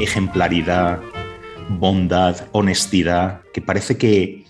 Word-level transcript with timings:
ejemplaridad, 0.00 1.00
bondad, 1.68 2.48
honestidad, 2.52 3.42
que 3.52 3.62
parece 3.62 3.96
que, 3.96 4.44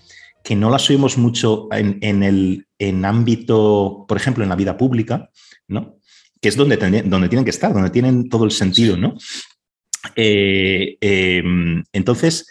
no 0.55 0.69
las 0.69 0.89
oímos 0.89 1.17
mucho 1.17 1.67
en, 1.71 2.23
el 2.23 2.67
en 2.79 3.03
ámbito, 3.03 4.05
por 4.07 4.15
ejemplo, 4.15 4.43
en 4.43 4.49
la 4.49 4.55
vida 4.55 4.77
pública, 4.77 5.29
¿no? 5.67 5.97
Que 6.39 6.47
es 6.47 6.55
donde, 6.55 6.77
donde 6.77 7.27
tienen 7.27 7.43
que 7.43 7.51
estar, 7.51 7.73
donde 7.73 7.89
tienen 7.89 8.29
todo 8.29 8.45
el 8.45 8.51
sentido, 8.51 8.95
¿no? 8.95 9.15
Eh, 10.15 10.97
em, 11.01 11.83
entonces, 11.91 12.47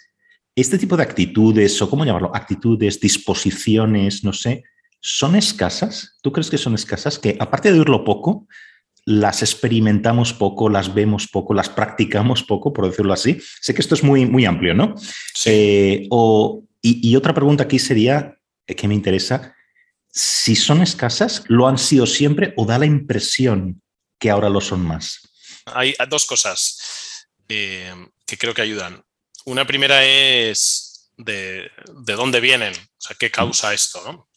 este 0.55 0.79
tipo 0.79 0.97
de 0.97 1.05
actitudes, 1.05 1.81
o 1.81 1.89
cómo 1.89 2.05
llamarlo, 2.05 2.35
actitudes, 2.35 3.01
disposiciones, 3.01 4.25
no 4.25 4.33
sé, 4.33 4.65
¿son 5.01 5.37
escasas? 5.37 6.19
¿Tú 6.23 6.33
crees 6.33 6.51
que 6.51 6.59
son 6.59 6.75
escasas? 6.75 7.19
Que 7.19 7.37
aparte 7.39 7.73
de 7.73 7.79
oírlo 7.79 8.05
poco, 8.05 8.47
las 9.07 9.41
experimentamos 9.41 10.33
poco, 10.33 10.69
las 10.69 10.93
vemos 10.93 11.29
poco, 11.29 11.55
las 11.55 11.69
practicamos 11.69 12.43
poco, 12.43 12.73
por 12.73 12.91
decirlo 12.91 13.13
así. 13.13 13.41
Sé 13.61 13.73
que 13.73 13.81
esto 13.81 13.95
es 13.95 14.03
muy, 14.03 14.27
muy 14.27 14.45
amplio, 14.45 14.75
¿no? 14.75 14.97
Eh, 15.45 16.09
y, 16.83 17.17
otra 17.17 17.33
pregunta 17.33 17.65
aquí 17.65 17.79
sería, 17.79 18.37
eh, 18.67 18.75
que 18.75 18.89
me 18.89 18.95
interesa, 18.95 19.55
si 20.11 20.57
son 20.57 20.83
escasas, 20.83 21.45
¿lo 21.47 21.69
han 21.69 21.79
sido 21.79 22.05
siempre 22.07 22.53
o 22.57 22.67
da 22.67 22.79
la 22.79 22.87
impresión 22.87 23.81
que 24.19 24.31
ahora 24.31 24.49
lo 24.49 24.61
son 24.61 24.85
más? 24.85 25.21
Hay 25.67 25.95
dos 26.09 26.27
cosas 26.27 27.29
eh, 27.49 27.95
que 28.27 28.37
creo 28.37 28.55
que 28.55 28.63
ayudan. 28.63 29.05
Una 29.45 29.65
primera 29.67 30.05
es 30.05 31.13
de, 31.17 31.71
de, 31.95 32.13
dónde 32.15 32.41
vienen, 32.41 32.73
o 32.75 33.01
sea, 33.01 33.17
qué 33.17 33.31
causa 33.31 33.73
esto, 33.73 34.03
¿no? 34.05 34.29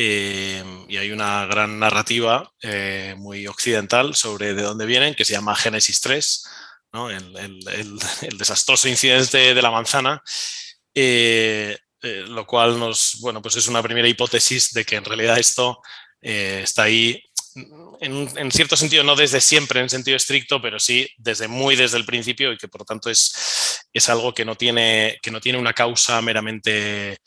Eh, 0.00 0.62
y 0.86 0.96
hay 0.96 1.10
una 1.10 1.44
gran 1.46 1.80
narrativa 1.80 2.48
eh, 2.62 3.16
muy 3.18 3.48
occidental 3.48 4.14
sobre 4.14 4.54
de 4.54 4.62
dónde 4.62 4.86
vienen, 4.86 5.16
que 5.16 5.24
se 5.24 5.32
llama 5.32 5.56
Génesis 5.56 6.00
3, 6.00 6.44
el, 7.10 8.38
desastroso 8.38 8.88
incidente 8.88 9.54
de 9.54 9.62
la 9.62 9.72
manzana, 9.72 10.22
eh, 10.94 11.76
lo 12.00 12.46
cual 12.46 12.78
nos, 12.78 13.18
bueno, 13.20 13.42
pues 13.42 13.56
es 13.56 13.66
una 13.66 13.82
primera 13.82 14.06
hipótesis 14.06 14.72
de 14.72 14.84
que 14.84 14.94
en 14.94 15.04
realidad 15.04 15.36
esto 15.36 15.80
está 16.20 16.84
ahí 16.84 17.20
en, 18.00 18.52
cierto 18.52 18.76
sentido, 18.76 19.02
no 19.02 19.16
desde 19.16 19.40
siempre 19.40 19.80
en 19.80 19.90
sentido 19.90 20.16
estricto, 20.16 20.62
pero 20.62 20.78
sí 20.78 21.08
desde 21.16 21.48
muy 21.48 21.74
desde 21.74 21.96
el 21.96 22.04
principio 22.04 22.52
y 22.52 22.56
que 22.56 22.68
por 22.68 22.82
lo 22.82 22.84
tanto 22.84 23.10
es, 23.10 23.82
es 23.92 24.08
algo 24.08 24.32
que 24.32 24.44
no, 24.44 24.54
tiene, 24.54 25.18
que 25.20 25.32
no 25.32 25.40
tiene 25.40 25.58
una 25.58 25.72
causa 25.72 26.22
meramente 26.22 27.18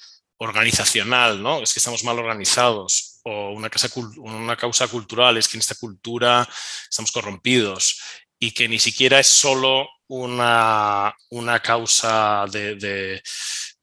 organizacional, 0.42 1.42
¿no? 1.42 1.62
Es 1.62 1.72
que 1.72 1.80
estamos 1.80 2.04
mal 2.04 2.18
organizados 2.18 3.20
o 3.24 3.52
una, 3.52 3.70
una 4.18 4.58
causa 4.58 4.88
cultural, 4.88 5.38
es 5.38 5.48
que 5.48 5.58
en 5.58 5.60
esta 5.60 5.76
cultura 5.76 6.48
estamos 6.90 7.12
corrompidos 7.12 8.02
y 8.40 8.52
que 8.52 8.68
ni 8.68 8.80
siquiera 8.80 9.20
es 9.20 9.28
solo 9.28 9.88
una, 10.08 11.16
una 11.30 11.60
causa 11.60 12.46
de, 12.52 13.22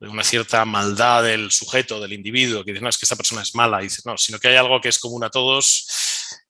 una 0.00 0.24
cierta 0.24 0.64
maldad 0.64 1.22
del 1.22 1.52
sujeto, 1.52 2.00
del 2.00 2.12
individuo, 2.12 2.64
que 2.64 2.72
dice, 2.72 2.82
no, 2.82 2.88
es 2.88 2.98
que 2.98 3.04
esta 3.04 3.14
persona 3.14 3.42
es 3.42 3.54
mala, 3.54 3.80
y 3.80 3.84
dice, 3.84 4.02
no, 4.04 4.18
sino 4.18 4.40
que 4.40 4.48
hay 4.48 4.56
algo 4.56 4.80
que 4.80 4.88
es 4.88 4.98
común 4.98 5.22
a 5.22 5.30
todos, 5.30 5.86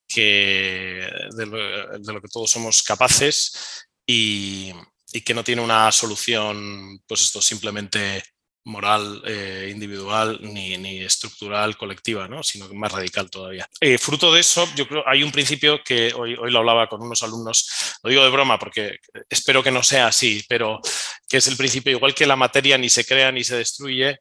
que, 0.08 1.06
de, 1.36 1.46
lo, 1.46 2.22
que 2.22 2.28
todos 2.32 2.50
somos 2.50 2.82
capaces 2.82 3.86
y, 4.06 4.72
y 5.12 5.20
que 5.20 5.34
no 5.34 5.44
tiene 5.44 5.60
una 5.60 5.92
solución, 5.92 6.98
pues 7.06 7.20
esto 7.20 7.42
simplemente 7.42 8.22
moral 8.68 9.22
eh, 9.26 9.70
individual 9.72 10.38
ni, 10.42 10.76
ni, 10.76 11.00
estructural 11.00 11.76
colectiva, 11.76 12.28
¿no? 12.28 12.42
sino 12.42 12.68
más 12.74 12.92
radical 12.92 13.30
todavía. 13.30 13.68
Eh, 13.80 13.98
fruto 13.98 14.32
de 14.32 14.40
eso, 14.40 14.68
yo 14.76 14.86
creo 14.86 15.02
hay 15.06 15.22
un 15.22 15.32
principio 15.32 15.82
que 15.82 16.12
hoy, 16.14 16.36
hoy 16.36 16.50
lo 16.50 16.58
hablaba 16.60 16.86
con 16.86 17.02
unos 17.02 17.22
alumnos, 17.22 17.98
lo 18.02 18.10
digo 18.10 18.22
de 18.22 18.30
broma 18.30 18.58
porque 18.58 18.98
espero 19.28 19.62
que 19.62 19.70
no 19.70 19.82
sea 19.82 20.08
así, 20.08 20.44
pero 20.48 20.80
que 21.28 21.38
es 21.38 21.46
el 21.48 21.56
principio 21.56 21.92
igual 21.92 22.14
que 22.14 22.26
la 22.26 22.36
materia 22.36 22.78
ni 22.78 22.90
se 22.90 23.04
crea 23.04 23.32
ni 23.32 23.42
se 23.42 23.56
destruye, 23.56 24.20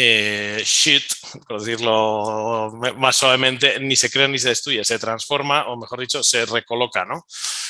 eh, 0.00 0.62
shit, 0.64 1.02
por 1.48 1.60
decirlo 1.60 2.72
más 2.96 3.16
suavemente, 3.16 3.80
ni 3.80 3.96
se 3.96 4.08
crea 4.08 4.28
ni 4.28 4.38
se 4.38 4.50
destruye, 4.50 4.84
se 4.84 4.98
transforma 4.98 5.66
o 5.66 5.76
mejor 5.76 6.00
dicho, 6.00 6.22
se 6.22 6.46
recoloca, 6.46 7.04
¿no? 7.04 7.26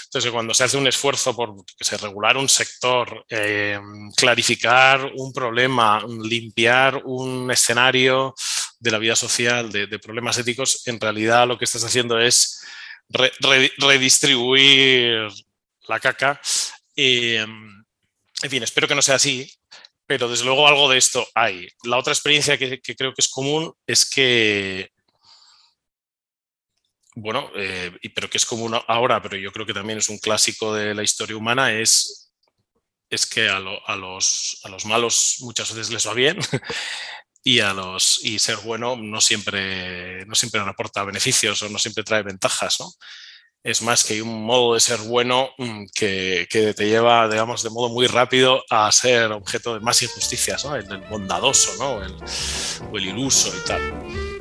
Entonces, 0.09 0.33
cuando 0.33 0.55
se 0.55 0.65
hace 0.65 0.79
un 0.79 0.87
esfuerzo 0.87 1.37
por 1.37 1.55
se 1.79 1.99
regular 1.99 2.39
un 2.39 2.49
sector, 2.49 3.27
eh, 3.29 3.79
clarificar 4.17 5.13
un 5.15 5.35
problema, 5.35 6.03
limpiar 6.23 7.03
un 7.05 7.51
escenario 7.51 8.35
de 8.81 8.91
la 8.91 8.97
vida 8.97 9.15
social, 9.15 9.71
de, 9.71 9.99
problemas 9.99 10.39
éticos, 10.39 10.87
en 10.87 10.99
realidad 10.99 11.47
lo 11.47 11.59
que 11.59 11.67
estás 11.67 11.85
haciendo 11.85 12.19
es 12.19 12.65
redistribuir 13.11 15.29
la 15.89 16.01
caca. 16.01 16.41
en 16.97 17.85
fin, 18.49 18.63
espero 18.63 18.89
que 18.89 18.95
no 18.95 19.03
sea 19.03 19.17
así, 19.17 19.53
pero 20.07 20.27
desde 20.27 20.47
luego 20.47 20.67
algo 20.67 20.89
de 20.89 20.97
esto 20.97 21.29
hay. 21.35 21.69
La 21.85 21.99
otra 21.99 22.15
experiencia 22.15 22.57
que, 22.57 22.81
creo 22.81 23.13
que 23.13 23.21
es 23.21 23.29
común 23.29 23.75
es 23.87 24.09
que, 24.09 24.91
bueno, 27.21 27.51
eh, 27.57 27.93
pero 28.15 28.29
que 28.31 28.39
es 28.39 28.47
común 28.47 28.79
ahora, 28.87 29.21
pero 29.23 29.37
yo 29.37 29.53
creo 29.53 29.67
que 29.67 29.75
también 29.75 29.99
es 29.99 30.09
un 30.09 30.19
clásico 30.19 30.75
de 30.75 30.95
la 30.95 31.03
historia 31.03 31.37
humana, 31.37 31.73
es, 31.73 32.33
es 33.11 33.27
que 33.27 33.49
a, 33.49 33.59
los, 33.61 34.61
a 34.65 34.69
los 34.69 34.85
malos 34.87 35.37
muchas 35.41 35.75
veces 35.75 35.93
les 35.93 36.07
va 36.07 36.15
bien 36.15 36.39
y 37.45 37.61
a 37.61 37.73
los 37.73 38.25
y 38.25 38.39
ser 38.39 38.57
bueno 38.59 38.97
no 38.97 39.21
siempre 39.21 40.27
no 40.27 40.35
siempre 40.35 40.63
reporta 40.63 41.05
beneficios 41.05 41.63
o 41.63 41.69
no 41.69 41.79
siempre 41.79 42.05
trae 42.05 42.23
ventajas, 42.23 42.81
¿no? 42.81 42.93
es 43.63 43.83
más 43.83 44.05
que 44.05 44.23
un 44.23 44.45
modo 44.45 44.75
de 44.75 44.81
ser 44.81 44.99
bueno 45.01 45.51
mm, 45.59 45.87
que, 45.95 46.47
te 46.49 46.89
lleva, 46.89 47.29
digamos, 47.29 47.63
de 47.63 47.71
modo 47.71 47.89
muy 47.89 48.07
rápido 48.07 48.65
a 48.71 48.91
ser 48.93 49.33
objeto 49.33 49.75
de 49.75 49.81
más 49.81 50.03
injusticias, 50.03 50.65
¿no? 50.65 50.77
el, 50.77 50.87
bondadoso 51.11 51.77
¿no? 51.79 51.97
o 52.91 52.97
el 52.97 53.05
iluso 53.05 53.53
y 53.57 53.67
tal. 53.67 54.38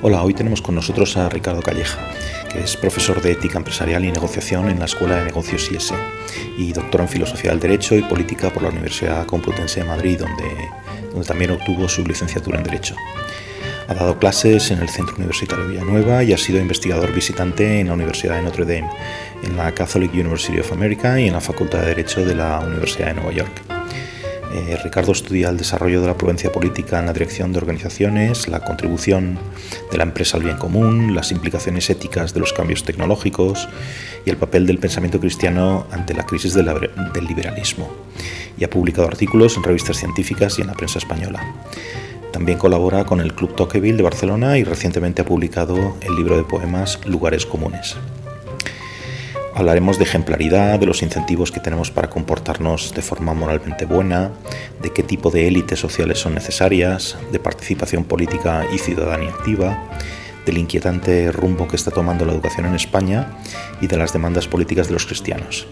Hola, 0.00 0.22
hoy 0.22 0.32
tenemos 0.32 0.62
con 0.62 0.76
nosotros 0.76 1.16
a 1.16 1.28
Ricardo 1.28 1.60
Calleja, 1.60 1.98
que 2.52 2.60
es 2.60 2.76
profesor 2.76 3.20
de 3.20 3.32
ética 3.32 3.58
empresarial 3.58 4.04
y 4.04 4.12
negociación 4.12 4.70
en 4.70 4.78
la 4.78 4.84
Escuela 4.84 5.16
de 5.16 5.24
Negocios 5.24 5.68
IS 5.72 5.92
y 6.56 6.72
doctor 6.72 7.00
en 7.00 7.08
filosofía 7.08 7.50
del 7.50 7.58
derecho 7.58 7.96
y 7.96 8.02
política 8.02 8.50
por 8.50 8.62
la 8.62 8.68
Universidad 8.68 9.26
Complutense 9.26 9.80
de 9.80 9.86
Madrid, 9.86 10.20
donde, 10.20 10.56
donde 11.10 11.26
también 11.26 11.50
obtuvo 11.50 11.88
su 11.88 12.04
licenciatura 12.04 12.58
en 12.58 12.64
derecho. 12.64 12.94
Ha 13.88 13.94
dado 13.94 14.20
clases 14.20 14.70
en 14.70 14.78
el 14.78 14.88
Centro 14.88 15.16
Universitario 15.16 15.66
Villanueva 15.66 16.22
y 16.22 16.32
ha 16.32 16.38
sido 16.38 16.60
investigador 16.60 17.12
visitante 17.12 17.80
en 17.80 17.88
la 17.88 17.94
Universidad 17.94 18.36
de 18.36 18.42
Notre 18.42 18.66
Dame, 18.66 18.90
en 19.42 19.56
la 19.56 19.72
Catholic 19.72 20.14
University 20.14 20.60
of 20.60 20.70
America 20.70 21.20
y 21.20 21.26
en 21.26 21.32
la 21.32 21.40
Facultad 21.40 21.80
de 21.80 21.86
Derecho 21.86 22.24
de 22.24 22.36
la 22.36 22.60
Universidad 22.60 23.08
de 23.08 23.14
Nueva 23.14 23.32
York. 23.32 23.77
Eh, 24.52 24.78
Ricardo 24.82 25.12
estudia 25.12 25.50
el 25.50 25.58
desarrollo 25.58 26.00
de 26.00 26.06
la 26.06 26.16
prudencia 26.16 26.50
política 26.50 26.98
en 26.98 27.06
la 27.06 27.12
dirección 27.12 27.52
de 27.52 27.58
organizaciones, 27.58 28.48
la 28.48 28.60
contribución 28.60 29.38
de 29.90 29.98
la 29.98 30.04
empresa 30.04 30.38
al 30.38 30.44
bien 30.44 30.56
común, 30.56 31.14
las 31.14 31.32
implicaciones 31.32 31.90
éticas 31.90 32.32
de 32.32 32.40
los 32.40 32.54
cambios 32.54 32.82
tecnológicos 32.82 33.68
y 34.24 34.30
el 34.30 34.38
papel 34.38 34.66
del 34.66 34.78
pensamiento 34.78 35.20
cristiano 35.20 35.86
ante 35.90 36.14
la 36.14 36.24
crisis 36.24 36.54
del 36.54 36.66
liberalismo. 37.28 37.90
Y 38.56 38.64
ha 38.64 38.70
publicado 38.70 39.06
artículos 39.06 39.56
en 39.56 39.64
revistas 39.64 39.98
científicas 39.98 40.58
y 40.58 40.62
en 40.62 40.68
la 40.68 40.74
prensa 40.74 40.98
española. 40.98 41.42
También 42.32 42.58
colabora 42.58 43.04
con 43.04 43.20
el 43.20 43.34
Club 43.34 43.54
Tocqueville 43.54 43.96
de 43.96 44.02
Barcelona 44.02 44.58
y 44.58 44.64
recientemente 44.64 45.22
ha 45.22 45.24
publicado 45.26 45.96
el 46.00 46.16
libro 46.16 46.36
de 46.36 46.44
poemas 46.44 47.00
Lugares 47.06 47.44
Comunes. 47.44 47.96
Hablaremos 49.58 49.98
de 49.98 50.04
ejemplaridad, 50.04 50.78
de 50.78 50.86
los 50.86 51.02
incentivos 51.02 51.50
que 51.50 51.58
tenemos 51.58 51.90
para 51.90 52.08
comportarnos 52.08 52.94
de 52.94 53.02
forma 53.02 53.34
moralmente 53.34 53.86
buena, 53.86 54.30
de 54.80 54.92
qué 54.92 55.02
tipo 55.02 55.32
de 55.32 55.48
élites 55.48 55.80
sociales 55.80 56.20
son 56.20 56.36
necesarias, 56.36 57.18
de 57.32 57.40
participación 57.40 58.04
política 58.04 58.64
y 58.72 58.78
ciudadanía 58.78 59.30
activa, 59.30 59.82
del 60.46 60.58
inquietante 60.58 61.32
rumbo 61.32 61.66
que 61.66 61.74
está 61.74 61.90
tomando 61.90 62.24
la 62.24 62.34
educación 62.34 62.66
en 62.66 62.76
España 62.76 63.36
y 63.80 63.88
de 63.88 63.96
las 63.96 64.12
demandas 64.12 64.46
políticas 64.46 64.86
de 64.86 64.92
los 64.92 65.06
cristianos. 65.06 65.66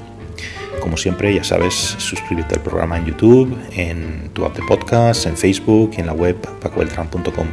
Como 0.81 0.97
siempre, 0.97 1.33
ya 1.33 1.45
sabes, 1.45 1.75
suscríbete 1.75 2.57
al 2.57 2.63
programa 2.63 2.99
en 2.99 3.07
YouTube, 3.07 3.57
en 3.71 4.31
tu 4.33 4.45
app 4.47 4.57
de 4.57 4.65
podcast, 4.67 5.27
en 5.27 5.37
Facebook 5.37 5.93
y 5.97 6.01
en 6.01 6.07
la 6.07 6.13
web 6.13 6.37
pacobeltran.com. 6.61 7.47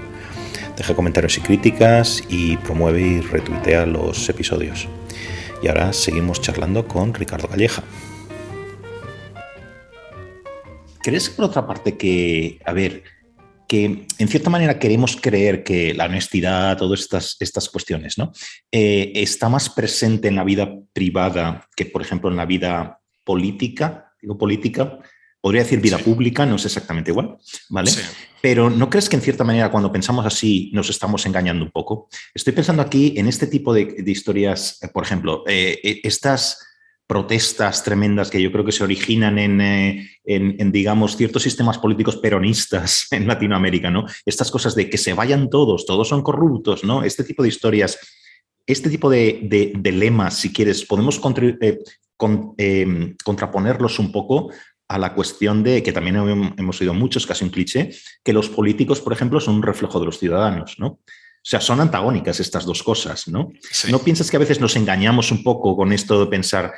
Deja 0.77 0.95
comentarios 0.95 1.37
y 1.37 1.41
críticas 1.41 2.23
y 2.27 2.57
promueve 2.57 3.01
y 3.01 3.21
retuitea 3.21 3.85
los 3.85 4.27
episodios. 4.29 4.87
Y 5.63 5.69
ahora 5.69 5.93
seguimos 5.93 6.41
charlando 6.41 6.85
con 6.85 7.13
Ricardo 7.13 7.47
Calleja. 7.47 7.83
¿Crees 11.01 11.29
por 11.29 11.45
otra 11.45 11.65
parte 11.65 11.97
que, 11.97 12.59
a 12.65 12.73
ver, 12.73 13.03
que 13.65 14.05
en 14.17 14.27
cierta 14.27 14.49
manera 14.49 14.77
queremos 14.77 15.15
creer 15.15 15.63
que 15.63 15.93
la 15.93 16.05
honestidad, 16.05 16.77
todas 16.77 16.99
estas, 16.99 17.37
estas 17.39 17.69
cuestiones, 17.69 18.17
¿no? 18.17 18.33
Eh, 18.73 19.13
está 19.15 19.47
más 19.47 19.69
presente 19.69 20.27
en 20.27 20.35
la 20.35 20.43
vida 20.43 20.69
privada 20.91 21.65
que, 21.77 21.85
por 21.85 22.01
ejemplo, 22.01 22.29
en 22.29 22.35
la 22.35 22.45
vida 22.45 22.99
política, 23.23 24.11
digo 24.21 24.37
política, 24.37 24.99
podría 25.43 25.63
decir 25.63 25.81
vida 25.81 25.97
pública, 25.97 26.45
no 26.45 26.55
es 26.55 26.63
exactamente 26.63 27.11
igual, 27.11 27.37
¿vale? 27.67 27.91
Pero 28.41 28.69
¿no 28.69 28.89
crees 28.89 29.09
que 29.09 29.17
en 29.17 29.21
cierta 29.21 29.43
manera 29.43 29.69
cuando 29.69 29.91
pensamos 29.91 30.25
así 30.25 30.71
nos 30.73 30.89
estamos 30.89 31.25
engañando 31.25 31.65
un 31.65 31.71
poco? 31.71 32.07
Estoy 32.33 32.53
pensando 32.53 32.81
aquí 32.81 33.15
en 33.17 33.27
este 33.27 33.47
tipo 33.47 33.73
de, 33.73 33.93
historias, 34.05 34.81
eh, 34.81 34.87
por 34.87 35.03
ejemplo, 35.03 35.43
eh, 35.45 35.81
eh, 35.83 35.99
estas 36.05 36.65
protestas 37.05 37.83
tremendas 37.83 38.29
que 38.29 38.41
yo 38.41 38.53
creo 38.53 38.63
que 38.63 38.71
se 38.71 38.85
originan 38.85 39.37
en, 39.37 39.59
en, 40.23 40.71
digamos, 40.71 41.17
ciertos 41.17 41.43
sistemas 41.43 41.77
políticos 41.77 42.15
peronistas 42.15 43.07
en 43.11 43.27
Latinoamérica, 43.27 43.91
¿no? 43.91 44.05
Estas 44.25 44.49
cosas 44.49 44.75
de 44.75 44.89
que 44.89 44.97
se 44.97 45.11
vayan 45.11 45.49
todos, 45.49 45.85
todos 45.85 46.07
son 46.07 46.21
corruptos, 46.21 46.85
¿no? 46.85 47.03
Este 47.03 47.25
tipo 47.25 47.43
de 47.43 47.49
historias, 47.49 47.99
este 48.65 48.89
tipo 48.89 49.09
de, 49.09 49.73
de, 49.75 49.91
lemas, 49.91 50.37
si 50.37 50.53
quieres, 50.53 50.85
podemos 50.85 51.19
contraponerlos 53.25 53.99
un 53.99 54.11
poco 54.13 54.49
a 54.93 54.99
la 54.99 55.15
cuestión 55.15 55.63
de, 55.63 55.81
que 55.81 55.91
también 55.91 56.17
hemos 56.55 56.79
oído 56.79 56.93
muchos, 56.93 57.25
casi 57.25 57.43
un 57.43 57.49
cliché, 57.49 57.89
que 58.23 58.31
los 58.31 58.47
políticos, 58.47 59.01
por 59.01 59.11
ejemplo, 59.11 59.39
son 59.39 59.55
un 59.55 59.63
reflejo 59.63 59.99
de 59.99 60.05
los 60.05 60.19
ciudadanos, 60.19 60.75
¿no? 60.77 60.87
O 60.87 61.45
sea, 61.45 61.59
son 61.59 61.81
antagónicas 61.81 62.39
estas 62.39 62.63
dos 62.63 62.83
cosas, 62.83 63.27
¿no? 63.27 63.51
¿No 63.89 63.99
piensas 63.99 64.29
que 64.29 64.37
a 64.37 64.39
veces 64.39 64.61
nos 64.61 64.75
engañamos 64.75 65.31
un 65.31 65.41
poco 65.43 65.75
con 65.75 65.91
esto 65.93 66.23
de 66.23 66.29
pensar, 66.29 66.73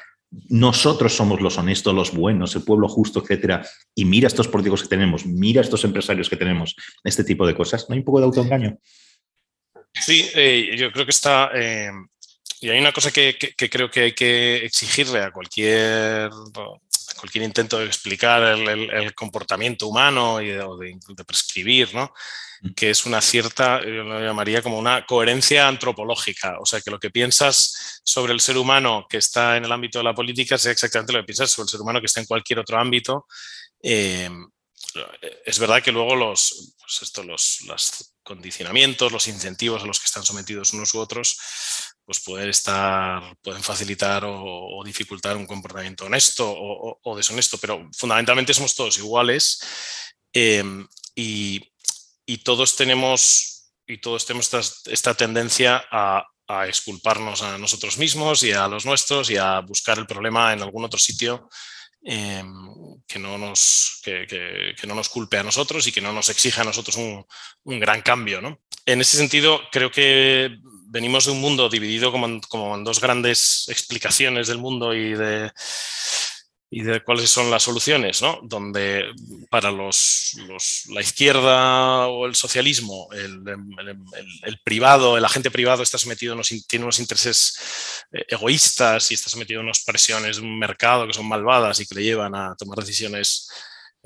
nosotros 0.47 1.13
somos 1.13 1.41
los 1.41 1.57
honestos, 1.57 1.94
los 1.94 2.13
buenos, 2.13 2.56
el 2.56 2.63
pueblo 2.63 2.88
justo, 2.88 3.19
etcétera, 3.21 3.67
y 3.94 4.06
mira 4.06 4.27
estos 4.27 4.47
políticos 4.47 4.83
que 4.83 4.88
tenemos, 4.88 5.25
mira 5.25 5.59
estos 5.59 5.83
empresarios 5.83 6.29
que 6.29 6.38
tenemos, 6.38 6.73
este 7.03 7.25
tipo 7.25 7.45
de 7.45 7.53
cosas? 7.53 7.85
¿No 7.89 7.94
hay 7.94 8.00
un 8.00 8.06
poco 8.06 8.19
de 8.19 8.25
autoengaño? 8.27 8.79
Sí, 9.94 10.25
eh, 10.35 10.73
yo 10.77 10.89
creo 10.94 11.06
que 11.06 11.12
está... 11.12 11.51
Eh, 11.53 11.91
y 12.62 12.69
hay 12.69 12.79
una 12.79 12.94
cosa 12.94 13.12
que, 13.12 13.38
creo 13.56 13.91
que 13.91 14.01
hay 14.01 14.12
que 14.13 14.65
exigirle 14.65 15.19
a 15.19 15.31
cualquier 15.31 16.31
cualquier 17.17 17.44
intento 17.44 17.79
de 17.79 17.85
explicar 17.85 18.44
el, 18.44 19.13
comportamiento 19.15 19.88
humano 19.88 20.41
y 20.41 20.47
de, 20.47 20.62
o 20.62 20.77
de, 20.77 20.97
prescribir, 21.25 21.94
¿no? 21.94 22.13
Mm. 22.62 22.73
que 22.73 22.89
es 22.89 23.06
una 23.06 23.21
cierta, 23.21 23.81
yo 23.81 24.03
lo 24.03 24.19
llamaría 24.19 24.62
como 24.62 24.77
una 24.77 25.06
coherencia 25.06 25.67
antropológica, 25.67 26.57
o 26.59 26.65
sea, 26.65 26.81
que 26.81 26.91
lo 26.91 27.00
que 27.00 27.09
piensas 27.09 28.01
sobre 28.03 28.33
el 28.33 28.39
ser 28.39 28.57
humano 28.57 29.06
que 29.09 29.17
está 29.17 29.57
en 29.57 29.65
el 29.65 29.71
ámbito 29.71 30.00
de 30.00 30.06
la 30.06 30.15
política 30.15 30.57
sea 30.57 30.71
exactamente 30.71 31.13
lo 31.13 31.19
que 31.19 31.25
piensas 31.25 31.51
sobre 31.51 31.65
el 31.65 31.69
ser 31.69 31.81
humano 31.81 32.00
que 32.00 32.07
está 32.07 32.19
en 32.19 32.27
cualquier 32.27 32.59
otro 32.59 32.79
ámbito. 32.79 33.25
Eh, 33.81 34.29
es 35.45 35.59
verdad 35.59 35.83
que 35.83 35.91
luego 35.91 36.15
los, 36.15 36.75
pues 36.79 37.01
esto, 37.01 37.23
los, 37.23 37.62
los 37.67 38.15
condicionamientos, 38.23 39.12
los 39.12 39.27
incentivos 39.27 39.83
a 39.83 39.85
los 39.85 40.00
que 40.00 40.06
están 40.06 40.23
sometidos 40.23 40.73
unos 40.73 40.94
u 40.94 41.00
otros, 41.00 41.38
pues 42.05 42.19
pueden 42.19 42.49
estar, 42.49 43.35
pueden 43.41 43.63
facilitar 43.63 44.23
o, 44.25 44.81
dificultar 44.85 45.35
un 45.35 45.47
comportamiento 45.47 46.05
honesto 46.05 46.45
o, 46.47 47.17
deshonesto, 47.17 47.57
pero 47.57 47.89
fundamentalmente 47.97 48.53
somos 48.53 48.75
todos 48.75 48.97
iguales 48.99 49.59
em, 50.31 50.87
y, 51.15 51.59
todos 52.43 52.75
tenemos 52.75 53.71
y 53.87 53.97
todos 53.97 54.25
tenemos 54.25 54.51
esta, 54.85 55.13
tendencia 55.15 55.83
a, 55.91 56.23
a, 56.47 56.67
exculparnos 56.67 57.41
a 57.41 57.57
nosotros 57.57 57.97
mismos 57.97 58.43
y 58.43 58.51
a 58.51 58.67
los 58.67 58.85
nuestros 58.85 59.29
y 59.31 59.37
a 59.37 59.59
buscar 59.61 59.97
el 59.97 60.05
problema 60.05 60.53
en 60.53 60.61
algún 60.61 60.85
otro 60.85 60.99
sitio 60.99 61.49
em, 62.03 62.47
que, 63.07 63.17
no 63.17 63.39
nos, 63.39 63.99
que, 64.03 64.75
no 64.87 64.93
nos 64.93 65.09
culpe 65.09 65.39
a 65.39 65.43
nosotros 65.43 65.87
y 65.87 65.91
que 65.91 66.01
no 66.01 66.13
nos 66.13 66.29
exija 66.29 66.61
a 66.61 66.65
nosotros 66.65 66.97
un, 66.97 67.25
un 67.63 67.79
gran 67.79 68.03
cambio. 68.03 68.41
¿no? 68.41 68.61
En 68.85 69.01
ese 69.01 69.17
sentido, 69.17 69.61
creo 69.71 69.89
que 69.89 70.55
venimos 70.95 71.25
de 71.25 71.33
un 71.33 71.42
mundo 71.42 71.68
dividido 71.68 72.09
como 72.09 72.74
en, 72.75 72.83
dos 72.86 73.01
grandes 73.01 73.65
explicaciones 73.68 74.47
del 74.47 74.59
mundo 74.59 74.94
y 74.94 75.13
de, 75.13 75.51
y 76.71 76.83
de 76.83 77.03
cuáles 77.03 77.30
son 77.30 77.51
las 77.51 77.63
soluciones, 77.63 78.21
¿no? 78.21 78.39
Donde 78.44 79.03
para 79.50 79.71
los, 79.71 80.38
la 80.88 81.01
izquierda 81.01 82.07
o 82.07 82.25
el 82.25 82.36
socialismo, 82.36 83.09
el, 83.12 84.59
privado, 84.63 85.18
el 85.18 85.25
agente 85.25 85.51
privado 85.51 85.83
está 85.83 85.97
sometido 85.97 86.33
unos, 86.33 86.47
tiene 86.65 86.86
unos 86.86 87.00
intereses 87.00 88.06
eh, 88.13 88.24
egoístas 88.30 89.12
y 89.12 89.15
está 89.15 89.30
sometido 89.30 89.59
a 89.59 89.63
unas 89.63 89.83
presiones 89.83 90.38
de 90.38 90.44
un 90.44 90.57
mercado 90.57 91.07
que 91.07 91.13
son 91.13 91.27
malvadas 91.27 91.81
y 91.81 91.86
que 91.88 91.95
le 91.95 92.03
llevan 92.03 92.33
a 92.36 92.56
tomar 92.56 92.80
decisiones 92.80 93.50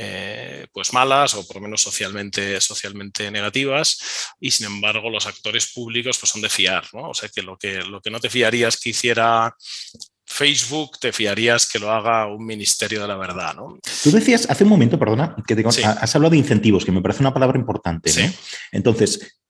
eh, 0.02 0.66
pues 0.72 0.94
malas 0.94 1.36
o 1.36 1.46
por 1.46 1.58
lo 1.58 1.64
menos 1.64 1.82
socialmente, 1.82 2.62
socialmente 2.62 3.30
negativas 3.30 4.00
y 4.40 4.50
sin 4.50 4.68
embargo 4.68 5.10
los 5.10 5.28
actores 5.28 5.74
públicos 5.74 6.18
pues 6.18 6.32
son 6.32 6.42
de 6.42 6.48
fiar, 6.48 6.86
¿no? 6.94 7.10
O 7.10 7.14
sea 7.14 7.28
que 7.28 7.42
lo 7.42 7.58
que, 7.58 7.82
lo 7.82 8.00
que 8.00 8.10
no 8.10 8.22
te 8.22 8.30
fiarías 8.30 8.78
que 8.78 8.92
hiciera 8.92 9.54
Facebook, 10.26 11.00
te 11.02 11.12
fiarías 11.12 11.68
que 11.68 11.80
lo 11.80 11.92
haga 11.92 12.28
un 12.28 12.46
ministerio 12.46 13.02
de 13.02 13.10
la 13.10 13.18
verdad, 13.18 13.56
¿no? 13.56 13.78
Tú 14.02 14.12
decías 14.12 14.50
hace 14.50 14.64
un 14.64 14.70
momento, 14.70 14.98
perdona, 14.98 15.36
que 15.46 15.54
te, 15.54 15.68
has 15.68 16.16
hablado 16.16 16.32
de 16.32 16.38
incentivos, 16.38 16.86
que 16.86 16.94
me 16.94 17.02
parece 17.02 17.22
una 17.22 17.34
palabra 17.34 17.60
importante. 17.60 18.10
Entonces, 18.72 19.42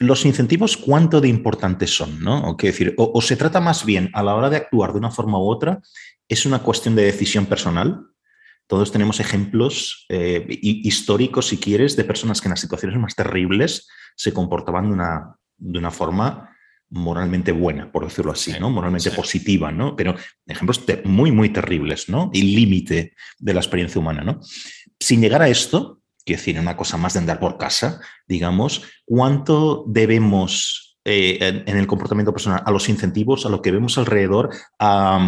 los 0.00 0.24
incentivos, 0.24 0.76
¿cuánto 0.76 1.20
de 1.20 1.28
importantes 1.28 1.94
son? 1.94 2.18
¿no? 2.20 2.50
O, 2.50 2.56
decir, 2.56 2.92
o, 2.96 3.22
se 3.22 3.36
trata 3.36 3.60
más 3.60 3.84
bien 3.84 4.10
a 4.14 4.24
la 4.24 4.34
hora 4.34 4.50
de 4.50 4.56
actuar 4.56 4.92
de 4.92 4.98
una 4.98 5.12
forma 5.12 5.38
u 5.38 5.48
otra, 5.48 5.80
es 6.28 6.44
una 6.44 6.58
cuestión 6.58 6.96
de 6.96 7.04
decisión 7.04 7.46
personal, 7.46 8.00
todos 8.66 8.90
tenemos 8.90 9.20
ejemplos 9.20 10.06
eh, 10.08 10.46
históricos, 10.48 11.48
si 11.48 11.58
quieres, 11.58 11.96
de 11.96 12.04
personas 12.04 12.40
que 12.40 12.48
en 12.48 12.50
las 12.50 12.60
situaciones 12.60 12.98
más 12.98 13.14
terribles 13.14 13.88
se 14.16 14.32
comportaban 14.32 14.88
de 14.88 14.94
una, 14.94 15.36
de 15.56 15.78
una 15.78 15.90
forma 15.90 16.50
moralmente 16.88 17.52
buena, 17.52 17.90
por 17.90 18.04
decirlo 18.04 18.32
así, 18.32 18.52
¿no? 18.60 18.70
Moralmente 18.70 19.10
positiva, 19.10 19.72
¿no? 19.72 19.96
Pero 19.96 20.14
ejemplos 20.46 20.82
muy, 21.04 21.32
muy 21.32 21.50
terribles, 21.50 22.08
¿no? 22.08 22.30
Y 22.32 22.42
límite 22.42 23.14
de 23.38 23.54
la 23.54 23.60
experiencia 23.60 24.00
humana, 24.00 24.22
¿no? 24.22 24.40
Sin 24.98 25.20
llegar 25.20 25.42
a 25.42 25.48
esto, 25.48 26.00
quiero 26.24 26.40
decir, 26.40 26.58
una 26.58 26.76
cosa 26.76 26.96
más 26.96 27.14
de 27.14 27.20
andar 27.20 27.40
por 27.40 27.58
casa, 27.58 28.00
digamos, 28.26 28.82
¿cuánto 29.04 29.84
debemos 29.88 30.98
eh, 31.04 31.64
en 31.66 31.76
el 31.76 31.86
comportamiento 31.86 32.32
personal 32.32 32.62
a 32.64 32.70
los 32.70 32.88
incentivos, 32.88 33.46
a 33.46 33.48
lo 33.48 33.62
que 33.62 33.70
vemos 33.70 33.98
alrededor, 33.98 34.50
a 34.78 35.24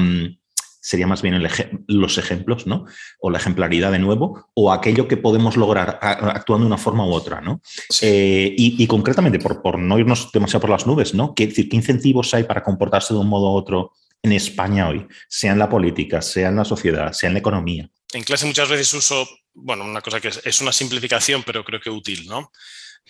sería 0.89 1.07
más 1.07 1.21
bien 1.21 1.47
los 1.87 2.17
ejemplos, 2.17 2.67
¿no? 2.67 2.87
O 3.21 3.29
la 3.29 3.37
ejemplaridad 3.37 3.93
de 3.93 3.99
nuevo, 3.99 4.49
o 4.55 4.73
aquello 4.73 5.07
que 5.07 5.19
podemos 5.19 5.59
lograr 5.59 5.99
actuando 6.01 6.65
de 6.65 6.69
una 6.69 6.79
forma 6.79 7.05
u 7.05 7.13
otra, 7.13 7.43
¿no? 7.43 7.61
Eh, 8.01 8.55
y, 8.57 8.87
concretamente, 8.87 9.39
por, 9.39 9.61
por, 9.61 9.79
no 9.79 9.99
irnos 9.99 10.33
demasiado 10.33 10.63
por 10.63 10.71
las 10.71 10.87
nubes, 10.87 11.13
¿no? 11.13 11.35
¿Qué, 11.35 11.53
¿Qué 11.53 11.77
incentivos 11.77 12.33
hay 12.33 12.45
para 12.45 12.63
comportarse 12.63 13.13
de 13.13 13.21
un 13.21 13.29
modo 13.29 13.53
u 13.53 13.57
otro 13.57 13.93
en 14.23 14.33
España 14.33 14.89
hoy? 14.89 15.07
Sea 15.29 15.53
en 15.53 15.59
la 15.59 15.69
política, 15.69 16.23
sea 16.23 16.49
en 16.49 16.57
la 16.57 16.65
sociedad, 16.65 17.13
sea 17.13 17.27
en 17.27 17.35
la 17.35 17.41
economía. 17.41 17.91
En 18.15 18.25
clase 18.25 18.47
muchas 18.47 18.71
veces 18.71 18.95
uso, 18.95 19.29
bueno, 19.53 19.85
una 19.85 20.01
cosa 20.01 20.23
que 20.23 20.29
es, 20.29 20.61
una 20.63 20.73
simplificación, 20.73 21.43
pero 21.43 21.65
creo 21.65 21.83
que 21.83 21.91
útil, 21.91 22.27
¿no? 22.27 22.51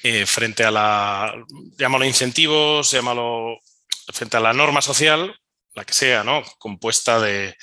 Eh, 0.02 0.26
frente 0.26 0.64
a 0.64 0.72
la, 0.72 1.32
llámalo 1.78 2.04
incentivos, 2.04 2.90
llámalo 2.90 3.56
frente 4.12 4.36
a 4.36 4.40
la 4.40 4.52
norma 4.52 4.82
social, 4.82 5.32
la 5.78 5.84
que 5.84 5.94
sea, 5.94 6.24
¿no? 6.24 6.42
Compuesta 6.58 7.20
de, 7.20 7.56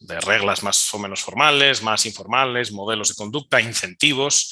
reglas 0.00 0.62
más 0.62 0.94
o 0.94 0.98
menos 0.98 1.20
formales, 1.20 1.82
más 1.82 2.06
informales, 2.06 2.72
modelos 2.72 3.08
de 3.08 3.14
conducta, 3.14 3.60
incentivos, 3.60 4.50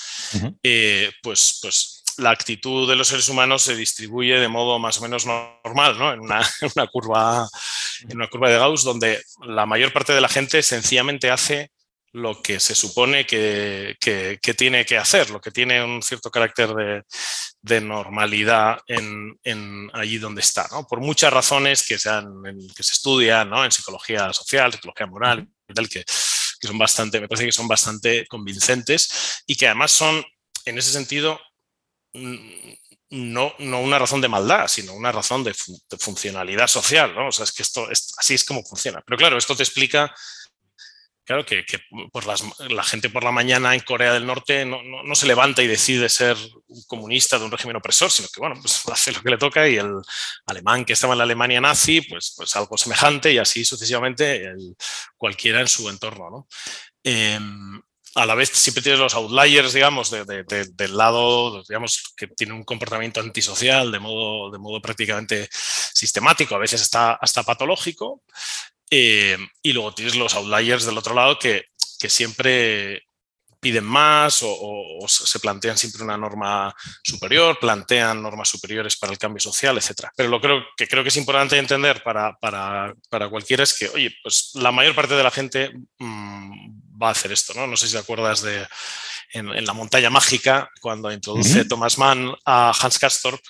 eh, 0.62 1.10
pues, 1.22 1.58
pues 1.62 2.04
la 2.18 2.30
actitud 2.30 2.88
de 2.88 2.96
los 2.96 3.08
seres 3.08 3.28
humanos 3.30 3.62
se 3.62 3.74
distribuye 3.74 4.38
de 4.38 4.48
modo 4.48 4.78
más 4.78 4.98
o 4.98 5.02
menos 5.02 5.24
normal, 5.24 5.98
¿no? 5.98 6.12
En 6.12 6.20
una, 6.20 6.42
curva, 6.92 7.48
en 8.08 8.16
una 8.16 8.28
curva 8.28 8.50
de 8.50 8.58
Gauss 8.58 8.82
donde 8.84 9.22
la 9.46 9.64
mayor 9.64 9.92
parte 9.92 10.12
de 10.12 10.20
la 10.20 10.28
gente 10.28 10.62
sencillamente 10.62 11.30
hace 11.30 11.70
lo 12.12 12.42
que 12.42 12.58
se 12.58 12.74
supone 12.74 13.26
que, 13.26 13.96
tiene 14.56 14.84
que 14.84 14.96
hacer, 14.96 15.30
lo 15.30 15.40
que 15.40 15.50
tiene 15.50 15.82
un 15.82 16.02
cierto 16.02 16.30
carácter 16.30 17.04
de, 17.62 17.80
normalidad 17.80 18.78
en, 18.86 19.90
allí 19.92 20.18
donde 20.18 20.40
está, 20.40 20.66
¿no? 20.70 20.86
por 20.86 21.00
muchas 21.00 21.32
razones 21.32 21.86
que, 21.86 21.98
sean, 21.98 22.42
que 22.74 22.82
se 22.82 22.92
estudian 22.92 23.50
¿no? 23.50 23.64
en 23.64 23.72
psicología 23.72 24.32
social, 24.32 24.72
psicología 24.72 25.06
moral, 25.06 25.48
que, 25.90 26.04
que 26.04 26.66
son 26.66 26.78
bastante, 26.78 27.20
me 27.20 27.28
parece 27.28 27.46
que 27.46 27.52
son 27.52 27.68
bastante 27.68 28.26
convincentes 28.26 29.42
y 29.46 29.56
que 29.56 29.66
además 29.66 29.92
son, 29.92 30.24
en 30.64 30.78
ese 30.78 30.92
sentido, 30.92 31.38
no, 33.10 33.54
no, 33.58 33.80
una 33.80 33.98
razón 33.98 34.20
de 34.20 34.28
maldad, 34.28 34.68
sino 34.68 34.92
una 34.92 35.12
razón 35.12 35.44
de, 35.44 35.54
funcionalidad 35.98 36.66
social, 36.66 37.14
¿no? 37.14 37.28
O 37.28 37.32
sea, 37.32 37.44
es 37.44 37.52
que 37.52 37.62
esto 37.62 37.88
así 38.18 38.34
es 38.34 38.44
como 38.44 38.62
funciona. 38.62 39.02
Pero 39.06 39.16
claro, 39.16 39.38
esto 39.38 39.56
te 39.56 39.62
explica 39.62 40.14
Claro 41.28 41.44
que, 41.44 41.62
la 42.70 42.82
gente 42.82 43.10
por 43.10 43.22
la 43.22 43.30
mañana 43.30 43.74
en 43.74 43.80
Corea 43.80 44.14
del 44.14 44.24
Norte 44.24 44.64
no, 44.64 45.14
se 45.14 45.26
levanta 45.26 45.62
y 45.62 45.66
decide 45.66 46.08
ser 46.08 46.38
un 46.68 46.82
comunista 46.86 47.38
de 47.38 47.44
un 47.44 47.50
régimen 47.50 47.76
opresor, 47.76 48.10
sino 48.10 48.28
que 48.32 48.40
bueno, 48.40 48.56
pues 48.58 48.82
hace 48.90 49.12
lo 49.12 49.20
que 49.20 49.28
le 49.28 49.36
toca 49.36 49.68
y 49.68 49.76
el 49.76 49.92
alemán 50.46 50.86
que 50.86 50.94
estaba 50.94 51.12
en 51.12 51.18
la 51.18 51.24
Alemania 51.24 51.60
nazi, 51.60 52.00
pues, 52.00 52.32
pues 52.34 52.56
algo 52.56 52.78
semejante 52.78 53.30
y 53.30 53.36
así 53.36 53.62
sucesivamente 53.62 54.54
cualquiera 55.18 55.60
en 55.60 55.68
su 55.68 55.90
entorno. 55.90 56.48
Em, 57.02 57.78
a 58.14 58.24
la 58.24 58.34
vez 58.34 58.48
siempre 58.48 58.82
tienes 58.82 58.98
los 58.98 59.12
outliers, 59.12 59.74
digamos, 59.74 60.10
del 60.10 60.96
lado, 60.96 61.62
digamos, 61.68 62.14
que 62.16 62.28
tiene 62.28 62.54
un 62.54 62.64
comportamiento 62.64 63.20
antisocial 63.20 63.92
de 63.92 63.98
modo, 63.98 64.50
de 64.50 64.58
modo 64.58 64.80
prácticamente 64.80 65.50
sistemático, 65.52 66.54
a 66.54 66.58
veces 66.58 66.80
está 66.80 67.12
hasta 67.12 67.42
patológico, 67.42 68.22
eh, 68.90 69.38
y 69.62 69.72
luego 69.72 69.94
tienes 69.94 70.16
los 70.16 70.34
outliers 70.34 70.84
del 70.84 70.98
otro 70.98 71.14
lado 71.14 71.38
que, 71.38 71.64
que 71.98 72.08
siempre 72.08 73.02
piden 73.60 73.84
más 73.84 74.40
o, 74.42 75.04
se 75.08 75.40
plantean 75.40 75.76
siempre 75.76 76.04
una 76.04 76.16
norma 76.16 76.74
superior, 77.02 77.58
plantean 77.58 78.22
normas 78.22 78.48
superiores 78.48 78.96
para 78.96 79.12
el 79.12 79.18
cambio 79.18 79.40
social, 79.40 79.76
etc. 79.76 80.08
Pero 80.16 80.28
lo 80.28 80.40
creo, 80.40 80.64
que 80.76 80.86
creo 80.86 81.02
que 81.02 81.08
es 81.08 81.16
importante 81.16 81.58
entender 81.58 82.02
para, 82.02 82.36
para, 82.36 82.94
para 83.10 83.28
cualquiera 83.28 83.64
es 83.64 83.76
que, 83.76 83.88
oye, 83.88 84.14
pues 84.22 84.50
la 84.54 84.70
mayor 84.70 84.94
parte 84.94 85.14
de 85.14 85.22
la 85.22 85.30
gente 85.30 85.72
mm, 85.98 87.00
va 87.02 87.08
a 87.08 87.12
hacer 87.12 87.32
esto, 87.32 87.52
¿no? 87.54 87.66
No 87.66 87.76
sé 87.76 87.88
si 87.88 87.94
te 87.94 87.98
acuerdas 87.98 88.42
de 88.42 88.66
en, 89.32 89.66
La 89.66 89.72
montaña 89.72 90.10
mágica, 90.10 90.70
cuando 90.80 91.12
introduce 91.12 91.64
Thomas 91.64 91.98
Mann 91.98 92.34
a 92.44 92.72
Hans 92.80 92.98
Castorp, 92.98 93.40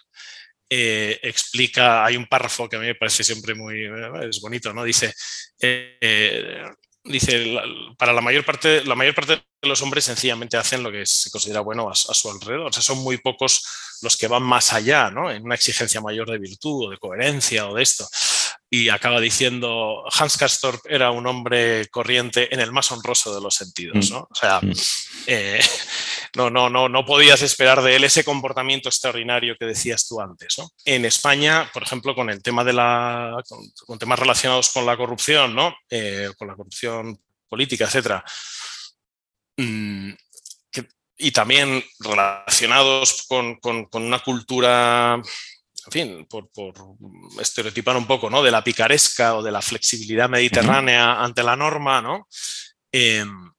eh, 0.71 1.19
explica, 1.23 2.05
hay 2.05 2.17
un 2.17 2.27
párrafo 2.27 2.69
que 2.69 2.77
a 2.77 2.79
mí 2.79 2.87
me 2.87 2.95
parece 2.95 3.25
siempre 3.25 3.55
muy 3.55 3.89
es 4.23 4.41
bonito, 4.41 4.73
¿no? 4.73 4.85
Dice, 4.85 5.15
eh, 5.61 6.63
dice, 7.05 7.59
para 7.97 8.13
la 8.13 8.21
mayor 8.21 8.45
parte, 8.45 8.85
la 8.85 8.95
mayor 8.95 9.15
parte 9.15 9.37
de 9.37 9.69
los 9.69 9.81
hombres 9.83 10.05
sencillamente 10.05 10.57
hacen 10.57 10.83
lo 10.83 10.93
que 10.93 11.07
se 11.07 11.31
considera 11.31 11.61
bueno 11.61 11.91
a, 11.91 11.95
su 11.95 12.31
alrededor. 12.31 12.69
O 12.69 12.73
sea, 12.73 12.83
son 12.83 12.99
muy 12.99 13.17
pocos 13.19 13.65
los 14.03 14.17
que 14.17 14.29
van 14.29 14.43
más 14.43 14.73
allá, 14.73 15.11
¿no? 15.11 15.31
En 15.31 15.43
una 15.43 15.55
exigencia 15.55 16.01
mayor 16.01 16.31
de 16.31 16.39
virtud 16.39 16.87
o 16.87 16.91
de 16.91 16.99
coherencia 16.99 17.67
o 17.69 17.75
de 17.75 17.83
esto. 17.83 18.07
Y 18.71 18.91
acaba 18.91 19.21
diciendo, 19.21 20.05
Hans 20.13 20.37
Castorp 20.37 20.81
era 20.89 21.11
un 21.11 21.27
hombre 21.27 21.89
corriente 21.89 22.53
en 22.53 22.61
el 22.61 22.71
más 22.71 22.93
honroso 22.93 23.35
de 23.35 23.41
los 23.41 23.55
sentidos, 23.55 24.11
mm. 24.11 24.13
¿no? 24.13 24.29
O 24.31 24.35
sea, 24.35 24.61
mm. 24.61 24.73
eh, 25.27 25.61
no, 26.37 26.51
no, 26.51 26.69
no, 26.69 26.89
no 26.89 27.07
podías 27.07 27.41
esperar 27.43 27.81
de 27.83 27.97
él 27.97 28.05
ese 28.05 28.25
comportamiento 28.25 28.89
extraordinario 28.89 29.57
que 29.59 29.67
decías 29.67 30.07
tú 30.07 30.21
antes, 30.21 30.57
¿no? 30.59 30.71
En 30.85 31.05
España, 31.05 31.71
por 31.73 31.83
ejemplo, 31.83 32.15
con 32.15 32.29
el 32.29 32.43
tema 32.43 32.63
de 32.63 32.75
la, 32.75 33.43
con, 33.87 33.99
temas 33.99 34.19
relacionados 34.19 34.71
con 34.71 34.85
la 34.85 34.97
corrupción, 34.97 35.55
¿no? 35.55 35.75
Eh, 35.89 36.29
con 36.37 36.49
la 36.49 36.55
corrupción 36.55 37.19
política, 37.49 37.87
etcétera, 37.87 38.23
Mm, 39.59 40.13
y 41.21 41.33
también 41.33 41.85
relacionados 41.99 43.27
con, 43.29 43.59
una 43.93 44.21
cultura, 44.21 45.21
en 45.89 45.93
fin, 45.93 46.27
por, 46.27 46.49
estereotipar 47.41 47.97
un 47.97 48.07
poco, 48.07 48.31
¿no? 48.31 48.43
De 48.43 48.51
la 48.51 48.63
picaresca 48.63 49.37
o 49.37 49.43
de 49.43 49.53
la 49.53 49.63
flexibilidad 49.63 50.29
mediterránea 50.29 51.23
ante 51.23 51.43
la 51.43 51.57
norma, 51.57 52.03
¿no? 52.03 52.29
Em, 52.93 53.53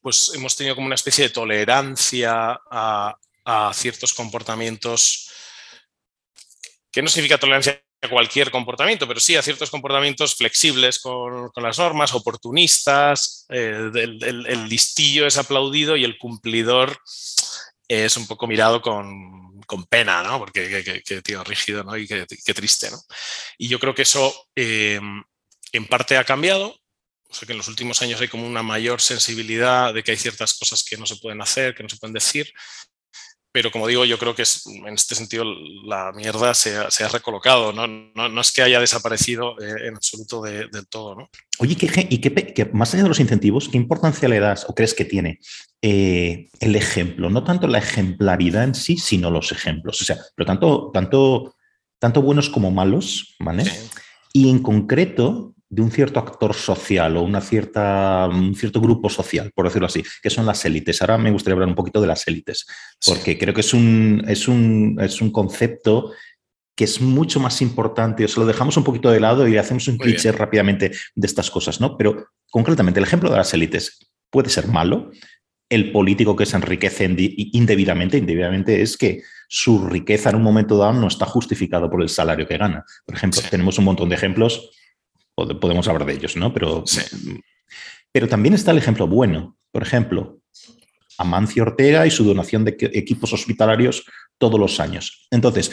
pues 0.00 0.32
hemos 0.34 0.56
tenido 0.56 0.74
como 0.74 0.86
una 0.86 0.94
especie 0.94 1.24
de 1.24 1.30
tolerancia 1.30 2.58
a, 2.70 3.14
a 3.44 3.72
ciertos 3.74 4.14
comportamientos 4.14 5.30
que 6.90 7.02
no 7.02 7.08
significa 7.08 7.38
tolerancia 7.38 7.82
cualquier 8.08 8.50
comportamiento, 8.50 9.06
pero 9.06 9.20
sí 9.20 9.36
a 9.36 9.42
ciertos 9.42 9.70
comportamientos 9.70 10.34
flexibles 10.34 10.98
con, 11.00 11.50
las 11.56 11.78
normas, 11.78 12.14
oportunistas, 12.14 13.46
eh, 13.50 13.90
el, 13.92 14.68
listillo 14.68 15.26
es 15.26 15.36
aplaudido 15.36 15.96
y 15.96 16.04
el 16.04 16.16
cumplidor 16.16 16.98
es 17.88 18.16
un 18.16 18.26
poco 18.26 18.46
mirado 18.46 18.80
con, 18.80 19.49
pena, 19.86 20.22
¿no? 20.22 20.38
Porque 20.38 21.02
qué 21.04 21.22
tío 21.22 21.44
rígido, 21.44 21.84
¿no? 21.84 21.96
Y 21.96 22.06
qué, 22.06 22.26
triste, 22.54 22.90
¿no? 22.90 22.98
Y 23.58 23.68
yo 23.68 23.78
creo 23.78 23.94
que 23.94 24.02
eso 24.02 24.48
eh, 24.56 25.00
en 25.72 25.86
parte 25.86 26.16
ha 26.16 26.24
cambiado. 26.24 26.76
O 27.28 27.34
sea 27.34 27.46
que 27.46 27.52
en 27.52 27.58
los 27.58 27.68
últimos 27.68 28.02
años 28.02 28.20
hay 28.20 28.26
como 28.26 28.44
una 28.44 28.62
mayor 28.62 29.00
sensibilidad 29.00 29.94
de 29.94 30.02
que 30.02 30.10
hay 30.10 30.16
ciertas 30.16 30.54
cosas 30.54 30.82
que 30.82 30.96
no 30.96 31.06
se 31.06 31.16
pueden 31.16 31.40
hacer, 31.40 31.76
que 31.76 31.84
no 31.84 31.88
se 31.88 31.96
pueden 31.96 32.14
decir, 32.14 32.52
pero 33.52 33.72
como 33.72 33.88
digo, 33.88 34.04
yo 34.04 34.18
creo 34.18 34.34
que 34.34 34.44
en 34.66 34.94
este 34.94 35.14
sentido 35.14 35.44
la 35.84 36.12
mierda 36.12 36.54
se 36.54 36.76
ha, 36.76 37.08
recolocado, 37.08 37.72
¿no? 37.72 37.86
No, 37.86 38.40
es 38.40 38.52
que 38.52 38.62
haya 38.62 38.78
desaparecido 38.78 39.60
eh, 39.60 39.88
en 39.88 39.96
absoluto 39.96 40.42
del 40.42 40.86
todo. 40.88 41.16
¿no? 41.16 41.30
Oye, 41.58 41.76
y 42.08 42.18
qué, 42.18 42.70
más 42.72 42.94
allá 42.94 43.02
de 43.02 43.08
los 43.08 43.18
incentivos, 43.18 43.68
¿qué 43.68 43.76
importancia 43.76 44.28
le 44.28 44.38
das 44.38 44.64
o 44.68 44.74
crees 44.74 44.94
que 44.94 45.04
tiene 45.04 45.40
eh, 45.82 46.48
el 46.60 46.76
ejemplo? 46.76 47.28
No 47.28 47.42
tanto 47.42 47.66
la 47.66 47.78
ejemplaridad 47.78 48.64
en 48.64 48.74
sí, 48.74 48.96
sino 48.96 49.30
los 49.30 49.50
ejemplos. 49.50 50.00
O 50.00 50.04
sea, 50.04 50.16
pero 50.36 50.46
tanto, 50.46 50.90
tanto, 50.94 51.56
tanto 51.98 52.22
buenos 52.22 52.50
como 52.50 52.70
malos, 52.70 53.34
¿vale? 53.40 53.64
Y 54.32 54.48
en 54.48 54.60
concreto, 54.60 55.54
de 55.70 55.82
un 55.82 55.90
cierto 55.92 56.18
actor 56.18 56.52
social 56.52 57.16
o 57.16 57.22
una 57.22 57.40
cierta, 57.40 58.28
un 58.28 58.56
cierto 58.56 58.80
grupo 58.80 59.08
social, 59.08 59.52
por 59.54 59.66
decirlo 59.66 59.86
así, 59.86 60.02
que 60.20 60.28
son 60.28 60.44
las 60.44 60.64
élites. 60.64 61.00
Ahora 61.00 61.16
me 61.16 61.30
gustaría 61.30 61.54
hablar 61.54 61.68
un 61.68 61.76
poquito 61.76 62.00
de 62.00 62.08
las 62.08 62.26
élites, 62.26 62.66
porque 63.06 63.38
creo 63.38 63.54
que 63.54 63.60
es 63.60 63.72
un, 63.72 64.24
es, 64.26 64.48
un, 64.48 64.98
es 65.00 65.22
un 65.22 65.30
concepto 65.30 66.10
que 66.74 66.84
es 66.84 67.00
mucho 67.00 67.38
más 67.38 67.62
importante, 67.62 68.24
o 68.24 68.28
sea, 68.28 68.40
lo 68.40 68.46
dejamos 68.46 68.76
un 68.76 68.84
poquito 68.84 69.10
de 69.10 69.20
lado 69.20 69.46
y 69.46 69.56
hacemos 69.56 69.86
un 69.86 69.96
cliché 69.96 70.32
rápidamente 70.32 70.90
de 71.14 71.26
estas 71.26 71.50
cosas, 71.50 71.80
¿no? 71.80 71.96
Pero 71.96 72.26
concretamente, 72.50 72.98
el 72.98 73.04
ejemplo 73.04 73.30
de 73.30 73.36
las 73.36 73.54
élites 73.54 74.10
puede 74.30 74.48
ser 74.48 74.66
malo. 74.66 75.10
El 75.68 75.92
político 75.92 76.34
que 76.34 76.46
se 76.46 76.56
enriquece 76.56 77.04
indebidamente, 77.52 78.18
indebidamente 78.18 78.82
es 78.82 78.96
que 78.96 79.22
su 79.48 79.86
riqueza 79.86 80.30
en 80.30 80.36
un 80.36 80.42
momento 80.42 80.76
dado 80.78 80.94
no 80.94 81.06
está 81.06 81.26
justificado 81.26 81.88
por 81.88 82.02
el 82.02 82.08
salario 82.08 82.48
que 82.48 82.58
gana. 82.58 82.84
Por 83.06 83.14
ejemplo, 83.14 83.40
tenemos 83.48 83.78
un 83.78 83.84
montón 83.84 84.08
de 84.08 84.16
ejemplos 84.16 84.70
podemos 85.60 85.88
hablar 85.88 86.06
de 86.06 86.14
ellos, 86.14 86.36
¿no? 86.36 86.52
Pero, 86.52 86.84
pero 88.12 88.28
también 88.28 88.54
está 88.54 88.70
el 88.70 88.78
ejemplo 88.78 89.06
bueno. 89.06 89.56
Por 89.72 89.82
ejemplo, 89.82 90.40
Amancio 91.18 91.62
Ortega 91.62 92.06
y 92.06 92.10
su 92.10 92.24
donación 92.24 92.64
de 92.64 92.76
equipos 92.94 93.32
hospitalarios 93.32 94.04
todos 94.38 94.58
los 94.58 94.80
años. 94.80 95.28
Entonces, 95.30 95.70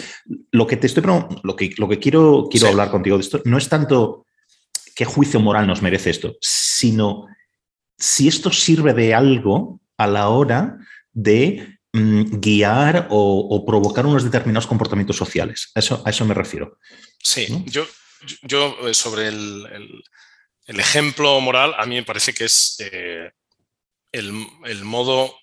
lo 0.51 0.67
que 0.67 0.77
te 0.77 0.87
estoy 0.87 1.03
lo 1.43 1.55
que, 1.55 1.73
lo 1.77 1.87
que 1.87 1.99
quiero, 1.99 2.47
quiero 2.51 2.67
hablar 2.67 2.91
contigo 2.91 3.17
de 3.17 3.23
esto 3.23 3.41
no 3.45 3.57
es 3.57 3.69
tanto 3.69 4.25
qué 4.93 5.05
juicio 5.05 5.39
moral 5.39 5.65
nos 5.65 5.81
merece 5.81 6.09
esto, 6.09 6.35
sino 6.41 7.27
si 7.97 8.27
esto 8.27 8.51
sirve 8.51 8.93
de 8.93 9.13
algo 9.13 9.79
a 9.97 10.07
la 10.07 10.29
hora 10.29 10.77
de 11.13 11.79
mm, 11.93 12.39
guiar 12.39 13.07
o, 13.09 13.63
provocar 13.65 14.05
unos 14.05 14.23
determinados 14.23 14.67
comportamientos 14.67 15.15
sociales. 15.15 15.71
Eso, 15.73 16.03
a 16.05 16.09
eso 16.09 16.25
me 16.25 16.33
refiero. 16.33 16.77
Sí, 17.23 17.63
yo, 17.67 17.85
yo 18.41 18.87
eh, 18.87 18.93
sobre 18.93 19.27
el, 19.27 20.03
ejemplo 20.67 21.39
moral, 21.39 21.73
a 21.77 21.85
mí 21.85 21.95
me 21.95 22.03
parece 22.03 22.33
que 22.33 22.45
es 22.45 22.77
eh, 22.79 23.31
el, 24.11 24.83
modo 24.83 25.37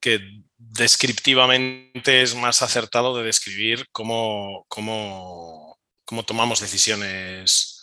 que 0.00 0.20
descriptivamente 0.56 2.22
es 2.22 2.34
más 2.34 2.62
acertado 2.62 3.16
de 3.16 3.24
describir 3.24 3.86
cómo, 3.90 4.64
cómo, 4.68 5.78
cómo 6.04 6.22
tomamos 6.24 6.60
decisiones 6.60 7.78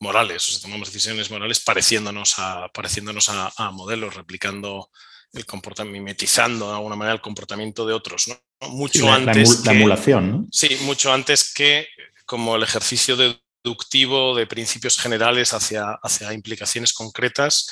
morales, 0.00 0.48
o 0.48 0.52
sea, 0.52 0.62
tomamos 0.62 0.88
decisiones 0.88 1.30
morales 1.30 1.60
pareciéndonos 1.60 2.38
a, 2.38 2.68
pareciéndonos 2.68 3.28
a, 3.28 3.70
modelos, 3.72 4.14
replicando 4.14 4.90
el 5.32 5.46
comportamiento, 5.46 6.00
mimetizando 6.00 6.68
de 6.68 6.74
alguna 6.76 6.96
manera 6.96 7.14
el 7.14 7.20
comportamiento 7.20 7.86
de 7.86 7.92
otros, 7.92 8.28
¿no? 8.28 8.68
Mucho 8.68 9.10
antes. 9.12 9.64
La, 9.64 9.72
emulación, 9.72 10.30
¿no? 10.30 10.46
Sí, 10.50 10.76
mucho 10.82 11.12
antes 11.12 11.52
que 11.52 11.86
como 12.30 12.54
el 12.54 12.62
ejercicio 12.62 13.16
deductivo 13.16 14.36
de 14.36 14.46
principios 14.46 14.96
generales 14.96 15.52
hacia, 15.52 15.98
hacia 16.00 16.32
implicaciones 16.32 16.92
concretas 16.92 17.68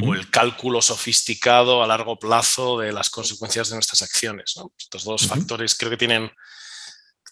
o 0.00 0.14
el 0.14 0.30
cálculo 0.30 0.80
sofisticado 0.80 1.82
a 1.82 1.88
largo 1.88 2.16
plazo 2.16 2.78
de 2.78 2.92
las 2.92 3.10
consecuencias 3.10 3.68
de 3.68 3.74
nuestras 3.74 4.02
acciones. 4.02 4.54
Estos 4.78 5.02
dos 5.02 5.26
factores 5.26 5.74
creo 5.74 5.90
que 5.90 5.96
tienen 5.96 6.30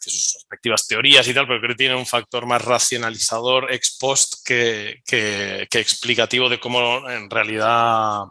sus 0.01 0.35
respectivas 0.35 0.89
teorías 0.89 1.29
y 1.29 1.35
tal, 1.35 1.47
pero 1.47 1.61
creo 1.61 1.71
que 1.71 1.85
tienen 1.85 1.99
un 1.99 2.07
factor 2.07 2.45
más 2.45 2.65
racionalizador 2.65 3.73
ex 3.73 3.97
post 3.97 4.45
que, 4.45 5.01
que, 5.07 5.69
explicativo 5.71 6.49
de 6.49 6.59
cómo 6.59 7.09
en 7.09 7.31
realidad 7.31 8.23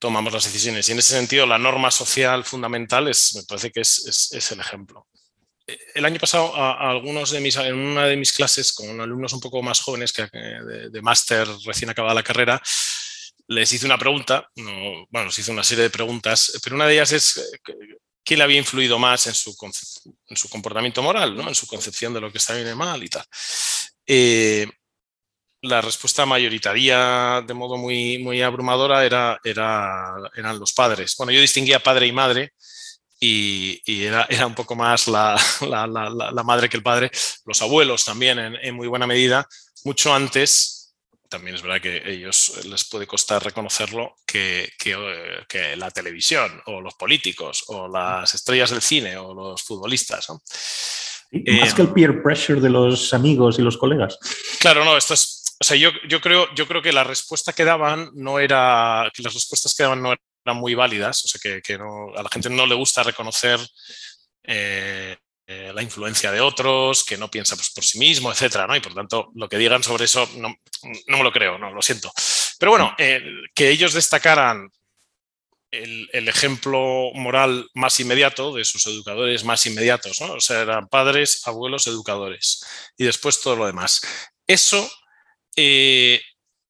tomamos 0.00 0.32
las 0.32 0.42
decisiones. 0.42 0.88
Y 0.88 0.92
en 0.92 0.98
ese 0.98 1.14
sentido, 1.14 1.46
la 1.46 1.58
norma 1.58 1.92
social 1.92 2.42
fundamental 2.42 3.06
es, 3.06 3.36
me 3.36 3.44
parece 3.44 3.70
que 3.70 3.82
es, 3.82 4.32
es 4.32 4.50
el 4.50 4.58
ejemplo 4.58 5.06
el 5.66 6.04
año 6.04 6.18
pasado 6.18 6.54
a, 6.54 6.90
algunos 6.90 7.30
de 7.30 7.40
mis, 7.40 7.56
en 7.56 7.74
una 7.74 8.06
de 8.06 8.16
mis 8.16 8.32
clases 8.32 8.72
con 8.72 9.00
alumnos 9.00 9.32
un 9.32 9.40
poco 9.40 9.62
más 9.62 9.80
jóvenes 9.80 10.12
que, 10.12 10.22
de, 10.24 11.02
máster 11.02 11.48
recién 11.64 11.90
acabada 11.90 12.14
la 12.14 12.22
carrera, 12.22 12.62
les 13.46 13.72
hice 13.72 13.86
una 13.86 13.98
pregunta, 13.98 14.48
bueno, 14.56 15.26
les 15.26 15.38
hice 15.38 15.52
una 15.52 15.64
serie 15.64 15.84
de 15.84 15.90
preguntas, 15.90 16.58
pero 16.62 16.76
una 16.76 16.86
de 16.86 16.94
ellas 16.94 17.12
es 17.12 17.36
eh, 17.36 17.72
qué 18.22 18.36
le 18.36 18.42
había 18.42 18.58
influido 18.58 18.98
más 18.98 19.26
en 19.26 19.34
su, 19.34 19.56
en 20.28 20.36
su 20.36 20.48
comportamiento 20.48 21.02
moral, 21.02 21.36
¿no? 21.36 21.48
en 21.48 21.54
su 21.54 21.66
concepción 21.66 22.14
de 22.14 22.20
lo 22.20 22.32
que 22.32 22.38
está 22.38 22.54
bien 22.54 22.68
y 22.68 22.74
mal 22.74 23.02
y 23.02 23.08
tal. 23.08 23.24
Eh, 24.06 24.66
la 25.62 25.80
respuesta 25.80 26.26
mayoritaria, 26.26 27.42
de 27.46 27.54
modo 27.54 27.78
muy, 27.78 28.18
muy 28.18 28.42
abrumadora, 28.42 29.04
era, 29.04 29.40
era, 29.42 30.14
eran 30.34 30.58
los 30.58 30.74
padres. 30.74 31.14
Bueno, 31.16 31.32
yo 31.32 31.40
distinguía 31.40 31.82
padre 31.82 32.06
y 32.06 32.12
madre, 32.12 32.52
y, 33.26 34.04
era, 34.04 34.26
era, 34.28 34.46
un 34.46 34.54
poco 34.54 34.74
más 34.74 35.08
la, 35.08 35.40
la, 35.60 35.86
la, 35.86 36.42
madre 36.42 36.68
que 36.68 36.76
el 36.76 36.82
padre, 36.82 37.10
los 37.44 37.60
abuelos 37.62 38.04
también 38.04 38.38
en, 38.38 38.74
muy 38.74 38.88
buena 38.88 39.06
medida, 39.06 39.46
mucho 39.84 40.14
antes, 40.14 40.94
también 41.28 41.56
es 41.56 41.62
verdad 41.62 41.80
que 41.80 42.02
a 42.04 42.08
ellos 42.08 42.60
les 42.66 42.84
puede 42.84 43.06
costar 43.06 43.42
reconocerlo, 43.42 44.16
que, 44.26 44.70
que, 44.78 44.96
que 45.48 45.76
la 45.76 45.90
televisión 45.90 46.62
o 46.66 46.80
los 46.80 46.94
políticos 46.94 47.64
o 47.68 47.88
las 47.88 48.34
estrellas 48.34 48.70
del 48.70 48.82
cine 48.82 49.16
o 49.16 49.34
los 49.34 49.62
futbolistas. 49.62 50.28
¿no? 50.28 50.40
más 51.58 51.74
que 51.74 51.82
el 51.82 51.92
peer 51.92 52.22
pressure 52.22 52.60
de 52.60 52.70
los 52.70 53.12
amigos 53.12 53.58
y 53.58 53.62
los 53.62 53.76
colegas. 53.76 54.18
Claro, 54.60 54.84
no, 54.84 54.96
esto 54.96 55.14
es, 55.14 55.56
o 55.60 55.64
sea, 55.64 55.76
yo, 55.76 55.90
yo, 56.08 56.20
creo, 56.20 56.46
yo 56.54 56.68
creo 56.68 56.80
que 56.82 56.92
la 56.92 57.02
respuesta 57.02 57.52
que 57.52 57.64
daban 57.64 58.10
no 58.14 58.38
era, 58.38 59.10
que 59.12 59.22
las 59.22 59.34
respuestas 59.34 59.74
que 59.74 59.82
daban 59.82 60.02
no 60.02 60.14
eran 60.44 60.58
muy 60.58 60.74
válidas, 60.74 61.24
o 61.24 61.28
sea, 61.28 61.40
que, 61.40 61.62
que 61.62 61.78
no, 61.78 62.08
a 62.16 62.22
la 62.22 62.28
gente 62.28 62.50
no 62.50 62.66
le 62.66 62.74
gusta 62.74 63.02
reconocer 63.02 63.58
eh, 64.42 65.16
eh, 65.46 65.72
la 65.74 65.82
influencia 65.82 66.30
de 66.32 66.40
otros, 66.40 67.04
que 67.04 67.16
no 67.16 67.30
piensa 67.30 67.56
pues, 67.56 67.70
por 67.70 67.84
sí 67.84 67.98
mismo, 67.98 68.30
etcétera, 68.30 68.66
¿no? 68.66 68.76
Y 68.76 68.80
por 68.80 68.94
tanto, 68.94 69.30
lo 69.34 69.48
que 69.48 69.58
digan 69.58 69.82
sobre 69.82 70.04
eso 70.04 70.28
no, 70.36 70.54
no 71.06 71.16
me 71.16 71.22
lo 71.22 71.32
creo, 71.32 71.58
no, 71.58 71.72
lo 71.72 71.82
siento. 71.82 72.12
Pero 72.58 72.72
bueno, 72.72 72.94
eh, 72.98 73.22
que 73.54 73.70
ellos 73.70 73.92
destacaran 73.92 74.68
el, 75.70 76.08
el, 76.12 76.28
ejemplo 76.28 77.10
moral 77.14 77.68
más 77.74 77.98
inmediato 77.98 78.54
de 78.54 78.64
sus 78.64 78.86
educadores 78.86 79.44
más 79.44 79.66
inmediatos, 79.66 80.20
¿no? 80.20 80.34
O 80.34 80.40
sea, 80.40 80.60
eran 80.60 80.88
padres, 80.88 81.46
abuelos, 81.46 81.86
educadores. 81.88 82.64
Y 82.96 83.04
después 83.04 83.40
todo 83.40 83.56
lo 83.56 83.66
demás. 83.66 84.00
Eso 84.46 84.88
eh, 85.56 86.20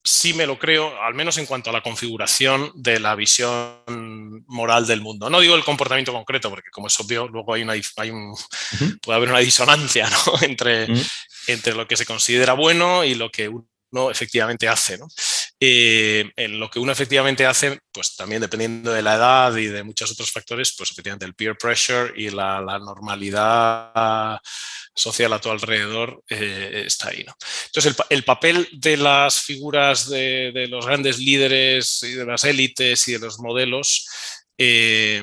sí 0.04 0.34
me 0.34 0.46
lo 0.46 0.58
creo, 0.58 1.00
al 1.02 1.14
menos 1.14 1.38
en 1.38 1.46
cuanto 1.46 1.70
a 1.70 1.72
la 1.72 1.82
configuración 1.82 2.70
de 2.74 3.00
la 3.00 3.14
visión 3.14 4.44
moral 4.46 4.86
del 4.86 5.00
mundo. 5.00 5.30
No 5.30 5.40
digo 5.40 5.54
el 5.54 5.64
comportamiento 5.64 6.12
concreto, 6.12 6.50
porque 6.50 6.70
como 6.70 6.88
es 6.88 7.00
obvio, 7.00 7.26
luego 7.26 7.54
hay 7.54 7.62
una, 7.62 7.72
hay 7.72 8.10
un, 8.10 8.36
puede 9.00 9.16
haber 9.16 9.30
una 9.30 9.38
disonancia 9.38 10.08
¿no? 10.10 10.34
entre, 10.42 10.86
entre 11.46 11.74
lo 11.74 11.88
que 11.88 11.96
se 11.96 12.04
considera 12.04 12.52
bueno 12.52 13.02
y 13.02 13.14
lo 13.14 13.30
que 13.30 13.48
uno 13.48 14.10
efectivamente 14.10 14.68
hace. 14.68 14.98
¿no? 14.98 15.08
Eh, 15.66 16.30
en 16.36 16.60
lo 16.60 16.68
que 16.68 16.78
uno 16.78 16.92
efectivamente 16.92 17.46
hace, 17.46 17.78
pues 17.90 18.16
también 18.16 18.42
dependiendo 18.42 18.92
de 18.92 19.00
la 19.00 19.14
edad 19.14 19.56
y 19.56 19.64
de 19.64 19.82
muchos 19.82 20.12
otros 20.12 20.30
factores, 20.30 20.74
pues 20.76 20.90
efectivamente 20.90 21.24
el 21.24 21.34
peer 21.34 21.56
pressure 21.56 22.12
y 22.14 22.28
la, 22.28 22.60
normalidad 22.60 24.38
social 24.94 25.32
a 25.32 25.40
tu 25.40 25.50
alrededor 25.50 26.22
eh, 26.28 26.84
está 26.86 27.08
ahí. 27.08 27.24
Entonces, 27.66 27.96
el, 27.96 28.18
el, 28.18 28.24
papel 28.24 28.68
de 28.72 28.98
las 28.98 29.40
figuras 29.40 30.10
de, 30.10 30.66
los 30.68 30.84
grandes 30.84 31.18
líderes 31.18 32.02
y 32.02 32.12
de 32.12 32.26
las 32.26 32.44
élites 32.44 33.08
y 33.08 33.12
de 33.12 33.20
los 33.20 33.38
modelos 33.38 34.06
eh, 34.58 35.22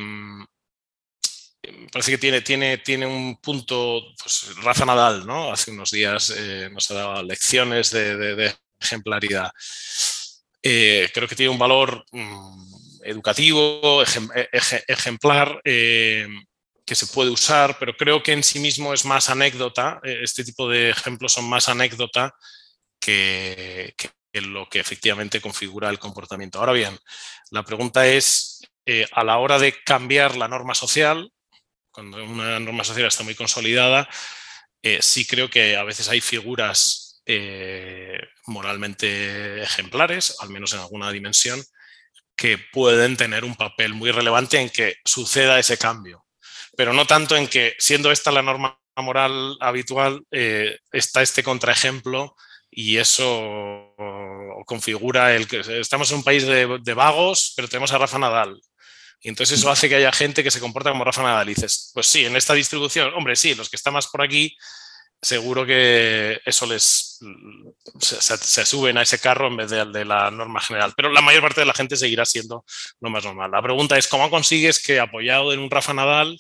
parece 1.91 2.13
que 2.13 2.17
tiene, 2.17 2.41
tiene, 2.41 2.79
tiene 2.79 3.05
un 3.05 3.37
punto, 3.39 4.01
pues 4.17 4.55
Rafa 4.63 4.85
Nadal, 4.85 5.27
¿no? 5.27 5.51
Hace 5.51 5.69
unos 5.69 5.91
días 5.91 6.33
nos 6.71 6.89
ha 6.89 6.95
dado 6.95 7.21
lecciones 7.21 7.91
de 7.91 8.55
ejemplaridad. 8.79 9.51
Eh, 10.63 11.09
creo 11.13 11.27
que 11.27 11.35
tiene 11.35 11.49
un 11.49 11.59
valor 11.59 12.05
mmm, 12.11 13.01
educativo, 13.03 14.03
ejem, 14.03 14.29
ejemplar. 14.87 15.61
Eh, 15.63 16.27
que 16.83 16.95
se 16.95 17.07
puede 17.07 17.29
usar, 17.29 17.77
pero 17.79 17.95
creo 17.95 18.21
que 18.21 18.33
en 18.33 18.43
sí 18.43 18.59
mismo 18.59 18.93
es 18.93 19.05
más 19.05 19.29
anécdota, 19.29 20.01
eh, 20.03 20.19
este 20.23 20.43
tipo 20.43 20.67
de 20.67 20.89
ejemplos 20.89 21.31
son 21.31 21.47
más 21.47 21.69
anécdota 21.69 22.33
que, 22.99 23.93
lo 24.33 24.67
que 24.67 24.79
efectivamente 24.79 25.39
configura 25.39 25.89
el 25.89 25.99
comportamiento. 25.99 26.59
Ahora 26.59 26.73
bien, 26.73 26.99
la 27.51 27.63
pregunta 27.63 28.07
es, 28.07 28.61
a 29.13 29.23
la 29.23 29.37
hora 29.37 29.57
de 29.57 29.73
cambiar 29.85 30.35
la 30.35 30.49
norma 30.49 30.75
social, 30.75 31.31
cuando 31.91 32.21
una 32.25 32.59
norma 32.59 32.83
social 32.83 33.07
está 33.07 33.23
muy 33.23 33.35
consolidada, 33.35 34.09
sí 34.99 35.25
creo 35.25 35.49
que 35.49 35.77
a 35.77 35.83
veces 35.83 36.09
hay 36.09 36.19
figuras 36.19 37.10
eh, 37.31 38.19
moralmente 38.47 39.61
ejemplares, 39.63 40.35
al 40.39 40.49
menos 40.49 40.73
en 40.73 40.79
alguna 40.79 41.11
dimensión, 41.11 41.61
que 42.35 42.57
pueden 42.57 43.17
tener 43.17 43.43
un 43.45 43.55
papel 43.55 43.93
muy 43.93 44.11
relevante 44.11 44.59
en 44.59 44.69
que 44.69 44.97
suceda 45.05 45.59
ese 45.59 45.77
cambio 45.77 46.25
pero 46.81 46.93
no 46.93 47.05
tanto 47.05 47.35
en 47.35 47.47
que, 47.47 47.75
siendo 47.79 48.11
esta 48.11 48.31
la 48.31 48.41
norma 48.41 48.79
moral 48.95 49.57
habitual, 49.59 50.23
eh, 50.31 50.77
está 50.91 51.21
este 51.21 51.43
contraejemplo 51.43 52.35
y 52.69 52.97
eso 52.97 53.93
configura 54.65 55.35
el 55.35 55.47
que 55.47 55.61
estamos 55.79 56.09
en 56.11 56.17
un 56.17 56.23
país 56.23 56.45
de, 56.45 56.79
de, 56.81 56.93
vagos, 56.93 57.53
pero 57.55 57.67
tenemos 57.67 57.91
a 57.91 57.97
Rafa 57.97 58.17
Nadal. 58.17 58.59
Y 59.19 59.29
entonces 59.29 59.59
eso 59.59 59.69
hace 59.69 59.89
que 59.89 59.95
haya 59.95 60.11
gente 60.11 60.43
que 60.43 60.51
se 60.51 60.59
comporta 60.59 60.89
como 60.89 61.03
Rafa 61.03 61.21
Nadal. 61.21 61.49
Y 61.49 61.53
dices, 61.53 61.91
pues 61.93 62.07
sí, 62.07 62.25
en 62.25 62.35
esta 62.35 62.53
distribución, 62.53 63.13
hombre, 63.13 63.35
sí, 63.35 63.53
los 63.53 63.69
que 63.69 63.75
están 63.75 63.93
más 63.93 64.07
por 64.07 64.21
aquí, 64.21 64.55
seguro 65.21 65.65
que 65.65 66.41
eso 66.45 66.65
les 66.65 67.19
se, 67.99 68.65
suben 68.65 68.97
a 68.97 69.03
ese 69.03 69.19
carro 69.19 69.47
en 69.47 69.57
vez 69.57 69.69
de 69.69 69.85
de 69.85 70.05
la 70.05 70.31
norma 70.31 70.59
general. 70.59 70.93
Pero 70.95 71.11
la 71.11 71.21
mayor 71.21 71.41
parte 71.41 71.61
de 71.61 71.67
la 71.67 71.73
gente 71.73 71.95
seguirá 71.95 72.25
siendo 72.25 72.65
lo 72.99 73.09
más 73.09 73.23
normal. 73.23 73.51
La 73.51 73.61
pregunta 73.61 73.97
es, 73.97 74.07
¿cómo 74.07 74.29
consigues 74.29 74.79
que 74.79 74.99
apoyado 74.99 75.53
en 75.53 75.59
un 75.59 75.69
Rafa 75.69 75.93
Nadal 75.93 76.39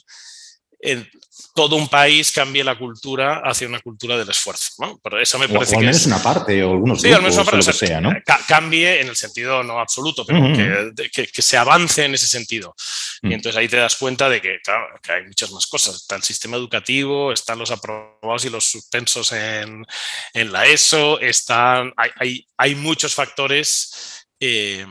en 0.81 1.09
todo 1.53 1.75
un 1.75 1.87
país 1.87 2.31
cambie 2.31 2.63
la 2.63 2.77
cultura 2.77 3.41
hacia 3.43 3.67
una 3.67 3.79
cultura 3.79 4.17
del 4.17 4.29
esfuerzo. 4.29 4.71
¿no? 4.79 4.99
Pero 5.03 5.19
eso 5.19 5.37
me 5.37 5.47
parece 5.47 5.75
o, 5.75 5.77
o 5.77 5.79
al 5.79 5.85
menos 5.85 5.97
que 5.97 6.01
es, 6.01 6.07
una 6.07 6.23
parte 6.23 6.63
o 6.63 6.71
algunos 6.71 7.01
sí, 7.01 7.09
grupos, 7.09 7.17
al 7.17 7.21
menos 7.21 7.35
una 7.35 7.43
parte, 7.45 7.55
o 7.55 7.59
lo 7.59 7.65
que 7.79 7.85
sea, 7.87 8.01
¿no? 8.01 8.11
Cambie 8.47 9.01
en 9.01 9.07
el 9.07 9.15
sentido 9.15 9.63
no 9.63 9.79
absoluto, 9.79 10.25
pero 10.25 10.39
uh 10.39 10.43
-huh. 10.43 10.95
que, 10.95 11.09
que, 11.09 11.27
que, 11.27 11.41
se 11.41 11.57
avance 11.57 12.05
en 12.05 12.13
ese 12.13 12.27
sentido. 12.27 12.69
Uh 12.69 13.27
-huh. 13.27 13.31
Y 13.31 13.33
entonces 13.33 13.57
ahí 13.57 13.67
te 13.67 13.77
das 13.77 13.95
cuenta 13.95 14.29
de 14.29 14.41
que, 14.41 14.59
claro, 14.63 14.87
que 15.01 15.11
hay 15.11 15.23
muchas 15.23 15.51
más 15.51 15.67
cosas. 15.67 15.95
Está 15.95 16.15
el 16.15 16.23
sistema 16.23 16.57
educativo, 16.57 17.31
están 17.31 17.59
los 17.59 17.71
aprobados 17.71 18.45
y 18.45 18.49
los 18.49 18.65
suspensos 18.65 19.31
en, 19.31 19.85
en 20.33 20.51
la 20.51 20.65
ESO, 20.65 21.19
están, 21.19 21.93
hay, 21.97 22.09
hay, 22.15 22.47
hay 22.57 22.75
muchos 22.75 23.13
factores 23.13 24.25
eh, 24.39 24.85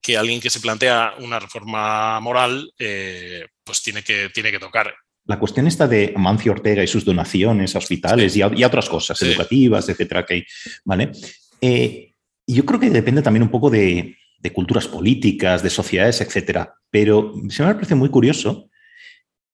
que 0.00 0.16
alguien 0.16 0.40
que 0.40 0.48
se 0.50 0.60
plantea 0.60 1.14
una 1.18 1.38
reforma 1.38 2.18
moral 2.20 2.72
eh, 2.78 3.46
pues 3.68 3.82
tiene 3.82 4.02
que, 4.02 4.30
tiene 4.32 4.50
que 4.50 4.58
tocar. 4.58 4.94
La 5.26 5.38
cuestión 5.38 5.66
está 5.66 5.86
de 5.86 6.14
Amancio 6.16 6.52
Ortega 6.52 6.82
y 6.82 6.86
sus 6.86 7.04
donaciones 7.04 7.74
a 7.74 7.78
hospitales 7.78 8.32
sí. 8.32 8.38
y, 8.38 8.42
a, 8.42 8.50
y, 8.56 8.62
a, 8.62 8.66
otras 8.66 8.88
cosas 8.88 9.18
sí. 9.18 9.26
educativas, 9.26 9.86
etcétera, 9.90 10.24
que, 10.24 10.46
¿vale? 10.86 11.12
Eh, 11.60 12.14
yo 12.46 12.64
creo 12.64 12.80
que 12.80 12.88
depende 12.88 13.20
también 13.20 13.42
un 13.42 13.50
poco 13.50 13.68
de, 13.68 14.16
de, 14.38 14.52
culturas 14.54 14.88
políticas, 14.88 15.62
de 15.62 15.68
sociedades, 15.68 16.22
etcétera. 16.22 16.76
Pero 16.90 17.34
se 17.50 17.62
me 17.62 17.74
parece 17.74 17.94
muy 17.94 18.08
curioso 18.08 18.70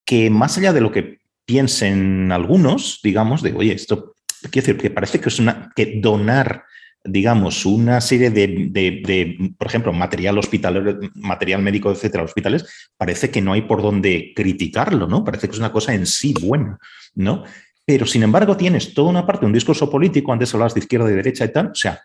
que 0.05 0.31
más 0.31 0.57
allá 0.59 0.73
de 0.73 0.81
lo 0.81 0.93
que 0.93 1.19
piensen 1.45 2.31
algunos, 2.31 3.01
digamos, 3.03 3.43
de, 3.43 3.53
oye, 3.53 3.73
esto, 3.73 4.15
quiero 4.53 4.67
decir, 4.67 4.79
que 4.79 4.91
parece 4.91 5.21
que 5.21 5.29
es 5.29 5.41
una, 5.41 5.73
que 5.75 5.99
donar 6.01 6.63
digamos, 7.05 7.67
una 7.67 8.01
serie 8.01 8.31
de, 8.31 8.69
de, 8.71 9.55
por 9.59 9.67
ejemplo, 9.67 9.93
material 9.93 10.39
hospitalario, 10.39 10.99
material 11.15 11.63
médico, 11.63 11.93
etcétera, 11.93 12.25
hospitales, 12.25 12.89
parece 12.97 13.31
que 13.31 13.43
no 13.43 13.53
hay 13.53 13.63
por 13.63 13.83
dónde 13.83 14.33
criticarlo, 14.35 15.07
¿no? 15.07 15.23
Parece 15.23 15.47
que 15.47 15.53
es 15.53 15.59
una 15.59 15.73
cosa 15.73 15.95
en 15.95 16.07
sí 16.07 16.35
buena, 16.41 16.79
¿no? 17.15 17.45
Pero, 17.85 18.07
sin 18.07 18.23
embargo, 18.23 18.57
tienes 18.57 18.95
toda 18.95 19.11
una 19.11 19.27
parte, 19.27 19.45
un 19.45 19.53
discurso 19.53 19.91
político, 19.91 20.33
antes 20.33 20.55
hablabas 20.55 20.75
de 20.75 20.81
izquierda 20.81 21.11
y 21.11 21.15
derecha 21.15 21.45
y 21.45 21.53
tal, 21.53 21.69
o 21.69 21.75
sea, 21.75 22.01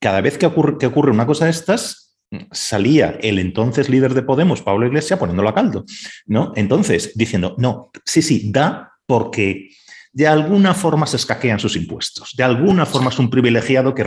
cada 0.00 0.22
vez 0.22 0.38
que 0.38 0.46
ocurre, 0.46 0.78
que 0.78 0.86
ocurre 0.86 1.10
una 1.10 1.26
cosa 1.26 1.44
de 1.44 1.50
estas, 1.50 2.16
salía 2.50 3.18
el 3.20 3.38
entonces 3.38 3.90
líder 3.90 4.14
de 4.14 4.22
Podemos, 4.22 4.62
Pablo 4.62 4.86
Iglesias, 4.86 5.18
poniéndolo 5.18 5.50
a 5.50 5.54
caldo, 5.54 5.84
¿no? 6.26 6.52
Entonces, 6.56 7.12
diciendo, 7.14 7.54
no, 7.58 7.90
sí, 8.06 8.22
sí, 8.22 8.50
da 8.50 8.94
porque 9.04 9.68
de 10.12 10.26
alguna 10.26 10.74
forma 10.74 11.06
se 11.06 11.16
escaquean 11.16 11.58
sus 11.58 11.74
impuestos. 11.74 12.32
De 12.36 12.42
alguna 12.42 12.84
forma 12.84 13.10
es 13.10 13.18
un 13.18 13.30
privilegiado 13.30 13.94
que 13.94 14.04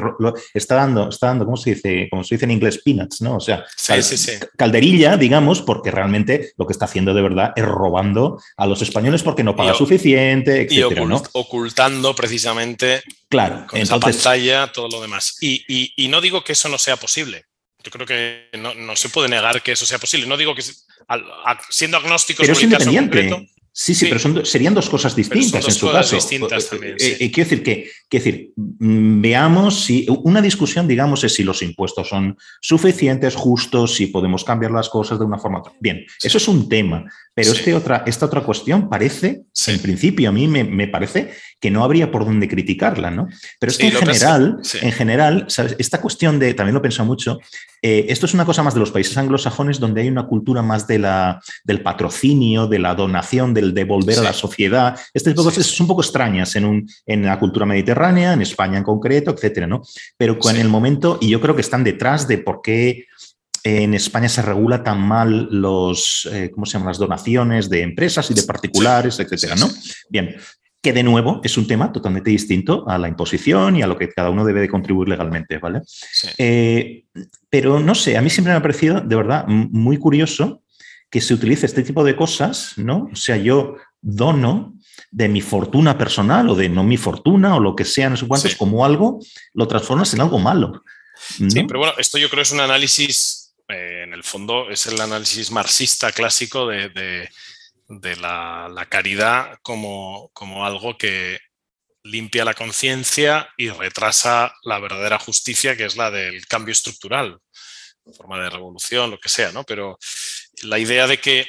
está 0.54 0.76
dando, 0.76 1.10
está 1.10 1.28
dando, 1.28 1.46
¿cómo 1.46 1.58
se 1.58 1.74
dice? 1.74 2.08
Como 2.12 2.24
se 2.24 2.36
dice 2.36 2.46
en 2.46 2.52
inglés, 2.52 2.82
peanuts, 2.84 3.22
¿no? 3.22 3.38
O 3.38 3.40
sea, 3.40 3.66
sí, 3.76 3.88
cal 3.88 4.04
sí, 4.04 4.18
sí. 4.18 4.32
calderilla, 4.56 5.18
digamos, 5.18 5.62
porque 5.62 5.90
realmente 5.90 6.54
lo 6.58 6.68
que 6.68 6.74
está 6.74 6.86
haciendo 6.86 7.14
de 7.14 7.24
verdad 7.24 7.54
es 7.56 7.66
robando 7.66 8.40
a 8.56 8.68
los 8.68 8.82
españoles 8.84 9.24
porque 9.24 9.44
no 9.44 9.56
paga 9.56 9.74
y, 9.74 9.78
suficiente, 9.78 10.62
etcétera, 10.62 11.02
y 11.02 11.04
ocult, 11.06 11.10
¿no? 11.10 11.24
ocultando 11.34 12.16
precisamente 12.16 13.02
claro, 13.28 13.66
con 13.68 13.80
entonces, 13.80 14.16
esa 14.16 14.30
pantalla 14.30 14.72
todo 14.72 14.88
lo 14.90 15.02
demás. 15.02 15.38
Y, 15.42 15.64
y, 15.68 15.94
y, 15.98 16.08
no 16.08 16.22
digo 16.22 16.44
que 16.44 16.54
eso 16.54 16.70
no 16.70 16.78
sea 16.78 16.98
posible. 16.98 17.46
Yo 17.84 17.92
creo 17.92 18.08
que 18.08 18.50
no, 18.58 18.74
no 18.74 18.96
se 18.96 19.10
puede 19.10 19.30
negar 19.30 19.62
que 19.62 19.72
eso 19.72 19.86
sea 19.86 20.00
posible. 20.00 20.26
No 20.26 20.38
digo 20.38 20.56
que 20.56 20.64
siendo 21.70 21.98
agnósticos 21.98 22.46
pero 22.46 22.54
es 22.54 22.64
el 22.64 22.72
caso 22.72 22.90
independiente. 22.90 23.30
concreto, 23.30 23.55
Sí, 23.78 23.94
sí, 23.94 24.06
sí, 24.06 24.06
pero 24.06 24.20
son, 24.20 24.46
serían 24.46 24.74
dos 24.74 24.90
cosas 24.90 25.14
distintas 25.18 25.52
dos 25.52 25.68
en 25.68 25.74
su 25.74 25.88
cosas 25.88 26.04
caso. 26.04 26.16
Distintas 26.16 26.70
también, 26.70 26.96
sí. 26.98 27.18
eh, 27.20 27.30
quiero 27.30 27.50
decir 27.50 27.62
que, 27.62 27.92
quiero 28.08 28.24
decir, 28.24 28.54
mm, 28.56 29.22
veamos 29.22 29.84
si 29.84 30.06
una 30.24 30.42
discusión, 30.42 30.88
digamos, 30.88 31.26
es 31.26 31.34
si 31.34 31.44
los 31.44 31.62
impuestos 31.62 32.08
son 32.08 32.38
suficientes, 32.62 33.36
justos, 33.36 33.96
si 33.96 34.08
podemos 34.08 34.46
cambiar 34.46 34.72
las 34.72 34.88
cosas 34.88 35.20
de 35.20 35.26
una 35.26 35.38
forma. 35.38 35.62
Bien, 35.82 36.06
sí. 36.20 36.30
eso 36.30 36.38
es 36.38 36.48
un 36.48 36.70
tema, 36.70 37.04
pero 37.34 37.52
este 37.52 37.74
otra, 37.74 38.04
esta 38.08 38.28
otra 38.28 38.44
cuestión 38.44 38.88
parece, 38.90 39.44
en 39.68 39.80
principio, 39.80 40.30
a 40.30 40.32
mí 40.32 40.48
me, 40.48 40.64
me, 40.64 40.88
parece 40.88 41.34
que 41.60 41.70
no 41.70 41.84
habría 41.84 42.10
por 42.12 42.24
dónde 42.24 42.48
criticarla, 42.48 43.12
¿no? 43.12 43.28
Pero 43.60 43.72
es 43.74 43.78
que 43.78 43.88
en 43.88 43.94
general, 43.94 44.62
en 44.82 44.92
general, 44.94 45.46
¿sabes? 45.50 45.76
Esta 45.80 46.00
cuestión 46.00 46.40
de, 46.40 46.54
también 46.54 46.76
lo 46.76 46.80
he 46.80 46.84
pensado 46.84 47.06
mucho, 47.06 47.40
eh, 47.88 48.08
esto 48.10 48.26
es 48.26 48.34
una 48.34 48.46
cosa 48.46 48.64
más 48.64 48.74
de 48.74 48.80
los 48.80 48.90
países 48.90 49.16
anglosajones 49.16 49.80
donde 49.80 50.02
hay 50.02 50.08
una 50.08 50.26
cultura 50.26 50.64
más 50.64 50.88
de 50.88 50.98
la, 50.98 51.40
del 51.64 51.84
patrocinio, 51.84 52.66
de 52.66 52.80
la 52.80 52.96
donación, 52.96 53.54
del 53.54 53.76
devolver 53.76 54.16
sí. 54.16 54.22
a 54.22 54.24
la 54.24 54.34
sociedad. 54.34 55.00
Estas 55.14 55.34
sí. 55.34 55.36
cosas 55.36 55.68
son 55.68 55.84
un 55.84 55.90
poco 55.90 56.02
extrañas 56.02 56.56
en, 56.56 56.66
un, 56.66 56.90
en 57.06 57.24
la 57.24 57.38
cultura 57.38 57.68
mediterránea, 57.68 58.34
en 58.34 58.42
España 58.42 58.80
en 58.80 58.84
concreto, 58.84 59.30
etcétera, 59.30 59.68
¿no? 59.68 59.84
Pero 60.18 60.40
en 60.50 60.56
el 60.56 60.68
momento, 60.68 61.20
y 61.22 61.30
yo 61.30 61.40
creo 61.40 61.54
que 61.54 61.62
están 61.62 61.84
detrás 61.84 62.28
de 62.28 62.40
por 62.40 62.64
qué 62.64 63.06
en 63.64 63.94
España 63.94 64.30
se 64.30 64.42
regula 64.42 64.84
tan 64.84 65.00
mal 65.00 65.48
los, 65.52 66.28
eh, 66.32 66.50
¿cómo 66.52 66.66
se 66.66 66.74
llaman? 66.74 66.88
Las 66.88 66.98
donaciones 66.98 67.70
de 67.70 67.84
empresas 67.84 68.32
y 68.32 68.34
de 68.34 68.42
particulares, 68.42 69.20
etcétera, 69.20 69.56
¿no? 69.58 69.70
Bien, 70.10 70.36
que 70.86 70.94
de 70.94 71.02
nuevo 71.02 71.42
es 71.44 71.58
un 71.58 71.66
tema 71.66 71.92
totalmente 71.92 72.30
distinto 72.30 72.88
a 72.88 73.00
la 73.00 73.08
imposición 73.08 73.76
y 73.76 73.82
a 73.82 73.88
lo 73.88 73.98
que 73.98 74.08
cada 74.08 74.30
uno 74.30 74.46
debe 74.46 74.62
de 74.62 74.70
contribuir 74.70 75.10
legalmente, 75.10 75.58
¿vale? 75.58 75.82
Eh, 76.38 77.06
pero 77.50 77.80
no 77.80 77.96
sé, 77.96 78.16
a 78.16 78.22
mí 78.22 78.30
siempre 78.30 78.54
me 78.54 78.60
ha 78.60 78.62
parecido 78.62 79.02
de 79.02 79.16
verdad 79.16 79.48
muy 79.48 79.98
curioso 79.98 80.62
que 81.10 81.22
se 81.22 81.34
utilice 81.34 81.66
este 81.66 81.82
tipo 81.82 82.04
de 82.04 82.16
cosas, 82.16 82.74
¿no? 82.78 83.10
O 83.12 83.16
sea, 83.16 83.36
yo 83.36 83.78
dono 84.00 84.76
de 85.10 85.28
mi 85.28 85.42
fortuna 85.42 85.98
personal 85.98 86.50
o 86.50 86.56
de 86.56 86.70
no 86.70 86.84
mi 86.84 86.98
fortuna 86.98 87.56
o 87.56 87.60
lo 87.60 87.76
que 87.76 87.84
sea, 87.84 88.12
no 88.12 88.16
sé 88.16 88.28
cuántos, 88.28 88.54
como 88.54 88.86
algo, 88.86 89.20
lo 89.56 89.68
transformas 89.68 90.14
en 90.14 90.22
algo 90.22 90.38
malo. 90.38 90.84
Sí, 91.18 91.64
pero 91.68 91.80
bueno, 91.80 91.96
esto 91.98 92.20
yo 92.20 92.30
creo 92.30 92.44
es 92.44 92.52
un 92.52 92.60
análisis, 92.60 93.56
eh, 93.70 94.04
en 94.04 94.14
el 94.14 94.24
fondo, 94.24 94.70
es 94.70 94.86
el 94.86 95.02
análisis 95.02 95.50
marxista 95.50 96.12
clásico 96.12 96.68
de 96.68 96.90
de 96.90 97.28
la, 97.88 98.88
caridad 98.90 99.58
como, 99.62 100.30
como, 100.34 100.66
algo 100.66 100.98
que 100.98 101.40
limpia 102.04 102.46
la 102.46 102.54
conciencia 102.54 103.50
y 103.58 103.70
retrasa 103.70 104.54
la 104.64 104.80
verdadera 104.80 105.20
justicia, 105.20 105.76
que 105.76 105.86
es 105.86 105.96
la 105.96 106.12
del 106.12 106.46
cambio 106.48 106.72
estructural, 106.72 107.40
forma 108.18 108.42
de 108.42 108.50
revolución, 108.50 109.12
lo 109.12 109.20
que 109.20 109.30
sea, 109.30 109.52
¿no? 109.52 109.64
Pero 109.64 109.98
la 110.64 110.80
idea 110.80 111.08
de 111.08 111.20
que 111.20 111.48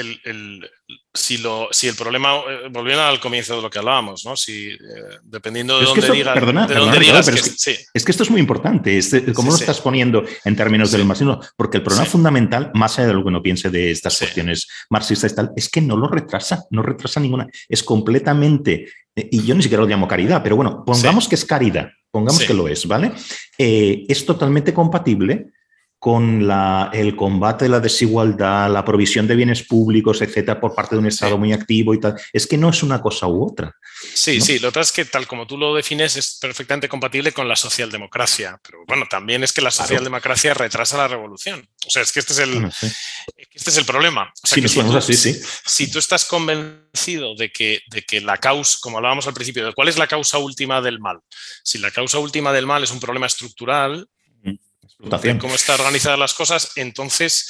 el, 0.00 0.70
si, 1.12 1.38
lo, 1.38 1.68
si 1.70 1.88
el 1.88 1.94
problema, 1.94 2.36
eh, 2.36 2.68
volviendo 2.70 3.02
al 3.02 3.20
comienzo 3.20 3.56
de 3.56 3.62
lo 3.62 3.70
que 3.70 3.78
hablábamos, 3.78 4.24
¿no? 4.24 4.36
si, 4.36 4.68
eh, 4.68 4.78
dependiendo 5.22 5.78
de 5.78 5.84
dónde 5.84 6.98
digas, 6.98 7.28
es, 7.28 8.04
que, 8.04 8.10
esto 8.10 8.22
es 8.22 8.30
muy 8.30 8.40
importante, 8.40 8.96
este, 8.96 9.32
¿cómo 9.32 9.50
lo 9.50 9.56
estás 9.56 9.80
poniendo 9.80 10.24
en 10.44 10.56
términos 10.56 10.90
del 10.92 11.04
marxismo? 11.04 11.40
Porque 11.56 11.78
el 11.78 11.82
problema 11.82 12.06
fundamental, 12.06 12.70
más 12.74 12.98
allá 12.98 13.08
de 13.08 13.14
lo 13.14 13.22
que 13.22 13.28
uno 13.28 13.42
piense 13.42 13.70
de 13.70 13.90
estas 13.90 14.18
cuestiones 14.18 14.68
marxistas 14.88 15.32
y 15.32 15.34
tal, 15.34 15.50
es 15.56 15.68
que 15.68 15.80
no 15.80 15.96
lo 15.96 16.08
retrasa, 16.08 16.64
no 16.70 16.82
retrasa 16.82 17.20
ninguna, 17.20 17.46
es 17.68 17.82
completamente, 17.82 18.88
eh, 19.14 19.28
y 19.30 19.42
yo 19.44 19.54
ni 19.54 19.62
siquiera 19.62 19.82
lo 19.82 19.88
llamo 19.88 20.08
caridad, 20.08 20.42
pero 20.42 20.56
bueno, 20.56 20.84
pongamos 20.84 21.28
que 21.28 21.34
es 21.34 21.44
caridad, 21.44 21.90
pongamos 22.10 22.44
que 22.44 22.54
lo 22.54 22.68
es, 22.68 22.86
¿vale? 22.86 23.12
es 23.58 24.26
totalmente 24.26 24.72
compatible 24.72 25.46
con 26.00 26.48
la, 26.48 26.88
el 26.94 27.14
combate 27.14 27.66
de 27.66 27.68
la 27.68 27.78
desigualdad, 27.78 28.72
la 28.72 28.86
provisión 28.86 29.26
de 29.26 29.36
bienes 29.36 29.62
públicos, 29.62 30.22
etcétera, 30.22 30.58
por 30.58 30.74
parte 30.74 30.94
de 30.94 31.00
un 31.00 31.06
Estado 31.06 31.36
muy 31.36 31.52
activo 31.52 31.92
y 31.92 32.00
tal. 32.00 32.18
Es 32.32 32.46
que 32.46 32.56
no 32.56 32.70
es 32.70 32.82
una 32.82 33.02
cosa 33.02 33.26
u 33.26 33.44
otra. 33.44 33.76
Sí, 34.14 34.40
sí, 34.40 34.58
lo 34.60 34.68
que 34.68 34.76
pasa 34.76 34.88
es 34.88 34.92
que 34.92 35.04
tal 35.04 35.26
como 35.26 35.46
tú 35.46 35.58
lo 35.58 35.74
defines 35.74 36.16
es 36.16 36.38
perfectamente 36.40 36.88
compatible 36.88 37.32
con 37.32 37.46
la 37.46 37.54
socialdemocracia. 37.54 38.58
Pero 38.62 38.78
bueno, 38.88 39.04
también 39.10 39.44
es 39.44 39.52
que 39.52 39.60
la 39.60 39.70
socialdemocracia 39.70 40.54
retrasa 40.54 40.96
la 40.96 41.06
revolución. 41.06 41.68
O 41.86 41.90
sea, 41.90 42.00
es 42.00 42.12
que 42.12 42.20
este 42.20 42.32
es 42.32 42.38
el, 42.38 42.72
este 43.52 43.68
es 43.68 43.76
el 43.76 43.84
problema. 43.84 44.32
sí, 44.42 44.66
si, 44.66 44.80
tú, 44.80 44.96
así, 44.96 45.12
sí. 45.12 45.38
si 45.66 45.90
tú 45.90 45.98
estás 45.98 46.24
convencido 46.24 47.34
de 47.34 47.52
que, 47.52 47.82
de 47.90 48.00
que 48.00 48.22
la 48.22 48.38
causa, 48.38 48.78
como 48.80 48.96
hablábamos 48.96 49.26
al 49.26 49.34
principio, 49.34 49.66
de 49.66 49.74
cuál 49.74 49.88
es 49.88 49.98
la 49.98 50.06
causa 50.06 50.38
última 50.38 50.80
del 50.80 50.98
mal. 50.98 51.18
Si 51.62 51.76
la 51.76 51.90
causa 51.90 52.18
última 52.18 52.54
del 52.54 52.64
mal 52.64 52.82
es 52.82 52.90
un 52.90 53.00
problema 53.00 53.26
estructural, 53.26 54.08
cómo 55.38 55.54
están 55.54 55.80
organizadas 55.80 56.18
las 56.18 56.34
cosas, 56.34 56.72
entonces 56.76 57.48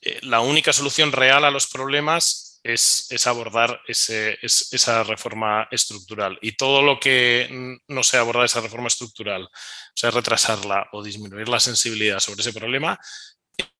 eh, 0.00 0.20
la 0.22 0.40
única 0.40 0.72
solución 0.72 1.12
real 1.12 1.44
a 1.44 1.50
los 1.50 1.66
problemas 1.66 2.46
es, 2.62 3.26
abordar 3.26 3.80
esa 3.86 5.04
reforma 5.04 5.68
estructural. 5.70 6.38
Y 6.42 6.52
todo 6.52 6.82
lo 6.82 6.98
que 6.98 7.78
no 7.88 8.02
sea 8.02 8.20
abordar 8.20 8.44
esa 8.44 8.60
reforma 8.60 8.88
estructural, 8.88 9.44
o 9.44 9.50
sea, 9.94 10.10
retrasarla 10.10 10.88
o 10.92 11.02
disminuir 11.02 11.48
la 11.48 11.60
sensibilidad 11.60 12.18
sobre 12.18 12.40
ese 12.40 12.52
problema, 12.52 12.98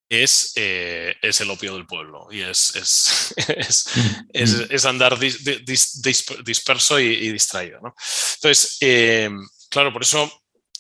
es, 0.09 0.53
eh, 0.55 1.17
es, 1.21 1.41
el 1.41 1.51
opio 1.51 1.75
del 1.75 1.85
pueblo 1.85 2.29
y 2.31 2.41
es, 2.41 2.73
es, 4.33 4.85
andar 4.85 5.19
disperso 5.19 7.01
y, 7.01 7.33
distraído. 7.33 7.79
Entonces, 8.37 8.77
eh, 8.81 9.31
claro, 9.69 9.93
por 9.93 10.03
eso 10.03 10.31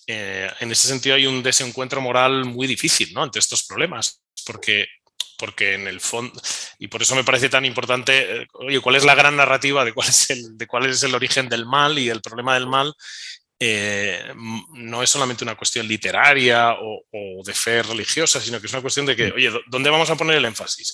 eh, 0.06 0.50
en 0.60 0.70
ese 0.70 0.88
sentido 0.88 1.16
hay 1.16 1.26
un 1.26 1.42
desencuentro 1.42 2.00
moral 2.00 2.44
muy 2.44 2.66
difícil 2.66 3.12
¿no? 3.12 3.22
ante 3.22 3.38
estos 3.38 3.64
problemas, 3.64 4.22
porque, 4.44 4.86
porque 5.36 5.74
en 5.74 5.88
el 5.88 6.00
fondo, 6.00 6.40
y 6.78 6.88
por 6.88 7.02
eso 7.02 7.16
me 7.16 7.24
parece 7.24 7.48
tan 7.48 7.64
importante, 7.64 8.42
eh, 8.42 8.46
oye, 8.52 8.80
¿cuál 8.80 8.96
es 8.96 9.04
la 9.04 9.14
gran 9.14 9.36
narrativa 9.36 9.84
de 9.84 9.92
cuál 9.92 10.08
es 10.08 10.30
el, 10.30 10.56
de 10.56 10.66
cuál 10.66 10.86
es 10.86 11.02
el 11.02 11.14
origen 11.14 11.48
del 11.48 11.66
mal 11.66 11.98
y 11.98 12.08
el 12.08 12.22
problema 12.22 12.54
del 12.54 12.66
mal? 12.66 12.94
Eh, 13.58 14.34
no 14.74 15.02
es 15.02 15.08
solamente 15.08 15.42
una 15.42 15.54
cuestión 15.54 15.88
literaria 15.88 16.74
o, 16.78 17.42
de 17.42 17.54
fe 17.54 17.82
religiosa, 17.82 18.38
sino 18.38 18.60
que 18.60 18.66
es 18.66 18.72
una 18.74 18.82
cuestión 18.82 19.06
de 19.06 19.16
que, 19.16 19.32
oye, 19.32 19.50
¿dónde 19.66 19.88
vamos 19.88 20.10
a 20.10 20.14
poner 20.14 20.36
el 20.36 20.44
énfasis? 20.44 20.92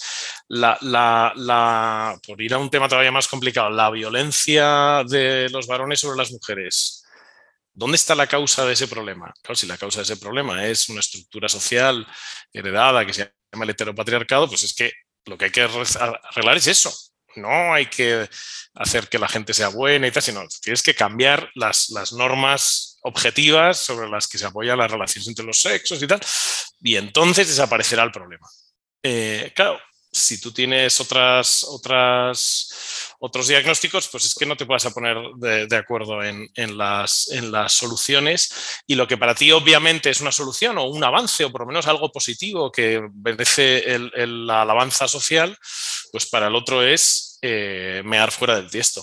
La, 0.49 0.79
la, 0.81 2.17
por 2.25 2.41
ir 2.41 2.55
a 2.55 2.59
un 2.59 2.71
tema 2.71 2.89
todavía 2.89 3.11
más 3.11 3.27
complicado, 3.27 3.69
la 3.69 3.91
violencia 3.91 5.03
de 5.09 5.49
los 5.51 5.67
varones 5.67 5.99
sobre 6.01 6.19
las 6.19 6.31
mujeres 6.31 7.02
¿Dónde 7.75 7.97
está 7.97 8.15
la 8.15 8.27
causa 8.27 8.67
de 8.67 8.75
ese 8.75 8.87
problema? 8.89 9.33
Claro, 9.43 9.57
si 9.57 9.67
la 9.67 9.79
causa 9.79 10.01
de 10.01 10.05
ese 10.05 10.17
problema 10.17 10.67
es 10.67 10.89
una 10.89 11.01
estructura 11.01 11.49
social 11.49 12.07
heredada 12.53 13.07
que 13.07 13.15
se 13.15 13.33
llama 13.53 13.65
el 13.65 13.71
heteropatriarcado, 13.71 14.49
pues 14.49 14.65
es 14.65 14.75
que 14.75 14.93
lo 15.25 15.39
que 15.39 15.47
hay 15.47 15.51
que 15.51 15.63
arreglar 15.63 16.57
es 16.57 16.67
eso. 16.67 16.93
No 17.37 17.73
hay 17.73 17.87
que 17.87 18.29
hacer 18.75 19.09
que 19.09 19.19
la 19.19 19.29
gente 19.29 19.55
sea 19.55 19.69
buena 19.69 20.07
y 20.07 20.11
tal, 20.11 20.23
sino 20.23 20.47
tienes 20.61 20.83
que 20.83 20.95
cambiar 20.95 21.51
las, 21.55 21.91
normas 22.13 22.99
objetivas 23.03 23.79
sobre 23.79 24.09
las 24.09 24.29
que 24.29 24.37
se 24.37 24.47
apoyan 24.47 24.79
las 24.79 24.91
relaciones 24.91 25.27
entre 25.29 25.47
los 25.47 25.61
sexos 25.61 26.03
y 26.03 26.07
tal, 26.07 26.21
y 26.83 26.97
entonces 26.97 27.49
desaparecerá 27.49 28.03
el 28.03 28.13
problema. 28.13 28.47
Eh, 29.03 29.51
claro, 29.57 29.81
si 30.13 30.39
tú 30.39 30.53
tienes 30.53 31.01
otras, 31.01 31.65
otras, 31.65 33.15
otros 33.19 33.49
diagnósticos, 33.49 34.09
pues 34.09 34.27
es 34.27 34.35
que 34.35 34.45
no 34.45 34.57
te 34.57 34.67
puedas 34.67 34.85
a 34.85 34.91
poner 34.91 35.17
de, 35.37 35.77
acuerdo 35.77 36.23
en, 36.23 36.51
las, 36.77 37.31
en, 37.33 37.51
las, 37.51 37.73
soluciones. 37.73 38.83
Y 38.87 38.95
lo 38.95 39.09
que 39.09 39.17
para 39.17 39.35
ti 39.35 39.51
obviamente 39.53 40.11
es 40.11 40.21
una 40.21 40.31
solución 40.31 40.77
o 40.77 40.85
un 40.85 41.03
avance 41.03 41.45
o 41.45 41.51
por 41.51 41.63
lo 41.63 41.67
menos 41.67 41.87
algo 41.87 42.13
positivo 42.13 42.71
que 42.71 43.01
merece 43.25 43.95
el, 43.95 44.47
la 44.47 44.63
alabanza 44.63 45.09
social, 45.09 45.57
pues 46.13 46.27
para 46.27 46.49
el 46.49 46.57
otro 46.57 46.83
es 46.83 47.39
eh, 47.41 48.03
mear 48.05 48.31
fuera 48.31 48.57
del 48.57 48.71
tiesto, 48.71 49.03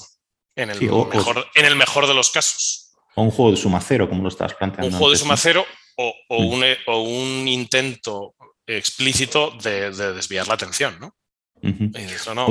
en 0.55 0.69
el, 0.69 0.79
mejor, 0.79 1.47
en 1.55 1.65
el 1.65 1.75
mejor 1.75 2.05
de 2.05 2.13
los 2.13 2.29
casos. 2.29 2.91
O 3.15 3.23
un 3.23 3.31
juego 3.31 3.51
de 3.51 3.57
sumacero, 3.57 4.07
como 4.07 4.21
lo 4.21 4.29
estás 4.29 4.53
planteando. 4.53 4.87
Un 4.87 4.93
juego 4.93 5.11
de 5.11 5.17
sumacero 5.17 5.65
o, 5.97 6.13
o, 6.29 6.41
mm. 6.41 6.53
un, 6.53 6.63
o, 6.87 7.01
un, 7.01 7.47
intento 7.47 8.35
explícito 8.77 9.51
de, 9.63 9.91
desviar 9.91 10.47
la 10.47 10.53
atención, 10.53 10.95
¿no? 10.99 11.15
Eso 11.93 12.33
no. 12.33 12.47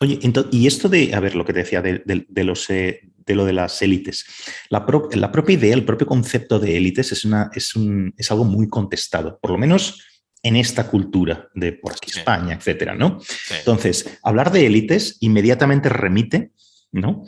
Oye, 0.00 0.18
y 0.50 0.66
esto 0.66 0.88
de, 0.88 1.14
a 1.14 1.20
ver, 1.20 1.36
lo 1.36 1.44
que 1.44 1.52
te 1.52 1.60
decía 1.60 1.80
de, 1.80 2.02
los, 2.44 2.68
eh, 2.68 3.00
de 3.16 3.34
lo 3.34 3.44
de 3.44 3.52
las 3.52 3.80
élites. 3.80 4.26
La, 4.68 4.84
la, 5.12 5.32
propia 5.32 5.54
idea, 5.54 5.74
el 5.74 5.84
propio 5.84 6.06
concepto 6.06 6.58
de 6.58 6.76
élites 6.76 7.12
es, 7.12 7.24
una, 7.24 7.50
es, 7.54 7.76
un, 7.76 8.12
es 8.16 8.30
algo 8.30 8.44
muy 8.44 8.68
contestado, 8.68 9.38
por 9.40 9.52
lo 9.52 9.58
menos 9.58 10.02
en 10.42 10.56
esta 10.56 10.88
cultura 10.88 11.48
de 11.54 11.72
por 11.72 11.92
aquí 11.92 12.10
España, 12.10 12.54
etcétera, 12.54 12.94
¿no? 12.94 13.18
Entonces, 13.50 14.18
hablar 14.22 14.52
de 14.52 14.66
élites 14.66 15.16
inmediatamente 15.20 15.88
remite, 15.88 16.50
¿no? 16.92 17.24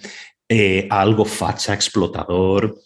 Eh, 0.48 0.86
a 0.90 1.00
algo 1.00 1.24
facha, 1.24 1.72
explotador, 1.72 2.78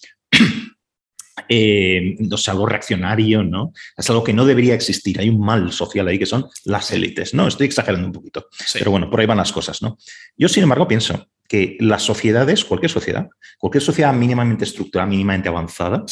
eh, 1.48 2.16
algo 2.46 2.66
reaccionario, 2.66 3.42
¿no? 3.42 3.72
Es 3.96 4.09
algo 4.11 4.24
que 4.24 4.33
no 4.33 4.44
debería 4.44 4.74
existir. 4.74 5.20
Hay 5.20 5.29
un 5.29 5.40
mal 5.40 5.72
social 5.72 6.09
ahí 6.09 6.18
que 6.18 6.26
son 6.26 6.46
las 6.64 6.90
élites, 6.90 7.35
¿no? 7.35 7.48
Estoy 7.48 7.66
exagerando 7.66 8.07
un 8.07 8.12
poquito. 8.12 8.46
Pero 8.72 8.90
bueno, 8.90 9.11
por 9.11 9.20
ahí 9.20 9.26
van 9.26 9.38
las 9.38 9.53
cosas, 9.53 9.83
¿no? 9.83 9.98
Yo, 10.37 10.48
sin 10.48 10.62
embargo, 10.62 10.88
pienso 10.88 11.26
que 11.48 11.76
las 11.81 12.03
sociedades, 12.03 12.64
cualquier 12.64 12.90
sociedad, 12.90 13.29
cualquier 13.59 13.83
sociedad 13.83 14.14
mínimamente 14.14 14.64
estructurada, 14.64 15.11
mínimamente 15.11 15.48
avanzada, 15.48 16.05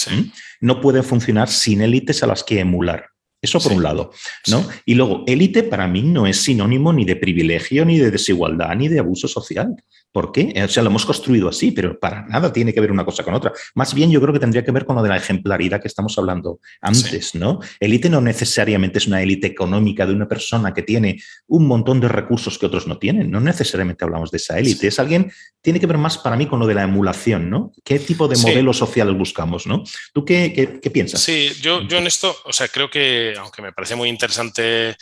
no 0.61 0.81
puede 0.81 1.03
funcionar 1.03 1.49
sin 1.49 1.81
élites 1.81 2.23
a 2.23 2.27
las 2.27 2.43
que 2.43 2.59
emular. 2.59 3.07
Eso 3.41 3.61
por 3.61 3.73
un 3.73 3.85
lado, 3.85 4.11
¿no? 4.49 4.67
Y 4.85 4.95
luego, 4.95 5.23
élite 5.29 5.63
para 5.63 5.87
mí 5.87 6.03
no 6.03 6.27
es 6.27 6.43
sinónimo 6.43 6.93
ni 6.93 7.05
de 7.05 7.15
privilegio, 7.15 7.85
ni 7.85 7.97
de 7.97 8.11
desigualdad, 8.11 8.75
ni 8.75 8.89
de 8.89 8.99
abuso 8.99 9.29
social. 9.29 9.77
¿Por 10.13 10.33
qué? 10.33 10.55
O 10.65 10.69
sea, 10.69 10.83
lo 10.83 10.89
hemos 10.89 11.05
construido 11.05 11.49
así, 11.49 11.71
pero 11.71 11.99
para 11.99 12.27
nada 12.27 12.53
tiene 12.53 12.73
que 12.73 12.81
ver 12.81 12.91
una 12.91 13.05
cosa 13.05 13.23
con 13.23 13.35
otra. 13.35 13.53
Más 13.75 13.93
bien 13.93 14.11
yo 14.11 14.21
creo 14.21 14.33
que 14.33 14.41
tendría 14.41 14.65
que 14.65 14.73
ver 14.73 14.85
con 14.87 14.97
lo 14.97 15.03
de 15.03 15.11
la 15.11 15.17
ejemplaridad 15.17 15.81
que 15.81 15.89
estamos 15.89 16.17
hablando 16.19 16.61
antes, 16.81 17.35
¿no? 17.35 17.61
Élite 17.79 18.09
no 18.09 18.21
necesariamente 18.21 18.99
es 18.99 19.07
una 19.07 19.23
élite 19.23 19.47
económica 19.47 20.07
de 20.07 20.15
una 20.15 20.27
persona 20.27 20.73
que 20.73 20.83
tiene 20.83 21.21
un 21.47 21.67
montón 21.67 22.01
de 22.01 22.09
recursos 22.09 22.59
que 22.59 22.67
otros 22.67 22.87
no 22.87 22.99
tienen. 22.99 23.31
No 23.31 23.41
necesariamente 23.41 24.05
hablamos 24.05 24.31
de 24.31 24.39
esa 24.39 24.59
élite. 24.59 24.89
Es 24.89 24.99
alguien, 24.99 25.31
tiene 25.61 25.79
que 25.79 25.87
ver 25.87 25.99
más 25.99 26.19
para 26.19 26.37
mí 26.37 26.47
con 26.47 26.59
lo 26.59 26.67
de 26.67 26.75
la 26.75 26.85
emulación, 26.85 27.51
¿no? 27.51 27.73
¿Qué 27.85 27.99
tipo 27.99 28.29
de 28.29 28.37
modelo 28.39 28.73
social 28.73 29.15
buscamos, 29.15 29.67
¿no? 29.67 29.85
¿Tú 30.15 30.25
qué, 30.25 30.81
piensas? 30.93 31.21
Sí, 31.21 31.51
yo, 31.61 31.83
yo 31.87 31.99
en 31.99 32.07
esto, 32.07 32.35
o 32.45 32.53
sea, 32.53 32.69
creo 32.69 32.89
que, 32.89 33.35
aunque 33.39 33.61
me 33.61 33.73
parece 33.73 33.95
muy 33.95 34.09
interesante 34.09 34.97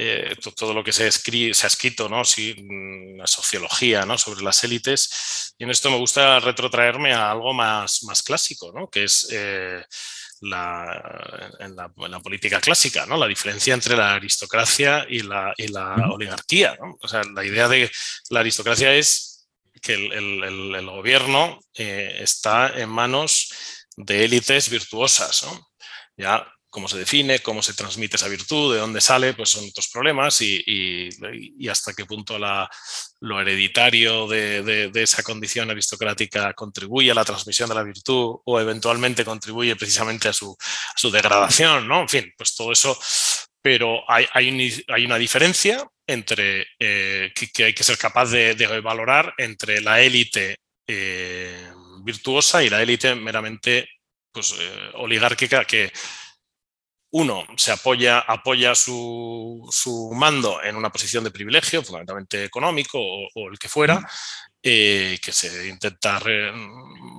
eh, 0.00 0.36
todo 0.54 0.72
lo 0.72 0.84
que 0.84 0.92
se, 0.92 1.10
se 1.10 1.66
ha 1.66 1.66
escrito, 1.66 2.08
¿no? 2.08 2.24
Sí, 2.24 2.54
la 3.16 3.26
sociología 3.26 4.06
¿no? 4.06 4.16
sobre 4.16 4.42
las 4.42 4.62
élites. 4.62 5.54
Y 5.58 5.64
en 5.64 5.70
esto 5.70 5.90
me 5.90 5.96
gusta 5.96 6.38
retrotraerme 6.38 7.12
a 7.12 7.32
algo 7.32 7.52
más, 7.52 8.04
más 8.04 8.22
clásico, 8.22 8.70
¿no? 8.72 8.88
que 8.88 9.02
es 9.02 9.26
eh, 9.32 9.84
la, 10.42 11.50
en, 11.58 11.74
la, 11.74 12.20
política 12.20 12.60
clásica, 12.60 13.06
¿no? 13.06 13.16
la 13.16 13.26
diferencia 13.26 13.74
entre 13.74 13.96
la 13.96 14.14
aristocracia 14.14 15.04
y 15.08 15.22
la, 15.22 15.52
y 15.56 15.66
la 15.66 15.96
oligarquía. 16.12 16.76
¿no? 16.80 16.96
O 17.00 17.08
sea, 17.08 17.22
la 17.34 17.44
idea 17.44 17.66
de 17.66 17.90
la 18.30 18.38
aristocracia 18.38 18.94
es 18.94 19.48
que 19.82 19.94
el, 19.94 20.86
gobierno 20.86 21.58
eh, 21.74 22.18
está 22.20 22.68
en 22.68 22.88
manos 22.88 23.52
de 23.96 24.24
élites 24.24 24.70
virtuosas. 24.70 25.44
Ya 26.16 26.46
cómo 26.70 26.88
se 26.88 26.98
define, 26.98 27.38
cómo 27.40 27.62
se 27.62 27.74
transmite 27.74 28.16
esa 28.16 28.28
virtud, 28.28 28.74
de 28.74 28.80
dónde 28.80 29.00
sale, 29.00 29.34
pues 29.34 29.50
son 29.50 29.66
otros 29.68 29.88
problemas 29.88 30.40
y, 30.42 31.08
hasta 31.68 31.94
qué 31.94 32.04
punto 32.04 32.38
lo 33.20 33.40
hereditario 33.40 34.26
de, 34.28 34.90
esa 34.94 35.22
condición 35.22 35.70
aristocrática 35.70 36.52
contribuye 36.54 37.10
a 37.10 37.14
la 37.14 37.24
transmisión 37.24 37.68
de 37.68 37.74
la 37.74 37.82
virtud 37.82 38.36
o 38.44 38.60
eventualmente 38.60 39.24
contribuye 39.24 39.76
precisamente 39.76 40.28
a 40.28 40.32
su, 40.32 40.56
degradación, 41.10 41.88
¿no? 41.88 42.02
En 42.02 42.08
fin, 42.08 42.32
pues 42.36 42.54
todo 42.54 42.72
eso, 42.72 42.98
pero 43.62 44.02
hay, 44.08 44.28
una 45.04 45.18
diferencia 45.18 45.86
entre 46.06 46.66
eh, 46.78 47.32
que, 47.34 47.64
hay 47.64 47.74
que 47.74 47.84
ser 47.84 47.96
capaz 47.96 48.30
de, 48.30 48.54
valorar 48.82 49.34
entre 49.38 49.80
la 49.80 50.00
élite 50.00 50.56
eh, 50.86 51.70
virtuosa 52.02 52.62
y 52.62 52.68
la 52.68 52.82
élite 52.82 53.14
meramente 53.14 53.88
pues, 54.32 54.54
eh, 54.58 54.90
oligárquica 54.94 55.64
que 55.64 55.92
uno 57.10 57.46
se 57.56 57.72
apoya, 57.72 58.20
apoya 58.20 58.74
su, 58.74 60.10
mando 60.14 60.62
en 60.62 60.76
una 60.76 60.90
posición 60.90 61.24
de 61.24 61.30
privilegio, 61.30 61.82
fundamentalmente 61.82 62.44
económico 62.44 62.98
o, 63.00 63.48
el 63.50 63.58
que 63.58 63.68
fuera, 63.68 64.06
eh, 64.62 65.18
que 65.22 65.32
se 65.32 65.68
intenta 65.68 66.20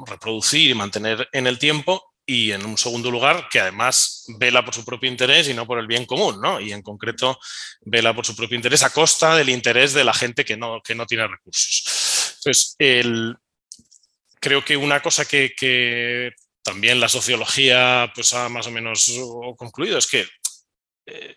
reproducir 0.06 0.70
y 0.70 0.76
mantener 0.76 1.28
en 1.32 1.48
el 1.48 1.58
tiempo, 1.58 2.06
y 2.26 2.52
en 2.52 2.64
un 2.64 2.78
segundo 2.78 3.10
lugar, 3.10 3.48
que 3.50 3.60
además 3.60 4.26
vela 4.38 4.64
por 4.64 4.76
su 4.76 4.86
propio 4.86 5.10
interés 5.10 5.50
y 5.50 5.56
no 5.56 5.66
por 5.66 5.80
el 5.80 5.88
bien 5.88 6.06
común, 6.06 6.40
¿no? 6.40 6.60
Y 6.60 6.72
en 6.72 6.84
concreto, 6.84 7.40
vela 7.82 8.14
por 8.14 8.24
su 8.24 8.36
propio 8.36 8.56
interés 8.56 8.84
a 8.84 8.92
costa 8.92 9.36
del 9.36 9.50
interés 9.50 9.94
de 9.94 10.04
la 10.04 10.14
gente 10.14 10.46
que 10.46 10.56
no, 10.56 10.80
que 10.84 10.94
no 10.94 11.08
tiene 11.08 11.26
recursos. 11.26 12.36
Entonces, 12.38 12.76
el, 12.78 13.36
creo 14.40 14.64
que 14.64 14.78
una 14.78 15.00
cosa 15.00 15.26
que 15.26 15.56
también 16.70 17.00
la 17.00 17.10
sociología 17.10 18.12
pues, 18.14 18.32
ha 18.36 18.48
más 18.48 18.68
o 18.68 18.72
menos 18.72 19.12
concluido, 19.58 19.98
es 19.98 20.06
que, 20.06 20.28
eh, 21.08 21.36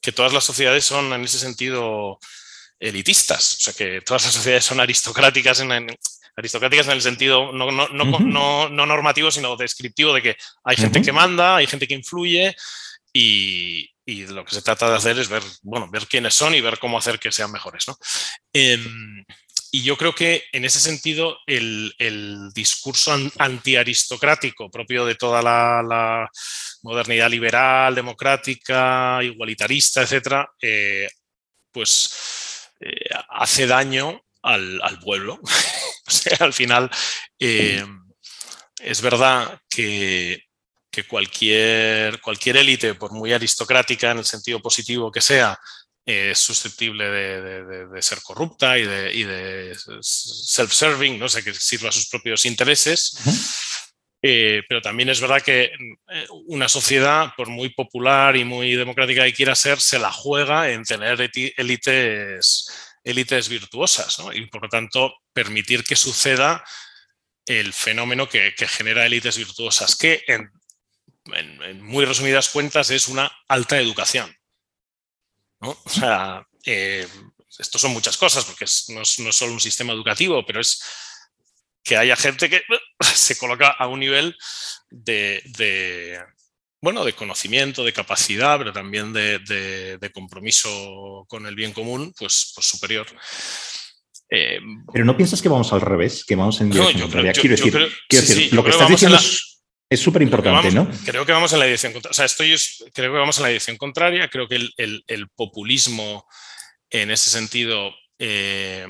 que 0.00 0.12
todas 0.12 0.32
las 0.32 0.44
sociedades 0.44 0.86
son 0.86 1.12
en 1.12 1.22
ese 1.22 1.38
sentido 1.38 2.18
elitistas, 2.80 3.56
o 3.56 3.60
sea 3.60 3.74
que 3.74 4.00
todas 4.00 4.24
las 4.24 4.32
sociedades 4.32 4.64
son 4.64 4.80
aristocráticas 4.80 5.60
en, 5.60 5.70
aristocráticas 6.34 6.86
en 6.86 6.92
el 6.92 7.02
sentido 7.02 7.52
no, 7.52 7.70
no, 7.70 8.68
normativo, 8.70 9.30
sino 9.30 9.54
descriptivo 9.56 10.14
de 10.14 10.22
que 10.22 10.36
hay 10.64 10.76
gente 10.76 11.02
que 11.02 11.12
manda, 11.12 11.56
hay 11.56 11.66
gente 11.66 11.86
que 11.86 11.94
influye 11.94 12.56
y, 13.12 13.90
lo 14.06 14.46
que 14.46 14.54
se 14.54 14.62
trata 14.62 14.88
de 14.88 14.96
hacer 14.96 15.18
es 15.18 15.28
ver, 15.28 15.42
bueno, 15.60 15.90
ver 15.90 16.06
quiénes 16.06 16.32
son 16.32 16.54
y 16.54 16.62
ver 16.62 16.78
cómo 16.78 16.96
hacer 16.96 17.18
que 17.18 17.30
sean 17.30 17.52
mejores. 17.52 17.86
¿no? 17.86 17.98
Em, 18.54 19.26
y 19.70 19.82
yo 19.82 19.96
creo 19.96 20.14
que 20.14 20.44
en 20.52 20.64
ese 20.64 20.80
sentido 20.80 21.38
el, 21.46 21.92
discurso 22.54 23.14
antiaristocrático 23.38 24.70
propio 24.70 25.04
de 25.04 25.14
toda 25.14 25.42
la, 25.42 26.28
modernidad 26.82 27.28
liberal, 27.28 27.94
democrática, 27.94 29.18
igualitarista, 29.22 30.02
etcétera, 30.02 30.48
eh, 30.62 31.08
pues 31.72 32.70
eh, 32.80 33.10
hace 33.30 33.66
daño 33.66 34.22
al, 34.42 34.98
pueblo. 35.04 35.40
o 36.06 36.10
sea, 36.10 36.36
al 36.40 36.52
final 36.52 36.88
eh, 37.38 37.84
es 38.78 39.02
verdad 39.02 39.60
que, 39.68 40.44
que 40.90 41.06
cualquier, 41.06 42.20
cualquier 42.20 42.58
élite, 42.58 42.94
por 42.94 43.12
muy 43.12 43.32
aristocrática 43.32 44.12
en 44.12 44.18
el 44.18 44.24
sentido 44.24 44.60
positivo 44.60 45.10
que 45.10 45.20
sea, 45.20 45.58
es 46.08 46.38
susceptible 46.38 47.06
de, 47.06 48.02
ser 48.02 48.22
corrupta 48.22 48.78
y 48.78 48.84
de, 48.84 49.76
self-serving, 50.00 51.18
no 51.18 51.28
sé, 51.28 51.44
que 51.44 51.52
sirva 51.52 51.90
a 51.90 51.92
sus 51.92 52.08
propios 52.08 52.46
intereses. 52.46 53.18
Eh, 54.22 54.62
pero 54.66 54.80
también 54.80 55.10
es 55.10 55.20
verdad 55.20 55.42
que 55.42 55.64
eh, 55.64 56.26
una 56.46 56.68
sociedad, 56.68 57.34
por 57.36 57.48
muy 57.50 57.68
popular 57.68 58.36
y 58.36 58.44
muy 58.44 58.74
democrática 58.74 59.22
que 59.24 59.34
quiera 59.34 59.54
ser, 59.54 59.80
se 59.80 59.98
la 59.98 60.10
juega 60.10 60.70
en 60.70 60.82
tener 60.82 61.30
élites, 61.56 62.66
élites 63.04 63.48
virtuosas 63.50 64.18
y 64.32 64.46
por 64.46 64.62
lo 64.62 64.68
tanto 64.70 65.14
permitir 65.34 65.84
que 65.84 65.94
suceda 65.94 66.64
el 67.44 67.74
fenómeno 67.74 68.30
que, 68.30 68.54
genera 68.56 69.04
élites 69.04 69.36
virtuosas, 69.36 69.94
que 69.94 70.24
en, 70.26 70.50
muy 71.82 72.06
resumidas 72.06 72.48
cuentas 72.48 72.90
es 72.90 73.08
una 73.08 73.30
alta 73.46 73.78
educación. 73.78 74.34
¿No? 75.60 75.76
O 75.84 75.90
sea, 75.90 76.46
eh, 76.64 77.06
esto 77.58 77.78
son 77.78 77.92
muchas 77.92 78.16
cosas, 78.16 78.44
porque 78.44 78.66
no, 78.88 79.02
es, 79.02 79.36
solo 79.36 79.52
un 79.52 79.60
sistema 79.60 79.92
educativo, 79.92 80.44
pero 80.46 80.60
es 80.60 80.82
que 81.82 81.96
haya 81.96 82.16
gente 82.16 82.50
que 82.50 82.62
se 83.14 83.36
coloca 83.36 83.68
a 83.70 83.86
un 83.88 84.00
nivel 84.00 84.36
de, 84.90 86.20
bueno, 86.80 87.04
de 87.04 87.14
conocimiento, 87.14 87.84
de 87.84 87.92
capacidad, 87.92 88.58
pero 88.58 88.72
también 88.72 89.12
de, 89.12 90.10
compromiso 90.12 91.24
con 91.28 91.46
el 91.46 91.54
bien 91.54 91.72
común, 91.72 92.12
pues, 92.18 92.52
pues 92.54 92.66
superior. 92.66 93.06
Eh, 94.30 94.58
pero 94.92 95.06
no 95.06 95.16
piensas 95.16 95.40
que 95.40 95.48
vamos 95.48 95.72
al 95.72 95.80
revés, 95.80 96.22
que 96.22 96.36
vamos 96.36 96.60
en 96.60 96.68
dirección 96.68 97.10
Quiero 97.10 98.26
decir, 98.26 98.52
lo 98.52 98.62
que 98.62 98.70
estás 98.70 98.88
diciendo 98.90 99.16
es 99.16 99.47
es 99.90 100.00
súper 100.00 100.22
importante, 100.22 100.70
¿no? 100.70 100.90
Creo 101.04 101.24
que 101.24 101.32
vamos 101.32 101.52
en 101.52 101.60
la 101.60 101.64
dirección 101.64 101.92
contraria. 101.92 102.12
O 102.12 102.14
sea, 102.14 102.26
estoy, 102.26 102.54
creo 102.92 103.12
que 103.12 103.18
vamos 103.18 103.38
en 103.38 103.42
la 103.44 103.48
dirección 103.48 103.76
contraria. 103.76 104.28
Creo 104.28 104.46
que 104.46 104.68
el, 104.76 105.28
populismo, 105.34 106.26
en 106.90 107.10
ese 107.10 107.30
sentido, 107.30 107.94
eh, 108.18 108.86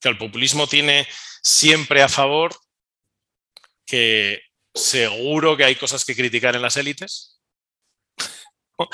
que 0.00 0.08
el 0.08 0.18
populismo 0.18 0.66
tiene 0.66 1.06
siempre 1.42 2.02
a 2.02 2.08
favor 2.08 2.54
que 3.86 4.40
seguro 4.74 5.56
que 5.56 5.64
hay 5.64 5.76
cosas 5.76 6.04
que 6.04 6.16
criticar 6.16 6.56
en 6.56 6.62
las 6.62 6.76
élites. 6.76 7.40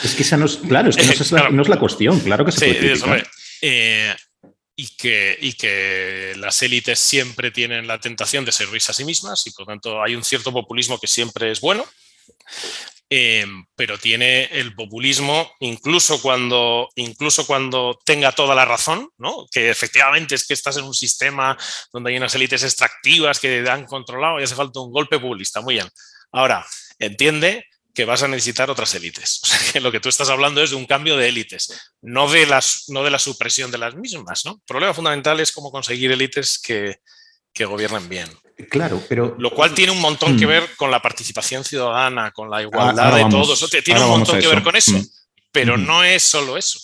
Es 0.03 0.15
que 0.15 0.23
esa 0.23 0.37
no 0.37 0.47
es, 0.47 0.57
claro, 0.57 0.91
es 0.91 0.97
que 0.97 1.05
no 1.07 1.13
es, 1.13 1.33
la, 1.33 1.49
no 1.51 1.63
es 1.63 1.69
la 1.69 1.79
cuestión, 1.79 2.19
claro 2.21 2.45
que 2.45 2.53
se 2.53 2.67
puede 2.67 2.79
criticar. 2.79 3.27
Eh, 3.63 4.15
y 4.77 4.95
que, 4.97 5.39
y 5.41 5.55
que 5.55 6.35
las 6.37 6.63
élites 6.63 6.99
siempre 6.99 7.51
tienen 7.51 7.87
la 7.87 7.99
tentación 7.99 8.45
de 8.45 8.53
servirse 8.53 8.93
a 8.93 8.95
sí 8.95 9.05
mismas 9.05 9.47
y 9.47 9.51
por 9.51 9.67
tanto 9.67 10.03
hay 10.03 10.15
un 10.15 10.23
cierto 10.23 10.53
populismo 10.53 11.01
que 11.01 11.07
siempre 11.07 11.51
es 11.51 11.63
bueno, 11.63 11.87
em, 13.09 13.65
pero 13.75 13.99
tiene 13.99 14.45
el 14.45 14.75
populismo 14.75 15.51
incluso 15.61 16.21
cuando, 16.21 16.91
incluso 16.95 17.47
cuando 17.47 17.99
tenga 18.05 18.33
toda 18.33 18.55
la 18.55 18.67
razón, 18.67 19.09
¿no? 19.17 19.47
que 19.51 19.71
efectivamente 19.71 20.35
es 20.35 20.47
que 20.47 20.55
estás 20.55 20.77
en 20.77 20.85
un 20.85 20.95
sistema 20.95 21.57
donde 21.91 22.11
hay 22.11 22.19
unas 22.19 22.35
élites 22.35 22.63
extractivas 22.63 23.41
que 23.41 23.65
han 23.69 23.87
controlado 23.87 24.39
y 24.39 24.45
hace 24.45 24.55
falta 24.55 24.81
un 24.81 24.93
golpe 24.93 25.19
populista. 25.19 25.63
Muy 25.63 25.75
bien. 25.75 25.89
Ahora, 26.33 26.67
entiende 26.99 27.65
que 27.97 28.05
vas 28.05 28.23
a 28.23 28.29
necesitar 28.29 28.71
otras 28.71 28.95
élites. 28.95 29.41
O 29.43 29.47
sea, 29.47 29.73
que 29.73 29.81
lo 29.81 29.91
que 29.91 30.01
tú 30.01 30.09
estás 30.09 30.29
hablando 30.29 30.63
es 30.63 30.71
de 30.71 30.77
un 30.77 30.87
cambio 30.87 31.17
de 31.17 31.29
élites, 31.29 31.95
no 32.03 32.29
de, 32.31 32.47
las, 32.47 32.85
no 32.89 33.03
de 33.03 33.11
la 33.11 33.19
supresión 33.19 33.71
de 33.71 33.79
las 33.79 33.95
mismas. 33.95 34.45
¿no? 34.45 34.53
El 34.53 34.61
problema 34.67 34.93
fundamental 34.93 35.41
es 35.41 35.51
cómo 35.51 35.71
conseguir 35.71 36.13
élites 36.13 36.59
que, 36.59 37.01
que 37.53 37.65
gobiernen 37.65 38.09
bien. 38.09 38.29
Claro, 38.71 39.03
pero... 39.09 39.35
Lo 39.39 39.51
cual 39.51 39.73
tiene 39.75 39.93
un 39.93 40.01
montón 40.01 40.39
que 40.39 40.47
mm. 40.47 40.49
ver 40.49 40.77
con 40.77 40.91
la 40.91 41.01
participación 41.01 41.65
ciudadana, 41.65 42.33
con 42.33 42.51
la 42.51 42.63
igualdad 42.63 43.17
de 43.17 43.31
todos. 43.31 43.69
Tiene 43.83 44.03
un 44.03 44.11
montón 44.11 44.41
que 44.41 44.49
ver 44.49 44.63
con 44.63 44.77
eso, 44.77 44.93
mm. 44.93 45.07
pero 45.51 45.77
no 45.79 46.05
es 46.05 46.23
solo 46.23 46.57
eso. 46.57 46.79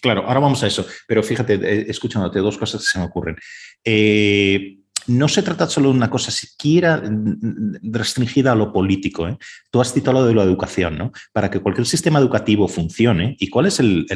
Claro, 0.00 0.24
ahora 0.26 0.40
vamos 0.40 0.62
a 0.62 0.66
eso. 0.66 0.86
Pero 1.06 1.22
fíjate, 1.22 1.54
eh, 1.54 1.86
escuchándote, 1.88 2.38
dos 2.40 2.58
cosas 2.58 2.82
que 2.82 2.86
se 2.88 2.98
me 2.98 3.06
ocurren. 3.06 3.36
Eh, 3.84 4.78
no 5.08 5.26
se 5.26 5.42
trata 5.42 5.66
solo 5.66 5.90
de 5.90 5.96
una 5.96 6.10
cosa 6.10 6.30
siquiera 6.30 7.02
restringida 7.82 8.52
a 8.52 8.54
lo 8.54 8.72
político. 8.72 9.26
¿eh? 9.26 9.38
Tú 9.70 9.80
has 9.80 9.92
citado 9.92 10.20
lo 10.20 10.26
de 10.26 10.34
la 10.34 10.42
educación, 10.42 10.98
¿no? 10.98 11.12
Para 11.32 11.50
que 11.50 11.60
cualquier 11.60 11.86
sistema 11.86 12.18
educativo 12.18 12.68
funcione, 12.68 13.36
¿y 13.40 13.48
cuál 13.48 13.66
es 13.66 13.80
el, 13.80 14.06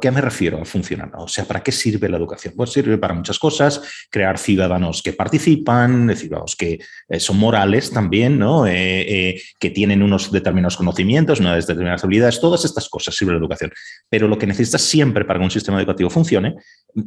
¿Qué 0.00 0.10
me 0.10 0.20
refiero 0.20 0.60
a 0.60 0.64
funcionar? 0.64 1.10
O 1.16 1.28
sea, 1.28 1.44
¿para 1.44 1.62
qué 1.62 1.72
sirve 1.72 2.08
la 2.08 2.16
educación? 2.16 2.54
Pues 2.56 2.72
sirve 2.72 2.98
para 2.98 3.14
muchas 3.14 3.38
cosas, 3.38 3.80
crear 4.10 4.38
ciudadanos 4.38 5.02
que 5.02 5.12
participan, 5.12 6.14
ciudadanos 6.16 6.56
que 6.56 6.78
eh, 7.08 7.20
son 7.20 7.38
morales 7.38 7.90
también, 7.90 8.38
¿no? 8.38 8.66
Eh, 8.66 8.72
eh, 8.74 9.42
que 9.58 9.70
tienen 9.70 10.02
unos 10.02 10.30
determinados 10.30 10.76
conocimientos, 10.76 11.40
unas 11.40 11.66
determinadas 11.66 12.04
habilidades, 12.04 12.40
todas 12.40 12.64
estas 12.64 12.88
cosas 12.88 13.14
sirve 13.14 13.32
la 13.32 13.38
educación. 13.38 13.72
Pero 14.08 14.28
lo 14.28 14.38
que 14.38 14.46
necesitas 14.46 14.82
siempre 14.82 15.24
para 15.24 15.38
que 15.38 15.44
un 15.44 15.50
sistema 15.50 15.78
educativo 15.78 16.10
funcione, 16.10 16.54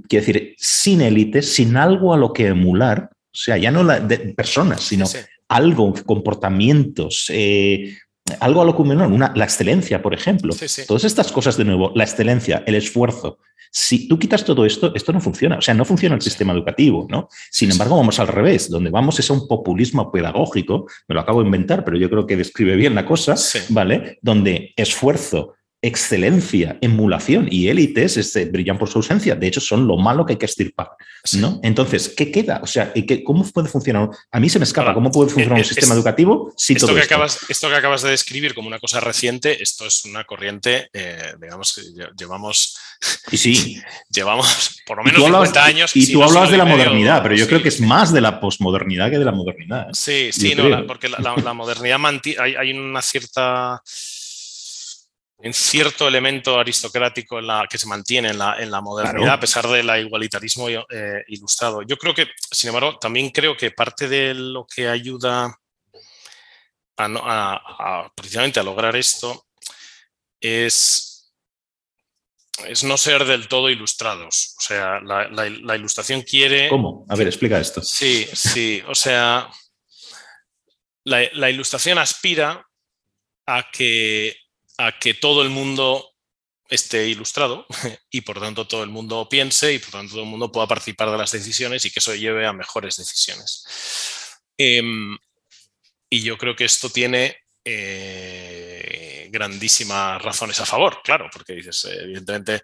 quiere 0.07 0.25
decir, 0.25 0.55
sin 0.57 1.01
élites, 1.01 1.53
sin 1.53 1.77
algo 1.77 2.13
a 2.13 2.17
lo 2.17 2.33
que 2.33 2.47
emular, 2.47 3.09
o 3.11 3.37
sea, 3.37 3.57
ya 3.57 3.71
no 3.71 3.83
la 3.83 3.99
de 3.99 4.17
personas, 4.35 4.81
sino 4.81 5.05
algo, 5.47 5.93
comportamientos, 6.05 7.31
algo 8.39 8.61
a 8.61 8.65
lo 8.65 8.75
que 8.75 8.81
una, 8.81 9.31
la 9.35 9.43
excelencia, 9.43 10.01
por 10.01 10.13
ejemplo. 10.13 10.55
Todas 10.87 11.03
estas 11.03 11.31
cosas 11.31 11.57
de 11.57 11.65
nuevo, 11.65 11.91
la 11.95 12.03
excelencia, 12.03 12.63
el 12.65 12.75
esfuerzo. 12.75 13.39
Si 13.71 14.07
tú 14.07 14.17
quitas 14.17 14.43
todo 14.43 14.65
esto, 14.65 14.91
esto 14.95 15.13
no 15.13 15.21
funciona. 15.21 15.57
O 15.57 15.61
sea, 15.61 15.73
no 15.73 15.85
funciona 15.85 16.15
el 16.15 16.21
sistema 16.21 16.53
educativo, 16.53 17.07
¿no? 17.09 17.29
Sin 17.51 17.71
embargo, 17.71 17.97
vamos 17.97 18.19
al 18.19 18.27
revés. 18.27 18.69
Donde 18.69 18.89
vamos 18.89 19.19
es 19.19 19.29
a 19.29 19.33
un 19.33 19.47
populismo 19.47 20.11
pedagógico, 20.11 20.87
me 21.07 21.15
lo 21.15 21.21
acabo 21.21 21.41
de 21.41 21.45
inventar, 21.45 21.85
pero 21.85 21.97
yo 21.97 22.09
creo 22.09 22.25
que 22.25 22.35
describe 22.35 22.75
bien 22.75 22.95
la 22.95 23.05
cosa, 23.05 23.35
¿vale? 23.69 24.17
Donde 24.21 24.73
esfuerzo, 24.75 25.55
excelencia, 25.81 26.77
emulación 26.81 27.47
y 27.49 27.69
élites 27.69 28.17
este, 28.17 28.45
brillan 28.45 28.77
por 28.77 28.89
su 28.89 28.99
ausencia. 28.99 29.35
De 29.35 29.47
hecho, 29.47 29.61
son 29.61 29.87
lo 29.87 29.97
malo 29.97 30.25
que 30.25 30.33
hay 30.33 30.37
que 30.37 30.45
estirpar. 30.45 30.89
¿no? 31.37 31.59
Entonces, 31.63 32.13
¿qué 32.15 32.31
queda? 32.31 32.59
O 32.61 32.67
sea, 32.67 32.91
¿cómo 33.25 33.45
puede 33.45 33.69
funcionar? 33.69 34.09
A 34.31 34.39
mí 34.39 34.49
se 34.49 34.59
me 34.59 34.65
escapa, 34.65 34.93
¿cómo 34.93 35.09
puede 35.09 35.29
funcionar 35.29 35.59
un 35.59 35.63
eh, 35.63 35.67
sistema 35.67 35.93
educativo 35.93 36.53
si 36.57 36.73
esto 36.73 36.87
todo 36.87 36.97
que 36.97 37.03
Acabas, 37.03 37.39
esto 37.47 37.69
que 37.69 37.75
acabas 37.75 38.01
de 38.01 38.09
describir 38.09 38.53
como 38.53 38.67
una 38.67 38.79
cosa 38.79 38.99
reciente, 38.99 39.61
esto 39.63 39.85
es 39.85 40.03
una 40.05 40.25
corriente, 40.25 40.89
eh, 40.93 41.33
digamos 41.39 41.73
que 41.73 41.81
llevamos... 42.17 42.77
Y 43.31 43.37
sí. 43.37 43.81
llevamos 44.09 44.81
por 44.85 44.97
lo 44.97 45.03
menos 45.03 45.23
50 45.23 45.63
años. 45.63 45.95
Y 45.95 46.11
tú 46.11 46.21
hablas 46.21 46.51
de 46.51 46.57
la 46.57 46.65
modernidad, 46.65 47.23
pero 47.23 47.35
yo 47.35 47.47
creo 47.47 47.61
que 47.61 47.69
es 47.69 47.79
más 47.79 48.11
de 48.11 48.19
la 48.19 48.41
posmodernidad 48.41 49.09
que 49.09 49.17
de 49.17 49.25
la 49.25 49.31
modernidad. 49.31 49.89
¿eh? 49.89 49.93
Sí, 49.93 50.29
sí, 50.33 50.55
no, 50.55 50.85
porque 50.85 51.07
la, 51.07 51.53
modernidad 51.53 51.99
hay, 52.39 52.55
hay 52.55 52.73
una 52.73 53.01
cierta 53.01 53.81
en 55.41 55.53
cierto 55.53 56.07
elemento 56.07 56.59
aristocrático 56.59 57.39
en 57.39 57.47
la, 57.47 57.65
que 57.69 57.77
se 57.77 57.87
mantiene 57.87 58.29
en 58.29 58.37
la, 58.37 58.81
modernidad, 58.81 59.33
a 59.33 59.39
pesar 59.39 59.67
del 59.67 59.89
igualitarismo 60.05 60.67
eh, 60.69 61.23
ilustrado. 61.27 61.81
Yo 61.83 61.97
creo 61.97 62.13
que, 62.13 62.27
sin 62.51 62.69
embargo, 62.69 62.97
también 62.99 63.29
creo 63.29 63.55
que 63.55 63.71
parte 63.71 64.09
de 64.09 64.33
lo 64.33 64.65
que 64.65 64.89
ayuda 64.89 65.57
a, 66.97 68.11
precisamente 68.13 68.59
a 68.59 68.63
lograr 68.63 68.97
esto 68.97 69.47
es, 70.41 71.31
es, 72.67 72.83
no 72.83 72.97
ser 72.97 73.23
del 73.23 73.47
todo 73.47 73.69
ilustrados. 73.69 74.55
O 74.57 74.61
sea, 74.61 74.99
la, 74.99 75.75
ilustración 75.77 76.21
quiere... 76.21 76.67
¿Cómo? 76.67 77.05
A 77.07 77.15
ver, 77.15 77.27
explica 77.27 77.57
esto. 77.59 77.81
Sí, 77.81 78.27
sí. 78.33 78.83
O 78.87 78.95
sea, 78.95 79.49
la 81.05 81.49
ilustración 81.49 81.97
aspira 81.97 82.67
a 83.47 83.65
que 83.71 84.35
a 84.79 84.97
que 84.97 85.13
todo 85.13 85.43
el 85.43 85.49
mundo 85.49 86.15
esté 86.69 87.07
ilustrado 87.07 87.65
y 88.09 88.21
por 88.21 88.39
tanto 88.39 88.65
todo 88.65 88.83
el 88.83 88.89
mundo 88.89 89.27
piense 89.27 89.73
y 89.73 89.79
por 89.79 89.91
tanto 89.91 90.13
todo 90.13 90.23
el 90.23 90.29
mundo 90.29 90.51
pueda 90.51 90.67
participar 90.67 91.11
de 91.11 91.17
las 91.17 91.31
decisiones 91.31 91.83
y 91.83 91.91
que 91.91 91.99
eso 91.99 92.15
lleve 92.15 92.47
a 92.47 92.53
mejores 92.53 92.95
decisiones. 92.95 93.65
Em, 94.57 95.17
y 96.09 96.21
yo 96.21 96.37
creo 96.37 96.55
que 96.55 96.65
esto 96.65 96.89
tiene 96.89 97.37
eh, 97.65 99.27
grandísimas 99.31 100.21
razones 100.21 100.59
a 100.61 100.65
favor, 100.65 101.01
claro, 101.03 101.29
porque 101.31 101.53
dices, 101.53 101.83
evidentemente, 101.85 102.61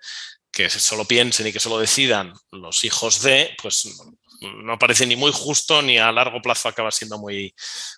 que 0.51 0.69
solo 0.69 1.03
piensen 1.03 1.47
y 1.47 1.51
que 1.51 1.59
solo 1.59 1.77
decidan 1.77 2.33
los 2.51 2.85
hijos 2.85 3.21
de, 3.21 3.55
pues 3.61 3.89
no 4.39 4.79
parece 4.79 5.05
ni 5.05 5.17
muy 5.17 5.31
justo 5.33 5.81
ni 5.81 5.97
a 5.97 6.11
largo 6.13 6.41
plazo 6.41 6.69
acaba 6.69 6.91
siendo 6.91 7.17
muy, 7.17 7.53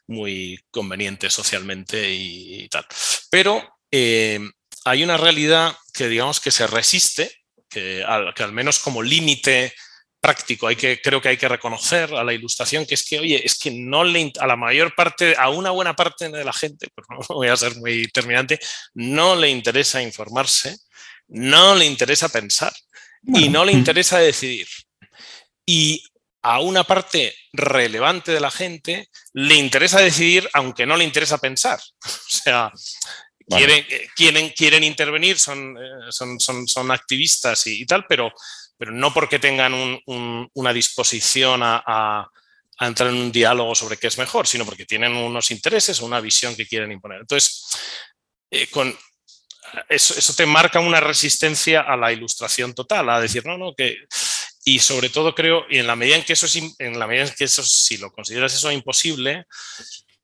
muy 0.07 0.59
conveniente 0.71 1.29
socialmente 1.29 2.11
y 2.11 2.67
tal. 2.69 2.85
Pero 3.29 3.76
eh, 3.91 4.39
hay 4.85 5.03
una 5.03 5.17
realidad 5.17 5.75
que 5.93 6.07
digamos 6.07 6.39
que 6.39 6.51
se 6.51 6.67
resiste, 6.67 7.31
que 7.69 8.03
al, 8.03 8.33
que 8.33 8.43
al 8.43 8.53
menos 8.53 8.79
como 8.79 9.03
límite 9.03 9.73
práctico 10.19 10.67
hay 10.67 10.75
que, 10.75 11.01
creo 11.01 11.21
que 11.21 11.29
hay 11.29 11.37
que 11.37 11.47
reconocer 11.47 12.13
a 12.13 12.23
la 12.23 12.33
ilustración, 12.33 12.85
que 12.85 12.95
es 12.95 13.05
que, 13.05 13.19
oye, 13.19 13.45
es 13.45 13.57
que 13.57 13.71
no 13.71 14.03
le, 14.03 14.31
a 14.39 14.47
la 14.47 14.55
mayor 14.55 14.95
parte, 14.95 15.35
a 15.37 15.49
una 15.49 15.71
buena 15.71 15.95
parte 15.95 16.29
de 16.29 16.43
la 16.43 16.53
gente, 16.53 16.87
pues 16.95 17.07
no 17.09 17.35
voy 17.35 17.47
a 17.47 17.57
ser 17.57 17.75
muy 17.75 18.07
terminante, 18.07 18.59
no 18.93 19.35
le 19.35 19.49
interesa 19.49 20.01
informarse, 20.01 20.77
no 21.27 21.75
le 21.75 21.85
interesa 21.85 22.29
pensar 22.29 22.73
y 23.23 23.49
no 23.49 23.65
le 23.65 23.73
interesa 23.73 24.19
decidir. 24.19 24.67
Y 25.65 26.01
a 26.41 26.61
una 26.61 26.85
parte 26.85 27.35
relevante 27.51 28.31
de 28.31 28.39
la 28.39 28.51
gente 28.51 29.09
le 29.33 29.55
interesa 29.55 29.99
decidir 29.99 30.49
aunque 30.53 30.85
no 30.85 30.95
le 30.95 31.03
interesa 31.03 31.37
pensar. 31.37 31.79
O 32.05 32.39
sea, 32.39 32.71
quieren, 33.47 33.85
eh, 33.89 34.09
quieren, 34.15 34.49
quieren 34.49 34.83
intervenir, 34.83 35.39
son, 35.39 35.77
eh, 35.77 36.11
son, 36.11 36.39
son, 36.39 36.67
son 36.67 36.91
activistas 36.91 37.65
y, 37.67 37.85
tal, 37.85 38.05
pero, 38.07 38.31
pero 38.77 38.91
no 38.91 39.13
porque 39.13 39.39
tengan 39.39 39.73
una 40.53 40.73
disposición 40.73 41.61
a, 41.63 42.29
entrar 42.79 43.09
en 43.09 43.15
un 43.15 43.31
diálogo 43.31 43.73
sobre 43.73 43.97
qué 43.97 44.05
es 44.05 44.19
mejor, 44.19 44.45
sino 44.45 44.63
porque 44.63 44.85
tienen 44.85 45.15
unos 45.15 45.49
intereses 45.49 45.99
o 45.99 46.05
una 46.05 46.19
visión 46.19 46.55
que 46.55 46.67
quieren 46.67 46.91
imponer. 46.91 47.21
Entonces, 47.21 47.65
eh, 48.51 48.67
con, 48.67 48.95
eso, 49.89 50.13
eso, 50.15 50.33
te 50.35 50.45
marca 50.45 50.79
una 50.79 50.99
resistencia 50.99 51.81
a 51.81 51.97
la 51.97 52.13
ilustración 52.13 52.75
total, 52.75 53.09
a 53.09 53.19
decir, 53.19 53.45
no, 53.45 53.57
no, 53.57 53.73
que... 53.73 53.97
Y 54.63 54.79
sobre 54.79 55.09
todo 55.09 55.33
creo, 55.33 55.65
y 55.69 55.77
en 55.77 55.87
la 55.87 55.95
medida 55.95 56.17
en 56.17 56.23
que 56.23 56.33
eso 56.33 56.45
es, 56.45 56.57
en 56.77 56.99
la 56.99 57.07
medida 57.07 57.23
en 57.23 57.33
que 57.33 57.45
eso, 57.45 57.63
si 57.63 57.97
lo 57.97 58.11
consideras 58.11 58.53
eso 58.53 58.69
imposible, 58.69 59.45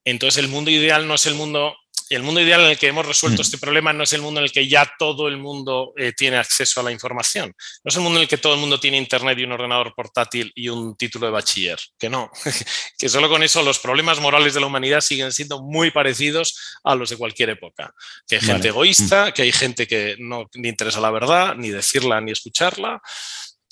entonces 0.03 0.43
el 0.43 0.49
mundo 0.49 0.69
ideal 0.69 1.07
no 1.07 1.15
es 1.15 1.25
el 1.27 1.35
mundo 1.35 1.73
el 2.09 2.23
mundo 2.23 2.41
ideal 2.41 2.61
en 2.61 2.71
el 2.71 2.77
que 2.77 2.87
hemos 2.87 3.05
resuelto 3.05 3.41
mm. 3.41 3.45
este 3.45 3.57
problema 3.57 3.93
no 3.93 4.03
es 4.03 4.13
el 4.13 4.21
mundo 4.21 4.39
en 4.39 4.45
el 4.45 4.51
que 4.51 4.67
ya 4.67 4.91
todo 4.97 5.27
el 5.27 5.37
mundo 5.37 5.93
eh, 5.97 6.13
tiene 6.15 6.37
acceso 6.37 6.79
a 6.79 6.83
la 6.83 6.91
información. 6.91 7.53
No 7.83 7.89
es 7.89 7.95
el 7.95 8.01
mundo 8.01 8.19
en 8.19 8.23
el 8.23 8.27
que 8.27 8.37
todo 8.37 8.53
el 8.53 8.59
mundo 8.59 8.79
tiene 8.79 8.97
internet 8.97 9.37
y 9.39 9.43
un 9.43 9.51
ordenador 9.51 9.93
portátil 9.95 10.51
y 10.55 10.69
un 10.69 10.95
título 10.95 11.27
de 11.27 11.31
bachiller. 11.31 11.79
Que 11.97 12.09
no. 12.09 12.29
que 12.97 13.09
solo 13.09 13.29
con 13.29 13.43
eso 13.43 13.61
los 13.63 13.79
problemas 13.79 14.19
morales 14.19 14.53
de 14.53 14.59
la 14.59 14.67
humanidad 14.67 15.01
siguen 15.01 15.31
siendo 15.31 15.61
muy 15.61 15.91
parecidos 15.91 16.79
a 16.83 16.95
los 16.95 17.09
de 17.09 17.17
cualquier 17.17 17.51
época. 17.51 17.93
Que 18.27 18.35
hay 18.35 18.41
gente 18.41 18.67
egoísta, 18.69 19.27
mm. 19.27 19.33
que 19.33 19.41
hay 19.43 19.51
gente 19.51 19.87
que 19.87 20.15
no 20.19 20.45
le 20.53 20.69
interesa 20.69 20.99
la 20.99 21.11
verdad, 21.11 21.55
ni 21.55 21.69
decirla 21.69 22.21
ni 22.21 22.31
escucharla. 22.31 23.01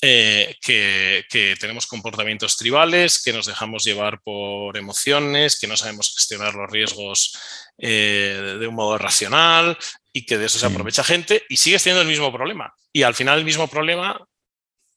Eh, 0.03 0.55
que, 0.59 1.55
tenemos 1.59 1.85
comportamientos 1.85 2.57
tribales, 2.57 3.21
que 3.21 3.31
nos 3.31 3.45
dejamos 3.45 3.83
llevar 3.83 4.19
por 4.23 4.75
emociones, 4.75 5.59
que 5.59 5.67
no 5.67 5.77
sabemos 5.77 6.15
gestionar 6.15 6.55
los 6.55 6.71
riesgos 6.71 7.37
eh, 7.77 8.57
de 8.59 8.65
un 8.65 8.73
modo 8.73 8.97
racional 8.97 9.77
y 10.11 10.25
que 10.25 10.39
de 10.39 10.47
eso 10.47 10.57
se 10.57 10.65
aprovecha 10.65 11.03
gente 11.03 11.43
y 11.49 11.57
sigue 11.57 11.77
teniendo 11.77 12.01
el 12.01 12.07
mismo 12.07 12.31
problema. 12.31 12.73
Y 12.91 13.03
al 13.03 13.13
final 13.13 13.37
el 13.37 13.45
mismo 13.45 13.67
problema, 13.67 14.19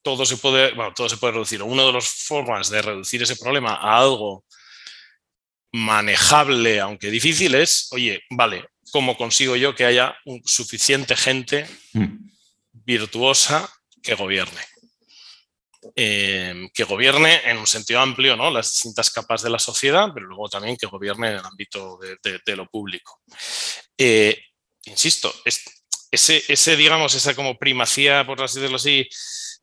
todo 0.01 0.25
se 0.25 0.39
puede, 0.39 0.73
todo 0.95 1.09
se 1.11 1.19
puede 1.19 1.35
reducir. 1.35 1.63
Una 1.63 1.85
de 1.85 1.93
las 1.93 2.09
formas 2.09 2.71
de 2.71 2.81
reducir 2.81 3.23
ese 3.23 3.37
problema 3.37 3.75
a 3.75 3.99
algo 3.99 4.47
manejable, 5.71 6.81
aunque 6.81 7.11
difícil, 7.11 7.55
es, 7.57 7.89
oye, 7.91 8.23
vale, 8.31 8.65
¿cómo 8.91 9.19
consigo 9.19 9.55
yo 9.55 9.75
que 9.75 9.85
haya 9.85 10.17
suficiente 10.47 11.15
gente 11.15 11.67
mm. 11.93 12.31
virtuosa 12.73 13.69
que 14.03 14.15
gobierne? 14.15 14.74
Em, 15.95 16.71
que 16.71 16.85
gobierne 16.85 17.43
en 17.45 17.59
un 17.59 17.67
sentido 17.67 18.01
amplio 18.01 18.37
¿no? 18.37 18.51
las 18.51 18.73
distintas 18.73 19.11
capas 19.11 19.43
de 19.43 19.51
la 19.51 19.59
sociedad, 19.59 20.09
pero 20.15 20.27
luego 20.27 20.49
también 20.49 20.77
que 20.77 20.87
gobierne 20.87 21.29
en 21.29 21.35
el 21.37 21.45
ámbito 21.45 21.99
de, 21.99 22.57
lo 22.57 22.67
público. 22.67 23.21
Eh, 23.99 24.41
insisto, 24.87 25.33
ese, 25.45 26.43
ese, 26.49 26.77
digamos, 26.77 27.15
esa 27.15 27.35
como 27.35 27.59
primacía, 27.59 28.25
por 28.25 28.43
así 28.43 28.61
decirlo 28.61 28.77
así, 28.77 29.07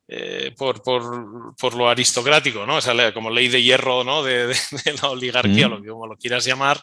eh, 0.08 0.54
por, 0.56 0.84
por, 0.84 1.74
lo 1.74 1.90
aristocrático, 1.90 2.66
¿no? 2.68 2.78
Esa 2.78 3.14
como 3.14 3.32
ley 3.32 3.48
de 3.48 3.64
hierro 3.64 4.04
¿no? 4.04 4.22
de, 4.24 4.56
la 5.02 5.10
oligarquía, 5.10 5.68
lo 5.68 5.82
que 5.82 5.90
como 5.90 6.06
lo 6.06 6.18
quieras 6.18 6.46
llamar, 6.46 6.80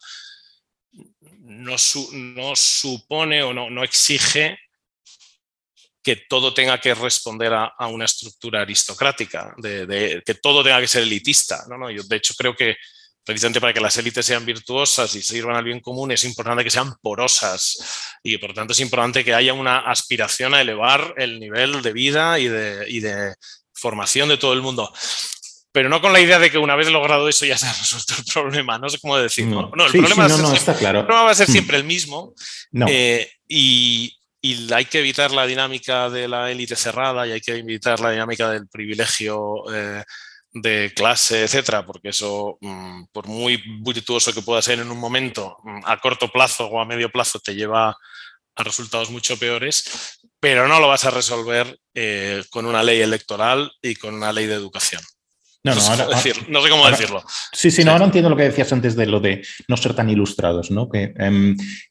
no, 1.20 1.77
no 2.12 2.57
supone 2.57 3.42
o 3.42 3.53
no, 3.55 3.70
no 3.70 3.85
exige 3.85 4.59
que 6.08 6.24
todo 6.26 6.54
tenga 6.54 6.80
que 6.80 6.94
responder 6.94 7.52
a, 7.52 7.86
una 7.86 8.06
estructura 8.06 8.62
aristocrática, 8.62 9.54
de, 9.58 10.22
que 10.24 10.34
todo 10.36 10.64
tenga 10.64 10.80
que 10.80 10.88
ser 10.88 11.02
elitista. 11.02 11.66
¿no? 11.68 11.76
¿no? 11.76 11.90
Yo, 11.90 12.02
de 12.02 12.16
hecho, 12.16 12.32
creo 12.34 12.56
que 12.56 12.76
precisamente 13.22 13.60
para 13.60 13.74
que 13.74 13.80
las 13.82 13.94
élites 13.98 14.24
sean 14.24 14.46
virtuosas 14.46 15.14
y 15.14 15.20
sirvan 15.20 15.56
al 15.56 15.64
bien 15.64 15.80
común, 15.80 16.10
es 16.10 16.24
importante 16.24 16.64
que 16.64 16.70
sean 16.70 16.94
porosas 17.02 18.16
y 18.22 18.38
por 18.38 18.54
tanto 18.54 18.72
es 18.72 18.80
importante 18.80 19.22
que 19.22 19.34
haya 19.34 19.52
una 19.52 19.80
aspiración 19.80 20.54
a 20.54 20.62
elevar 20.62 21.12
el 21.18 21.38
nivel 21.38 21.82
de 21.82 21.92
vida 21.92 22.38
y 22.38 22.48
de, 22.48 22.86
de 22.86 23.34
formación 23.74 24.30
de 24.30 24.38
todo 24.38 24.54
el 24.54 24.62
mundo 24.62 24.90
pero 25.72 25.90
no 25.90 26.00
con 26.00 26.12
la 26.12 26.20
idea 26.20 26.38
de 26.38 26.50
que 26.50 26.58
una 26.58 26.74
vez 26.74 26.88
logrado 26.88 27.28
eso 27.28 27.44
ya 27.44 27.58
se 27.58 27.66
ha 27.66 27.72
resuelto 27.72 28.14
el 28.16 28.24
problema, 28.24 28.78
no 28.78 28.88
sé 28.88 28.98
cómo 28.98 29.18
decirlo. 29.18 29.70
No, 29.76 29.86
el, 29.86 29.92
problema 29.92 30.26
va 30.26 31.30
a 31.30 31.34
ser 31.34 31.46
siempre 31.46 31.76
el 31.76 31.84
mismo. 31.84 32.34
Eh, 32.88 33.30
y, 33.46 34.17
y 34.41 34.72
hay 34.72 34.84
que 34.84 35.01
evitar 35.01 35.32
la 35.32 35.47
dinámica 35.47 36.11
de 36.11 36.28
la 36.28 36.51
élite 36.51 36.76
cerrada 36.76 37.26
y 37.26 37.32
hay 37.32 37.41
que 37.41 37.57
evitar 37.57 37.99
la 38.01 38.11
dinámica 38.11 38.51
del 38.51 38.68
privilegio 38.68 39.64
eh, 39.72 40.05
de 40.53 40.93
clase, 40.95 41.45
etcétera, 41.45 41.84
porque 41.84 42.11
eso, 42.11 42.57
mm, 42.61 43.05
por 43.12 43.26
muy 43.26 43.62
virtuoso 43.82 44.32
que 44.32 44.43
pueda 44.43 44.62
ser 44.62 44.78
en 44.78 44.91
un 44.91 44.99
momento, 44.99 45.57
mm, 45.64 45.80
a 45.84 45.99
corto 45.99 46.30
plazo 46.30 46.66
o 46.66 46.80
a 46.80 46.86
medio 46.86 47.11
plazo 47.11 47.41
te 47.41 47.55
lleva 47.55 47.97
a 48.55 48.64
resultados 48.64 49.11
mucho 49.11 49.39
peores, 49.39 50.20
pero 50.41 50.68
no 50.68 50.80
lo 50.80 50.89
vas 50.89 51.05
a 51.05 51.11
resolver 51.11 51.78
eh, 51.95 52.43
con 52.51 52.66
una 52.66 52.82
ley 52.82 53.01
electoral 53.01 53.70
y 53.82 53.95
con 53.97 54.14
una 54.14 54.32
ley 54.32 54.47
de 54.47 54.55
educación. 54.55 55.03
No, 55.64 55.74
no, 55.74 56.62
sé 56.62 56.70
cómo 56.70 56.89
decirlo. 56.89 57.22
Sí, 57.53 57.70
sí, 57.70 57.84
no, 57.84 57.91
ahora 57.91 58.05
entiendo 58.05 58.30
lo 58.30 58.36
que 58.36 58.45
decías 58.45 58.72
antes 58.72 58.95
de 58.95 59.07
lo 59.07 59.20
de 59.20 59.45
no 59.66 59.76
ser 59.76 59.93
tan 59.93 60.09
ilustrados, 60.09 60.70
¿no? 60.70 60.89
Que 60.89 61.12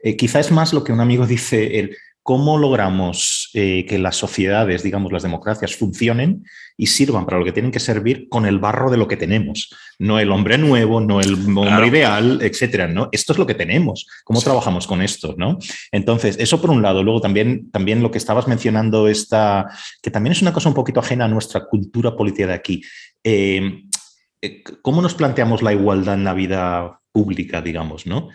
eh, 0.03 0.17
quizá 0.17 0.39
es 0.39 0.51
más 0.51 0.73
lo 0.73 0.83
que 0.83 0.93
un 0.93 1.01
amigo 1.01 1.27
dice, 1.27 1.79
el 1.79 1.95
cómo 2.27 2.57
logramos 2.57 3.49
eh, 3.53 3.85
que 3.87 3.97
las 3.97 4.17
sociedades, 4.17 4.83
digamos, 4.83 5.13
las 5.13 5.23
democracias 5.23 5.77
funcionen 5.77 6.43
y 6.75 6.87
sirvan 6.87 7.25
para 7.25 7.39
lo 7.39 7.45
que 7.45 7.53
tienen 7.53 7.71
que 7.71 7.79
servir 7.79 8.27
con 8.27 8.45
el 8.45 8.59
barro 8.59 8.91
de 8.91 8.97
lo 8.97 9.07
que 9.07 9.15
tenemos. 9.15 9.73
No 9.97 10.19
el 10.19 10.29
hombre 10.33 10.57
nuevo, 10.57 10.99
no 10.99 11.21
el 11.21 11.35
hombre 11.35 11.87
ideal, 11.87 12.39
etcétera. 12.41 12.89
¿no? 12.89 13.07
Esto 13.13 13.31
es 13.31 13.39
lo 13.39 13.45
que 13.45 13.53
tenemos. 13.53 14.05
¿Cómo 14.25 14.41
trabajamos 14.41 14.87
con 14.87 15.01
esto? 15.01 15.35
¿no? 15.37 15.57
Entonces, 15.89 16.35
eso 16.37 16.59
por 16.59 16.69
un 16.69 16.81
lado. 16.81 17.01
Luego 17.01 17.21
también, 17.21 17.71
también 17.71 18.03
lo 18.03 18.11
que 18.11 18.17
estabas 18.17 18.45
mencionando, 18.45 19.07
esta, 19.07 19.65
que 20.01 20.11
también 20.11 20.33
es 20.33 20.41
una 20.41 20.51
cosa 20.51 20.67
un 20.67 20.75
poquito 20.75 20.99
ajena 20.99 21.23
a 21.23 21.29
nuestra 21.29 21.65
cultura 21.65 22.13
política 22.13 22.47
de 22.47 22.53
aquí. 22.53 22.81
Eh, 23.23 23.83
eh, 24.41 24.63
¿Cómo 24.81 25.01
nos 25.01 25.13
planteamos 25.13 25.61
la 25.61 25.71
igualdad 25.71 26.15
en 26.15 26.25
la 26.25 26.33
vida 26.33 26.99
pública, 27.09 27.61
digamos? 27.61 28.05
¿no? 28.05 28.27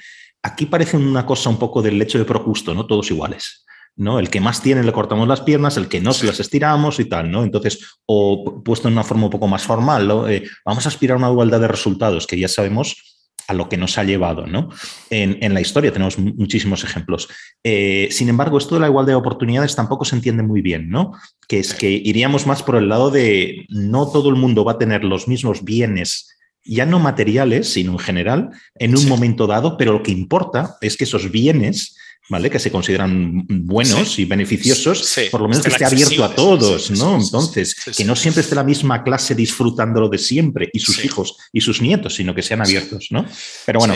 Aquí 0.42 0.64
parece 0.64 0.96
una 0.96 1.26
cosa 1.26 1.50
un 1.50 1.58
poco 1.58 1.82
del 1.82 1.98
lecho 1.98 2.16
de 2.16 2.24
Procusto, 2.24 2.72
¿no? 2.72 2.86
Todos 2.86 3.10
iguales. 3.10 3.66
¿No? 3.96 4.18
El 4.18 4.30
que 4.30 4.40
más 4.40 4.62
tiene 4.62 4.82
le 4.82 4.92
cortamos 4.92 5.28
las 5.28 5.42
piernas, 5.42 5.76
el 5.76 5.88
que 5.88 6.00
no 6.00 6.12
se 6.12 6.26
las 6.26 6.40
estiramos 6.40 6.98
y 7.00 7.06
tal, 7.06 7.30
¿no? 7.30 7.42
Entonces, 7.42 7.98
o 8.06 8.62
puesto 8.62 8.88
en 8.88 8.94
una 8.94 9.04
forma 9.04 9.24
un 9.24 9.30
poco 9.30 9.48
más 9.48 9.64
formal, 9.64 10.10
eh, 10.28 10.44
vamos 10.64 10.86
a 10.86 10.88
aspirar 10.88 11.16
a 11.16 11.18
una 11.18 11.30
igualdad 11.30 11.60
de 11.60 11.68
resultados, 11.68 12.26
que 12.26 12.38
ya 12.38 12.48
sabemos 12.48 13.12
a 13.48 13.54
lo 13.54 13.68
que 13.68 13.76
nos 13.76 13.98
ha 13.98 14.04
llevado, 14.04 14.46
¿no? 14.46 14.70
En, 15.10 15.52
la 15.52 15.60
historia 15.60 15.92
tenemos 15.92 16.18
muchísimos 16.18 16.84
ejemplos. 16.84 17.28
Eh, 17.64 18.08
sin 18.10 18.28
embargo, 18.28 18.56
esto 18.56 18.76
de 18.76 18.80
la 18.80 18.86
igualdad 18.86 19.12
de 19.12 19.16
oportunidades 19.16 19.74
tampoco 19.74 20.04
se 20.04 20.16
entiende 20.16 20.42
muy 20.42 20.62
bien, 20.62 20.88
¿no? 20.88 21.12
Que 21.48 21.58
es 21.58 21.74
que 21.74 21.90
iríamos 21.90 22.46
más 22.46 22.62
por 22.62 22.76
el 22.76 22.88
lado 22.88 23.10
de 23.10 23.66
no 23.68 24.10
todo 24.10 24.28
el 24.28 24.36
mundo 24.36 24.64
va 24.64 24.72
a 24.72 24.78
tener 24.78 25.04
los 25.04 25.28
mismos 25.28 25.64
bienes 25.64 26.28
ya 26.64 26.86
no 26.86 26.98
materiales, 27.00 27.72
sino 27.72 27.92
en 27.92 27.98
general, 27.98 28.50
en 28.76 28.96
un 28.96 29.08
momento 29.08 29.46
dado, 29.46 29.76
pero 29.76 29.92
lo 29.92 30.02
que 30.02 30.12
importa 30.12 30.76
es 30.80 30.96
que 30.96 31.04
esos 31.04 31.30
bienes 31.30 31.96
¿vale? 32.28 32.50
Que 32.50 32.58
se 32.58 32.70
consideran 32.70 33.44
buenos 33.48 34.18
y 34.18 34.24
beneficiosos, 34.24 35.14
por 35.30 35.40
lo 35.40 35.48
menos 35.48 35.64
que 35.64 35.70
esté 35.70 35.84
abierto 35.84 36.24
a 36.24 36.34
todos, 36.34 36.90
¿no? 36.90 37.20
Entonces, 37.20 37.74
que 37.96 38.04
no 38.04 38.16
siempre 38.16 38.42
esté 38.42 38.54
la 38.54 38.64
misma 38.64 39.02
clase 39.02 39.34
disfrutándolo 39.34 40.08
de 40.08 40.18
siempre 40.18 40.70
y 40.72 40.80
sus 40.80 41.04
hijos 41.04 41.36
y 41.52 41.60
sus 41.60 41.80
nietos, 41.80 42.14
sino 42.14 42.34
que 42.34 42.42
sean 42.42 42.62
abiertos, 42.62 43.08
¿no? 43.10 43.26
Pero 43.66 43.80
bueno, 43.80 43.94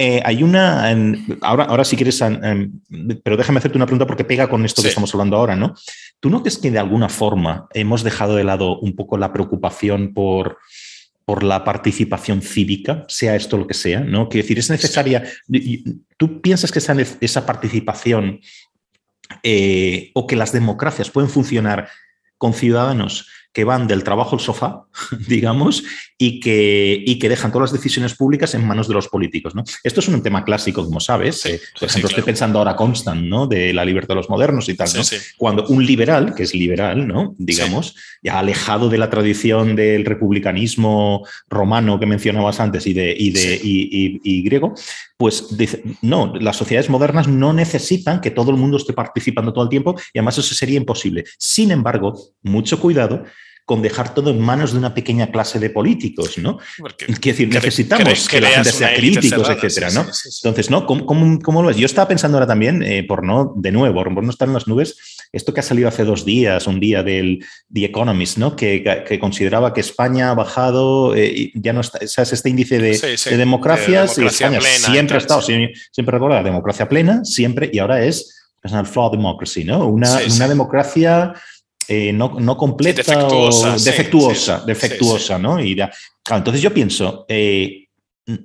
eh, 0.00 0.22
hay 0.24 0.44
una. 0.44 0.88
ahora, 1.40 1.64
ahora, 1.64 1.84
si 1.84 1.96
quieres, 1.96 2.22
pero 3.24 3.36
déjame 3.36 3.58
hacerte 3.58 3.78
una 3.78 3.86
pregunta 3.86 4.06
porque 4.06 4.24
pega 4.24 4.48
con 4.48 4.64
esto 4.64 4.80
que 4.80 4.88
estamos 4.88 5.12
hablando 5.12 5.36
ahora, 5.36 5.56
¿no? 5.56 5.74
¿Tú 6.20 6.30
no 6.30 6.42
crees 6.42 6.58
que 6.58 6.70
de 6.70 6.78
alguna 6.78 7.08
forma 7.08 7.66
hemos 7.74 8.04
dejado 8.04 8.36
de 8.36 8.44
lado 8.44 8.78
un 8.78 8.94
poco 8.94 9.18
la 9.18 9.32
preocupación 9.32 10.14
por 10.14 10.58
por 11.28 11.42
la 11.42 11.62
participación 11.62 12.40
cívica, 12.40 13.04
sea 13.06 13.36
esto 13.36 13.58
lo 13.58 13.66
que 13.66 13.74
sea, 13.74 14.00
¿no? 14.00 14.30
Quiero 14.30 14.44
decir, 14.44 14.58
es 14.58 14.70
necesaria. 14.70 15.24
¿Tú 16.16 16.40
piensas 16.40 16.72
que 16.72 16.78
esa, 16.78 16.96
esa 17.20 17.44
participación 17.44 18.40
eh, 19.42 20.10
o 20.14 20.26
que 20.26 20.36
las 20.36 20.52
democracias 20.52 21.10
pueden 21.10 21.28
funcionar 21.28 21.90
con 22.38 22.54
ciudadanos 22.54 23.28
que 23.52 23.64
van 23.64 23.86
del 23.86 24.04
trabajo 24.04 24.36
al 24.36 24.40
sofá, 24.40 24.84
digamos, 25.28 25.82
y 26.16 26.40
que, 26.40 27.02
y 27.04 27.18
que 27.18 27.28
dejan 27.28 27.50
todas 27.50 27.70
las 27.70 27.80
decisiones 27.80 28.14
públicas 28.14 28.54
en 28.54 28.66
manos 28.66 28.88
de 28.88 28.94
los 28.94 29.08
políticos. 29.08 29.54
¿no? 29.54 29.64
Esto 29.82 30.00
es 30.00 30.08
un 30.08 30.22
tema 30.22 30.44
clásico, 30.44 30.84
como 30.84 31.00
sabes. 31.00 31.44
Eh, 31.46 31.60
por 31.78 31.88
ejemplo, 31.88 32.08
estoy 32.08 32.24
pensando 32.24 32.58
ahora 32.58 32.76
Constant, 32.76 33.22
¿no? 33.22 33.46
De 33.46 33.72
la 33.72 33.84
libertad 33.84 34.08
de 34.08 34.16
los 34.16 34.30
modernos 34.30 34.68
y 34.68 34.74
tal, 34.74 34.88
¿no? 34.94 35.02
Cuando 35.36 35.66
un 35.68 35.84
liberal, 35.84 36.34
que 36.34 36.42
es 36.42 36.54
liberal, 36.54 37.06
¿no? 37.06 37.34
Digamos, 37.38 37.94
ya 38.22 38.38
alejado 38.38 38.88
de 38.88 38.98
la 38.98 39.10
tradición 39.10 39.76
del 39.76 40.04
republicanismo 40.04 41.26
romano 41.48 41.98
que 41.98 42.06
mencionabas 42.06 42.60
antes 42.60 42.86
y 42.86 42.92
de, 42.92 43.14
y 43.16 43.30
de 43.30 43.60
y, 43.62 44.42
griego, 44.42 44.74
pues 45.18 45.56
dice, 45.58 45.82
no, 46.00 46.32
las 46.36 46.56
sociedades 46.56 46.88
modernas 46.88 47.26
no 47.26 47.52
necesitan 47.52 48.20
que 48.20 48.30
todo 48.30 48.52
el 48.52 48.56
mundo 48.56 48.76
esté 48.76 48.92
participando 48.92 49.52
todo 49.52 49.64
el 49.64 49.68
tiempo 49.68 49.96
y 50.14 50.18
además 50.18 50.38
eso 50.38 50.54
sería 50.54 50.76
imposible. 50.76 51.24
Sin 51.38 51.72
embargo, 51.72 52.16
mucho 52.42 52.78
cuidado 52.78 53.24
con 53.68 53.82
dejar 53.82 54.14
todo 54.14 54.30
en 54.30 54.40
manos 54.40 54.72
de 54.72 54.78
una 54.78 54.94
pequeña 54.94 55.30
clase 55.30 55.58
de 55.58 55.68
políticos, 55.68 56.38
¿no? 56.38 56.58
Quiero 56.96 57.18
decir, 57.20 57.48
necesitamos 57.52 58.26
que, 58.26 58.40
la 58.40 58.48
gente 58.48 58.72
sea 58.72 58.94
críticos, 58.94 59.46
etcétera, 59.50 59.90
¿no? 59.90 60.06
Entonces, 60.42 60.70
¿no? 60.70 60.86
¿Cómo, 60.86 61.62
lo 61.62 61.68
es? 61.68 61.76
Yo 61.76 61.84
estaba 61.84 62.08
pensando 62.08 62.38
ahora 62.38 62.46
también, 62.46 62.82
eh, 62.82 63.04
por 63.04 63.22
no, 63.22 63.52
de 63.56 63.70
nuevo, 63.70 64.02
por 64.04 64.22
no 64.22 64.30
estar 64.30 64.48
en 64.48 64.54
las 64.54 64.68
nubes, 64.68 65.17
esto 65.32 65.52
que 65.52 65.60
ha 65.60 65.62
salido 65.62 65.88
hace 65.88 66.04
dos 66.04 66.24
días, 66.24 66.66
un 66.66 66.80
día 66.80 67.02
del 67.02 67.44
The 67.72 67.84
Economist, 67.84 68.38
¿no? 68.38 68.56
Que, 68.56 69.18
consideraba 69.20 69.72
que 69.74 69.80
España 69.80 70.30
ha 70.30 70.34
bajado, 70.34 71.14
eh, 71.14 71.50
ya 71.54 71.72
no 71.72 71.80
está, 71.80 72.06
¿sabes? 72.06 72.32
Este 72.32 72.50
índice 72.50 72.78
de, 72.78 73.36
democracias, 73.36 74.18
y 74.18 74.26
España 74.26 74.60
siempre 74.60 75.16
ha 75.16 75.20
estado, 75.20 75.42
siempre, 75.42 75.74
siempre 75.90 76.12
recuerda 76.12 76.36
la 76.36 76.42
democracia 76.42 76.88
plena, 76.88 77.24
siempre, 77.24 77.70
y 77.72 77.78
ahora 77.78 78.04
es 78.04 78.50
personal 78.60 78.86
flawed 78.86 79.12
democracy, 79.12 79.64
¿no? 79.64 79.86
Una, 79.86 80.20
una 80.34 80.48
democracia 80.48 81.34
eh, 81.90 82.12
no, 82.12 82.56
completa 82.58 83.02
defectuosa, 83.02 83.74
o 83.74 83.78
defectuosa, 83.78 84.62
defectuosa, 84.66 85.38
¿no? 85.38 85.58
Y 85.58 85.74
entonces 86.30 86.60
yo 86.60 86.72
pienso, 86.74 87.24
eh, 87.28 87.87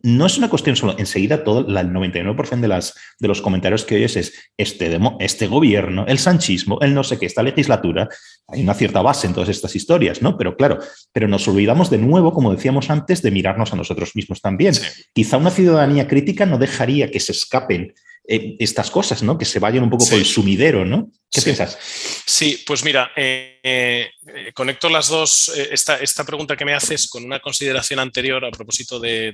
no 0.02 0.26
es 0.26 0.38
una 0.38 0.50
cuestión 0.50 0.78
solo, 0.78 0.96
enseguida 0.98 1.44
todo, 1.44 1.60
el 1.60 1.90
99% 1.90 2.62
de, 2.62 2.68
las, 2.70 2.96
de 3.20 3.28
los 3.28 3.42
comentarios 3.42 3.84
que 3.84 3.96
oyes 3.96 4.16
es 4.16 4.34
este, 4.58 4.98
este 5.20 5.48
gobierno, 5.48 6.06
el 6.08 6.20
sanchismo, 6.20 6.80
el 6.80 6.94
no 6.94 7.04
sé 7.04 7.20
qué, 7.20 7.26
esta 7.26 7.44
legislatura, 7.44 8.08
hay 8.48 8.64
una 8.64 8.74
cierta 8.76 9.02
base 9.02 9.28
en 9.28 9.34
todas 9.34 9.50
estas 9.50 9.76
historias, 9.76 10.22
¿no? 10.22 10.38
Pero 10.38 10.56
claro, 10.56 10.80
pero 11.12 11.28
nos 11.28 11.46
olvidamos 11.50 11.90
de 11.90 11.98
nuevo, 11.98 12.32
como 12.32 12.54
decíamos 12.54 12.90
antes, 12.90 13.22
de 13.22 13.32
mirarnos 13.32 13.74
a 13.74 13.76
nosotros 13.76 14.16
mismos 14.16 14.40
también. 14.40 14.74
Quizá 15.14 15.38
una 15.38 15.52
ciudadanía 15.52 16.08
crítica 16.08 16.46
no 16.46 16.58
dejaría 16.58 17.12
que 17.12 17.20
se 17.20 17.34
escapen 17.34 17.94
eh, 18.26 18.56
estas 18.60 18.90
cosas, 18.90 19.22
¿no? 19.22 19.38
Que 19.38 19.44
se 19.44 19.60
vayan 19.60 19.84
un 19.84 19.90
poco 19.90 20.08
por 20.08 20.18
el 20.18 20.26
sumidero, 20.26 20.86
¿no? 20.86 21.12
¿Qué 21.30 21.42
piensas? 21.42 21.78
Sí, 22.26 22.64
pues 22.66 22.86
mira, 22.86 23.12
eh, 23.18 23.60
eh, 23.62 24.12
conecto 24.54 24.90
las 24.90 25.10
dos, 25.10 25.50
esta, 25.50 25.98
esta, 25.98 26.24
pregunta 26.24 26.56
que 26.56 26.64
me 26.64 26.74
haces 26.74 27.10
con 27.10 27.26
una 27.26 27.42
consideración 27.42 28.00
anterior 28.00 28.46
a 28.46 28.52
propósito 28.52 28.98
de, 28.98 29.34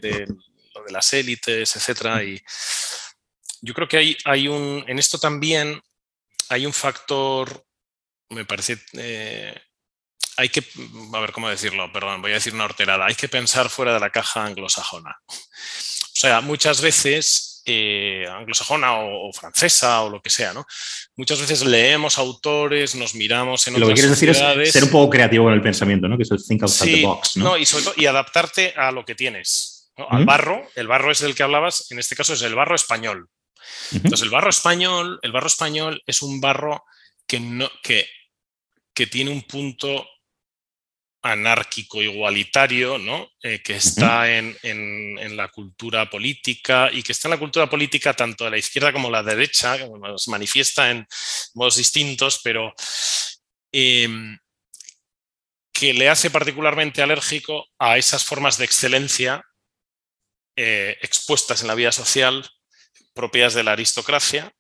lo 0.74 0.84
de 0.84 0.92
las 0.92 1.14
élites, 1.14 1.76
etcétera. 1.76 2.24
Y 2.24 2.42
yo 3.62 3.76
creo 3.76 3.88
que 3.88 3.98
hay, 3.98 4.18
hay 4.26 4.48
un, 4.48 4.84
en 4.88 4.98
esto 4.98 5.20
también 5.20 5.80
hay 6.50 6.66
un 6.66 6.74
factor, 6.74 7.64
me 8.30 8.44
parece, 8.44 8.80
hay 10.36 10.50
que, 10.50 10.64
a 11.14 11.20
ver 11.20 11.32
cómo 11.32 11.48
decirlo, 11.48 11.94
perdón, 11.94 12.24
voy 12.24 12.32
a 12.32 12.36
decir 12.36 12.56
una 12.56 12.66
horterada, 12.66 13.06
hay 13.06 13.14
que 13.14 13.30
pensar 13.30 13.70
fuera 13.70 13.94
de 13.94 14.00
la 14.00 14.10
caja 14.10 14.46
anglosajona. 14.46 15.22
O 15.28 16.22
sea, 16.22 16.42
muchas 16.42 16.82
veces 16.82 17.59
eh, 17.70 18.28
anglosajona 18.28 19.00
o, 19.00 19.32
francesa 19.32 20.02
o 20.02 20.10
lo 20.10 20.22
que 20.22 20.30
sea, 20.30 20.54
¿no? 20.54 20.66
Muchas 21.16 21.40
veces 21.40 21.64
leemos 21.66 22.18
autores, 22.18 22.96
nos 22.96 23.16
miramos 23.16 23.68
en 23.68 23.80
lo 23.80 23.88
que 23.88 23.94
quieres 23.94 24.12
decir 24.12 24.30
es 24.30 24.72
ser 24.72 24.84
un 24.84 24.90
poco 24.90 25.10
creativo 25.12 25.46
con 25.46 25.54
el 25.54 25.62
pensamiento, 25.62 26.08
¿no? 26.08 26.18
Que 26.18 26.24
es 26.24 26.32
el 26.32 26.44
think 26.44 26.64
outside 26.64 26.96
the 26.96 27.06
box, 27.06 27.38
¿no? 27.38 27.58
y 27.58 27.66
sobre 27.66 27.86
todo, 27.86 27.94
y 27.98 28.06
adaptarte 28.06 28.74
a 28.76 28.92
lo 28.92 29.06
que 29.06 29.16
tienes. 29.16 29.92
Al 30.10 30.26
barro, 30.26 30.66
el 30.76 30.88
barro 30.88 31.12
es 31.12 31.20
del 31.20 31.36
que 31.36 31.44
hablabas, 31.44 31.92
en 31.92 32.00
este 32.00 32.16
caso 32.16 32.34
es 32.34 32.42
el 32.42 32.56
barro 32.56 32.74
español. 32.76 33.28
Entonces, 33.92 34.22
el 34.22 34.30
barro 34.30 34.50
español, 34.50 35.20
el 35.22 35.32
barro 35.32 35.48
español 35.48 36.02
es 36.08 36.22
un 36.22 36.40
barro 36.40 36.86
que, 37.28 37.40
no, 37.40 37.70
que, 37.84 38.08
que 38.94 39.08
tiene 39.08 39.32
un 39.32 39.44
punto 39.44 40.08
anárquico 41.22 42.02
igualitario, 42.02 42.98
¿no? 42.98 43.30
Eh, 43.44 43.62
que 43.62 43.76
está 43.76 44.32
en, 44.32 44.56
la 45.36 45.50
cultura 45.50 46.10
política 46.10 46.90
y 46.92 47.04
que 47.04 47.12
está 47.12 47.28
en 47.28 47.32
la 47.32 47.40
cultura 47.40 47.70
política 47.70 48.14
tanto 48.14 48.46
de 48.46 48.52
la 48.52 48.58
izquierda 48.58 48.94
como 48.94 49.08
de 49.08 49.14
la 49.14 49.24
derecha, 49.24 49.78
que 49.78 49.90
se 50.18 50.32
manifiesta 50.32 50.92
en 50.92 51.08
modos 51.54 51.78
distintos, 51.78 52.40
pero 52.44 52.74
em, 53.72 54.38
que 55.74 55.94
le 55.94 56.10
hace 56.10 56.30
particularmente 56.30 57.02
alérgico 57.02 57.68
a 57.78 57.98
esas 57.98 58.24
formas 58.26 58.58
de 58.58 58.66
excelencia 58.66 59.44
eh, 60.56 60.98
expuestas 61.02 61.62
en 61.62 61.68
la 61.68 61.76
vida 61.76 61.92
social 61.92 62.50
propias 63.14 63.54
de 63.54 63.64
la 63.64 63.74
aristocracia 63.74 64.54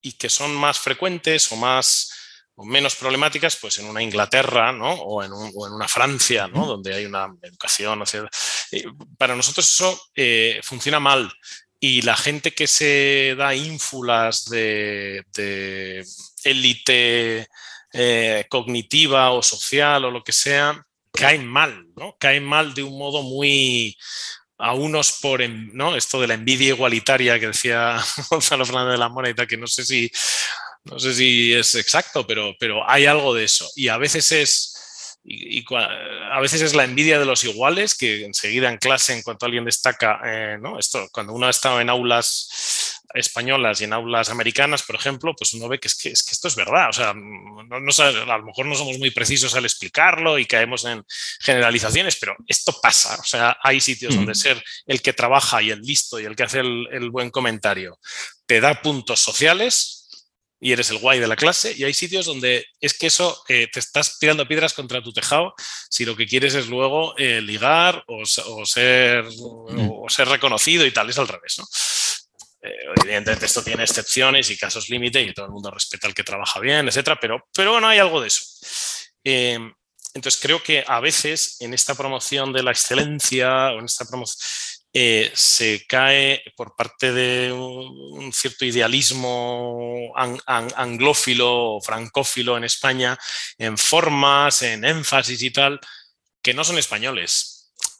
y 0.00 0.12
que 0.12 0.28
son 0.28 0.54
más 0.54 0.78
frecuentes 0.78 1.50
o 1.52 1.56
más 1.56 2.21
menos 2.56 2.94
problemáticas 2.96 3.56
pues 3.56 3.78
en 3.78 3.86
una 3.86 4.02
Inglaterra 4.02 4.72
¿no? 4.72 4.92
o, 4.92 5.22
en 5.22 5.32
una 5.32 5.88
Francia 5.88 6.48
¿no? 6.48 6.66
donde 6.66 6.94
hay 6.94 7.06
una 7.06 7.28
educación. 7.42 8.02
para 9.18 9.34
nosotros 9.34 9.68
eso 9.68 10.00
eh, 10.14 10.60
funciona 10.62 11.00
mal 11.00 11.32
y 11.84 12.02
la 12.02 12.16
gente 12.16 12.52
que 12.52 12.68
se 12.68 13.34
da 13.36 13.56
ínfulas 13.56 14.44
de, 14.44 15.24
élite 16.44 17.48
eh, 17.92 18.46
cognitiva 18.48 19.32
o 19.32 19.42
social 19.42 20.04
o 20.04 20.10
lo 20.12 20.22
que 20.22 20.32
sea, 20.32 20.80
caen 21.10 21.44
mal, 21.44 21.88
¿no? 21.96 22.16
caen 22.20 22.44
mal 22.44 22.72
de 22.74 22.84
un 22.84 22.96
modo 22.96 23.22
muy, 23.24 23.96
a 24.58 24.74
unos 24.74 25.18
por 25.20 25.40
¿no? 25.48 25.96
esto 25.96 26.20
de 26.20 26.28
la 26.28 26.34
envidia 26.34 26.68
igualitaria 26.68 27.40
que 27.40 27.48
decía 27.48 28.00
Gonzalo 28.30 28.64
Fernández 28.64 28.92
de 28.92 28.98
la 28.98 29.08
Mora 29.08 29.30
y 29.30 29.34
tal, 29.34 29.48
que 29.48 29.56
no 29.56 29.66
sé 29.66 29.84
si 29.84 30.08
no 30.84 30.98
sé 30.98 31.14
si 31.14 31.52
es 31.52 31.74
exacto, 31.74 32.26
pero, 32.26 32.54
pero 32.58 32.88
hay 32.88 33.06
algo 33.06 33.34
de 33.34 33.44
eso. 33.44 33.68
Y 33.76 33.88
a 33.88 33.98
veces 33.98 34.32
es, 34.32 35.18
y, 35.24 35.64
a 35.72 36.40
veces 36.40 36.62
es 36.62 36.74
la 36.74 36.84
envidia 36.84 37.18
de 37.18 37.24
los 37.24 37.44
iguales, 37.44 37.94
que 37.94 38.24
enseguida 38.24 38.68
en 38.68 38.78
clase, 38.78 39.12
en 39.12 39.22
cuanto 39.22 39.46
alguien 39.46 39.64
destaca, 39.64 40.20
eh, 40.24 40.58
¿no? 40.60 40.78
Esto, 40.78 41.08
cuando 41.12 41.32
uno 41.34 41.46
ha 41.46 41.50
estado 41.50 41.80
en 41.80 41.88
aulas 41.88 42.98
españolas 43.14 43.80
y 43.80 43.84
en 43.84 43.92
aulas 43.92 44.30
americanas, 44.30 44.82
por 44.82 44.96
ejemplo, 44.96 45.36
pues 45.36 45.52
uno 45.52 45.68
ve 45.68 45.78
que 45.78 45.86
es 45.86 45.94
que, 45.94 46.08
es 46.08 46.22
que 46.24 46.32
esto 46.32 46.48
es 46.48 46.56
verdad. 46.56 46.88
O 46.88 46.92
sea, 46.92 47.14
no, 47.14 47.76
a 47.76 48.38
lo 48.38 48.44
mejor 48.44 48.66
no 48.66 48.74
somos 48.74 48.98
muy 48.98 49.10
precisos 49.10 49.54
al 49.54 49.64
explicarlo 49.64 50.38
y 50.38 50.46
caemos 50.46 50.84
en 50.86 51.04
generalizaciones, 51.40 52.16
pero 52.16 52.34
esto 52.48 52.74
pasa. 52.82 53.16
O 53.20 53.24
sea, 53.24 53.56
hay 53.62 53.80
sitios 53.80 54.16
donde 54.16 54.34
ser 54.34 54.62
el 54.86 55.00
que 55.00 55.12
trabaja 55.12 55.62
y 55.62 55.70
el 55.70 55.82
listo 55.82 56.18
y 56.18 56.24
el 56.24 56.34
que 56.34 56.42
hace 56.42 56.60
el 56.60 57.10
buen 57.10 57.30
comentario 57.30 57.98
te 58.46 58.60
da 58.60 58.82
puntos 58.82 59.20
sociales 59.20 60.01
y 60.64 60.70
eres 60.70 60.90
el 60.90 60.98
guay 60.98 61.18
de 61.18 61.26
la 61.26 61.34
clase, 61.34 61.74
y 61.76 61.82
hay 61.82 61.92
sitios 61.92 62.24
donde 62.24 62.64
es 62.80 62.94
que 62.96 63.08
eso 63.08 63.42
eh, 63.48 63.66
te 63.66 63.80
estás 63.80 64.20
tirando 64.20 64.46
piedras 64.46 64.72
contra 64.72 65.02
tu 65.02 65.12
tejado 65.12 65.54
si 65.90 66.04
lo 66.04 66.14
que 66.14 66.24
quieres 66.24 66.54
es 66.54 66.68
luego 66.68 67.18
eh, 67.18 67.40
ligar 67.40 68.04
o, 68.06 68.24
ser, 68.24 69.24
mm. 69.24 69.90
o, 69.90 70.08
ser 70.08 70.28
reconocido 70.28 70.86
y 70.86 70.92
tal, 70.92 71.10
es 71.10 71.18
al 71.18 71.26
revés. 71.26 71.58
¿no? 71.58 71.64
Eh, 72.62 72.76
evidentemente 72.96 73.46
esto 73.46 73.64
tiene 73.64 73.82
excepciones 73.82 74.50
y 74.50 74.56
casos 74.56 74.88
límite 74.88 75.20
y 75.20 75.34
todo 75.34 75.46
el 75.46 75.52
mundo 75.52 75.68
respeta 75.68 76.06
al 76.06 76.14
que 76.14 76.22
trabaja 76.22 76.60
bien, 76.60 76.86
etcétera, 76.86 77.18
pero, 77.20 77.44
pero 77.52 77.72
bueno, 77.72 77.88
hay 77.88 77.98
algo 77.98 78.20
de 78.20 78.28
eso. 78.28 78.44
entonces 79.24 80.40
creo 80.40 80.62
que 80.62 80.84
a 80.86 81.00
veces 81.00 81.56
en 81.58 81.74
esta 81.74 81.96
promoción 81.96 82.52
de 82.52 82.62
la 82.62 82.70
excelencia 82.70 83.72
o 83.72 83.80
en 83.80 83.86
esta 83.86 84.04
promoción 84.04 84.38
eh, 84.94 85.30
se 85.34 85.86
cae 85.86 86.42
por 86.56 86.76
parte 86.76 87.12
de 87.12 87.52
un, 87.52 88.32
cierto 88.32 88.64
idealismo 88.64 90.12
anglófilo 90.14 91.76
o 91.76 91.80
francófilo 91.80 92.56
en 92.56 92.64
España 92.64 93.18
en 93.58 93.78
formas, 93.78 94.62
en 94.62 94.84
énfasis 94.84 95.42
y 95.42 95.50
tal, 95.50 95.80
que 96.42 96.54
no 96.54 96.64
son 96.64 96.78
españoles 96.78 97.51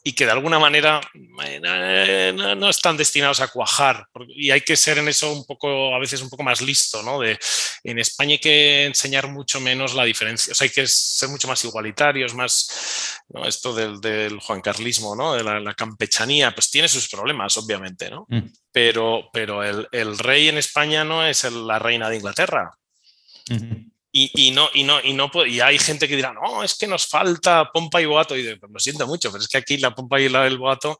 y 0.05 0.13
que 0.13 0.25
de 0.25 0.31
alguna 0.31 0.59
manera 0.59 0.99
eh, 1.45 2.33
no, 2.35 2.69
están 2.69 2.97
destinados 2.97 3.39
a 3.39 3.47
cuajar. 3.47 4.05
Y 4.27 4.51
hay 4.51 4.59
que 4.61 4.75
ser 4.75 4.97
en 4.97 5.07
eso 5.07 5.31
un 5.31 5.45
poco, 5.45 5.95
a 5.95 5.99
veces 5.99 6.21
un 6.21 6.29
poco 6.29 6.43
más 6.43 6.61
listo, 6.61 7.01
¿no? 7.03 7.21
De, 7.21 7.39
en 7.85 7.99
España 7.99 8.33
hay 8.33 8.39
que 8.39 8.85
enseñar 8.85 9.29
mucho 9.29 9.61
menos 9.61 9.93
la 9.93 10.03
diferencia, 10.03 10.51
o 10.51 10.55
sea, 10.55 10.65
hay 10.65 10.71
que 10.71 10.85
ser 10.87 11.29
mucho 11.29 11.47
más 11.47 11.63
igualitarios, 11.63 12.35
más, 12.35 13.21
Esto 13.45 13.73
del, 13.73 14.01
del 14.01 14.39
juancarlismo, 14.39 15.15
¿no? 15.15 15.35
De 15.35 15.43
la, 15.43 15.73
campechanía, 15.73 16.53
pues 16.53 16.69
tiene 16.69 16.87
sus 16.87 17.07
problemas, 17.07 17.55
obviamente, 17.57 18.09
¿no? 18.09 18.25
Mm. 18.27 18.41
Pero, 18.71 19.29
pero 19.31 19.63
el, 19.63 19.87
el, 19.91 20.17
rey 20.17 20.49
en 20.49 20.57
España 20.57 21.03
no 21.03 21.25
es 21.25 21.43
la 21.45 21.79
reina 21.79 22.09
de 22.09 22.17
Inglaterra. 22.17 22.71
Y, 24.15 24.51
no, 24.51 24.69
y, 24.75 24.83
no, 24.83 25.01
y, 25.01 25.13
no, 25.13 25.31
y 25.47 25.59
hay 25.59 25.79
gente 25.79 26.07
que 26.07 26.15
dirá, 26.15 26.33
no, 26.33 26.63
es 26.63 26.75
que 26.75 26.85
nos 26.85 27.07
falta 27.07 27.71
pompa 27.71 27.99
y 27.99 28.05
boato. 28.05 28.37
Y 28.37 28.55
pues 28.57 28.71
lo 28.71 28.79
siento 28.79 29.07
mucho, 29.07 29.31
pero 29.31 29.41
es 29.41 29.47
que 29.47 29.57
aquí 29.57 29.77
la 29.77 29.95
pompa 29.95 30.21
y 30.21 30.25
el 30.25 30.57
boato, 30.59 30.99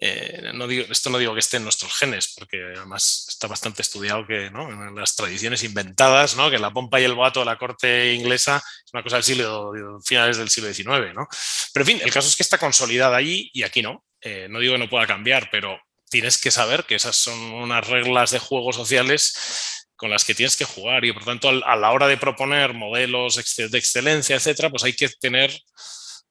eh, 0.00 0.52
no 0.54 0.66
digo, 0.66 0.86
esto 0.90 1.10
no 1.10 1.18
digo 1.18 1.34
que 1.34 1.40
esté 1.40 1.58
en 1.58 1.64
nuestros 1.64 1.94
genes, 1.98 2.32
porque 2.38 2.62
además 2.74 3.26
está 3.28 3.48
bastante 3.48 3.82
estudiado 3.82 4.26
que 4.26 4.50
¿no? 4.50 4.70
en 4.70 4.94
las 4.94 5.14
tradiciones 5.14 5.62
inventadas, 5.62 6.36
¿no? 6.36 6.50
que 6.50 6.58
la 6.58 6.72
pompa 6.72 6.98
y 6.98 7.04
el 7.04 7.12
boato 7.12 7.40
de 7.40 7.46
la 7.46 7.58
corte 7.58 8.14
inglesa 8.14 8.62
es 8.82 8.94
una 8.94 9.02
cosa 9.02 9.16
del 9.16 9.24
siglo, 9.24 10.00
finales 10.02 10.38
del 10.38 10.48
siglo 10.48 10.72
XIX. 10.72 11.14
¿no? 11.14 11.28
Pero 11.74 11.82
en 11.82 11.86
fin, 11.86 12.00
el 12.02 12.10
caso 12.10 12.28
es 12.28 12.36
que 12.36 12.44
está 12.44 12.56
consolidada 12.56 13.18
allí 13.18 13.50
y 13.52 13.62
aquí 13.62 13.82
no. 13.82 14.06
Eh, 14.22 14.46
no 14.48 14.58
digo 14.58 14.72
que 14.72 14.78
no 14.78 14.88
pueda 14.88 15.06
cambiar, 15.06 15.50
pero 15.52 15.78
tienes 16.08 16.38
que 16.38 16.50
saber 16.50 16.84
que 16.84 16.94
esas 16.94 17.14
son 17.14 17.38
unas 17.38 17.86
reglas 17.86 18.30
de 18.30 18.38
juego 18.38 18.72
sociales 18.72 19.77
con 19.98 20.10
las 20.10 20.24
que 20.24 20.34
tienes 20.34 20.56
que 20.56 20.64
jugar 20.64 21.04
y 21.04 21.12
por 21.12 21.24
tanto 21.24 21.48
a 21.48 21.76
la 21.76 21.90
hora 21.90 22.06
de 22.06 22.16
proponer 22.16 22.72
modelos 22.72 23.34
de 23.34 23.78
excelencia, 23.78 24.36
etcétera, 24.36 24.70
pues 24.70 24.84
hay 24.84 24.92
que 24.94 25.08
tener 25.20 25.52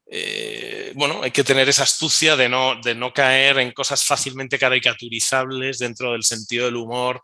eh, 0.10 0.94
bueno, 0.96 1.22
hay 1.22 1.32
que 1.32 1.44
tener 1.44 1.68
esa 1.68 1.84
astucia 1.84 2.38
de 2.38 2.48
no, 2.48 2.80
de 2.82 2.96
no 2.96 3.12
caer 3.14 3.60
en 3.60 3.74
cosas 3.74 4.06
fácilmente 4.06 4.58
caricaturizables 4.58 5.80
dentro 5.80 6.14
del 6.14 6.24
sentido 6.24 6.66
del 6.66 6.78
humor 6.78 7.22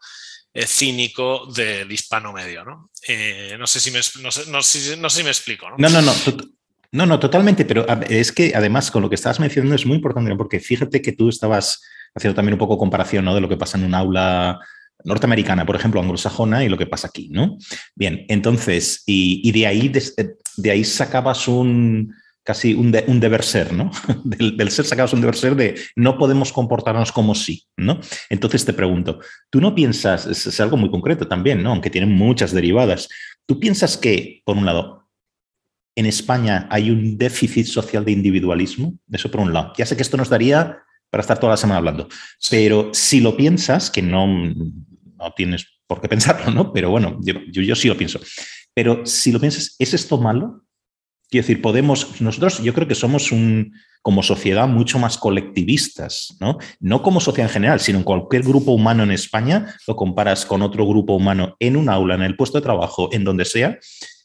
eh, 0.53 0.67
cínico 0.67 1.45
del 1.55 1.89
hispano 1.89 2.33
medio. 2.33 2.65
¿no? 2.65 2.91
Eh, 3.07 3.55
no, 3.57 3.67
sé 3.67 3.79
si 3.79 3.91
me, 3.91 3.99
no, 4.21 4.31
sé, 4.61 4.97
no, 4.97 5.09
si 5.09 5.23
me 5.23 5.29
explico. 5.29 5.67
No, 5.77 5.89
no, 5.89 6.01
no. 6.01 6.13
No, 6.91 7.07
no, 7.07 7.19
totalmente, 7.19 7.65
pero 7.65 7.87
es 8.07 8.31
que 8.31 8.53
además 8.53 8.91
con 8.91 9.01
lo 9.01 9.09
que 9.09 9.15
estabas 9.15 9.39
mencionando 9.39 9.75
es 9.75 9.83
muy 9.83 9.95
importante, 9.95 10.35
porque 10.35 10.59
fíjate 10.59 11.01
que 11.01 11.13
tú 11.13 11.27
estabas 11.27 11.81
haciendo 12.13 12.35
también 12.35 12.53
un 12.53 12.59
poco 12.59 12.77
comparación 12.77 13.25
¿no? 13.25 13.33
de 13.33 13.41
lo 13.41 13.49
que 13.49 13.57
pasa 13.57 13.79
en 13.79 13.85
un 13.85 13.95
aula 13.95 14.59
norteamericana, 15.05 15.65
por 15.65 15.75
ejemplo, 15.75 16.01
anglosajona 16.01 16.63
y 16.63 16.69
lo 16.69 16.77
que 16.77 16.85
pasa 16.85 17.07
aquí, 17.07 17.29
¿no? 17.29 17.57
Bien, 17.95 18.25
entonces, 18.29 19.03
y, 19.05 19.51
de, 19.51 19.67
ahí, 19.67 19.89
de, 19.89 20.71
ahí 20.71 20.83
sacabas 20.83 21.47
un 21.47 22.13
casi 22.43 22.73
un, 22.73 22.93
un 23.07 23.19
deber 23.19 23.43
ser, 23.43 23.73
¿no? 23.73 23.91
Del, 24.23 24.69
ser 24.69 24.85
sacabas 24.85 25.13
un 25.13 25.21
deber 25.21 25.35
ser 25.35 25.55
de 25.55 25.75
no 25.95 26.17
podemos 26.17 26.51
comportarnos 26.51 27.11
como 27.11 27.35
sí, 27.35 27.65
¿no? 27.77 27.99
Entonces 28.29 28.65
te 28.65 28.73
pregunto, 28.73 29.19
¿tú 29.49 29.61
no 29.61 29.73
piensas, 29.73 30.25
es, 30.25 30.59
algo 30.59 30.77
muy 30.77 30.91
concreto 30.91 31.27
también, 31.27 31.63
¿no? 31.63 31.71
Aunque 31.71 31.89
tiene 31.89 32.07
muchas 32.07 32.51
derivadas, 32.51 33.07
¿tú 33.45 33.59
piensas 33.59 33.97
que, 33.97 34.41
por 34.45 34.57
un 34.57 34.65
lado, 34.65 35.07
en 35.95 36.05
España 36.05 36.67
hay 36.69 36.89
un 36.89 37.17
déficit 37.17 37.67
social 37.67 38.03
de 38.03 38.11
individualismo? 38.11 38.97
Eso 39.11 39.31
por 39.31 39.41
un 39.41 39.53
lado. 39.53 39.73
Ya 39.77 39.85
sé 39.85 39.95
que 39.95 40.01
esto 40.01 40.17
nos 40.17 40.29
daría 40.29 40.79
para 41.09 41.21
estar 41.21 41.39
toda 41.39 41.53
la 41.53 41.57
semana 41.57 41.77
hablando, 41.77 42.09
pero 42.49 42.89
si 42.91 43.21
lo 43.21 43.37
piensas, 43.37 43.91
que 43.91 44.01
no, 44.01 44.27
no 45.23 45.33
tienes 45.33 45.65
por 45.87 46.01
qué 46.01 46.07
pensarlo, 46.09 46.51
¿no? 46.51 46.73
Pero 46.73 46.89
bueno, 46.89 47.19
yo, 47.21 47.75
sí 47.75 47.87
lo 47.87 47.97
pienso. 47.97 48.19
Pero 48.73 49.05
si 49.05 49.31
lo 49.31 49.39
piensas, 49.39 49.75
¿es 49.79 49.93
esto 49.93 50.17
malo? 50.17 50.63
Quiero 51.29 51.47
decir, 51.47 51.61
podemos, 51.61 52.21
nosotros 52.21 52.61
yo 52.61 52.73
creo 52.73 52.87
que 52.87 52.95
somos 52.95 53.31
un, 53.31 53.73
como 54.01 54.21
sociedad 54.21 54.67
mucho 54.67 54.99
más 54.99 55.17
colectivistas, 55.17 56.35
¿no? 56.39 56.57
No 56.79 57.01
como 57.01 57.19
sociedad 57.19 57.49
en 57.49 57.53
general, 57.53 57.79
sino 57.79 57.97
en 57.99 58.03
cualquier 58.03 58.43
grupo 58.43 58.71
humano 58.71 59.03
en 59.03 59.11
España, 59.11 59.75
lo 59.87 59.95
comparas 59.95 60.45
con 60.45 60.61
otro 60.61 60.85
grupo 60.85 61.15
humano 61.15 61.55
en 61.59 61.75
un 61.75 61.89
aula, 61.89 62.15
en 62.15 62.21
el 62.21 62.35
puesto 62.35 62.57
de 62.57 62.63
trabajo, 62.63 63.09
en 63.13 63.23
donde 63.23 63.45
sea, 63.45 63.79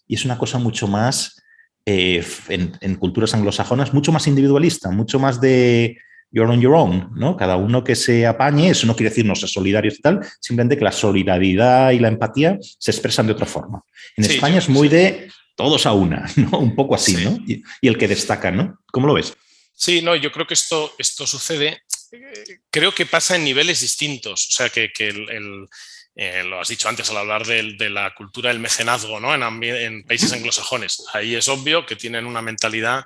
y 0.06 0.14
es 0.16 0.24
una 0.24 0.38
cosa 0.38 0.58
mucho 0.58 0.88
más, 0.88 1.42
eh, 1.86 2.22
en, 2.48 2.96
culturas 2.96 3.32
anglosajonas, 3.32 3.94
mucho 3.94 4.12
más 4.12 4.26
individualista, 4.26 4.90
mucho 4.90 5.18
más 5.18 5.40
de, 5.40 5.96
you're 6.30 6.50
on 6.50 6.60
your 6.60 6.74
own, 6.74 7.10
¿no? 7.14 7.36
Cada 7.36 7.56
uno 7.56 7.82
que 7.82 7.96
se 7.96 8.26
apañe, 8.26 8.70
eso 8.70 8.86
no 8.86 8.94
quiere 8.94 9.10
decir 9.10 9.24
no 9.24 9.34
ser 9.34 9.48
solidarios 9.48 9.98
y 9.98 10.02
tal, 10.02 10.20
simplemente 10.40 10.76
que 10.76 10.84
la 10.84 10.92
solidaridad 10.92 11.90
y 11.92 11.98
la 11.98 12.08
empatía 12.08 12.58
se 12.60 12.90
expresan 12.90 13.26
de 13.26 13.32
otra 13.32 13.46
forma. 13.46 13.82
En 14.16 14.24
España 14.24 14.58
es 14.58 14.68
muy 14.68 14.88
de 14.88 15.30
todos 15.56 15.86
a 15.86 15.92
una, 15.92 16.30
¿no? 16.36 16.58
Un 16.58 16.74
poco 16.74 16.94
así, 16.94 17.16
¿no? 17.16 17.38
Y, 17.46 17.62
el 17.82 17.98
que 17.98 18.08
destaca, 18.08 18.50
¿no? 18.50 18.78
¿Cómo 18.92 19.06
lo 19.06 19.14
ves? 19.14 19.34
Sí, 19.74 20.02
no, 20.02 20.16
yo 20.16 20.32
creo 20.32 20.46
que 20.46 20.54
esto, 20.54 20.92
esto 20.98 21.26
sucede, 21.26 21.82
eh, 22.12 22.60
creo 22.70 22.92
que 22.92 23.06
pasa 23.06 23.36
en 23.36 23.44
niveles 23.44 23.80
distintos, 23.80 24.48
o 24.48 24.52
sea, 24.52 24.68
que, 24.68 24.90
el, 24.98 25.68
eh, 26.16 26.42
lo 26.44 26.60
has 26.60 26.68
dicho 26.68 26.88
antes 26.88 27.08
al 27.10 27.18
hablar 27.18 27.46
de, 27.46 27.90
la 27.90 28.12
cultura 28.14 28.50
del 28.50 28.58
mecenazgo 28.58 29.20
¿no? 29.20 29.34
en, 29.34 29.62
en 29.62 30.04
países 30.04 30.32
anglosajones. 30.34 31.04
Ahí 31.12 31.36
es 31.36 31.48
obvio 31.48 31.86
que 31.86 31.96
tienen 31.96 32.26
una 32.26 32.42
mentalidad 32.42 33.04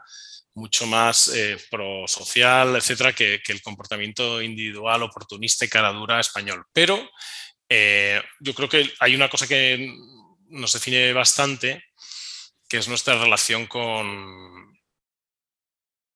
mucho 0.54 0.86
más 0.86 1.28
eh, 1.28 1.56
prosocial, 1.70 2.76
etcétera, 2.76 3.12
que, 3.12 3.40
el 3.46 3.62
comportamiento 3.62 4.42
individual, 4.42 5.02
oportunista 5.02 5.64
y 5.64 5.68
cara 5.68 5.92
dura 5.92 6.20
español. 6.20 6.64
Pero 6.72 7.10
eh, 7.68 8.20
yo 8.40 8.54
creo 8.54 8.68
que 8.68 8.92
hay 9.00 9.14
una 9.14 9.28
cosa 9.28 9.46
que 9.46 9.94
nos 10.48 10.72
define 10.72 11.12
bastante, 11.12 11.84
que 12.68 12.78
es 12.78 12.88
nuestra 12.88 13.18
relación 13.18 13.66
con, 13.66 14.78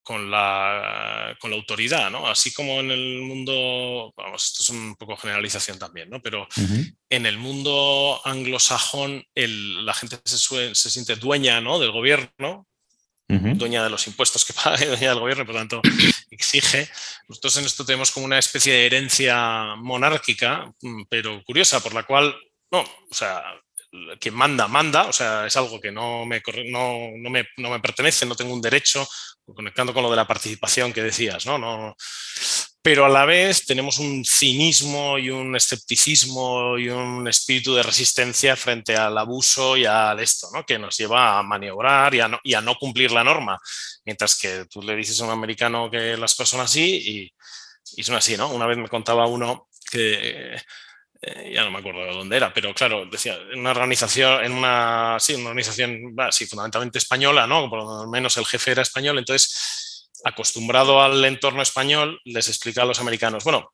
con, 0.03 0.30
la, 0.30 1.37
con 1.41 1.51
la 1.51 1.57
autoridad, 1.57 2.11
¿no? 2.11 2.26
Así 2.26 2.53
como 2.53 2.80
en 2.80 2.91
el 2.91 3.22
mundo, 3.22 4.12
vamos, 4.16 4.45
esto 4.45 4.62
es 4.62 4.68
un 4.68 4.97
poco 4.97 5.16
generalización 5.16 5.78
también, 5.78 6.11
¿no? 6.11 6.20
Pero 6.20 6.47
en 7.09 7.26
el 7.26 7.39
mundo 7.39 8.20
anglosajón 8.24 9.24
la 9.34 9.95
gente 9.95 10.18
se, 10.24 10.74
se 10.74 10.91
siente 10.91 11.16
dueña 11.16 11.61
¿no? 11.61 11.78
del 11.78 11.93
gobierno, 11.93 12.66
dueña 13.29 13.83
de 13.83 13.91
los 13.91 14.07
impuestos 14.07 14.45
que 14.45 14.53
paga 14.53 14.77
y 14.83 14.87
dueña 14.87 15.11
del 15.11 15.20
gobierno, 15.20 15.45
por 15.45 15.55
lo 15.55 15.61
tanto 15.61 15.83
exige. 16.31 16.89
Nosotros 17.29 17.57
en 17.57 17.64
esto 17.64 17.85
tenemos 17.85 18.11
como 18.11 18.27
una 18.27 18.39
especie 18.39 18.72
de 18.72 18.87
herencia 18.87 19.74
monárquica, 19.77 20.72
mm, 20.81 21.05
pero 21.09 21.43
curiosa, 21.45 21.81
por 21.81 21.95
la 21.95 22.05
cual, 22.05 22.35
no, 22.70 22.81
o 22.81 23.14
sea, 23.14 23.43
quien 24.20 24.35
manda, 24.35 24.68
manda, 24.68 25.05
o 25.07 25.12
sea, 25.12 25.47
es 25.47 25.57
algo 25.57 25.81
que 25.81 25.91
no 25.91 26.27
me, 26.27 26.43
no, 26.66 27.11
no 27.16 27.31
me, 27.31 27.47
no 27.57 27.70
me 27.70 27.81
pertenece, 27.81 28.27
no 28.27 28.35
tengo 28.35 28.53
un 28.53 28.61
derecho, 28.61 29.07
conectando 29.45 29.95
con 29.95 30.03
lo 30.03 30.11
de 30.11 30.16
la 30.16 30.27
participación 30.27 30.93
que 30.93 31.03
decías, 31.03 31.47
¿no? 31.47 31.59
no 31.59 31.97
pero 32.87 33.05
a 33.05 33.09
la 33.09 33.24
vez 33.24 33.66
tenemos 33.66 33.99
un 33.99 34.24
cinismo 34.24 35.18
y 35.18 35.28
un 35.28 35.57
escepticismo 35.57 36.78
y 36.78 36.89
un 36.89 37.26
espíritu 37.26 37.74
de 37.74 37.82
resistencia 37.82 38.55
frente 38.55 38.95
al 38.95 39.18
abuso 39.18 39.76
y 39.76 39.84
al 39.84 40.20
esto, 40.20 40.51
¿no? 40.55 40.64
que 40.64 40.78
nos 40.78 40.97
lleva 40.97 41.37
a 41.37 41.43
maniobrar 41.43 42.14
y 42.14 42.20
a, 42.20 42.28
no, 42.28 42.39
y 42.45 42.55
cumplir 42.78 43.11
la 43.11 43.24
norma. 43.24 43.59
Mientras 44.05 44.39
que 44.39 44.66
tú 44.66 44.82
le 44.82 44.95
dices 44.95 45.20
a 45.20 45.24
un 45.24 45.32
americano 45.32 45.91
que 45.91 46.16
las 46.16 46.37
cosas 46.37 46.51
son 46.51 46.61
así 46.61 47.32
y, 47.97 48.05
son 48.05 48.14
así, 48.14 48.37
¿no? 48.37 48.51
Una 48.51 48.66
vez 48.66 48.78
me 48.78 48.89
contaba 48.89 49.26
uno 49.26 49.66
que 49.91 50.55
eh, 51.22 51.53
ya 51.53 51.64
no 51.64 51.72
me 51.72 51.78
acuerdo 51.78 52.05
de 52.05 52.12
dónde 52.12 52.37
era, 52.37 52.55
pero 52.55 52.72
claro, 52.72 53.05
decía, 53.07 53.37
en 53.51 53.59
una 53.59 53.72
organización, 53.72 54.45
en 54.45 54.53
una, 54.53 55.16
sí, 55.18 55.34
una 55.34 55.49
organización, 55.49 56.14
sí, 56.30 56.47
fundamentalmente 56.47 56.99
española, 56.99 57.49
¿no? 57.49 57.68
Por 57.68 57.80
lo 57.80 58.07
menos 58.07 58.37
el 58.37 58.47
jefe 58.47 58.70
era 58.70 58.82
español, 58.82 59.18
entonces 59.18 59.76
acostumbrado 60.27 61.01
al 61.01 61.24
entorno 61.24 61.62
español, 61.62 62.20
les 62.24 62.49
explica 62.49 62.83
a 62.83 62.85
los 62.85 62.99
americanos, 62.99 63.45
bueno, 63.45 63.72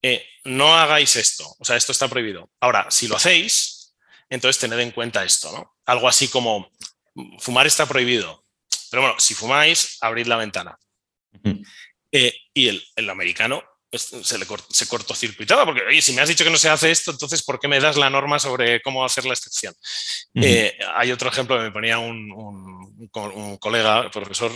eh, 0.00 0.24
no 0.44 0.76
hagáis 0.76 1.16
esto, 1.16 1.56
o 1.58 1.64
sea, 1.64 1.76
esto 1.76 1.90
está 1.90 2.06
prohibido. 2.06 2.50
Ahora, 2.60 2.86
si 2.88 3.08
lo 3.08 3.16
hacéis, 3.16 3.96
entonces 4.30 4.60
tened 4.60 4.78
en 4.78 4.92
cuenta 4.92 5.24
esto, 5.24 5.50
¿no? 5.50 5.74
Algo 5.86 6.08
así 6.08 6.28
como, 6.28 6.70
fumar 7.40 7.66
está 7.66 7.84
prohibido, 7.86 8.44
pero 8.90 9.02
bueno, 9.02 9.18
si 9.18 9.34
fumáis, 9.34 9.98
abrid 10.00 10.26
la 10.26 10.36
ventana. 10.36 10.78
Eh, 12.12 12.32
y 12.54 12.68
el, 12.68 12.86
el 12.94 13.10
americano 13.10 13.60
se, 13.98 14.38
le 14.38 14.46
se 14.70 14.88
cortocircuitaba, 14.88 15.64
porque, 15.64 15.82
oye, 15.82 16.02
si 16.02 16.12
me 16.12 16.22
has 16.22 16.28
dicho 16.28 16.44
que 16.44 16.50
no 16.50 16.56
se 16.56 16.68
hace 16.68 16.90
esto, 16.90 17.10
entonces, 17.10 17.42
¿por 17.42 17.58
qué 17.58 17.68
me 17.68 17.80
das 17.80 17.96
la 17.96 18.10
norma 18.10 18.38
sobre 18.38 18.80
cómo 18.82 19.04
hacer 19.04 19.24
la 19.24 19.34
excepción? 19.34 19.74
Eh, 20.34 20.76
hay 20.94 21.12
otro 21.12 21.28
ejemplo 21.28 21.56
que 21.56 21.64
me 21.64 21.70
ponía 21.70 21.98
un, 21.98 22.30
un, 22.32 23.56
colega, 23.58 24.10
profesor, 24.10 24.52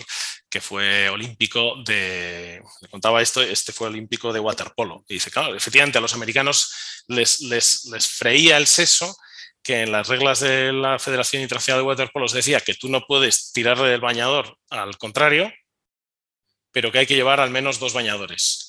que 0.51 0.61
fue 0.61 1.09
olímpico 1.11 1.75
de, 1.85 2.63
le 2.81 2.89
contaba 2.89 3.21
esto, 3.23 3.43
este 3.43 3.73
fue 3.73 3.89
olímpico 3.89 4.33
de 4.33 4.41
waterpolo, 4.41 5.05
y 5.09 5.15
dice, 5.15 5.31
claro, 5.31 5.55
efectivamente 5.55 5.99
a 5.99 6.01
los 6.01 6.15
americanos 6.15 7.05
les, 7.09 7.41
les, 7.43 7.85
les 7.87 8.09
freía 8.09 8.57
el 8.57 8.67
seso 8.67 9.17
que 9.63 9.83
en 9.83 9.93
las 9.93 10.09
reglas 10.09 10.41
de 10.41 10.73
la 10.73 10.99
Federación 10.99 11.43
Internacional 11.43 11.83
de 11.83 11.87
Waterpolo 11.89 12.29
se 12.29 12.39
decía 12.39 12.61
que 12.61 12.75
tú 12.75 12.89
no 12.89 13.05
puedes 13.07 13.53
tirarle 13.53 13.89
del 13.89 14.01
bañador 14.01 14.57
al 14.71 14.97
contrario, 14.97 15.53
pero 16.73 16.91
que 16.91 17.01
hay 17.01 17.07
que 17.07 17.17
llevar 17.17 17.41
al 17.41 17.51
menos 17.51 17.79
dos 17.79 17.93
bañadores. 17.93 18.68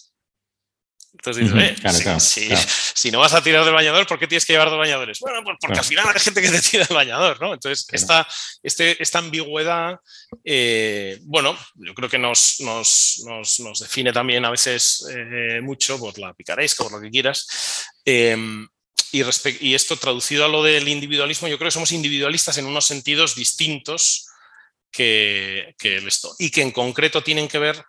Entonces 1.13 1.51
dices, 1.51 2.37
eh, 2.37 2.57
si, 2.93 3.11
no 3.11 3.19
vas 3.19 3.33
a 3.33 3.41
tirar 3.41 3.65
del 3.65 3.73
bañador, 3.73 4.05
¿por 4.05 4.19
qué 4.19 4.27
tienes 4.27 4.45
que 4.45 4.53
llevar 4.53 4.69
dos 4.69 4.77
bañadores? 4.77 5.19
Bueno, 5.19 5.43
pues 5.43 5.57
porque 5.59 5.79
al 5.79 5.85
final 5.85 6.07
hay 6.07 6.19
gente 6.19 6.41
que 6.41 6.49
te 6.49 6.61
tira 6.61 6.85
del 6.85 6.95
bañador, 6.95 7.41
¿no? 7.41 7.53
Entonces, 7.53 7.87
esta, 7.91 8.27
este, 8.61 9.01
esta 9.01 9.19
ambigüedad, 9.19 9.97
eh, 10.43 11.19
bueno, 11.23 11.57
yo 11.75 11.93
creo 11.95 12.09
que 12.09 12.19
nos, 12.19 12.59
nos, 12.59 13.23
nos, 13.25 13.79
define 13.79 14.13
también 14.13 14.45
a 14.45 14.51
veces 14.51 15.05
eh, 15.09 15.59
mucho 15.61 15.99
por 15.99 16.17
la 16.19 16.33
picaresca, 16.33 16.83
por 16.83 16.93
lo 16.93 17.01
que 17.01 17.09
quieras. 17.09 17.85
Em, 18.05 18.67
y, 19.11 19.21
y 19.61 19.73
esto 19.73 19.97
traducido 19.97 20.45
a 20.45 20.49
lo 20.49 20.61
del 20.63 20.87
individualismo, 20.87 21.47
yo 21.47 21.57
creo 21.57 21.67
que 21.67 21.73
somos 21.73 21.91
individualistas 21.91 22.57
en 22.59 22.65
unos 22.65 22.85
sentidos 22.85 23.35
distintos 23.35 24.27
que, 24.91 25.75
que 25.77 25.97
esto, 25.97 26.35
y 26.37 26.51
que 26.51 26.61
en 26.61 26.71
concreto 26.71 27.23
tienen 27.23 27.47
que 27.47 27.59
ver 27.59 27.83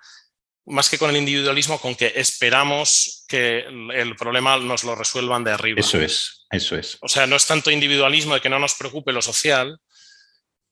más 0.66 0.88
que 0.88 0.98
con 0.98 1.10
el 1.10 1.16
individualismo, 1.16 1.80
con 1.80 1.94
que 1.94 2.12
esperamos 2.16 3.24
que 3.28 3.64
el 3.94 4.16
problema 4.16 4.58
nos 4.58 4.84
lo 4.84 4.94
resuelvan 4.94 5.44
de 5.44 5.52
arriba. 5.52 5.80
Eso 5.80 6.00
es, 6.00 6.46
eso 6.50 6.76
es. 6.76 6.98
O 7.00 7.08
sea, 7.08 7.26
no 7.26 7.36
es 7.36 7.46
tanto 7.46 7.70
individualismo 7.70 8.34
de 8.34 8.40
que 8.40 8.48
no 8.48 8.58
nos 8.58 8.74
preocupe 8.74 9.12
lo 9.12 9.22
social. 9.22 9.78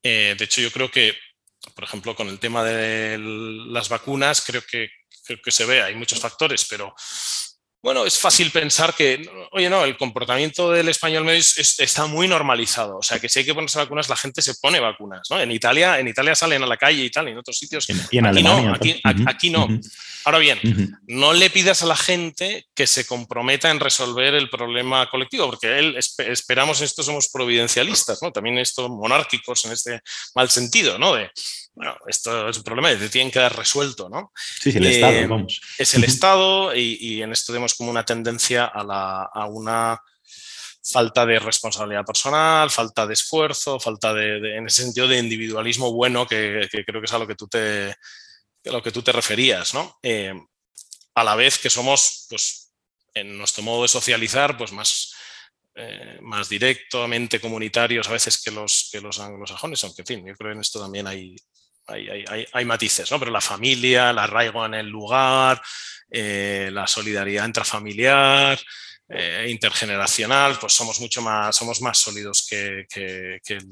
Eh, 0.03 0.35
de 0.39 0.45
hecho, 0.45 0.61
yo 0.61 0.71
creo 0.71 0.91
que, 0.91 1.17
por 1.75 1.85
ejemplo, 1.85 2.15
con 2.15 2.29
el 2.29 2.39
tema 2.39 2.65
de 2.65 3.19
las 3.19 3.89
vacunas, 3.89 4.43
creo 4.43 4.63
que, 4.63 4.89
creo 5.25 5.39
que 5.43 5.51
se 5.51 5.65
ve, 5.65 5.83
hay 5.83 5.95
muchos 5.95 6.21
factores, 6.21 6.65
pero 6.69 6.95
bueno, 7.81 8.05
es 8.05 8.19
fácil 8.19 8.51
pensar 8.51 8.93
que, 8.95 9.29
oye, 9.53 9.71
no, 9.71 9.85
el 9.85 9.97
comportamiento 9.97 10.73
del 10.73 10.89
español 10.89 11.25
medio 11.25 11.39
está 11.39 12.07
muy 12.07 12.27
normalizado. 12.27 12.99
O 12.99 13.03
sea, 13.03 13.21
que 13.21 13.29
si 13.29 13.39
hay 13.39 13.45
que 13.45 13.55
ponerse 13.55 13.79
vacunas, 13.79 14.09
la 14.09 14.17
gente 14.17 14.43
se 14.43 14.55
pone 14.57 14.81
vacunas. 14.81 15.29
¿no? 15.31 15.41
En 15.41 15.53
Italia, 15.53 16.01
en 16.01 16.09
Italia 16.09 16.35
salen 16.35 16.63
a 16.63 16.67
la 16.67 16.77
calle 16.77 17.05
y 17.05 17.11
tal, 17.11 17.29
y 17.29 17.33
en 17.33 17.39
otros 17.39 17.57
sitios. 17.57 17.89
Y 17.89 17.93
en 17.93 18.01
aquí 18.01 18.19
Alemania, 18.19 18.71
no, 19.05 19.29
aquí, 19.29 19.51
no. 19.51 19.69
Ahora 20.25 20.39
bien, 20.39 20.59
no 21.07 21.33
le 21.33 21.51
pidas 21.51 21.83
a 21.83 21.87
la 21.87 21.97
gente 21.97 22.67
que 22.75 22.89
se 22.89 23.07
comprometa 23.07 23.71
en 23.71 23.79
resolver 23.79 24.35
el 24.35 24.51
problema 24.51 25.09
colectivo, 25.09 25.47
porque 25.47 25.79
él, 25.79 25.97
esperamos 25.97 26.81
esto, 26.81 27.05
somos 27.05 27.29
providencialistas, 27.29 28.21
¿no? 28.23 28.33
También 28.33 28.59
esto 28.59 28.89
monárquicos 28.89 29.65
en 29.67 29.73
este 29.73 30.01
mal 30.35 30.51
sentido, 30.51 30.99
¿no? 30.99 31.15
De, 31.15 31.31
bueno, 31.79 31.97
esto 32.09 32.49
es 32.49 32.57
un 32.57 32.65
problema 32.65 32.91
que 32.99 33.09
tienen 33.09 33.31
que 33.31 33.39
dar 33.39 33.57
resuelto, 33.57 34.09
¿no? 34.09 34.33
Sí, 34.35 34.71
el 34.71 34.85
Estado, 34.85 35.13
eh, 35.13 35.27
vamos. 35.29 35.61
Es 35.79 35.95
el 35.95 36.03
Estado 36.03 36.75
y, 36.75 37.23
en 37.23 37.31
esto 37.31 37.53
vemos 37.53 37.75
como 37.75 37.89
una 37.93 38.05
tendencia 38.05 38.65
a, 38.65 39.47
una 39.47 40.03
falta 40.83 41.25
de 41.25 41.39
responsabilidad 41.39 42.05
personal, 42.05 42.69
falta 42.71 43.07
de 43.07 43.15
esfuerzo, 43.15 43.79
falta 43.79 44.13
de, 44.13 44.57
en 44.57 44.67
ese 44.67 44.83
sentido 44.83 45.07
de 45.07 45.19
individualismo 45.19 45.93
bueno 45.93 46.27
que, 46.27 46.69
creo 46.85 47.01
que 47.01 47.07
es 47.07 47.13
a 47.13 47.19
lo 47.19 47.29
que 47.29 47.37
tú 47.37 47.47
te, 47.47 47.95
lo 48.65 48.83
que 48.83 48.91
tú 48.91 49.03
te 49.03 49.13
referías, 49.13 49.73
¿no? 49.73 50.01
Eh, 50.03 50.35
a 51.15 51.23
la 51.23 51.37
vez 51.37 51.59
que 51.59 51.71
somos, 51.71 52.27
pues, 52.29 52.73
en 53.15 53.39
nuestro 53.39 53.63
modo 53.63 53.83
de 53.83 53.89
socializar, 53.89 54.59
pues 54.59 54.73
más 54.73 55.15
eh, 55.81 56.19
más 56.23 56.49
directamente 56.49 57.41
comunitarios 57.41 58.09
a 58.09 58.13
veces 58.13 58.43
que 58.43 58.51
los, 58.51 58.89
que 58.91 59.01
los 59.01 59.21
anglosajones, 59.21 59.85
aunque 59.85 60.03
en 60.03 60.07
fin, 60.07 60.27
yo 60.27 60.35
creo 60.35 60.51
que 60.51 60.55
en 60.55 60.61
esto 60.61 60.81
también 60.81 61.07
hay, 61.07 61.37
hay, 61.89 62.65
matices, 62.65 63.11
¿no? 63.11 63.19
Pero 63.19 63.31
la 63.31 63.41
familia, 63.41 64.11
el 64.11 64.19
arraigo 64.19 64.65
en 64.67 64.75
el 64.75 64.89
lugar, 64.89 65.61
eh, 66.11 66.71
la 66.73 66.87
solidaridad 66.87 67.47
intrafamiliar, 67.47 68.59
eh, 69.11 69.47
intergeneracional, 69.49 70.59
pues 70.61 70.75
somos 70.75 71.01
mucho 71.01 71.23
más, 71.23 71.57
somos 71.57 71.81
más 71.81 71.97
sólidos 71.97 72.47
que, 72.47 72.87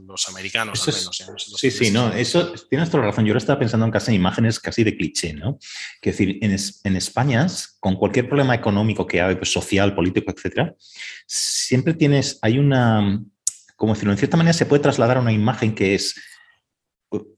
los 0.07 0.29
americanos, 0.31 0.89
al 0.89 0.95
menos. 0.95 1.53
sí, 1.59 1.71
sí, 1.71 1.91
no, 1.91 2.11
eso 2.13 2.55
tienes 2.71 2.89
toda 2.89 3.03
la 3.03 3.11
razón. 3.11 3.27
Yo 3.27 3.33
ahora 3.33 3.39
estaba 3.39 3.59
pensando 3.59 3.85
en 3.85 3.93
casi 3.93 4.15
imágenes 4.15 4.59
casi 4.59 4.83
de 4.83 4.97
cliché, 4.97 5.35
¿no? 5.35 5.59
Que 6.01 6.13
decir, 6.13 6.39
en, 6.41 6.57
en 6.85 6.97
España, 6.97 7.47
con 7.81 7.97
cualquier 7.97 8.29
problema 8.29 8.55
económico 8.55 9.07
que 9.07 9.21
hay, 9.21 9.35
pues, 9.35 9.53
social, 9.53 9.95
político, 9.95 10.33
etcétera, 10.35 10.75
siempre 11.27 11.93
tienes, 11.93 12.39
hay 12.41 12.59
una, 12.59 13.23
como 13.77 13.93
decirlo, 13.93 14.13
en 14.13 14.19
cierta 14.19 14.39
manera 14.39 14.55
se 14.55 14.65
puede 14.65 14.83
trasladar 14.83 15.19
a 15.19 15.21
una 15.21 15.33
imagen 15.33 15.75
que 15.75 15.95
es 15.95 16.15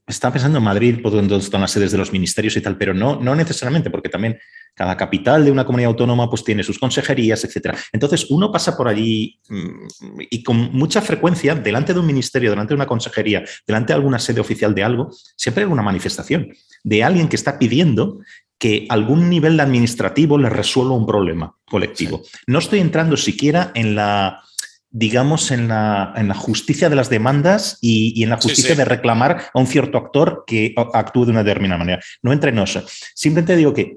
estaba 0.08 0.32
pensando 0.32 0.58
en 0.58 0.64
Madrid, 0.64 1.00
por 1.02 1.12
donde 1.12 1.36
están 1.36 1.60
las 1.60 1.70
sedes 1.70 1.92
de 1.92 1.98
los 1.98 2.12
ministerios 2.12 2.56
y 2.56 2.60
tal, 2.60 2.76
pero 2.76 2.94
no, 2.94 3.20
no 3.20 3.34
necesariamente, 3.34 3.90
porque 3.90 4.08
también 4.08 4.38
cada 4.74 4.96
capital 4.96 5.44
de 5.44 5.50
una 5.50 5.64
comunidad 5.64 5.90
autónoma 5.90 6.30
pues 6.30 6.44
tiene 6.44 6.62
sus 6.62 6.78
consejerías, 6.78 7.44
etc. 7.44 7.76
Entonces, 7.92 8.26
uno 8.30 8.50
pasa 8.52 8.76
por 8.76 8.88
allí 8.88 9.40
mm, 9.48 10.20
y 10.30 10.42
con 10.42 10.72
mucha 10.72 11.00
frecuencia, 11.00 11.54
delante 11.54 11.92
de 11.92 12.00
un 12.00 12.06
ministerio, 12.06 12.50
delante 12.50 12.70
de 12.70 12.76
una 12.76 12.86
consejería, 12.86 13.44
delante 13.66 13.92
de 13.92 13.96
alguna 13.96 14.18
sede 14.18 14.40
oficial 14.40 14.74
de 14.74 14.84
algo, 14.84 15.10
siempre 15.36 15.62
hay 15.62 15.64
alguna 15.64 15.82
manifestación 15.82 16.52
de 16.84 17.04
alguien 17.04 17.28
que 17.28 17.36
está 17.36 17.58
pidiendo 17.58 18.20
que 18.58 18.86
algún 18.88 19.30
nivel 19.30 19.58
administrativo 19.60 20.36
le 20.36 20.48
resuelva 20.48 20.94
un 20.94 21.06
problema 21.06 21.56
colectivo. 21.64 22.22
No 22.46 22.58
estoy 22.58 22.80
entrando 22.80 23.16
siquiera 23.16 23.70
en 23.74 23.94
la 23.94 24.42
digamos, 24.90 25.50
en 25.50 25.68
la, 25.68 26.12
en 26.16 26.28
la, 26.28 26.34
justicia 26.34 26.88
de 26.88 26.96
las 26.96 27.10
demandas 27.10 27.78
y, 27.80 28.22
en 28.22 28.30
la 28.30 28.36
justicia 28.36 28.74
de 28.74 28.84
reclamar 28.84 29.44
a 29.52 29.58
un 29.58 29.66
cierto 29.66 29.98
actor 29.98 30.44
que 30.46 30.74
actúe 30.94 31.26
de 31.26 31.32
una 31.32 31.44
determinada 31.44 31.78
manera. 31.78 32.00
No 32.22 32.32
entre 32.32 32.52
nos. 32.52 32.78
Simplemente 33.14 33.56
digo 33.56 33.74
que 33.74 33.96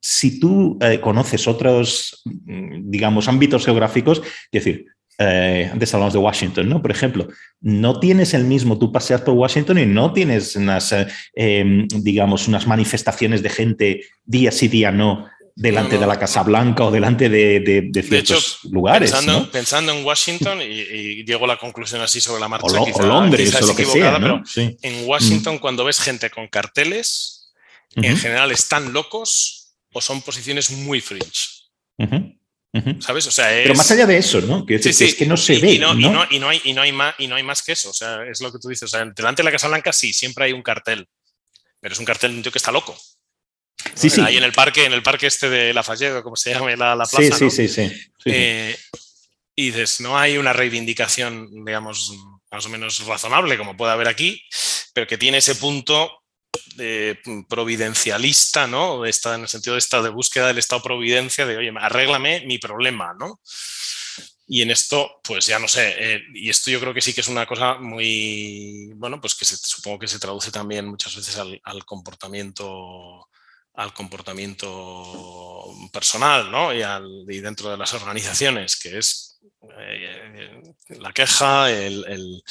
si 0.00 0.38
tú 0.38 0.78
eh, 0.80 1.00
conoces 1.00 1.48
otros, 1.48 2.22
mm, 2.24 2.90
digamos, 2.90 3.28
ámbitos 3.28 3.64
geográficos, 3.64 4.18
es 4.20 4.64
decir, 4.64 4.86
eh, 5.18 5.68
antes 5.72 5.92
hablamos 5.92 6.14
de 6.14 6.18
Washington, 6.18 6.68
¿no? 6.68 6.80
Por 6.80 6.90
ejemplo, 6.90 7.28
no 7.60 8.00
tienes 8.00 8.32
el 8.34 8.44
mismo, 8.44 8.78
tú 8.78 8.90
paseas 8.90 9.20
por 9.20 9.34
Washington 9.34 9.78
y 9.78 9.86
no 9.86 10.12
tienes 10.12 10.56
unas, 10.56 10.92
eh, 10.92 11.06
em, 11.34 11.86
digamos, 11.88 12.48
unas 12.48 12.66
manifestaciones 12.66 13.42
de 13.42 13.50
gente 13.50 14.00
día 14.24 14.50
sí, 14.50 14.68
día 14.68 14.90
no, 14.90 15.26
delante 15.54 15.98
de 15.98 16.06
la 16.06 16.18
Casa 16.18 16.42
Blanca 16.42 16.84
o 16.84 16.90
delante 16.90 17.28
de, 17.28 17.90
ciertos 18.02 18.60
lugares. 18.70 19.10
Pensando, 19.10 19.50
pensando, 19.50 19.92
en 19.92 20.04
Washington, 20.04 20.60
y, 20.62 21.24
llego 21.24 21.44
a 21.44 21.48
la 21.48 21.56
conclusión 21.56 22.00
así 22.00 22.20
sobre 22.20 22.40
la 22.40 22.48
marcha. 22.48 22.66
O, 22.66 23.02
Londres, 23.02 23.54
o 23.60 23.66
lo 23.66 23.76
que 23.76 23.84
sea. 23.84 24.42
En 24.56 25.06
Washington, 25.06 25.56
mm. 25.56 25.58
cuando 25.58 25.84
ves 25.84 26.00
gente 26.00 26.30
con 26.30 26.48
carteles, 26.48 27.52
en 27.94 28.16
general 28.16 28.50
están 28.52 28.92
locos 28.92 29.74
o 29.92 30.00
son 30.00 30.22
posiciones 30.22 30.70
muy 30.70 31.00
fringe. 31.00 31.62
¿Sabes? 33.00 33.26
O 33.26 33.30
sea, 33.30 33.48
Pero 33.48 33.74
más 33.74 33.90
allá 33.90 34.06
de 34.06 34.16
eso, 34.16 34.40
¿no? 34.40 34.64
Que, 34.64 34.76
es 34.76 35.14
que 35.14 35.26
no 35.26 35.36
se 35.36 35.58
ve. 35.58 35.72
Y 35.72 35.78
no, 35.78 35.92
Y, 35.94 36.08
no, 36.08 36.48
hay, 36.48 36.60
y, 36.64 36.72
no 36.72 36.80
hay 36.80 36.92
más, 36.92 37.14
y 37.18 37.26
no 37.26 37.34
hay 37.34 37.42
más 37.42 37.62
que 37.62 37.72
eso. 37.72 37.90
O 37.90 37.92
sea, 37.92 38.24
es 38.24 38.40
lo 38.40 38.50
que 38.50 38.58
tú 38.58 38.68
dices. 38.68 38.84
O 38.84 38.88
sea, 38.88 39.04
delante 39.04 39.42
de 39.42 39.44
la 39.44 39.52
Casa 39.52 39.68
Blanca 39.68 39.92
sí, 39.92 40.12
siempre 40.12 40.46
hay 40.46 40.52
un 40.52 40.62
cartel. 40.62 41.06
Pero 41.80 41.92
es 41.92 41.98
un 41.98 42.06
cartel 42.06 42.30
de 42.30 42.36
un 42.38 42.42
tío 42.42 42.52
que 42.52 42.58
está 42.58 42.72
loco. 42.72 42.96
Sí, 43.94 44.10
sí. 44.10 44.20
Ahí 44.20 44.36
en 44.36 44.44
el 44.44 44.52
parque, 44.52 44.84
en 44.84 44.92
el 44.92 45.02
parque 45.02 45.26
este 45.26 45.48
de 45.50 45.74
La 45.74 45.82
Falleda, 45.82 46.22
como 46.22 46.36
se 46.36 46.52
llama 46.52 46.74
la, 46.76 46.94
la 46.94 47.04
plaza. 47.04 47.36
Sí, 47.36 47.50
sí, 47.50 47.68
sí, 47.68 47.90
eh, 48.26 48.76
y 49.54 49.66
dices, 49.66 50.00
no 50.00 50.18
hay 50.18 50.38
una 50.38 50.52
reivindicación, 50.52 51.64
digamos, 51.64 52.12
más 52.50 52.66
o 52.66 52.68
menos 52.68 53.04
razonable 53.06 53.58
como 53.58 53.76
puede 53.76 53.92
haber 53.92 54.08
aquí, 54.08 54.42
pero 54.94 55.06
que 55.06 55.18
tiene 55.18 55.38
ese 55.38 55.56
punto 55.56 56.22
de 56.76 57.18
providencialista, 57.48 58.66
¿no? 58.66 59.04
Está 59.04 59.34
en 59.34 59.42
el 59.42 59.48
sentido 59.48 59.74
de 59.74 59.80
esta 59.80 60.00
de 60.02 60.08
búsqueda 60.08 60.46
del 60.46 60.58
Estado 60.58 60.82
providencia, 60.82 61.44
de 61.44 61.56
oye, 61.56 61.72
arréglame 61.78 62.44
mi 62.46 62.58
problema, 62.58 63.14
¿no? 63.18 63.40
Y 64.46 64.62
en 64.62 64.70
esto, 64.70 65.20
pues 65.22 65.46
ya 65.46 65.58
no 65.58 65.68
sé, 65.68 65.94
eh, 65.98 66.22
y 66.34 66.50
esto 66.50 66.70
yo 66.70 66.80
creo 66.80 66.92
que 66.92 67.00
sí 67.00 67.14
que 67.14 67.22
es 67.22 67.28
una 67.28 67.46
cosa 67.46 67.74
muy, 67.74 68.92
bueno, 68.96 69.20
pues 69.20 69.34
que 69.34 69.44
se, 69.44 69.56
supongo 69.56 70.00
que 70.00 70.08
se 70.08 70.18
traduce 70.18 70.50
también 70.50 70.86
muchas 70.86 71.14
veces 71.14 71.36
al 71.36 71.84
comportamiento 71.84 73.28
al 73.74 73.94
comportamiento 73.94 75.66
personal 75.92 76.50
¿no? 76.50 76.74
y, 76.74 76.82
al, 76.82 77.24
dentro 77.26 77.70
de 77.70 77.76
las 77.76 77.94
organizaciones, 77.94 78.76
que 78.76 78.98
es 78.98 79.40
eh, 79.78 80.62
la 81.00 81.12
queja, 81.12 81.70
el, 81.70 82.42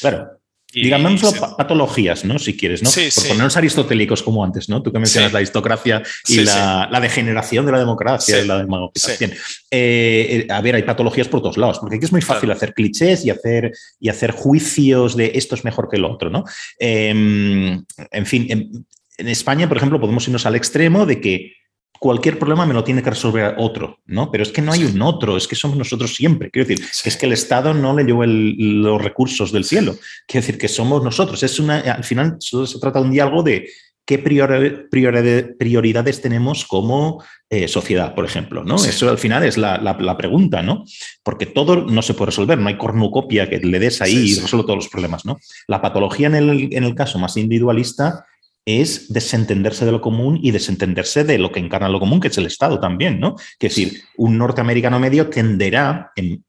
Claro. 0.00 0.38
Digamos 0.74 1.20
patologías, 1.58 2.24
¿no? 2.24 2.38
Si 2.38 2.56
quieres, 2.56 2.82
¿no? 2.82 2.90
Por 2.90 3.28
ponernos 3.28 3.56
aristotélicos 3.58 4.22
como 4.22 4.42
antes, 4.42 4.70
¿no? 4.70 4.82
Tú 4.82 4.90
que 4.90 4.98
mencionas 4.98 5.30
la 5.30 5.40
aristocracia 5.40 6.02
y 6.26 6.40
la, 6.40 6.98
degeneración 6.98 7.66
de 7.66 7.72
la 7.72 7.78
democracia 7.78 8.40
y 8.40 8.46
la 8.46 8.56
democracia. 8.56 9.30
Eh, 9.70 10.46
a 10.48 10.62
ver, 10.62 10.76
hay 10.76 10.82
patologías 10.82 11.28
por 11.28 11.42
todos 11.42 11.58
lados, 11.58 11.78
porque 11.78 11.96
aquí 11.96 12.06
es 12.06 12.12
muy 12.12 12.22
fácil 12.22 12.50
hacer 12.50 12.72
clichés 12.72 13.22
y 13.26 13.28
hacer, 13.30 13.72
y 14.00 14.08
hacer 14.08 14.30
juicios 14.30 15.14
de 15.14 15.32
esto 15.34 15.56
es 15.56 15.64
mejor 15.64 15.90
que 15.90 15.96
el 15.96 16.06
otro, 16.06 16.30
¿no? 16.30 16.44
Em, 16.78 17.84
en 18.10 18.26
fin, 18.26 18.86
en, 19.22 19.28
España, 19.28 19.68
por 19.68 19.76
ejemplo, 19.76 20.00
podemos 20.00 20.26
irnos 20.26 20.46
al 20.46 20.56
extremo 20.56 21.06
de 21.06 21.20
que 21.20 21.52
cualquier 21.98 22.38
problema 22.38 22.66
me 22.66 22.74
lo 22.74 22.82
tiene 22.82 23.02
que 23.02 23.10
resolver 23.10 23.54
otro, 23.58 24.00
¿no? 24.06 24.30
Pero 24.30 24.42
es 24.42 24.50
que 24.50 24.60
no 24.60 24.72
hay 24.72 24.84
un 24.84 25.00
otro, 25.02 25.36
es 25.36 25.46
que 25.46 25.54
somos 25.54 25.76
nosotros 25.76 26.14
siempre. 26.14 26.50
Quiero 26.50 26.68
decir, 26.68 26.84
es 27.04 27.16
que 27.16 27.26
el 27.26 27.32
Estado 27.32 27.74
no 27.74 27.96
le 27.96 28.04
lleva 28.04 28.26
los 28.26 29.00
recursos 29.00 29.52
del 29.52 29.64
cielo. 29.64 29.94
Quiero 30.26 30.44
decir 30.44 30.58
que 30.58 30.68
somos 30.68 31.04
nosotros. 31.04 31.42
Es 31.42 31.60
una, 31.60 31.78
al 31.78 32.04
final 32.04 32.36
se 32.40 32.80
trata 32.80 32.98
de 32.98 33.04
un 33.04 33.12
diálogo 33.12 33.42
de 33.42 33.68
qué 34.04 34.18
prioridades 34.18 36.20
tenemos 36.20 36.64
como 36.64 37.22
eh, 37.48 37.68
sociedad, 37.68 38.14
por 38.14 38.24
ejemplo, 38.24 38.64
¿no? 38.64 38.76
Eso 38.76 39.08
al 39.08 39.18
final 39.18 39.44
es 39.44 39.56
la, 39.56 40.16
pregunta, 40.18 40.62
¿no? 40.62 40.84
Porque 41.22 41.46
todo 41.46 41.86
no 41.86 42.02
se 42.02 42.14
puede 42.14 42.30
resolver, 42.30 42.58
no 42.58 42.68
hay 42.68 42.76
cornucopia 42.76 43.48
que 43.48 43.58
le 43.58 43.78
des 43.78 44.02
ahí 44.02 44.32
y 44.32 44.40
resuelve 44.40 44.66
todos 44.66 44.84
los 44.84 44.88
problemas, 44.88 45.24
¿no? 45.24 45.38
La 45.68 45.80
patología 45.80 46.26
en 46.26 46.34
el, 46.34 46.68
en 46.72 46.84
el 46.84 46.94
caso 46.94 47.18
más 47.18 47.36
individualista 47.36 48.26
es 48.64 49.12
desentenderse 49.12 49.84
de 49.84 49.92
lo 49.92 50.00
común 50.00 50.38
y 50.40 50.50
desentenderse 50.50 51.24
de 51.24 51.38
lo 51.38 51.50
que 51.50 51.60
encarna 51.60 51.88
lo 51.88 52.00
común, 52.00 52.20
que 52.20 52.28
es 52.28 52.38
el 52.38 52.46
Estado 52.46 52.78
también, 52.78 53.18
¿no? 53.18 53.36
Es 53.38 53.74
decir, 53.74 54.02
un 54.16 54.38
norteamericano 54.38 55.00
medio 55.00 55.28
tenderá 55.28 56.12
en 56.14 56.44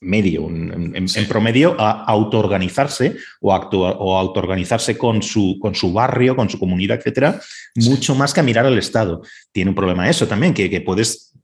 medio, 0.00 0.48
en, 0.48 1.28
promedio, 1.28 1.76
a 1.78 2.04
autoorganizarse 2.04 3.16
o, 3.40 3.54
o 3.54 4.18
autoorganizarse 4.18 4.96
con 4.96 5.22
su, 5.22 5.58
con 5.60 5.74
su 5.74 5.92
barrio, 5.92 6.34
con 6.34 6.48
su 6.48 6.58
comunidad, 6.58 6.98
etcétera, 6.98 7.40
mucho 7.76 8.14
más 8.14 8.32
que 8.32 8.40
a 8.40 8.42
mirar 8.42 8.64
al 8.64 8.78
Estado. 8.78 9.22
Tiene 9.52 9.70
un 9.70 9.74
problema 9.74 10.08
eso 10.08 10.26
también, 10.26 10.54
que, 10.54 10.80
puedes 10.80 11.34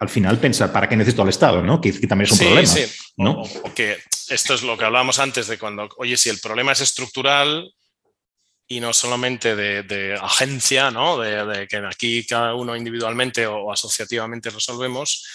al 0.00 0.08
final 0.08 0.38
pensar, 0.38 0.72
¿para 0.72 0.88
qué 0.88 0.96
necesito 0.96 1.22
al 1.22 1.28
Estado? 1.28 1.62
¿no? 1.62 1.80
Que, 1.80 1.92
también 1.92 2.26
es 2.26 2.32
un 2.32 2.38
problema. 2.38 2.66
Sí. 2.66 2.82
¿no? 3.16 3.42
porque 3.62 3.98
esto 4.28 4.54
es 4.54 4.62
lo 4.62 4.76
que 4.76 4.84
hablábamos 4.84 5.20
antes 5.20 5.46
de 5.46 5.58
cuando, 5.58 5.88
oye, 5.98 6.16
si 6.16 6.30
el 6.30 6.40
problema 6.40 6.72
es 6.72 6.80
estructural, 6.80 7.72
y 8.70 8.78
no 8.78 8.92
solamente 8.92 9.56
de, 9.56 10.16
agencia, 10.22 10.92
¿no? 10.92 11.18
De, 11.18 11.66
que 11.66 11.78
aquí 11.78 12.24
cada 12.24 12.54
uno 12.54 12.76
individualmente 12.76 13.44
o 13.44 13.72
asociativamente 13.72 14.48
resolvemos. 14.48 15.26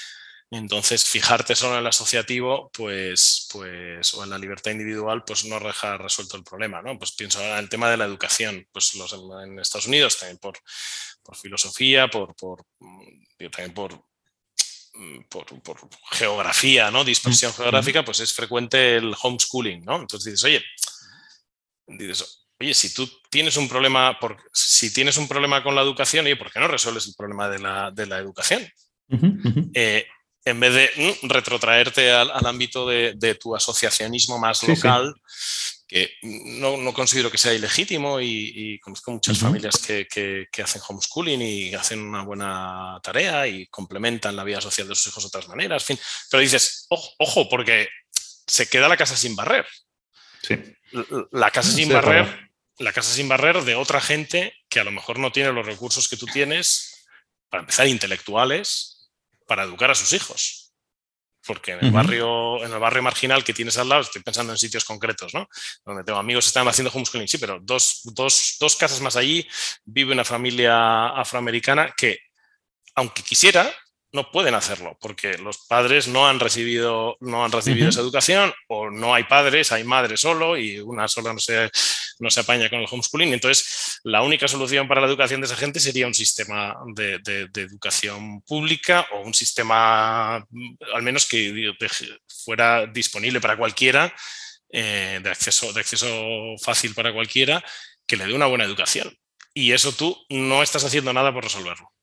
Entonces, 0.49 1.03
fijarte 1.03 1.53
solo 1.53 1.73
en 1.73 1.81
el 1.81 1.88
asociativo, 1.88 2.71
pues, 2.71 3.49
pues, 3.51 4.13
o 4.13 4.23
en 4.23 4.29
la 4.29 4.38
libertad 4.38 4.71
individual, 4.71 5.25
pues 5.25 5.43
no 5.43 5.59
deja 5.59 5.97
resuelto 5.97 6.38
el 6.38 6.45
problema, 6.45 6.81
¿no? 6.81 6.97
Pues 6.97 7.11
pienso 7.11 7.41
en 7.41 7.57
el 7.57 7.67
tema 7.67 7.89
de 7.89 7.97
la 7.97 8.05
educación, 8.05 8.65
pues 8.71 8.95
los 8.95 9.11
en 9.11 9.59
Estados 9.59 9.88
Unidos 9.88 10.17
también 10.17 10.38
por, 10.38 10.57
por 11.21 11.36
filosofía, 11.36 12.07
por, 12.07 12.33
por 12.38 12.63
también 13.51 13.73
por 13.73 14.01
por, 15.27 15.45
geografía, 16.11 16.89
¿no? 16.89 17.03
Dispersión 17.03 17.53
geográfica, 17.53 18.05
pues 18.05 18.21
es 18.21 18.31
frecuente 18.31 18.95
el 18.95 19.13
homeschooling, 19.21 19.83
¿no? 19.83 19.97
Entonces 19.97 20.31
dices, 20.31 20.43
oye, 20.45 20.63
dices, 21.88 22.44
oye, 22.60 22.74
si 22.74 22.93
tú 22.93 23.10
tienes 23.30 23.58
un 23.58 23.68
problema, 23.68 24.18
por, 24.20 24.38
si 24.53 24.93
tienes 24.93 25.18
un 25.18 25.28
problema 25.28 25.64
con 25.64 25.76
la 25.76 25.82
educación, 25.82 26.26
¿por 26.38 26.51
qué 26.51 26.60
no 26.60 26.68
resuelves 26.68 27.08
el 27.08 27.16
problema 27.16 27.49
de 27.49 27.60
la, 27.60 28.20
educación? 28.20 28.68
Eh, 29.74 30.06
en 30.45 30.60
vez 30.60 30.74
de 30.74 30.89
mm, 31.24 31.28
retrotraerte 31.28 32.12
al, 32.12 32.45
ámbito 32.45 32.88
de, 32.88 33.38
tu 33.39 33.56
asociacionismo 33.56 34.38
más 34.39 34.64
local, 34.64 35.14
que 35.88 36.12
no, 36.22 36.93
considero 36.93 37.30
que 37.30 37.38
sea 37.38 37.53
ilegítimo 37.53 38.20
y, 38.22 38.80
conozco 38.80 39.12
muchas 39.12 39.38
familias 39.38 39.78
que, 39.78 40.47
hacen 40.64 40.82
homeschooling 40.88 41.41
y 41.41 41.74
hacen 41.76 41.99
una 41.99 42.24
buena 42.24 42.99
tarea 43.03 43.47
y 43.47 43.68
complementan 43.68 44.36
la 44.36 44.43
vida 44.43 44.62
social 44.62 44.88
de 44.88 44.95
sus 44.95 45.08
hijos 45.08 45.24
de 45.24 45.28
otras 45.28 45.47
maneras, 45.47 45.84
fin. 45.84 45.99
Pero 46.30 46.41
dices, 46.41 46.86
ojo, 46.89 47.10
ojo, 47.20 47.49
porque 47.49 47.89
se 48.47 48.68
queda 48.70 48.88
la 48.88 48.97
casa 48.97 49.16
sin 49.16 49.36
barrer. 49.36 49.66
La 51.31 51.51
casa 51.51 51.71
sin 51.71 51.89
barrer 51.89 52.45
la 52.77 52.91
casa 52.91 53.13
sin 53.13 53.27
barrer 53.27 53.63
de 53.63 53.75
otra 53.75 54.01
gente 54.01 54.53
que 54.69 54.79
a 54.79 54.83
lo 54.83 54.91
mejor 54.91 55.19
no 55.19 55.31
tiene 55.31 55.51
los 55.51 55.65
recursos 55.65 56.09
que 56.09 56.17
tú 56.17 56.25
tienes, 56.25 57.07
para 57.49 57.61
empezar, 57.61 57.87
intelectuales, 57.87 59.09
para 59.47 59.63
educar 59.63 59.91
a 59.91 59.95
sus 59.95 60.13
hijos. 60.13 60.73
Porque 61.45 61.73
en 61.73 61.85
el, 61.85 61.91
barrio, 61.91 62.65
en 62.65 62.73
el 62.73 62.79
barrio 62.79 63.03
marginal 63.03 63.43
que 63.43 63.53
tienes 63.53 63.77
al 63.77 63.87
lado, 63.87 64.01
estoy 64.01 64.23
pensando 64.23 64.51
en 64.51 64.57
sitios 64.57 64.83
concretos, 64.83 65.31
¿no? 65.33 65.47
Donde 65.85 66.03
tengo 66.03 66.17
amigos 66.17 66.45
que 66.45 66.47
están 66.47 66.67
haciendo 66.67 66.91
homeschooling, 66.91 67.27
sí, 67.27 67.37
pero 67.37 67.59
dos, 67.61 68.01
dos 68.59 68.75
casas 68.75 68.99
más 68.99 69.15
allí 69.15 69.47
vive 69.85 70.13
una 70.13 70.25
familia 70.25 71.09
afroamericana 71.09 71.93
que, 71.95 72.17
aunque 72.95 73.21
quisiera, 73.21 73.71
no 74.16 74.32
pueden 74.32 74.55
hacerlo 74.55 74.97
porque 74.99 75.38
los 75.38 75.59
padres 75.68 76.07
no 76.07 76.28
han 76.28 76.39
recibido, 76.39 77.18
no 77.20 77.45
han 77.45 77.51
recibido 77.51 77.89
esa 77.89 77.99
educación 77.99 78.53
o 78.68 78.89
no 78.89 79.13
hay 79.13 79.26
padres, 79.26 79.72
hay 79.72 79.84
madres 79.84 80.22
solo 80.22 80.57
y 80.57 80.80
una 80.80 81.07
sola 81.07 81.34
no 81.34 81.39
se, 81.39 81.70
no 82.20 82.30
se 82.30 82.39
apaña 82.39 82.70
con 82.70 82.80
el 82.80 82.88
homeschooling. 82.89 83.34
Entonces, 83.34 83.99
la 84.03 84.22
única 84.22 84.47
solución 84.47 84.88
para 84.88 85.01
la 85.01 85.07
educación 85.07 85.41
de 85.41 85.47
esa 85.47 85.55
gente 85.55 85.80
sería 85.80 86.07
un 86.07 86.13
sistema 86.13 86.76
de, 86.95 87.20
educación 87.55 88.41
pública 88.41 89.05
o 89.11 89.22
un 89.22 89.34
sistema, 89.34 90.38
al 90.38 91.01
menos 91.01 91.28
que 91.28 91.74
fuera 92.28 92.88
disponible 92.88 93.41
para 93.41 93.57
cualquiera, 93.57 94.13
eh, 94.70 95.20
de, 95.22 95.30
acceso, 95.30 95.74
de 95.74 95.82
acceso 95.82 96.07
fácil 96.63 96.95
para 96.95 97.13
cualquiera, 97.13 97.63
que 98.07 98.18
le 98.18 98.26
dé 98.26 98.34
una 98.34 98.47
buena 98.47 98.63
educación. 98.63 99.13
Y 99.53 99.72
eso 99.72 99.91
tú 99.93 100.18
no 100.30 100.63
estás 100.63 100.84
haciendo 100.84 101.13
nada 101.13 101.34
por 101.34 101.43
resolverlo. 101.43 101.94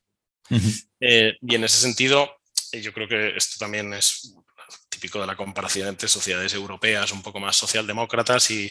Eh, 1.01 1.37
y 1.41 1.55
en 1.55 1.65
ese 1.65 1.79
sentido, 1.79 2.31
eh, 2.73 2.81
yo 2.81 2.93
creo 2.93 3.09
que 3.09 3.37
esto 3.37 3.57
también 3.59 3.93
es 3.93 4.35
típico 4.89 5.21
de 5.21 5.27
la 5.27 5.37
comparación 5.37 5.89
entre 5.89 6.09
sociedades 6.09 6.55
europeas 6.55 7.11
un 7.13 7.23
poco 7.23 7.41
más 7.41 7.57
socialdemócratas 7.57 8.51
y, 8.51 8.71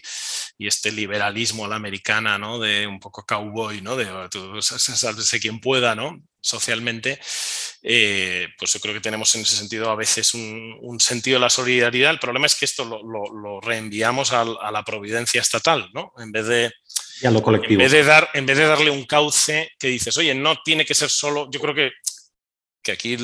y 0.58 0.68
este 0.68 0.92
liberalismo 0.92 1.66
a 1.66 1.68
la 1.68 1.76
americana, 1.76 2.38
¿no? 2.38 2.60
De 2.60 2.88
un 2.88 3.00
poco 3.00 3.26
cowboy, 3.26 3.82
¿no? 3.82 3.96
De 3.96 4.10
oh, 4.10 4.62
sálvese 4.62 5.40
quien 5.40 5.60
pueda, 5.60 5.96
¿no? 5.96 6.22
Socialmente, 6.40 7.20
eh, 7.82 8.48
pues 8.58 8.74
yo 8.74 8.80
creo 8.80 8.94
que 8.94 9.02
tenemos 9.02 9.34
en 9.36 9.42
ese 9.42 9.56
sentido 9.56 9.90
a 9.90 9.96
veces 9.96 10.34
un, 10.34 11.00
sentido 11.00 11.38
de 11.38 11.42
la 11.42 11.50
solidaridad. 11.50 12.12
El 12.12 12.20
problema 12.20 12.46
es 12.46 12.56
que 12.56 12.66
esto 12.66 12.86
lo, 12.86 13.60
reenviamos 13.62 14.32
a, 14.34 14.46
la 14.46 14.84
providencia 14.84 15.42
estatal, 15.42 15.90
¿no? 15.94 16.14
En 16.18 16.32
vez 16.32 16.48
de 16.48 16.72
En 17.74 17.78
vez, 17.78 17.92
de 17.92 18.04
dar, 18.04 18.30
en 18.34 18.46
vez 18.46 18.58
de 18.58 18.66
darle 18.66 18.90
un 18.90 19.06
cauce 19.06 19.72
que 19.78 19.88
dices, 19.88 20.18
oye, 20.18 20.34
no 20.34 20.62
tiene 20.64 20.86
que 20.86 20.96
ser 20.96 21.10
solo, 21.10 21.50
yo 21.52 21.60
creo 21.60 21.76
que, 21.76 21.92
que 22.82 22.92
aquí 22.92 23.18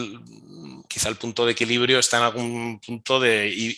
quizá 0.88 1.10
el 1.10 1.18
punto 1.18 1.46
de 1.46 1.52
equilibrio 1.52 2.00
está 2.00 2.18
en 2.18 2.24
algún 2.24 2.80
punto 2.80 3.20
de 3.20 3.76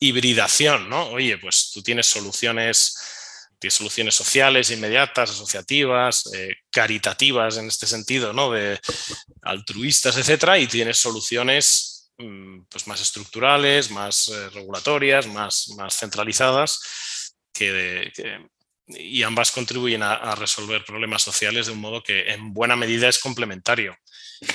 hibridación, 0.00 0.88
¿no? 0.88 1.08
Oye, 1.10 1.38
pues 1.38 1.70
tú 1.72 1.82
tienes 1.82 2.06
soluciones, 2.06 2.96
tienes 3.58 3.74
soluciones 3.74 4.14
sociales, 4.14 4.70
inmediatas, 4.70 5.30
asociativas, 5.30 6.30
eh, 6.34 6.54
caritativas 6.70 7.56
en 7.56 7.66
este 7.66 7.86
sentido, 7.86 8.32
¿no? 8.32 8.52
De 8.52 8.78
altruistas, 9.42 10.16
etcétera, 10.16 10.58
y 10.58 10.66
tienes 10.66 10.98
soluciones 10.98 12.10
mm, 12.18 12.62
pues 12.68 12.86
más 12.86 13.00
estructurales, 13.00 13.90
más 13.90 14.28
eh, 14.28 14.50
regulatorias, 14.50 15.26
más, 15.26 15.68
más 15.76 15.96
centralizadas, 15.98 17.34
que, 17.52 18.12
y 18.88 19.22
ambas 19.22 19.50
contribuyen 19.50 20.02
a, 20.02 20.34
resolver 20.36 20.84
problemas 20.84 21.22
sociales 21.22 21.66
de 21.66 21.72
un 21.72 21.80
modo 21.80 22.02
que 22.02 22.30
en 22.30 22.52
buena 22.54 22.76
medida 22.76 23.08
es 23.08 23.18
complementario. 23.18 23.96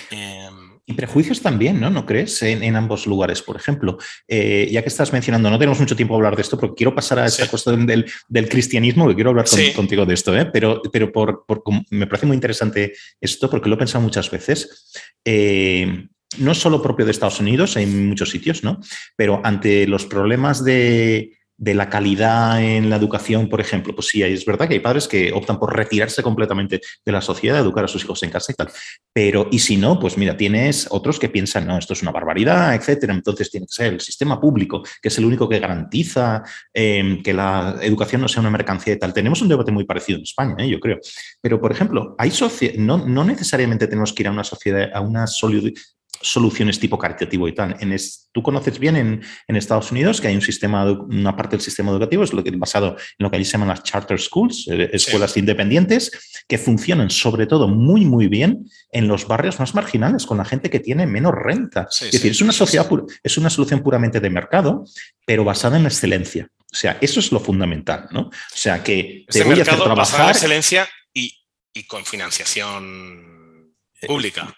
Em, 0.10 0.80
y 0.86 0.94
prejuicios 0.94 1.42
también, 1.42 1.80
¿no? 1.80 1.90
¿No 1.90 2.06
crees? 2.06 2.42
En, 2.44 2.76
ambos 2.76 3.08
lugares, 3.08 3.42
por 3.42 3.56
ejemplo. 3.56 3.98
Eh, 4.28 4.70
ya 4.72 4.82
que 4.82 4.90
estás 4.90 5.12
mencionando, 5.12 5.50
no 5.50 5.58
tenemos 5.58 5.80
mucho 5.80 5.96
tiempo 5.96 6.14
a 6.14 6.18
hablar 6.18 6.36
de 6.36 6.44
esto, 6.44 6.58
pero 6.58 6.76
quiero 6.76 6.96
pasar 6.96 7.20
a 7.20 7.26
esta 7.26 7.48
cuestión 7.48 7.86
del, 7.86 8.06
cristianismo, 8.50 9.08
que 9.08 9.16
quiero 9.16 9.32
hablar 9.32 9.46
contigo 9.76 10.06
de 10.06 10.14
esto, 10.14 10.38
¿eh? 10.38 10.46
pero, 10.46 10.82
pero 10.92 11.12
por, 11.12 11.44
me 11.90 12.08
parece 12.08 12.26
muy 12.26 12.36
interesante 12.36 12.94
esto, 13.20 13.50
porque 13.50 13.70
lo 13.70 13.76
he 13.76 13.80
pensado 13.80 14.04
muchas 14.04 14.30
veces. 14.30 14.92
Eh, 15.26 16.08
no 16.38 16.56
solo 16.56 16.82
propio 16.82 17.06
de 17.06 17.12
Estados 17.12 17.40
Unidos, 17.40 17.76
hay 17.76 17.86
muchos 17.86 18.30
sitios, 18.30 18.64
¿no? 18.64 18.80
Pero 19.18 19.42
ante 19.44 19.86
los 19.88 20.06
problemas 20.06 20.64
de 20.64 21.38
de 21.62 21.76
la 21.76 21.89
calidad 21.89 22.59
en 22.59 22.89
la 22.89 22.95
educación, 22.95 23.47
por 23.47 23.62
ejemplo, 23.62 23.93
pues 23.93 24.07
sí, 24.07 24.24
es 24.24 24.43
verdad 24.45 24.68
que 24.68 24.74
hay 24.74 24.80
padres 24.80 25.07
que 25.07 25.32
optan 25.32 25.59
por 25.59 25.76
retirarse 25.76 26.24
completamente 26.24 26.82
de 27.05 27.12
la 27.12 27.22
sociedad, 27.22 27.59
educar 27.59 27.86
a 27.86 27.88
sus 27.88 28.03
hijos 28.03 28.24
en 28.24 28.32
casa 28.32 28.51
y 28.51 28.55
tal. 28.55 28.72
Pero, 29.14 29.47
y 29.51 29.59
si 29.59 29.78
no, 29.78 29.99
pues 29.99 30.18
mira, 30.18 30.36
tienes 30.36 30.88
otros 30.89 31.20
que 31.20 31.30
piensan, 31.30 31.68
no, 31.68 31.78
esto 31.78 31.93
es 31.93 32.01
una 32.01 32.12
barbaridad, 32.12 32.74
etcétera. 32.74 33.14
Entonces 33.14 33.51
tiene 33.51 33.68
que 33.68 33.74
ser 33.74 33.93
el 33.93 34.01
sistema 34.01 34.41
público, 34.41 34.82
que 34.99 35.09
es 35.09 35.18
el 35.20 35.26
único 35.26 35.47
que 35.47 35.59
garantiza 35.59 36.41
em, 36.74 37.22
que 37.22 37.32
la 37.32 37.78
educación 37.84 38.22
no 38.22 38.28
sea 38.28 38.41
una 38.41 38.49
mercancía 38.49 38.93
y 38.93 38.97
tal. 38.99 39.14
Tenemos 39.14 39.39
un 39.43 39.49
debate 39.49 39.72
muy 39.72 39.86
parecido 39.86 40.18
en 40.18 40.24
España, 40.24 40.55
¿eh? 40.57 40.68
yo 40.68 40.80
creo. 40.80 40.97
Pero, 41.41 41.62
por 41.62 41.72
ejemplo, 41.72 42.16
hay 42.18 42.32
no, 42.78 42.97
no 42.97 43.24
necesariamente 43.24 43.88
tenemos 43.88 44.14
que 44.14 44.24
ir 44.24 44.28
a 44.28 44.32
una 44.32 44.43
sociedad, 44.43 44.89
a 44.95 45.01
una 45.01 45.28
soluciones 46.22 46.80
tipo 46.80 46.98
caritativo 46.98 47.48
y 47.48 47.54
tal. 47.54 47.76
En 47.80 47.96
tú 48.32 48.42
conoces 48.42 48.80
bien 48.80 48.96
en, 48.96 49.22
en, 49.48 49.56
Estados 49.56 49.92
Unidos 49.92 50.22
que 50.22 50.28
hay 50.28 50.36
un 50.36 50.42
sistema, 50.42 50.86
una 50.86 51.36
parte 51.36 51.56
del 51.56 51.62
sistema 51.62 51.92
educativo 51.92 52.24
es 52.24 52.34
lo 52.34 52.44
que, 52.44 52.52
basado 52.52 52.96
en 52.98 53.24
lo 53.24 53.30
que 53.30 53.38
allí 53.38 53.46
se 53.46 53.54
llaman 53.54 53.70
las 53.70 53.84
charter 53.84 54.20
schools, 54.20 54.68
eh, 54.70 54.90
escuelas 54.94 55.36
independientes, 55.38 56.44
que 56.48 56.58
funcionan 56.58 57.10
sobre 57.10 57.48
todo 57.48 57.68
muy, 57.68 58.06
muy 58.06 58.28
bien 58.28 58.70
en 58.92 59.08
los 59.08 59.28
barrios 59.28 59.60
más 59.60 59.76
marginales, 59.76 60.26
con 60.26 60.38
la 60.38 60.46
gente 60.46 60.70
que 60.70 60.80
tiene 60.80 61.08
menos 61.08 61.34
renta. 61.36 61.88
es 61.90 62.12
decir, 62.12 62.32
es 62.32 62.42
una, 62.42 62.54
sociedad 62.54 62.90
es 63.24 63.38
una 63.38 63.50
solución 63.50 63.82
puramente 63.82 64.20
de 64.20 64.30
mercado, 64.30 64.86
pero 65.26 65.44
basada 65.44 65.78
en 65.78 65.84
la 65.84 65.90
excelencia. 65.90 66.48
O 66.72 66.76
sea, 66.76 66.98
eso 67.02 67.20
es 67.20 67.32
lo 67.32 67.40
fundamental, 67.40 68.08
¿no? 68.12 68.22
O 68.22 68.32
sea, 68.54 68.82
que 68.82 69.26
te 69.28 69.44
voy 69.44 69.60
a 69.60 69.64
hacer 69.64 69.78
trabajar. 69.78 70.22
En 70.22 70.30
excelencia 70.30 70.90
y, 71.14 71.38
y 71.74 71.84
con 71.84 72.06
financiación 72.06 73.74
eh, 74.02 74.08
pública. 74.08 74.54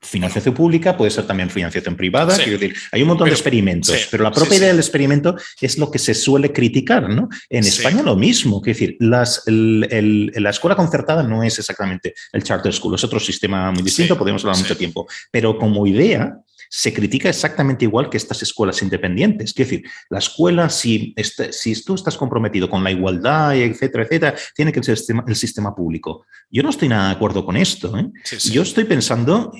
Financiación 0.00 0.54
pública 0.54 0.96
puede 0.96 1.10
ser 1.10 1.26
también 1.26 1.50
financiación 1.50 1.96
privada. 1.96 2.36
decir, 2.36 2.74
hay 2.92 3.02
un 3.02 3.08
montón 3.08 3.28
de 3.28 3.34
experimentos, 3.34 4.08
pero 4.10 4.22
la 4.22 4.30
propia 4.30 4.58
idea 4.58 4.68
del 4.68 4.78
experimento 4.78 5.36
es 5.60 5.76
lo 5.76 5.90
que 5.90 5.98
se 5.98 6.14
suele 6.14 6.52
criticar. 6.52 7.08
¿no? 7.08 7.28
En 7.48 7.64
España 7.64 8.02
lo 8.02 8.14
mismo. 8.14 8.58
Es 8.64 8.78
decir, 8.78 8.96
las, 9.00 9.42
la 9.46 10.50
escuela 10.50 10.76
concertada 10.76 11.24
no 11.24 11.42
es 11.42 11.58
exactamente 11.58 12.14
el 12.32 12.44
charter 12.44 12.72
school, 12.72 12.94
es 12.94 13.02
otro 13.02 13.18
sistema 13.18 13.72
muy 13.72 13.82
distinto, 13.82 14.16
podemos 14.16 14.44
hablar 14.44 14.58
mucho 14.58 14.76
tiempo. 14.76 15.06
Pero 15.32 15.58
como 15.58 15.84
idea, 15.84 16.38
se 16.68 16.92
critica 16.92 17.28
exactamente 17.28 17.84
igual 17.84 18.10
que 18.10 18.16
estas 18.16 18.42
escuelas 18.42 18.82
independientes. 18.82 19.50
Es 19.50 19.54
decir, 19.54 19.84
la 20.10 20.18
escuela, 20.18 20.68
si, 20.68 21.14
este, 21.16 21.52
si 21.52 21.82
tú 21.82 21.94
estás 21.94 22.16
comprometido 22.16 22.68
con 22.68 22.84
la 22.84 22.90
igualdad, 22.90 23.56
etcétera, 23.56 24.04
etcétera, 24.04 24.34
tiene 24.54 24.72
que 24.72 24.82
ser 24.82 24.92
el 24.92 24.98
sistema, 24.98 25.24
el 25.26 25.36
sistema 25.36 25.74
público. 25.74 26.26
Yo 26.50 26.62
no 26.62 26.70
estoy 26.70 26.88
nada 26.88 27.08
de 27.08 27.14
acuerdo 27.14 27.44
con 27.44 27.56
esto. 27.56 27.96
¿eh? 27.98 28.10
Yo 28.50 28.62
estoy 28.62 28.84
pensando, 28.84 29.52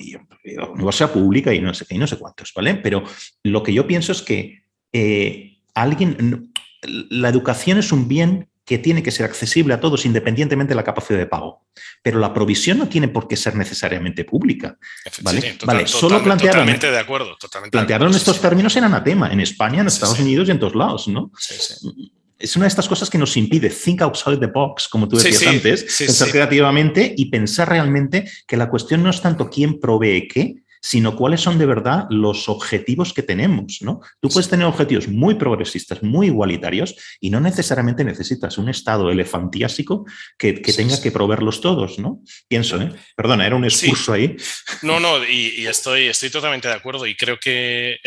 universidad 0.43 1.11
pública 1.11 1.53
y 1.53 1.59
no 1.59 1.73
sé 1.73 1.85
y 1.89 1.97
no 1.97 2.07
sé 2.07 2.17
cuántos, 2.17 2.53
¿vale? 2.53 2.75
Pero 2.75 3.03
lo 3.43 3.63
que 3.63 3.73
yo 3.73 3.85
pienso 3.87 4.11
es 4.11 4.21
que 4.21 4.63
eh, 4.93 5.57
alguien, 5.73 6.51
la 6.81 7.29
educación 7.29 7.77
es 7.77 7.91
un 7.91 8.07
bien 8.07 8.47
que 8.65 8.77
tiene 8.77 9.01
que 9.01 9.09
ser 9.09 9.25
accesible 9.25 9.73
a 9.73 9.79
todos 9.79 10.05
independientemente 10.05 10.71
de 10.71 10.75
la 10.75 10.83
capacidad 10.83 11.17
de 11.17 11.25
pago. 11.25 11.65
Pero 12.03 12.19
la 12.19 12.31
provisión 12.31 12.77
no 12.77 12.87
tiene 12.87 13.07
por 13.07 13.27
qué 13.27 13.35
ser 13.35 13.55
necesariamente 13.55 14.25
pública. 14.25 14.77
¿vale? 15.23 15.57
vale, 15.65 15.87
solo 15.87 16.21
plantearon, 16.21 16.59
totalmente 16.59 16.91
de 16.91 16.99
acuerdo. 16.99 17.35
Totalmente 17.39 17.71
plantearon 17.71 18.13
estos 18.13 18.39
términos 18.39 18.75
en 18.75 18.83
anatema, 18.83 19.33
en 19.33 19.39
España, 19.39 19.81
en 19.81 19.87
Estados 19.87 20.19
Unidos 20.19 20.47
y 20.47 20.51
en 20.51 20.59
todos 20.59 20.75
lados, 20.75 21.07
¿no? 21.07 21.31
Es 22.39 22.55
una 22.55 22.63
de 22.63 22.69
estas 22.69 22.87
cosas 22.87 23.09
que 23.09 23.17
nos 23.17 23.35
impide 23.35 23.69
think 23.69 24.01
outside 24.01 24.39
the 24.39 24.47
box, 24.47 24.87
como 24.87 25.07
tú 25.07 25.17
decías 25.17 25.45
antes, 25.45 25.83
pensar 25.97 26.31
creativamente 26.31 27.13
y 27.17 27.25
pensar 27.25 27.67
realmente 27.67 28.31
que 28.47 28.57
la 28.57 28.69
cuestión 28.69 29.03
no 29.03 29.09
es 29.09 29.21
tanto 29.21 29.49
quién 29.49 29.79
provee 29.79 30.27
qué, 30.27 30.55
sino 30.81 31.15
cuáles 31.15 31.41
son 31.41 31.57
de 31.57 31.65
verdad 31.65 32.05
los 32.09 32.47
objetivos 32.49 33.13
que 33.13 33.23
tenemos. 33.23 33.79
¿no? 33.81 34.01
Tú 34.19 34.29
puedes 34.29 34.49
tener 34.49 34.65
objetivos 34.65 35.07
muy 35.07 35.35
progresistas, 35.35 36.01
muy 36.01 36.27
igualitarios, 36.27 36.95
y 37.19 37.29
no 37.29 37.39
necesariamente 37.39 38.03
necesitas 38.03 38.57
un 38.57 38.69
estado 38.69 39.11
elefantiásico 39.11 40.05
que, 40.37 40.53
tenga 40.53 41.01
que 41.01 41.11
proveerlos 41.11 41.61
todos. 41.61 41.99
¿no? 41.99 42.21
Pienso, 42.47 42.81
¿eh? 42.81 42.91
Perdona, 43.15 43.45
era 43.45 43.55
un 43.55 43.65
excurso 43.65 44.13
ahí. 44.13 44.37
No, 44.81 44.99
no, 44.99 45.25
y, 45.25 45.67
estoy, 45.67 46.07
estoy 46.07 46.29
totalmente 46.29 46.67
de 46.67 46.75
acuerdo, 46.75 47.05
y 47.05 47.15
creo 47.15 47.37
que 47.37 47.97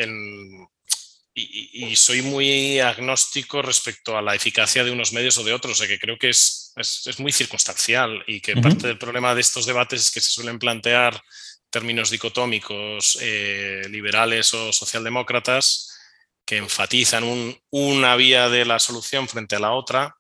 y, 1.35 1.97
soy 1.97 2.23
muy 2.23 2.79
agnóstico 2.81 3.63
respecto 3.63 4.17
a 4.17 4.23
la 4.23 4.35
eficacia 4.35 4.85
de 4.85 4.91
unos 4.91 5.13
medios 5.13 5.39
o 5.39 5.45
de 5.45 5.53
otros, 5.53 5.81
o 5.81 5.87
que 5.87 5.99
creo 5.99 6.19
que 6.19 6.29
es, 6.29 6.73
es, 6.77 7.19
muy 7.19 7.33
circunstancial 7.33 8.23
y 8.27 8.41
que 8.41 8.57
parte 8.57 8.87
del 8.87 8.99
problema 8.99 9.35
de 9.35 9.41
estos 9.41 9.65
debates 9.65 10.03
es 10.03 10.11
que 10.11 10.21
se 10.21 10.31
suelen 10.31 10.59
plantear 10.59 11.23
términos 11.71 12.11
dicotómicos 12.11 13.17
eh, 13.21 13.83
liberales 13.89 14.53
o 14.53 14.73
socialdemócratas 14.73 15.99
que 16.45 16.59
enfatizan 16.59 17.25
una 17.71 18.17
vía 18.17 18.49
de 18.51 18.67
la 18.67 18.79
solución 18.79 19.27
frente 19.27 19.57
a 19.57 19.61
la 19.61 19.73
otra 19.73 20.15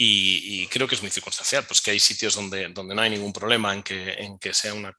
y, 0.00 0.68
creo 0.68 0.86
que 0.86 0.94
es 0.94 1.02
muy 1.02 1.10
circunstancial, 1.10 1.64
pues 1.66 1.80
que 1.80 1.90
hay 1.90 1.98
sitios 1.98 2.36
donde, 2.36 2.68
donde 2.68 2.94
no 2.94 3.02
hay 3.02 3.10
ningún 3.10 3.32
problema 3.32 3.74
en 3.74 3.82
que, 3.82 4.12
en 4.12 4.38
que 4.38 4.54
sea 4.54 4.72
una, 4.72 4.96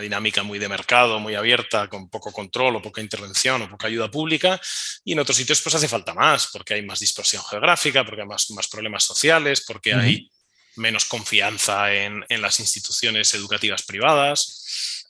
dinámica 0.00 0.42
muy 0.42 0.58
de 0.58 0.68
mercado, 0.68 1.20
muy 1.20 1.34
abierta, 1.34 1.88
con 1.88 2.08
poco 2.08 2.32
control 2.32 2.76
o 2.76 2.82
poca 2.82 3.00
intervención 3.00 3.62
o 3.62 3.70
poca 3.70 3.86
ayuda 3.86 4.10
pública, 4.10 4.60
y 5.04 5.12
en 5.12 5.20
otros 5.20 5.36
sitios 5.36 5.60
pues 5.62 5.74
hace 5.74 5.88
falta 5.88 6.14
más, 6.14 6.48
porque 6.52 6.74
hay 6.74 6.82
más 6.82 7.00
dispersión 7.00 7.42
geográfica, 7.44 8.04
porque 8.04 8.22
hay 8.22 8.28
más, 8.28 8.50
más 8.50 8.68
problemas 8.68 9.04
sociales, 9.04 9.64
porque 9.66 9.94
hay 9.94 10.30
menos 10.76 11.04
confianza 11.04 11.92
en, 11.94 12.24
en, 12.28 12.42
las 12.42 12.58
instituciones 12.60 13.32
educativas 13.34 13.82
privadas. 13.82 15.06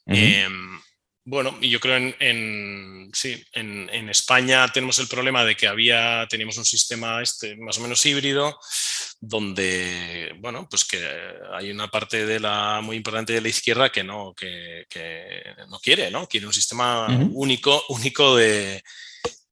Bueno, 1.25 1.57
y 1.61 1.68
yo 1.68 1.81
creo 1.81 1.97
en, 1.97 2.14
en 2.18 3.11
sí, 3.12 3.45
en, 3.53 3.89
en, 3.93 4.09
España 4.09 4.66
tenemos 4.73 4.99
el 4.99 5.09
problema 5.09 5.45
de 5.45 5.55
que 5.55 5.68
había, 5.68 6.27
teníamos 6.29 6.57
un 6.57 6.64
sistema 6.64 7.23
este 7.23 7.57
más 7.57 7.79
o 7.79 7.83
menos 7.83 8.05
híbrido, 8.07 8.59
donde, 9.21 10.35
bueno, 10.39 10.66
pues 10.68 10.85
que 10.85 10.99
hay 11.53 11.71
una 11.71 11.89
parte 11.89 12.25
de 12.25 12.41
la 12.41 12.81
muy 12.83 12.97
importante 12.97 13.35
de 13.35 13.43
la 13.43 13.49
izquierda 13.49 13.93
que 13.93 14.03
no, 14.03 14.35
que, 14.35 14.87
que 14.89 15.43
no 15.68 15.79
quiere, 15.79 16.11
¿no? 16.11 16.27
Quiere 16.27 16.47
un 16.47 16.55
sistema 16.55 17.07
único, 17.33 17.83
único 17.91 18.37
de. 18.37 18.83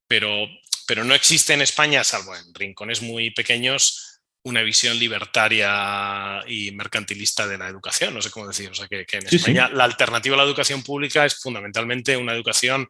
Pero, 0.07 0.47
pero 0.87 1.05
no 1.05 1.14
existe 1.14 1.53
en 1.53 1.61
España, 1.61 2.03
salvo 2.03 2.35
en 2.35 2.55
rincones 2.55 3.03
muy 3.03 3.31
pequeños, 3.31 4.07
una 4.49 4.62
visión 4.62 4.99
libertaria 4.99 6.42
y 6.46 6.70
mercantilista 6.72 7.46
de 7.46 7.59
la 7.59 7.68
educación, 7.68 8.14
no 8.14 8.22
sé 8.22 8.30
cómo 8.30 8.49
decir. 8.49 8.70
O 8.70 8.74
sea, 8.74 8.88
que, 8.88 9.07
en 9.11 9.26
España 9.26 9.68
la 9.72 9.84
alternativa 9.84 10.34
a 10.34 10.38
la 10.38 10.44
educación 10.44 10.82
pública 10.82 11.24
es 11.24 11.38
fundamentalmente 11.40 12.16
una 12.16 12.32
educación 12.32 12.88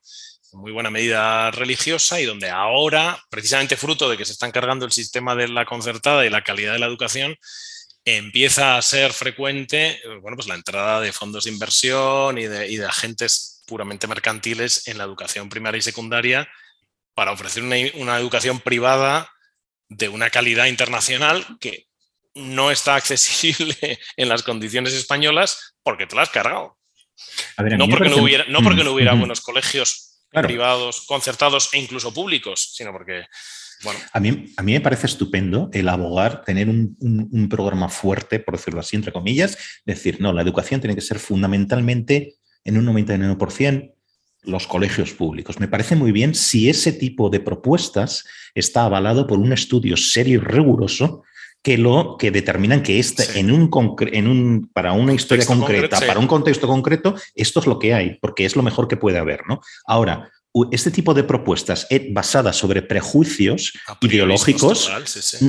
en 0.52 0.60
muy 0.60 0.72
buena 0.72 0.90
medida 0.90 1.50
religiosa 1.50 2.20
y 2.20 2.24
donde 2.24 2.48
ahora, 2.48 3.22
precisamente 3.28 3.76
fruto 3.76 4.08
de 4.08 4.16
que 4.16 4.24
se 4.24 4.32
está 4.32 4.46
encargando 4.46 4.86
el 4.86 4.92
sistema 4.92 5.34
de 5.34 5.48
la 5.48 5.66
concertada 5.66 6.24
y 6.24 6.30
la 6.30 6.42
calidad 6.42 6.72
de 6.72 6.78
la 6.78 6.86
educación, 6.86 7.36
empieza 8.04 8.78
a 8.78 8.82
ser 8.82 9.12
frecuente 9.12 10.00
bueno, 10.22 10.36
pues 10.36 10.48
la 10.48 10.54
entrada 10.54 11.00
de 11.00 11.12
fondos 11.12 11.44
de 11.44 11.50
inversión 11.50 12.38
y 12.38 12.46
de, 12.46 12.70
y 12.70 12.76
de 12.76 12.86
agentes 12.86 13.62
puramente 13.66 14.06
mercantiles 14.06 14.88
en 14.88 14.96
la 14.96 15.04
educación 15.04 15.50
primaria 15.50 15.78
y 15.78 15.82
secundaria 15.82 16.48
para 17.14 17.32
ofrecer 17.32 17.62
una, 17.62 17.76
una 17.94 18.16
educación 18.16 18.60
privada 18.60 19.30
de 19.88 20.08
una 20.08 20.30
calidad 20.30 20.66
internacional 20.66 21.44
que 21.60 21.86
no 22.34 22.70
está 22.70 22.94
accesible 22.96 23.98
en 24.16 24.28
las 24.28 24.42
condiciones 24.42 24.94
españolas 24.94 25.74
porque 25.82 26.06
te 26.06 26.16
la 26.16 26.22
has 26.22 26.30
cargado. 26.30 26.78
no, 27.58 27.88
porque 27.88 28.08
no, 28.08 28.18
hubiera, 28.18 28.44
no 28.48 28.62
porque 28.62 28.84
no 28.84 28.92
hubiera 28.92 29.14
buenos 29.14 29.40
colegios 29.40 30.24
privados, 30.30 31.06
concertados 31.06 31.70
e 31.72 31.78
incluso 31.78 32.12
públicos, 32.12 32.72
sino 32.74 32.92
porque... 32.92 33.24
Bueno. 33.84 34.00
A, 34.12 34.18
mí, 34.18 34.52
a 34.56 34.62
mí 34.62 34.72
me 34.72 34.80
parece 34.80 35.06
estupendo 35.06 35.70
el 35.72 35.88
abogar, 35.88 36.44
tener 36.44 36.68
un, 36.68 36.96
un, 36.98 37.48
programa 37.48 37.88
fuerte, 37.88 38.40
por 38.40 38.56
decirlo 38.56 38.80
así, 38.80 38.96
entre 38.96 39.12
comillas, 39.12 39.56
decir, 39.84 40.20
no, 40.20 40.32
la 40.32 40.42
educación 40.42 40.80
tiene 40.80 40.96
que 40.96 41.00
ser 41.00 41.20
fundamentalmente 41.20 42.34
en 42.64 42.76
un 42.76 42.86
99% 42.86 43.94
los 44.48 44.66
colegios 44.66 45.12
públicos. 45.12 45.60
Me 45.60 45.68
parece 45.68 45.94
muy 45.94 46.12
bien 46.12 46.34
si 46.34 46.68
ese 46.68 46.92
tipo 46.92 47.30
de 47.30 47.40
propuestas 47.40 48.24
está 48.54 48.84
avalado 48.84 49.26
por 49.26 49.38
un 49.38 49.52
estudio 49.52 49.96
serio 49.96 50.40
y 50.40 50.44
riguroso 50.44 51.22
que 51.62 51.76
lo 51.76 52.16
que 52.18 52.30
determinan 52.30 52.82
que 52.82 52.98
este, 52.98 53.38
en 53.38 53.50
un, 53.50 53.70
en 54.12 54.28
un 54.28 54.70
para 54.72 54.92
una 54.92 55.12
historia 55.12 55.44
concreta, 55.44 56.00
para 56.00 56.18
un 56.18 56.26
contexto 56.26 56.66
concreto, 56.66 57.14
esto 57.34 57.60
es 57.60 57.66
lo 57.66 57.78
que 57.78 57.94
hay, 57.94 58.18
porque 58.20 58.44
es 58.44 58.56
lo 58.56 58.62
mejor 58.62 58.88
que 58.88 58.96
puede 58.96 59.18
haber, 59.18 59.40
¿no? 59.48 59.60
Ahora, 59.84 60.30
este 60.70 60.90
tipo 60.90 61.14
de 61.14 61.24
propuestas 61.24 61.86
eh, 61.90 62.08
basadas 62.10 62.56
sobre 62.56 62.82
prejuicios 62.82 63.72
ideológicos 64.00 64.90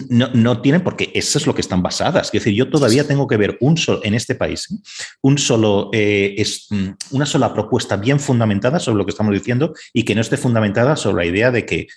No, 0.10 0.30
no, 0.34 0.62
tienen, 0.62 0.82
porque 0.82 1.12
eso 1.14 1.38
es 1.38 1.48
lo 1.48 1.56
que 1.56 1.62
están 1.62 1.82
basadas. 1.82 2.28
Es 2.28 2.32
decir, 2.32 2.54
yo 2.54 2.70
todavía 2.70 3.08
tengo 3.08 3.28
que 3.28 3.38
ver 3.38 3.58
un 3.62 3.78
solo, 3.78 4.02
en 4.04 4.14
este 4.14 4.36
país, 4.36 4.72
¿eh? 4.72 4.76
un 5.22 5.38
solo, 5.38 5.90
eh, 5.94 6.36
es, 6.38 6.68
mm, 6.70 6.90
una 7.12 7.26
sola 7.26 7.54
propuesta 7.54 7.98
bien 7.98 8.20
fundamentada 8.20 8.80
sobre 8.80 8.98
lo 8.98 9.06
que 9.06 9.12
estamos 9.12 9.34
diciendo 9.34 9.74
y 9.94 10.04
que 10.04 10.16
no 10.16 10.22
esté 10.22 10.38
fundamentada 10.38 10.96
sobre 10.96 11.26
la 11.26 11.32
idea 11.32 11.52
de 11.52 11.66
que 11.66 11.88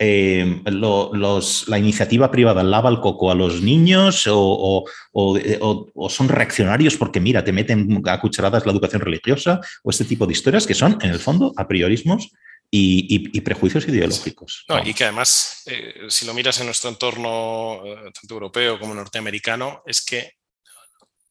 los, 0.00 1.68
la 1.68 1.78
iniciativa 1.78 2.30
privada 2.30 2.62
lava 2.62 2.88
el 2.88 3.00
coco 3.00 3.30
a 3.32 3.34
los 3.34 3.62
niños 3.62 4.28
o, 4.30 4.84
o, 5.12 6.08
son 6.08 6.28
reaccionarios 6.28 6.96
porque, 6.96 7.20
mira, 7.20 7.42
te 7.42 7.52
meten 7.52 8.02
a 8.06 8.20
cucharadas 8.20 8.64
la 8.64 8.72
educación 8.72 9.02
religiosa 9.02 9.60
o 9.82 9.90
este 9.90 10.04
tipo 10.04 10.26
de 10.26 10.32
historias 10.32 10.66
que 10.66 10.74
son, 10.74 10.98
en 11.02 11.10
el 11.10 11.18
fondo, 11.18 11.52
a 11.56 11.66
priorismos 11.66 12.30
y, 12.70 13.40
prejuicios 13.40 13.86
ideológicos. 13.88 14.64
Y 14.84 14.94
que 14.94 15.04
además, 15.04 15.62
eh, 15.66 16.06
si 16.08 16.26
lo 16.26 16.34
miras 16.34 16.58
en 16.60 16.66
nuestro 16.66 16.90
entorno, 16.90 17.82
eh, 17.84 18.10
tanto 18.12 18.34
europeo 18.34 18.78
como 18.78 18.94
norteamericano, 18.94 19.82
es 19.86 20.04
que 20.04 20.34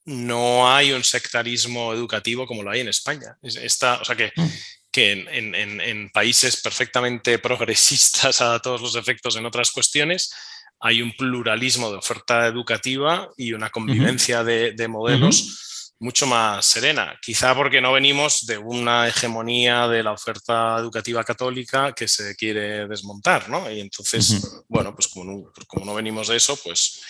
no 0.06 0.72
hay 0.72 0.92
un 0.92 1.04
sectarismo 1.04 1.92
educativo 1.92 2.46
como 2.46 2.62
lo 2.62 2.70
hay 2.70 2.80
en 2.80 2.88
España. 2.88 3.36
Está, 3.42 4.00
o 4.00 4.04
sea 4.04 4.16
que, 4.16 4.32
mm. 4.34 4.46
que 4.90 5.12
en, 5.12 6.10
países 6.10 6.60
perfectamente 6.60 7.38
progresistas 7.38 8.40
a 8.40 8.58
todos 8.60 8.80
los 8.80 8.96
efectos 8.96 9.36
en 9.36 9.46
otras 9.46 9.70
cuestiones, 9.70 10.32
hay 10.80 11.02
un 11.02 11.12
pluralismo 11.12 11.90
de 11.90 11.98
oferta 11.98 12.46
educativa 12.46 13.28
y 13.36 13.52
una 13.52 13.70
convivencia 13.70 14.44
de, 14.44 14.88
modelos 14.88 15.67
mucho 16.00 16.26
más 16.26 16.64
serena, 16.64 17.18
quizá 17.20 17.54
porque 17.54 17.80
no 17.80 17.92
venimos 17.92 18.46
de 18.46 18.56
una 18.56 19.08
hegemonía 19.08 19.88
de 19.88 20.02
la 20.02 20.12
oferta 20.12 20.76
educativa 20.78 21.24
católica 21.24 21.92
que 21.92 22.06
se 22.06 22.36
quiere 22.36 22.86
desmontar, 22.86 23.48
¿no? 23.48 23.68
Y 23.70 23.80
entonces, 23.80 24.62
bueno, 24.68 24.94
pues 24.94 25.08
como 25.08 25.24
no, 25.24 25.52
como 25.66 25.84
no 25.84 25.94
venimos 25.94 26.28
de 26.28 26.36
eso, 26.36 26.56
pues 26.62 27.00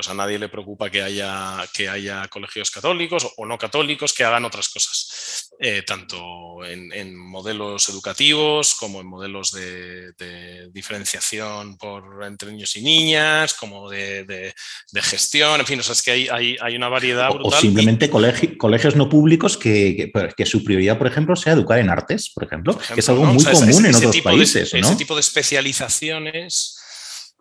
pues 0.00 0.08
a 0.08 0.14
nadie 0.14 0.38
le 0.38 0.48
preocupa 0.48 0.88
que 0.88 1.02
haya, 1.02 1.58
que 1.74 1.86
haya 1.86 2.26
colegios 2.28 2.70
católicos 2.70 3.34
o 3.36 3.44
no 3.44 3.58
católicos 3.58 4.14
que 4.14 4.24
hagan 4.24 4.46
otras 4.46 4.70
cosas, 4.70 5.50
eh, 5.60 5.82
tanto 5.86 6.64
en, 6.64 7.14
modelos 7.14 7.86
educativos 7.90 8.74
como 8.76 9.02
en 9.02 9.06
modelos 9.06 9.52
de, 9.52 10.70
diferenciación 10.72 11.76
por, 11.76 12.24
entre 12.24 12.50
niños 12.50 12.74
y 12.76 12.80
niñas, 12.80 13.52
como 13.52 13.90
de, 13.90 14.54
gestión, 15.02 15.60
en 15.60 15.66
fin, 15.66 15.80
o 15.80 15.82
sea, 15.82 15.92
es 15.92 16.00
que 16.00 16.12
hay, 16.12 16.56
hay, 16.58 16.76
una 16.76 16.88
variedad 16.88 17.28
brutal. 17.28 17.58
O 17.58 17.60
simplemente 17.60 18.08
colegios 18.58 18.96
no 18.96 19.10
públicos 19.10 19.58
que, 19.58 20.10
que, 20.34 20.46
su 20.46 20.64
prioridad, 20.64 20.96
por 20.96 21.08
ejemplo, 21.08 21.36
sea 21.36 21.52
educar 21.52 21.78
en 21.78 21.90
artes, 21.90 22.30
por 22.30 22.44
ejemplo, 22.44 22.78
que 22.94 23.00
es 23.00 23.08
algo 23.10 23.26
muy 23.26 23.44
común 23.44 23.84
en 23.84 23.94
otros 23.94 24.18
países. 24.22 24.72
Ese 24.72 24.96
tipo 24.96 25.14
de 25.14 25.20
especializaciones 25.20 26.79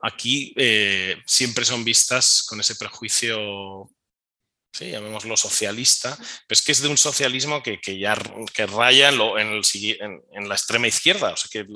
aquí 0.01 0.53
eh, 0.57 1.17
siempre 1.25 1.65
son 1.65 1.83
vistas 1.83 2.43
con 2.47 2.59
ese 2.59 2.75
prejuicio, 2.75 3.89
llamémoslo 4.79 5.35
socialista, 5.35 6.15
pero 6.15 6.57
es 6.57 6.61
que 6.61 6.71
es 6.71 6.81
de 6.81 6.87
un 6.87 6.97
socialismo 6.97 7.61
que, 7.61 7.79
ya 7.99 8.15
que 8.53 8.65
raya 8.65 9.09
en, 9.09 10.47
la 10.47 10.55
extrema 10.55 10.87
izquierda, 10.87 11.33
o 11.33 11.37
sea 11.37 11.49
que 11.51 11.67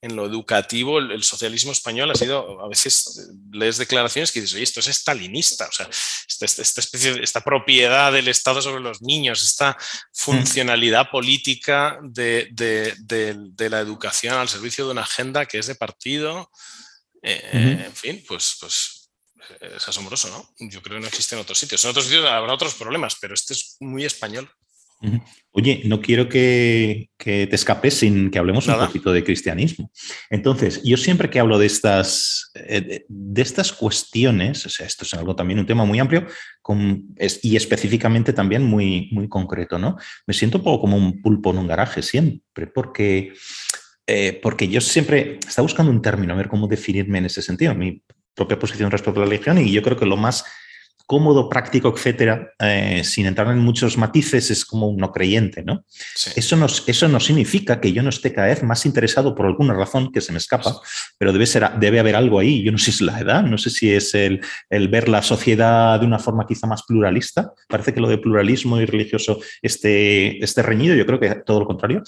en 0.00 0.16
lo 0.16 0.26
educativo 0.26 0.98
el, 0.98 1.22
socialismo 1.22 1.72
español 1.72 2.10
ha 2.10 2.14
sido, 2.14 2.60
a 2.60 2.68
veces 2.68 3.30
lees 3.52 3.78
declaraciones 3.78 4.32
que 4.32 4.40
dices, 4.40 4.54
oye, 4.54 4.64
esto 4.64 4.80
es 4.80 4.88
estalinista, 4.88 5.68
o 5.68 5.72
sea, 5.72 5.88
esta, 6.26 6.46
esta, 6.46 6.80
especie, 6.80 7.22
esta 7.22 7.42
propiedad 7.42 8.12
del 8.12 8.28
Estado 8.28 8.60
sobre 8.60 8.82
los 8.82 9.02
niños, 9.02 9.42
esta 9.42 9.76
funcionalidad 10.12 11.10
política 11.10 11.98
de 12.02 12.48
la 13.70 13.80
educación 13.80 14.34
al 14.34 14.48
servicio 14.48 14.86
de 14.86 14.92
una 14.92 15.02
agenda 15.02 15.46
que 15.46 15.58
es 15.58 15.66
de 15.66 15.74
partido. 15.74 16.50
Eh, 17.22 17.84
en 17.86 17.92
fin, 17.92 18.22
pues, 18.26 18.56
pues 18.60 19.10
es 19.60 19.88
asombroso, 19.88 20.28
¿no? 20.28 20.68
Yo 20.68 20.82
creo 20.82 20.96
que 20.96 21.02
no 21.02 21.08
existe 21.08 21.34
en 21.34 21.40
otros 21.40 21.58
sitios. 21.58 21.84
En 21.84 21.90
otros 21.90 22.06
sitios 22.06 22.26
habrá 22.26 22.54
otros 22.54 22.74
problemas, 22.74 23.16
pero 23.20 23.34
este 23.34 23.54
es 23.54 23.76
muy 23.80 24.04
español. 24.04 24.50
Oye, 25.50 25.82
no 25.84 26.00
quiero 26.00 26.28
que, 26.28 27.10
te 27.16 27.54
escapes 27.54 27.94
sin 27.94 28.30
que 28.30 28.38
hablemos 28.38 28.66
un 28.68 28.78
poquito 28.78 29.12
de 29.12 29.24
cristianismo. 29.24 29.90
Entonces, 30.30 30.80
yo 30.84 30.96
siempre 30.96 31.28
que 31.28 31.40
hablo 31.40 31.58
de 31.58 31.66
estas, 31.66 32.52
eh, 32.54 33.04
de 33.08 33.42
estas 33.42 33.72
cuestiones, 33.72 34.64
o 34.64 34.68
sea, 34.68 34.86
esto 34.86 35.04
es 35.04 35.12
algo 35.14 35.34
también 35.34 35.58
un 35.58 35.66
tema 35.66 35.84
muy 35.84 35.98
amplio 35.98 36.26
y 37.42 37.56
específicamente 37.56 38.32
también 38.32 38.62
muy, 38.62 39.08
muy 39.12 39.28
concreto, 39.28 39.78
¿no? 39.78 39.96
Me 40.26 40.34
siento 40.34 40.58
un 40.58 40.64
poco 40.64 40.82
como 40.82 40.96
un 40.96 41.20
pulpo 41.20 41.50
en 41.50 41.58
un 41.58 41.66
garaje 41.66 42.02
siempre, 42.02 42.68
porque 42.68 43.34
eh, 44.06 44.38
porque 44.42 44.68
yo 44.68 44.80
siempre 44.80 45.38
estaba 45.46 45.64
buscando 45.64 45.92
un 45.92 46.02
término, 46.02 46.32
a 46.32 46.36
ver 46.36 46.48
cómo 46.48 46.66
definirme 46.66 47.18
en 47.18 47.26
ese 47.26 47.42
sentido, 47.42 47.74
mi 47.74 48.02
propia 48.34 48.58
posición 48.58 48.90
respecto 48.90 49.20
a 49.20 49.24
la 49.24 49.30
religión, 49.30 49.58
y 49.58 49.70
yo 49.70 49.82
creo 49.82 49.96
que 49.96 50.06
lo 50.06 50.16
más 50.16 50.44
cómodo, 51.06 51.48
práctico, 51.48 51.92
etcétera, 51.94 52.52
eh, 52.58 53.02
sin 53.04 53.26
entrar 53.26 53.48
en 53.48 53.58
muchos 53.58 53.98
matices, 53.98 54.50
es 54.50 54.64
como 54.64 54.88
un 54.88 54.96
no 54.96 55.12
creyente, 55.12 55.62
¿no? 55.62 55.84
Eso, 56.36 56.56
no, 56.56 56.66
eso 56.66 57.08
no 57.08 57.20
significa 57.20 57.80
que 57.80 57.92
yo 57.92 58.02
no 58.02 58.08
esté 58.08 58.32
cada 58.32 58.48
vez 58.48 58.62
más 58.62 58.86
interesado 58.86 59.34
por 59.34 59.46
alguna 59.46 59.74
razón 59.74 60.12
que 60.12 60.20
se 60.20 60.32
me 60.32 60.38
escapa, 60.38 60.74
pero 61.18 61.32
debe, 61.32 61.46
ser, 61.46 61.68
debe 61.78 62.00
haber 62.00 62.16
algo 62.16 62.38
ahí. 62.38 62.62
Yo 62.62 62.72
no 62.72 62.78
sé 62.78 62.86
si 62.86 62.90
es 62.90 63.00
la 63.00 63.20
edad, 63.20 63.42
no 63.42 63.58
sé 63.58 63.70
si 63.70 63.92
es 63.92 64.14
el, 64.14 64.40
el, 64.70 64.88
ver 64.88 65.08
la 65.08 65.22
sociedad 65.22 66.00
de 66.00 66.06
una 66.06 66.18
forma 66.18 66.46
quizá 66.46 66.66
más 66.66 66.82
pluralista. 66.84 67.52
Parece 67.68 67.94
que 67.94 68.00
lo 68.00 68.08
de 68.08 68.18
pluralismo 68.18 68.80
y 68.80 68.86
religioso 68.86 69.40
esté, 69.60 70.42
esté 70.42 70.62
reñido, 70.62 70.94
yo 70.94 71.06
creo 71.06 71.20
que 71.20 71.34
todo 71.46 71.60
lo 71.60 71.66
contrario. 71.66 72.02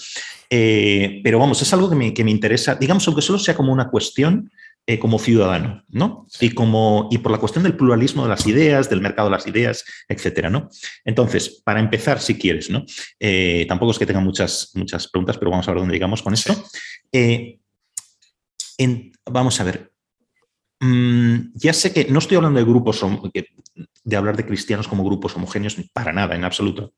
Eh, 0.49 1.21
pero 1.23 1.39
vamos, 1.39 1.61
es 1.61 1.73
algo 1.73 1.89
que 1.89 1.95
me, 1.95 2.13
que 2.13 2.23
me 2.23 2.31
interesa, 2.31 2.75
digamos, 2.75 3.07
aunque 3.07 3.21
solo 3.21 3.39
sea 3.39 3.55
como 3.55 3.73
una 3.73 3.89
cuestión 3.89 4.51
eh, 4.87 4.99
como 4.99 5.17
ciudadano, 5.17 5.83
¿no? 5.89 6.27
Y, 6.39 6.51
como, 6.51 7.09
y 7.11 7.17
por 7.17 7.31
la 7.31 7.39
cuestión 7.39 7.63
del 7.63 7.75
pluralismo 7.75 8.21
de 8.21 8.29
las 8.29 8.45
ideas, 8.45 8.87
del 8.87 9.01
mercado 9.01 9.29
de 9.29 9.35
las 9.35 9.47
ideas, 9.47 9.83
etcétera, 10.07 10.51
¿no? 10.51 10.69
Entonces, 11.03 11.61
para 11.63 11.79
empezar, 11.79 12.21
si 12.21 12.37
quieres, 12.37 12.69
¿no? 12.69 12.85
Eh, 13.19 13.65
tampoco 13.67 13.93
es 13.93 13.97
que 13.97 14.05
tenga 14.05 14.19
muchas, 14.19 14.71
muchas 14.75 15.07
preguntas, 15.07 15.39
pero 15.39 15.49
vamos 15.49 15.67
a 15.67 15.71
ver 15.71 15.79
dónde 15.79 15.95
llegamos 15.95 16.21
con 16.21 16.35
esto. 16.35 16.53
Eh, 17.11 17.57
vamos 19.25 19.59
a 19.59 19.63
ver. 19.63 19.91
Mm, 20.79 21.53
ya 21.55 21.73
sé 21.73 21.91
que 21.91 22.05
no 22.05 22.19
estoy 22.19 22.37
hablando 22.37 22.59
de 22.59 22.65
grupos, 22.65 23.03
de 24.03 24.15
hablar 24.15 24.37
de 24.37 24.45
cristianos 24.45 24.87
como 24.87 25.03
grupos 25.03 25.35
homogéneos, 25.35 25.77
para 25.93 26.13
nada, 26.13 26.35
en 26.35 26.43
absoluto. 26.43 26.93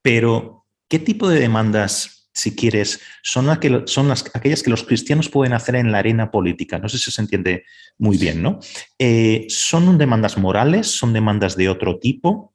Pero, 0.00 0.64
¿qué 0.88 0.98
tipo 0.98 1.28
de 1.28 1.40
demandas 1.40 2.15
si 2.36 2.54
quieres, 2.54 3.00
son, 3.22 3.48
son 3.86 4.08
las, 4.08 4.30
aquellas 4.34 4.62
que 4.62 4.68
los 4.68 4.84
cristianos 4.84 5.30
pueden 5.30 5.54
hacer 5.54 5.74
en 5.76 5.90
la 5.90 5.98
arena 5.98 6.30
política. 6.30 6.78
No 6.78 6.90
sé 6.90 6.98
si 6.98 7.10
se 7.10 7.22
entiende 7.22 7.64
muy 7.96 8.18
bien, 8.18 8.42
¿no? 8.42 8.60
Eh, 8.98 9.46
son 9.48 9.96
demandas 9.96 10.36
morales, 10.36 10.86
son 10.86 11.14
demandas 11.14 11.56
de 11.56 11.70
otro 11.70 11.98
tipo, 11.98 12.54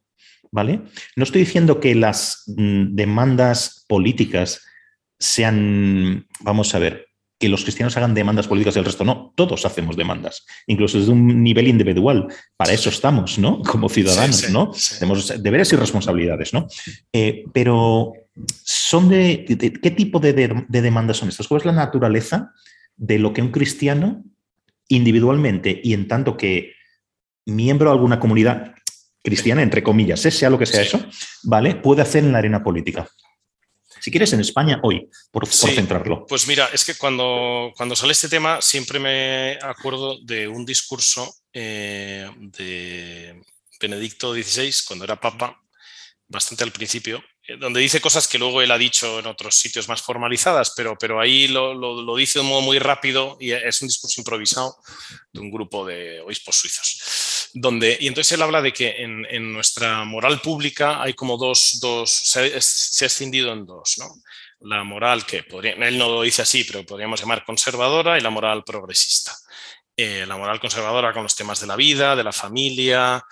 ¿vale? 0.52 0.82
No 1.16 1.24
estoy 1.24 1.42
diciendo 1.42 1.80
que 1.80 1.96
las 1.96 2.44
mm, 2.46 2.94
demandas 2.94 3.84
políticas 3.88 4.62
sean, 5.18 6.28
vamos 6.42 6.76
a 6.76 6.80
ver, 6.80 7.08
que 7.40 7.50
los 7.50 7.64
cristianos 7.64 7.98
hagan 7.98 8.14
demandas 8.14 8.48
políticas 8.48 8.76
y 8.76 8.80
el 8.80 8.86
resto 8.86 9.04
no. 9.04 9.34
Todos 9.36 9.66
hacemos 9.66 9.98
demandas, 9.98 10.46
incluso 10.68 11.00
desde 11.00 11.12
un 11.12 11.42
nivel 11.42 11.68
individual. 11.68 12.28
Para 12.56 12.74
eso 12.74 12.90
estamos, 12.90 13.40
¿no? 13.40 13.62
Como 13.64 13.90
ciudadanos, 13.90 14.48
¿no? 14.52 14.72
Tenemos 15.00 15.42
deberes 15.42 15.74
y 15.74 15.76
responsabilidades, 15.76 16.54
¿no? 16.54 16.68
Eh, 17.12 17.46
pero 17.52 18.14
son 18.64 19.10
de, 19.10 19.46
¿qué 19.82 19.92
tipo 19.92 20.20
de, 20.20 20.34
demandas 20.68 21.18
son 21.18 21.30
estas? 21.30 21.48
¿Cuál 21.48 21.62
es 21.62 21.66
la 21.66 21.74
naturaleza 21.74 22.54
de 22.96 23.20
lo 23.20 23.34
que 23.34 23.42
un 23.42 23.52
cristiano 23.52 24.24
individualmente 24.88 25.80
y 25.84 25.94
en 25.94 26.08
tanto 26.08 26.38
que 26.38 26.74
miembro 27.46 27.90
de 27.90 27.96
alguna 27.96 28.20
comunidad 28.20 28.74
cristiana, 29.24 29.62
entre 29.62 29.84
comillas, 29.84 30.26
¿eh? 30.26 30.32
sea 30.32 30.50
lo 30.50 30.58
que 30.58 30.66
sea 30.66 30.82
eso, 30.82 31.04
¿vale? 31.44 31.76
Puede 31.76 32.02
hacer 32.02 32.24
en 32.24 32.32
la 32.32 32.40
arena 32.40 32.64
política. 32.64 33.08
Si 34.00 34.10
quieres, 34.10 34.34
en 34.34 34.40
España 34.40 34.80
hoy, 34.82 35.08
por, 35.30 35.46
centrarlo. 35.48 36.26
Pues 36.26 36.48
mira, 36.48 36.70
es 36.74 36.84
que 36.84 36.96
cuando, 36.96 37.72
cuando 37.78 37.96
sale 37.96 38.14
este 38.14 38.30
tema 38.30 38.60
siempre 38.60 38.98
me 39.00 39.60
acuerdo 39.62 40.18
de 40.24 40.48
un 40.48 40.66
discurso 40.66 41.32
eh, 41.54 42.28
de 42.38 43.40
Benedicto 43.80 44.34
XVI, 44.34 44.74
cuando 44.88 45.06
era 45.06 45.20
papa, 45.20 45.62
bastante 46.28 46.64
al 46.64 46.72
principio, 46.72 47.24
donde 47.60 47.80
dice 47.80 48.02
cosas 48.02 48.28
que 48.28 48.38
luego 48.38 48.62
él 48.62 48.72
ha 48.72 48.78
dicho 48.78 49.20
en 49.20 49.28
otros 49.28 49.56
sitios 49.56 49.88
más 49.88 50.02
formalizadas, 50.02 50.74
pero, 50.76 50.98
pero 50.98 51.20
ahí 51.20 51.48
lo, 51.48 51.74
lo, 51.74 52.16
dice 52.16 52.40
de 52.40 52.44
un 52.44 52.50
modo 52.50 52.62
muy 52.62 52.80
rápido 52.80 53.38
y 53.40 53.52
es 53.52 53.82
un 53.82 53.88
discurso 53.88 54.22
improvisado 54.22 54.78
de 55.32 55.40
un 55.40 55.52
grupo 55.52 55.86
de 55.86 56.20
obispos 56.22 56.56
suizos. 56.56 57.50
Donde, 57.54 57.98
y 58.00 58.08
entonces 58.08 58.34
él 58.34 58.42
habla 58.42 58.62
de 58.62 58.74
que 58.74 59.02
en, 59.02 59.26
en 59.30 59.54
nuestra 59.54 60.04
moral 60.04 60.42
pública 60.42 61.02
hay 61.02 61.14
como 61.14 61.38
dos, 61.38 61.80
dos 61.82 62.10
se, 62.10 62.40
ha 62.40 63.08
escindido 63.08 63.54
en 63.54 63.66
dos, 63.66 63.96
¿no? 63.98 64.08
La 64.62 64.84
moral 64.84 65.26
que 65.26 65.44
él 65.64 65.98
no 65.98 66.10
lo 66.10 66.22
dice 66.22 66.44
así, 66.44 66.64
pero 66.64 66.86
podríamos 66.86 67.20
llamar 67.20 67.44
conservadora 67.44 68.18
y 68.18 68.22
la 68.22 68.30
moral 68.30 68.64
progresista. 68.64 69.36
Eh, 69.98 70.26
la 70.28 70.38
moral 70.38 70.60
conservadora 70.60 71.14
con 71.14 71.24
los 71.24 71.36
temas 71.36 71.60
de 71.60 71.68
la 71.68 71.76
vida, 71.76 72.16
de 72.16 72.24
la 72.24 72.32
familia, 72.32 73.24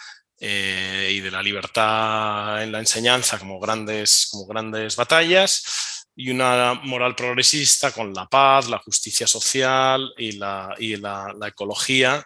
eh, 0.42 1.10
y 1.12 1.20
de 1.20 1.32
la 1.32 1.44
libertad 1.44 2.64
en 2.64 2.72
la 2.72 2.80
enseñanza 2.80 3.38
como 3.38 3.60
grandes, 3.60 4.30
como 4.32 4.46
grandes 4.46 4.96
batallas 4.96 6.06
y 6.16 6.32
una 6.32 6.76
moral 6.84 7.16
progresista 7.16 7.92
con 7.92 8.14
la 8.14 8.26
paz, 8.26 8.70
la 8.70 8.80
justicia 8.80 9.28
social 9.28 10.14
y 10.18 10.34
la, 10.34 10.76
y 10.78 10.98
la, 10.98 11.34
ecología 11.48 12.26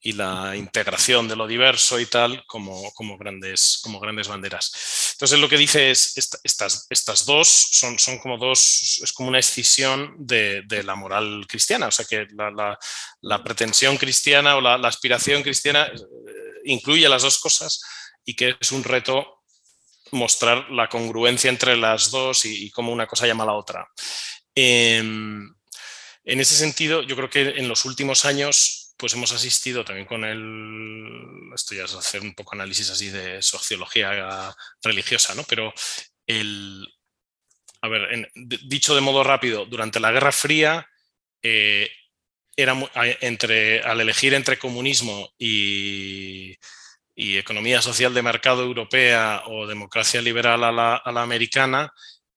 y 0.00 0.12
la 0.12 0.56
integración 0.56 1.28
de 1.28 1.36
lo 1.36 1.46
diverso 1.46 1.98
y 1.98 2.06
tal 2.06 2.44
como, 2.46 2.92
como, 2.94 3.16
grandes, 3.16 3.80
como 3.82 4.00
grandes 4.00 4.26
banderas. 4.26 5.12
Entonces 5.14 5.38
lo 5.38 5.48
que 5.48 5.56
dice 5.56 5.90
es, 5.90 6.16
estas, 6.16 6.86
estas 6.90 7.26
dos 7.26 7.48
son, 7.48 7.98
son 7.98 8.18
como 8.18 8.38
dos, 8.38 9.00
es 9.02 9.12
como 9.12 9.28
una 9.28 9.38
escisión 9.38 10.14
de, 10.18 10.62
de 10.62 10.82
la 10.82 10.96
moral 10.96 11.44
cristiana, 11.48 11.88
o 11.88 11.92
sea 11.92 12.04
que 12.04 12.26
la, 12.34 12.50
la, 12.50 12.78
la 13.20 13.42
pretensión 13.42 13.96
cristiana 13.96 14.56
o 14.56 14.60
la, 14.60 14.74
aspiración 14.74 15.42
cristiana 15.42 15.90
incluye 16.64 17.08
las 17.08 17.22
dos 17.22 17.38
cosas 17.38 17.82
y 18.24 18.34
que 18.34 18.56
es 18.60 18.72
un 18.72 18.84
reto 18.84 19.42
mostrar 20.12 20.70
la 20.70 20.88
congruencia 20.88 21.48
entre 21.48 21.76
las 21.76 22.10
dos 22.10 22.44
y, 22.44 22.70
cómo 22.70 22.92
una 22.92 23.06
cosa 23.06 23.26
llama 23.26 23.44
a 23.44 23.48
la 23.48 23.54
otra. 23.54 23.88
Em, 24.54 25.54
en 26.24 26.40
ese 26.40 26.54
sentido, 26.54 27.02
yo 27.02 27.16
creo 27.16 27.30
que 27.30 27.40
en 27.42 27.68
los 27.68 27.84
últimos 27.84 28.24
años 28.24 28.94
pues 28.96 29.14
hemos 29.14 29.32
asistido 29.32 29.84
también 29.84 30.06
con 30.06 30.22
el, 30.24 31.52
esto 31.54 31.74
ya 31.74 31.84
es 31.84 31.94
hacer 31.94 32.20
un 32.20 32.34
poco 32.34 32.54
análisis 32.54 32.88
así 32.88 33.08
de 33.08 33.42
sociología 33.42 34.54
religiosa, 34.80 35.34
¿no? 35.34 35.42
Pero 35.42 35.74
el, 36.24 36.86
a 37.80 37.88
ver, 37.88 38.30
dicho 38.34 38.94
de 38.94 39.00
modo 39.00 39.24
rápido, 39.24 39.66
durante 39.66 39.98
la 39.98 40.12
Guerra 40.12 40.30
Fría 40.30 40.86
eh, 41.42 41.90
era 42.56 42.76
entre, 43.20 43.80
al 43.80 44.00
elegir 44.00 44.34
entre 44.34 44.58
comunismo 44.58 45.32
y, 45.38 46.56
economía 47.14 47.80
social 47.80 48.12
de 48.14 48.22
mercado 48.22 48.62
europea 48.62 49.42
o 49.46 49.66
democracia 49.66 50.20
liberal 50.20 50.64
a 50.64 50.72
la, 50.72 51.22
americana, 51.22 51.92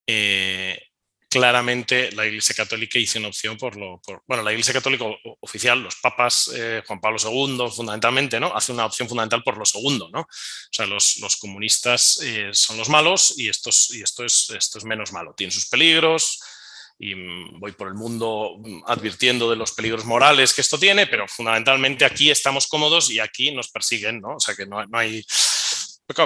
eh, 0.05 0.79
claramente 1.27 2.11
la 2.13 2.25
Iglesia 2.25 2.55
Católica 2.55 2.99
hizo 2.99 3.19
una 3.19 3.29
opción 3.29 3.57
por 3.57 3.75
lo. 3.75 4.01
bueno, 4.27 4.43
la 4.43 4.51
Iglesia 4.51 4.73
Católica 4.73 5.05
oficial, 5.41 5.81
los 5.81 5.95
papas, 5.95 6.49
eh, 6.55 6.81
Juan 6.85 7.01
Pablo 7.01 7.17
II, 7.21 7.67
fundamentalmente, 7.75 8.39
¿no? 8.39 8.55
Hace 8.55 8.71
una 8.71 8.85
opción 8.85 9.09
fundamental 9.09 9.43
por 9.43 9.57
lo 9.57 9.65
segundo, 9.65 10.09
¿no? 10.13 10.21
O 10.21 10.27
sea, 10.71 10.85
los, 10.85 11.17
comunistas 11.41 12.21
eh, 12.23 12.51
son 12.53 12.77
los 12.77 12.87
malos 12.89 13.33
y, 13.37 13.49
estos, 13.49 13.93
y 13.93 14.01
esto, 14.01 14.23
es, 14.23 14.49
esto 14.51 14.77
es 14.77 14.85
menos 14.85 15.11
malo. 15.11 15.33
Tienen 15.35 15.51
sus 15.51 15.67
peligros, 15.67 16.39
y 16.97 17.15
mm, 17.15 17.59
voy 17.59 17.73
por 17.73 17.87
el 17.87 17.93
mundo 17.93 18.55
mm, 18.57 18.83
advirtiendo 18.87 19.49
de 19.49 19.55
los 19.55 19.73
peligros 19.73 20.05
morales 20.05 20.53
que 20.53 20.61
esto 20.61 20.77
tiene, 20.77 21.07
pero 21.07 21.27
fundamentalmente 21.27 22.05
aquí 22.05 22.31
estamos 22.31 22.67
cómodos 22.67 23.09
y 23.09 23.19
aquí 23.19 23.51
nos 23.51 23.69
persiguen, 23.69 24.21
¿no? 24.21 24.35
O 24.35 24.39
sea 24.39 24.55
que 24.55 24.65
no, 24.65 24.83
hay... 24.93 25.25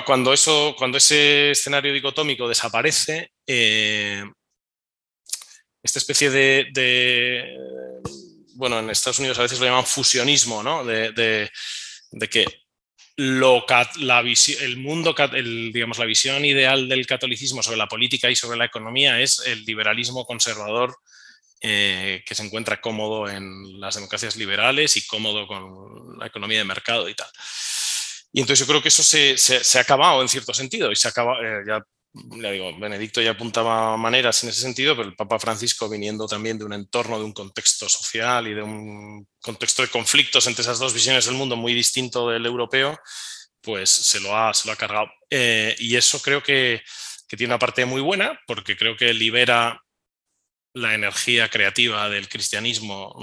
cuando, 0.06 0.34
eso, 0.34 0.76
cuando 0.78 0.98
ese 0.98 1.52
escenario 1.52 1.94
dicotómico 1.94 2.48
desaparece, 2.48 3.32
eh, 3.48 4.24
esta 5.82 6.00
especie 6.00 6.30
de, 6.30 7.56
bueno, 8.56 8.80
en 8.80 8.90
Estados 8.90 9.20
Unidos 9.20 9.40
a 9.40 9.44
veces 9.44 9.60
lo 9.60 9.66
llaman 9.66 9.86
fusionismo, 9.86 10.62
¿no? 10.62 10.84
De, 10.84 11.12
de 12.12 12.28
que 12.28 12.46
lo, 13.20 13.66
la 13.98 14.22
el 14.22 14.78
mundo, 14.78 15.14
el, 15.34 15.74
digamos, 15.74 16.00
la 16.00 16.06
visión 16.06 16.46
ideal 16.46 16.88
del 16.88 17.06
catolicismo 17.06 17.62
sobre 17.62 17.78
la 17.78 17.90
política 17.90 18.30
y 18.30 18.36
sobre 18.38 18.58
la 18.58 18.64
economía 18.64 19.20
es 19.20 19.40
el 19.46 19.66
liberalismo 19.66 20.26
conservador 20.26 20.96
eh, 21.60 22.24
que 22.26 22.34
se 22.34 22.44
encuentra 22.44 22.80
cómodo 22.80 23.28
en 23.28 23.78
las 23.78 23.96
democracias 23.96 24.38
liberales 24.38 24.96
y 24.96 25.06
cómodo 25.06 25.48
con 25.48 26.18
la 26.18 26.28
economía 26.28 26.60
de 26.60 26.64
mercado 26.64 27.10
y 27.10 27.14
tal. 27.14 27.28
Y 28.32 28.40
entonces 28.40 28.66
yo 28.66 28.72
creo 28.72 28.82
que 28.82 28.88
eso 28.88 29.04
se, 29.04 29.38
se, 29.38 29.78
ha 29.78 29.82
acabado 29.82 30.22
en 30.22 30.30
cierto 30.30 30.54
sentido 30.54 30.90
y 30.90 30.96
se 30.96 31.10
acaba, 31.10 31.40
eh, 31.44 31.64
ya 31.68 31.84
le 32.14 32.52
digo, 32.52 32.78
Benedicto 32.80 33.22
ya 33.22 33.32
apuntaba 33.32 33.96
maneras 33.98 34.44
en 34.44 34.50
ese 34.50 34.62
sentido, 34.62 34.96
pero 34.96 35.08
el 35.08 35.16
Papa 35.16 35.40
Francisco 35.40 35.88
viniendo 35.90 36.28
también 36.28 36.58
de 36.58 36.66
un 36.66 36.74
entorno, 36.74 37.20
de 37.20 37.26
un 37.26 37.34
contexto 37.34 37.88
social 37.88 38.48
y 38.48 38.54
de 38.54 38.64
un 38.64 39.28
contexto 39.42 39.82
de 39.82 39.90
conflictos 39.90 40.48
entre 40.48 40.64
esas 40.64 40.80
dos 40.80 40.94
visiones 40.94 41.26
del 41.26 41.36
mundo 41.36 41.56
muy 41.56 41.74
distinto 41.74 42.30
del 42.30 42.46
europeo, 42.46 42.98
pues 43.62 43.90
se 43.90 44.20
lo 44.20 44.36
ha, 44.36 44.54
se 44.54 44.68
lo 44.68 44.74
ha 44.74 44.78
cargado. 44.78 45.08
Eh, 45.30 45.76
y 45.78 45.96
eso 45.96 46.22
creo 46.22 46.42
que, 46.42 46.82
que 47.28 47.38
tiene 47.38 47.54
una 47.54 47.60
parte 47.60 47.86
muy 47.86 48.02
buena, 48.02 48.40
porque 48.48 48.76
creo 48.76 48.98
que 48.98 49.14
libera 49.14 49.84
la 50.80 50.96
energía 50.96 51.50
creativa 51.50 52.10
del 52.10 52.28
cristianismo 52.28 53.16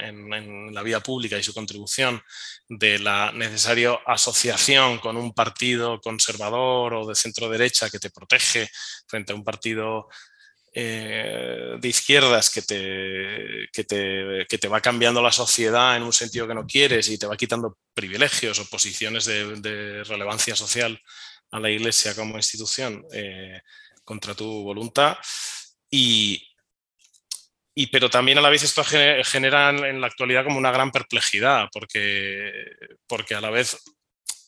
en, 0.00 0.74
la 0.74 0.82
vida 0.82 1.00
pública 1.00 1.36
y 1.36 1.42
su 1.42 1.52
contribución 1.52 2.22
de 2.68 2.98
la 2.98 3.32
necesaria 3.32 3.98
asociación 4.06 4.98
con 4.98 5.16
un 5.16 5.32
partido 5.32 6.00
conservador 6.00 6.94
o 6.94 7.06
de 7.06 7.14
centro 7.14 7.48
derecha 7.48 7.90
que 7.90 7.98
te 7.98 8.10
protege 8.10 8.68
frente 9.06 9.32
a 9.32 9.36
un 9.36 9.44
partido 9.44 10.08
eh, 10.72 11.76
de 11.80 11.88
izquierdas 11.88 12.48
que 12.48 12.62
te, 12.62 13.68
que 13.72 14.58
te, 14.58 14.68
va 14.68 14.80
cambiando 14.80 15.20
la 15.20 15.32
sociedad 15.32 15.96
en 15.96 16.04
un 16.04 16.12
sentido 16.12 16.46
que 16.46 16.54
no 16.54 16.64
quieres 16.64 17.08
y 17.08 17.18
te 17.18 17.26
va 17.26 17.36
quitando 17.36 17.76
privilegios 17.92 18.60
o 18.60 18.68
posiciones 18.68 19.24
de, 19.24 20.04
relevancia 20.04 20.54
social 20.54 21.00
a 21.50 21.58
la 21.58 21.70
Iglesia 21.70 22.14
como 22.14 22.36
institución 22.36 23.04
eh, 23.12 23.60
contra 24.04 24.34
tu 24.36 24.62
voluntad. 24.62 25.18
Y, 25.90 26.49
y, 27.74 27.86
pero 27.88 28.10
también 28.10 28.38
a 28.38 28.40
la 28.40 28.50
vez 28.50 28.62
esto 28.62 28.82
genera 28.84 29.70
en 29.70 30.00
la 30.00 30.06
actualidad 30.06 30.44
como 30.44 30.58
una 30.58 30.72
gran 30.72 30.90
perplejidad, 30.90 31.68
porque, 31.72 32.52
porque 33.06 33.34
a 33.34 33.40
la 33.40 33.50
vez 33.50 33.78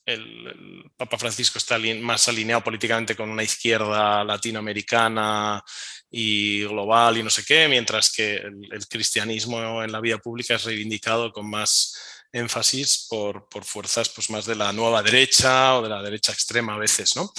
el, 0.04 0.90
Papa 0.96 1.18
Francisco 1.18 1.58
está 1.58 1.78
más 2.00 2.28
alineado 2.28 2.62
políticamente 2.64 3.16
con 3.16 3.30
una 3.30 3.42
izquierda 3.42 4.24
latinoamericana 4.24 5.62
y 6.10 6.64
global 6.64 7.18
y 7.18 7.22
no 7.22 7.30
sé 7.30 7.44
qué, 7.44 7.68
mientras 7.68 8.12
que 8.12 8.36
el, 8.36 8.86
cristianismo 8.88 9.82
en 9.82 9.92
la 9.92 10.00
vida 10.00 10.18
pública 10.18 10.56
es 10.56 10.64
reivindicado 10.64 11.32
con 11.32 11.48
más 11.48 12.24
énfasis 12.32 13.06
por, 13.08 13.48
por, 13.48 13.64
fuerzas 13.64 14.08
pues, 14.08 14.30
más 14.30 14.46
de 14.46 14.56
la 14.56 14.72
nueva 14.72 15.02
derecha 15.02 15.76
o 15.76 15.82
de 15.82 15.88
la 15.88 16.02
derecha 16.02 16.32
extrema 16.32 16.74
a 16.74 16.78
veces. 16.78 17.14
¿no? 17.14 17.32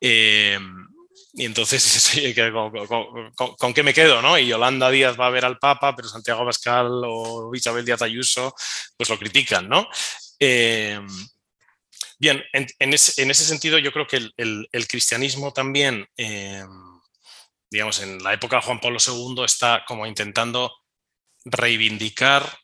Eh, 0.00 0.58
y 1.36 1.46
entonces, 1.46 2.12
¿con, 3.58 3.74
qué 3.74 3.82
me 3.82 3.92
quedo? 3.92 4.22
¿no? 4.22 4.38
Y 4.38 4.46
Yolanda 4.46 4.90
Díaz 4.90 5.18
va 5.18 5.26
a 5.26 5.30
ver 5.30 5.44
al 5.44 5.58
Papa, 5.58 5.94
pero 5.96 6.08
Santiago 6.08 6.44
Pascal 6.44 7.02
o 7.04 7.50
Isabel 7.54 7.84
Díaz 7.84 8.02
Ayuso, 8.02 8.54
pues 8.96 9.08
lo 9.08 9.18
critican, 9.18 9.68
¿no? 9.68 9.88
Eh, 10.38 11.00
bien, 12.18 12.42
en, 12.52 12.92
ese, 12.94 13.34
sentido 13.34 13.78
yo 13.78 13.92
creo 13.92 14.06
que 14.06 14.30
el, 14.36 14.86
cristianismo 14.88 15.52
también, 15.52 16.06
eh, 16.16 16.64
digamos, 17.68 18.00
en 18.00 18.22
la 18.22 18.32
época 18.32 18.56
de 18.56 18.62
Juan 18.62 18.80
Pablo 18.80 18.98
II 19.04 19.44
está 19.44 19.84
como 19.86 20.06
intentando 20.06 20.72
reivindicar 21.44 22.58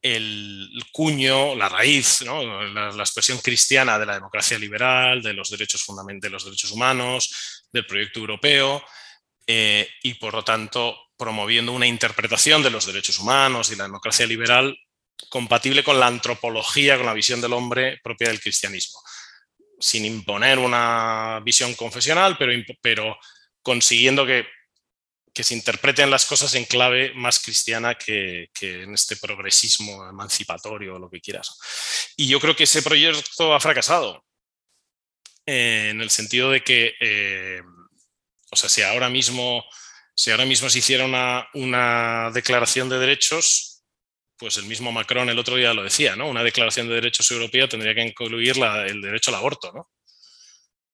el 0.00 0.84
cuño, 0.92 1.54
la 1.54 1.68
raíz, 1.68 2.20
la, 2.20 2.92
expresión 2.98 3.38
cristiana 3.38 3.98
de 3.98 4.04
la 4.04 4.14
democracia 4.14 4.58
liberal, 4.58 5.22
de 5.22 5.32
los 5.32 5.48
derechos 5.48 5.86
de 6.20 6.30
los 6.30 6.44
derechos 6.44 6.70
humanos, 6.72 7.63
del 7.74 7.86
proyecto 7.86 8.20
europeo, 8.20 8.82
eh, 9.46 9.88
y 10.02 10.14
por 10.14 10.32
lo 10.32 10.42
tanto 10.42 10.96
promoviendo 11.16 11.72
una 11.72 11.86
interpretación 11.86 12.62
de 12.62 12.70
los 12.70 12.86
derechos 12.86 13.18
humanos 13.18 13.70
y 13.70 13.76
la 13.76 13.84
democracia 13.84 14.26
liberal 14.26 14.76
compatible 15.28 15.84
con 15.84 16.00
la 16.00 16.06
antropología, 16.06 16.96
con 16.96 17.06
la 17.06 17.12
visión 17.12 17.40
del 17.40 17.52
hombre 17.52 18.00
propia 18.02 18.28
del 18.28 18.40
cristianismo, 18.40 19.00
sin 19.78 20.04
imponer 20.04 20.58
una 20.58 21.40
visión 21.44 21.74
confesional, 21.74 22.36
pero, 22.38 22.52
pero 22.80 23.18
consiguiendo 23.62 24.24
que 24.24 24.46
que 25.34 25.42
se 25.42 25.54
interpreten 25.54 26.10
las 26.10 26.24
cosas 26.26 26.54
en 26.54 26.64
clave 26.64 27.12
más 27.14 27.40
cristiana 27.40 27.96
que, 27.96 28.50
en 28.60 28.94
este 28.94 29.16
progresismo 29.16 30.08
emancipatorio 30.08 30.94
o 30.94 30.98
lo 31.00 31.10
que 31.10 31.20
quieras. 31.20 31.58
Y 32.16 32.28
yo 32.28 32.38
creo 32.38 32.54
que 32.54 32.64
ese 32.64 32.82
proyecto 32.82 33.52
ha 33.52 33.58
fracasado, 33.58 34.24
eh, 35.46 35.88
en 35.90 36.00
el 36.00 36.10
sentido 36.10 36.50
de 36.50 36.62
que, 36.62 36.94
eh, 37.00 37.62
o 38.50 38.56
sea, 38.56 38.68
si 38.68 38.82
ahora 38.82 39.08
mismo, 39.08 39.64
si 40.14 40.30
ahora 40.30 40.46
mismo 40.46 40.70
se 40.70 40.78
hiciera 40.78 41.04
una, 41.04 41.48
una, 41.54 42.30
declaración 42.32 42.88
de 42.88 42.98
derechos, 42.98 43.84
pues 44.36 44.56
el 44.56 44.64
mismo 44.64 44.92
Macron 44.92 45.28
el 45.28 45.38
otro 45.38 45.56
día 45.56 45.74
lo 45.74 45.82
decía, 45.84 46.16
¿no? 46.16 46.28
Una 46.28 46.42
declaración 46.42 46.88
de 46.88 46.94
derechos 46.94 47.30
europea 47.30 47.68
tendría 47.68 47.94
que 47.94 48.02
incluir 48.02 48.56
el 48.86 49.00
derecho 49.00 49.30
al 49.30 49.36
aborto, 49.36 49.72
¿no? 49.72 49.90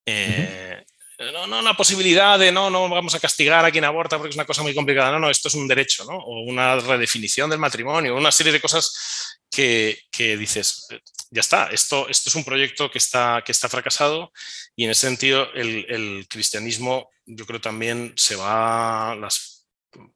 Eh, 0.06 0.84
no, 1.32 1.46
no, 1.46 1.58
una 1.60 1.76
posibilidad 1.76 2.38
de 2.38 2.50
no, 2.50 2.70
no 2.70 2.88
vamos 2.88 3.14
a 3.14 3.20
castigar 3.20 3.64
a 3.64 3.70
quien 3.70 3.84
aborta 3.84 4.16
porque 4.16 4.30
es 4.30 4.36
una 4.36 4.46
cosa 4.46 4.62
muy 4.62 4.74
complicada. 4.74 5.12
No, 5.12 5.18
no, 5.18 5.30
esto 5.30 5.48
es 5.48 5.54
un 5.54 5.68
derecho, 5.68 6.04
¿no? 6.04 6.16
O 6.16 6.40
una 6.40 6.76
redefinición 6.76 7.50
del 7.50 7.58
matrimonio, 7.58 8.16
una 8.16 8.32
serie 8.32 8.52
de 8.52 8.60
cosas 8.60 9.38
que, 9.50 10.36
dices, 10.38 10.86
ya 11.30 11.40
está, 11.40 11.70
esto, 11.70 12.08
esto 12.08 12.30
es 12.30 12.34
un 12.36 12.44
proyecto 12.44 12.90
que 12.90 12.98
está, 12.98 13.42
que 13.44 13.52
está 13.52 13.68
fracasado 13.68 14.32
y 14.76 14.84
en 14.84 14.90
ese 14.90 15.08
sentido 15.08 15.52
el, 15.52 16.26
cristianismo 16.28 17.10
yo 17.26 17.46
creo 17.46 17.60
también 17.60 18.14
se 18.16 18.36
va, 18.36 19.14
los 19.16 19.66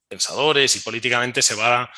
pensadores 0.09 0.77
y 0.77 0.81
políticamente 0.81 1.43
se 1.43 1.55
va 1.55 1.91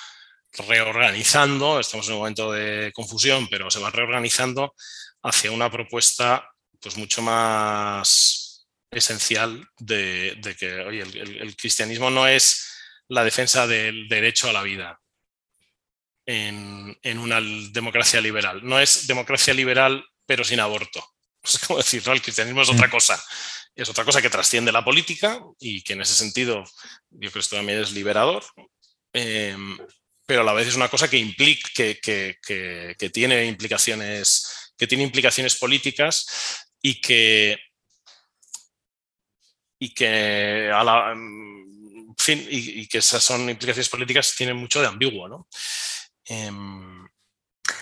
reorganizando, 0.52 1.78
estamos 1.78 2.06
en 2.08 2.14
un 2.14 2.20
momento 2.20 2.50
de 2.50 2.90
confusión, 2.94 3.46
pero 3.48 3.70
se 3.70 3.78
va 3.78 3.90
reorganizando 3.90 4.74
hacia 5.22 5.52
una 5.52 5.70
propuesta 5.70 6.48
pues 6.80 6.96
mucho 6.96 7.20
más 7.20 8.45
esencial 8.90 9.68
de, 9.78 10.38
que 10.58 10.66
el, 10.66 11.56
cristianismo 11.56 12.10
no 12.10 12.26
es 12.26 12.72
la 13.08 13.24
defensa 13.24 13.66
del 13.66 14.08
derecho 14.08 14.48
a 14.48 14.52
la 14.52 14.62
vida 14.62 15.00
en, 16.24 17.18
una 17.18 17.40
democracia 17.40 18.20
liberal. 18.20 18.60
No 18.64 18.80
es 18.80 19.06
democracia 19.06 19.54
liberal 19.54 20.04
pero 20.26 20.44
sin 20.44 20.60
aborto. 20.60 21.04
Es 21.44 21.60
como 21.60 21.78
decir, 21.78 22.02
el 22.06 22.20
cristianismo 22.20 22.62
es 22.62 22.70
otra 22.70 22.88
mm. 22.88 22.90
cosa. 22.90 23.24
Es 23.76 23.88
otra 23.88 24.04
cosa 24.04 24.20
que 24.20 24.30
trasciende 24.30 24.72
la 24.72 24.84
política 24.84 25.40
y 25.60 25.82
que 25.82 25.92
en 25.92 26.00
ese 26.00 26.14
sentido 26.14 26.64
yo 27.10 27.18
creo 27.18 27.32
que 27.32 27.38
esto 27.38 27.56
también 27.56 27.80
es 27.80 27.92
liberador. 27.92 28.44
Em, 29.12 29.78
pero 30.26 30.40
a 30.40 30.44
la 30.44 30.52
vez 30.52 30.66
es 30.66 30.74
una 30.74 30.88
cosa 30.88 31.08
que 31.08 31.18
implica, 31.18 31.70
que, 31.74 33.10
tiene 33.12 33.44
implicaciones, 33.46 34.72
que 34.76 34.88
tiene 34.88 35.04
implicaciones 35.04 35.54
políticas 35.54 36.66
y 36.82 37.00
que 37.00 37.56
y 39.78 39.92
que 39.92 40.70
a 40.72 40.82
la, 40.82 41.14
mm, 41.14 42.14
fin, 42.16 42.46
y, 42.48 42.86
que 42.86 42.98
esas 42.98 43.22
son 43.22 43.48
implicaciones 43.48 43.88
políticas 43.88 44.34
tienen 44.36 44.56
mucho 44.56 44.80
de 44.80 44.86
ambiguo, 44.86 45.28
¿no? 45.28 45.48
Em, 46.24 47.06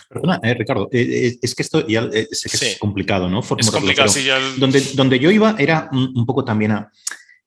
Perdona, 0.09 0.41
eh, 0.43 0.55
Ricardo, 0.55 0.89
eh, 0.93 1.01
eh, 1.01 1.39
es 1.43 1.55
que 1.55 1.63
esto 1.63 1.87
ya 1.87 2.09
es 2.13 2.77
complicado, 2.79 3.29
¿no? 3.29 3.41
es 3.41 3.71
complicado, 3.71 4.09
sí, 4.09 4.27
donde, 4.59 4.81
donde 4.95 5.19
yo 5.19 5.31
iba 5.31 5.57
era 5.59 5.89
un, 5.93 6.25
poco 6.27 6.45
también 6.45 6.73
a... 6.73 6.93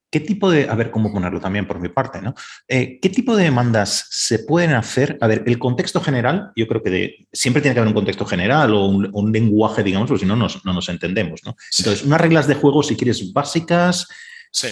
¿Qué 0.10 0.22
tipo 0.22 0.50
de, 0.50 0.70
a 0.70 0.76
ver 0.76 0.90
cómo 0.90 1.12
ponerlo 1.12 1.42
también 1.42 1.68
por 1.68 1.82
mi 1.82 1.90
parte, 1.90 2.22
¿no? 2.22 2.34
Eh, 2.68 2.98
¿Qué 3.02 3.10
tipo 3.10 3.36
de 3.36 3.44
demandas 3.44 4.08
se 4.10 4.40
pueden 4.40 4.74
hacer? 4.74 5.18
A 5.20 5.28
ver, 5.28 5.44
el 5.46 5.60
contexto 5.60 6.00
general, 6.00 6.52
yo 6.56 6.66
creo 6.66 6.82
que 6.82 7.28
siempre 7.32 7.62
tiene 7.62 7.74
que 7.74 7.82
haber 7.82 7.90
un 7.90 7.94
contexto 7.94 8.26
general 8.26 8.74
o 8.74 8.86
un, 8.86 9.32
lenguaje, 9.34 9.84
digamos, 9.84 10.08
porque 10.08 10.22
si 10.24 10.26
no, 10.26 10.38
no 10.38 10.48
nos 10.74 10.90
entendemos, 10.90 11.42
¿no? 11.44 11.58
Entonces, 11.78 12.06
unas 12.06 12.22
reglas 12.22 12.48
de 12.48 12.56
juego, 12.56 12.84
si 12.84 12.96
quieres, 12.96 13.34
básicas, 13.34 14.08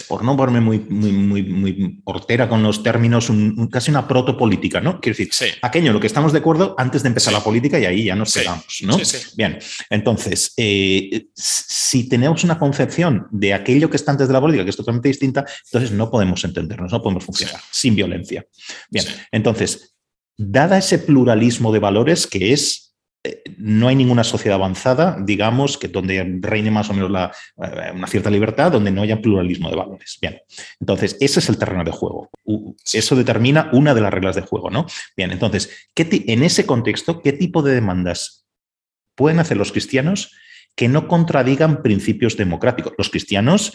por 0.07 0.23
no 0.23 0.35
ponerme 0.35 0.61
muy, 0.61 0.80
muy, 0.80 1.11
muy, 1.11 1.43
muy 1.43 2.02
hortera 2.06 2.49
con 2.49 2.64
los 2.64 2.81
términos, 2.81 3.31
casi 3.72 3.91
una 3.91 4.07
protopolítica, 4.07 4.81
¿no? 4.81 4.99
Quiero 4.99 5.18
decir, 5.18 5.57
aquello 5.61 5.93
lo 5.93 5.99
que 5.99 6.07
estamos 6.07 6.31
de 6.31 6.39
acuerdo 6.39 6.76
antes 6.77 7.03
de 7.03 7.10
empezar 7.10 7.34
la 7.34 7.43
política 7.43 7.80
y 7.80 7.85
ahí 7.85 8.03
ya 8.06 8.15
nos 8.15 8.34
quedamos, 8.34 8.65
¿no? 8.81 8.97
Bien, 9.35 9.60
entonces, 9.89 10.53
eh, 10.57 11.27
si 11.35 12.10
tenemos 12.10 12.43
una 12.43 12.57
concepción 12.57 13.27
de 13.31 13.53
aquello 13.53 13.89
que 13.89 13.97
está 13.97 14.11
antes 14.11 14.27
de 14.27 14.34
la 14.34 14.41
política, 14.41 14.64
que 14.64 14.69
es 14.72 14.77
totalmente 14.77 15.10
distinta, 15.10 15.45
entonces 15.65 15.91
no 15.91 16.10
podemos 16.10 16.43
entendernos, 16.43 16.91
no 16.91 17.02
podemos 17.02 17.23
funcionar 17.23 17.61
sin 17.72 17.95
violencia. 17.95 18.45
Bien, 18.89 19.06
entonces, 19.31 19.95
dada 20.38 20.77
ese 20.77 20.99
pluralismo 20.99 21.72
de 21.72 21.80
valores 21.80 22.27
que 22.27 22.53
es 22.53 22.85
no 23.57 23.88
hay 23.88 23.95
ninguna 23.95 24.23
sociedad 24.23 24.56
avanzada, 24.56 25.18
digamos, 25.22 25.77
que 25.77 25.88
donde 25.88 26.39
reine 26.41 26.72
más 26.72 26.89
o 26.89 26.93
menos 26.93 27.11
eh, 27.11 27.91
una 27.93 28.07
cierta 28.07 28.30
libertad, 28.30 28.72
donde 28.72 28.91
no 28.91 29.02
haya 29.02 29.22
pluralismo 29.22 29.69
de 29.69 29.76
valores. 29.76 30.18
Bien, 30.22 30.39
entonces 30.80 31.18
ese 31.19 31.39
es 31.39 31.49
el 31.49 31.57
terreno 31.57 31.84
de 31.84 31.91
juego. 31.91 32.30
Eso 32.93 33.15
determina 33.15 33.69
una 33.73 33.93
de 33.93 34.02
las 34.02 34.14
reglas 34.14 34.35
de 34.35 34.41
juego, 34.41 34.69
¿no? 34.69 34.85
Bien, 35.15 35.31
entonces, 35.31 35.69
en 35.95 36.43
ese 36.43 36.65
contexto, 36.65 37.22
¿qué 37.22 37.34
tipo 37.34 37.61
de 37.61 37.73
demandas 37.73 38.45
pueden 39.15 39.39
hacer 39.39 39.57
los 39.57 39.72
cristianos 39.72 40.35
que 40.76 40.88
no 40.88 41.07
contradigan 41.07 41.81
principios 41.81 42.38
democráticos? 42.38 42.93
Los 42.97 43.10
cristianos 43.10 43.73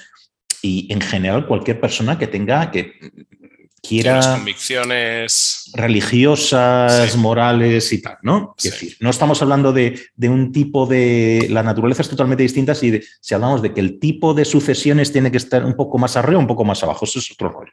y 0.63 0.93
en 0.93 1.01
general 1.01 1.47
cualquier 1.47 1.81
persona 1.81 2.19
que 2.19 2.27
tenga 2.27 2.71
que 2.71 2.93
quiera... 3.83 4.21
convicciones 4.37 5.71
religiosas, 5.75 7.17
morales 7.17 7.93
y 7.93 8.03
tal, 8.03 8.19
¿no? 8.23 8.55
Es 8.57 8.65
decir, 8.65 8.97
no 9.01 9.11
estamos 9.11 9.41
hablando 9.43 9.73
de, 9.73 10.01
un 10.23 10.53
tipo 10.53 10.87
de... 10.87 11.47
La 11.51 11.63
naturaleza 11.63 12.03
es 12.03 12.09
totalmente 12.09 12.43
distinta 12.43 12.75
si, 12.75 13.01
si, 13.21 13.35
hablamos 13.35 13.63
de 13.63 13.73
que 13.73 13.81
el 13.81 13.99
tipo 13.99 14.35
de 14.35 14.45
sucesiones 14.45 15.13
tiene 15.13 15.31
que 15.31 15.39
estar 15.39 15.65
un 15.65 15.75
poco 15.75 15.99
más 15.99 16.17
arriba 16.17 16.39
o 16.39 16.41
un 16.41 16.47
poco 16.47 16.65
más 16.65 16.83
abajo. 16.83 17.05
Eso 17.05 17.19
es 17.19 17.31
otro 17.31 17.49
rollo, 17.49 17.73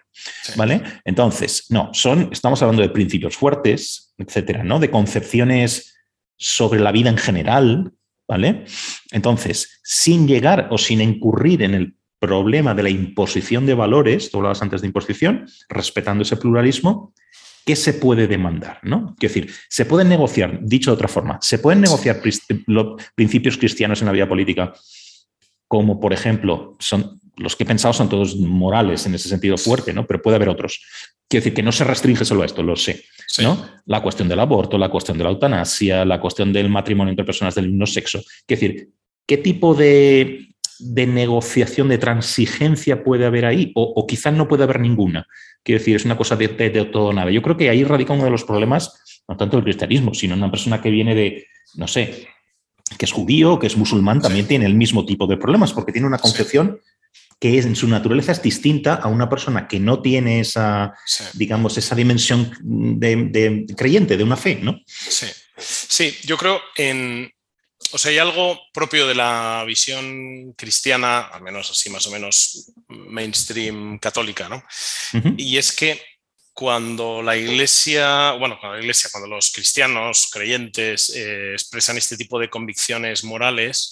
¿vale? 0.55 0.81
Entonces, 1.05 1.65
no, 1.69 1.89
son, 1.93 2.29
estamos 2.31 2.61
hablando 2.61 2.81
de 2.81 2.89
principios 2.89 3.35
fuertes, 3.35 4.13
etcétera, 4.17 4.63
¿no? 4.63 4.79
De 4.79 4.91
concepciones 4.91 5.95
sobre 6.37 6.79
la 6.79 6.91
vida 6.91 7.09
en 7.09 7.17
general, 7.17 7.93
¿vale? 8.27 8.65
Entonces, 9.11 9.79
sin 9.83 10.27
llegar 10.27 10.67
o 10.71 10.77
sin 10.77 11.01
incurrir 11.01 11.63
en 11.63 11.73
el 11.73 11.96
problema 12.19 12.73
de 12.73 12.83
la 12.83 12.89
imposición 12.89 13.65
de 13.65 13.73
valores, 13.73 14.31
tú 14.31 14.37
hablabas 14.37 14.61
antes 14.61 14.81
de 14.81 14.87
imposición, 14.87 15.47
respetando 15.69 16.23
ese 16.23 16.37
pluralismo, 16.37 17.13
¿qué 17.65 17.75
se 17.75 17.93
puede 17.93 18.27
demandar? 18.27 18.79
¿no? 18.83 19.15
Quiero 19.19 19.33
decir, 19.33 19.53
se 19.69 19.85
pueden 19.85 20.09
negociar, 20.09 20.59
dicho 20.61 20.91
de 20.91 20.95
otra 20.95 21.07
forma, 21.07 21.37
se 21.41 21.59
pueden 21.59 21.81
negociar 21.81 22.21
los 22.65 23.01
principios 23.13 23.57
cristianos 23.57 24.01
en 24.01 24.07
la 24.07 24.13
vida 24.13 24.27
política, 24.27 24.73
como 25.67 25.99
por 25.99 26.13
ejemplo, 26.13 26.75
son 26.79 27.19
los 27.37 27.55
que 27.55 27.63
he 27.63 27.67
pensado 27.67 27.93
son 27.93 28.09
todos 28.09 28.35
morales 28.35 29.05
en 29.05 29.13
ese 29.13 29.29
sentido 29.29 29.57
fuerte, 29.57 29.93
¿no? 29.93 30.07
Pero 30.07 30.21
puede 30.21 30.35
haber 30.35 30.49
otros. 30.49 30.81
Quiero 31.29 31.43
decir 31.43 31.53
que 31.53 31.63
no 31.63 31.71
se 31.71 31.83
restringe 31.83 32.25
solo 32.25 32.41
a 32.41 32.45
esto, 32.45 32.63
lo 32.63 32.75
sé. 32.75 33.03
¿no? 33.43 33.67
La 33.85 34.01
cuestión 34.01 34.27
del 34.27 34.39
aborto, 34.39 34.77
la 34.77 34.89
cuestión 34.89 35.17
de 35.17 35.23
la 35.23 35.29
eutanasia, 35.29 36.05
la 36.05 36.19
cuestión 36.19 36.51
del 36.51 36.69
matrimonio 36.69 37.11
entre 37.11 37.25
personas 37.25 37.53
del 37.53 37.69
mismo 37.69 37.85
sexo. 37.85 38.21
Quiero 38.45 38.61
decir, 38.61 38.89
¿qué 39.27 39.37
tipo 39.37 39.75
de 39.75 40.46
de 40.79 41.07
negociación, 41.07 41.89
de 41.89 41.97
transigencia 41.97 43.03
puede 43.03 43.25
haber 43.25 43.45
ahí? 43.45 43.71
O, 43.75 44.05
quizás 44.07 44.33
no 44.33 44.47
puede 44.47 44.63
haber 44.63 44.79
ninguna. 44.79 45.27
Quiero 45.63 45.79
decir, 45.79 45.95
es 45.95 46.05
una 46.05 46.17
cosa 46.17 46.35
de, 46.35 46.47
todo 46.91 47.07
o 47.07 47.13
nada. 47.13 47.31
Yo 47.31 47.41
creo 47.41 47.57
que 47.57 47.69
ahí 47.69 47.83
radica 47.83 48.13
uno 48.13 48.25
de 48.25 48.31
los 48.31 48.43
problemas, 48.43 49.23
no 49.27 49.37
tanto 49.37 49.57
del 49.57 49.63
cristianismo, 49.63 50.13
sino 50.13 50.35
una 50.35 50.51
persona 50.51 50.81
que 50.81 50.89
viene 50.89 51.15
de, 51.15 51.47
no 51.75 51.87
sé, 51.87 52.27
que 52.97 53.05
es 53.05 53.11
judío, 53.11 53.59
que 53.59 53.67
es 53.67 53.75
musulmán, 53.75 54.21
también 54.21 54.47
tiene 54.47 54.65
el 54.65 54.75
mismo 54.75 55.05
tipo 55.05 55.27
de 55.27 55.37
problemas, 55.37 55.73
porque 55.73 55.91
tiene 55.91 56.07
una 56.07 56.19
concepción 56.19 56.79
que 57.39 57.57
es, 57.57 57.65
en 57.65 57.75
su 57.75 57.87
naturaleza 57.87 58.31
es 58.31 58.41
distinta 58.41 58.95
a 58.95 59.07
una 59.07 59.29
persona 59.29 59.67
que 59.67 59.79
no 59.79 60.01
tiene 60.01 60.39
esa, 60.39 60.93
digamos, 61.33 61.77
esa 61.77 61.95
dimensión 61.95 62.51
de, 62.61 63.65
creyente, 63.75 64.17
de 64.17 64.23
una 64.23 64.37
fe, 64.37 64.59
¿no? 64.61 64.79
Sí. 64.85 65.27
Sí, 65.59 66.15
yo 66.23 66.37
creo 66.37 66.59
en, 66.75 67.31
o 67.91 67.97
sea, 67.97 68.11
hay 68.11 68.17
algo 68.17 68.59
propio 68.73 69.07
de 69.07 69.15
la 69.15 69.63
visión 69.65 70.53
cristiana, 70.53 71.21
al 71.21 71.41
menos 71.41 71.69
así 71.71 71.89
más 71.89 72.05
o 72.07 72.11
menos 72.11 72.71
mainstream 72.87 73.99
católica, 73.99 74.49
¿no? 74.49 74.63
Y 75.37 75.57
es 75.57 75.71
que 75.71 76.01
cuando 76.53 77.21
la 77.21 77.37
iglesia, 77.37 78.31
bueno, 78.31 78.57
cuando 78.59 78.77
la 78.77 78.81
iglesia, 78.81 79.09
cuando 79.11 79.29
los 79.29 79.51
cristianos 79.51 80.29
creyentes 80.31 81.09
eh, 81.15 81.53
expresan 81.53 81.97
este 81.97 82.17
tipo 82.17 82.39
de 82.39 82.49
convicciones 82.49 83.23
morales, 83.23 83.91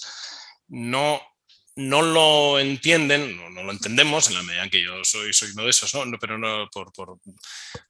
no, 0.68 1.22
no 1.76 2.02
lo 2.02 2.58
entienden, 2.58 3.36
no, 3.54 3.62
lo 3.62 3.70
entendemos 3.70 4.28
en 4.28 4.34
la 4.34 4.42
medida 4.42 4.64
en 4.64 4.70
que 4.70 4.82
yo 4.82 5.04
soy, 5.04 5.32
soy 5.32 5.50
uno 5.52 5.62
de 5.62 5.70
esos, 5.70 5.94
¿no? 5.94 6.18
pero 6.18 6.38
no 6.38 6.68
por, 6.72 6.92
por, 6.92 7.18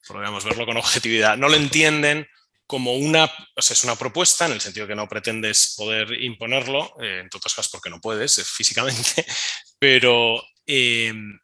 por 0.06 0.44
verlo 0.44 0.66
con 0.66 0.76
objetividad, 0.76 1.38
no 1.38 1.48
lo 1.48 1.56
entienden 1.56 2.28
como 2.66 2.94
una, 2.94 3.30
o 3.54 3.62
sea, 3.62 3.74
es 3.74 3.84
una 3.84 3.96
propuesta 3.96 4.46
en 4.46 4.52
el 4.52 4.60
sentido 4.60 4.86
que 4.86 4.94
no 4.94 5.08
pretendes 5.08 5.74
poder 5.76 6.20
imponerlo, 6.22 6.94
eh, 7.00 7.20
en 7.20 7.26
otras 7.26 7.54
cosas 7.54 7.68
porque 7.70 7.90
no 7.90 8.00
puedes 8.00 8.38
eh, 8.38 8.44
físicamente, 8.44 9.24
pero 9.78 10.42
em, 10.66 11.38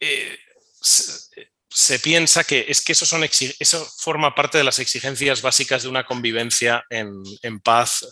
eh, 0.00 0.36
se, 0.80 1.98
piensa 2.00 2.42
que 2.42 2.66
es 2.68 2.82
que 2.84 2.92
eso, 2.92 3.06
son, 3.06 3.22
eso 3.24 3.92
forma 3.98 4.34
parte 4.34 4.58
de 4.58 4.64
las 4.64 4.80
exigencias 4.80 5.42
básicas 5.42 5.84
de 5.84 5.88
una 5.88 6.04
convivencia 6.04 6.84
en, 6.90 7.60
paz, 7.60 8.04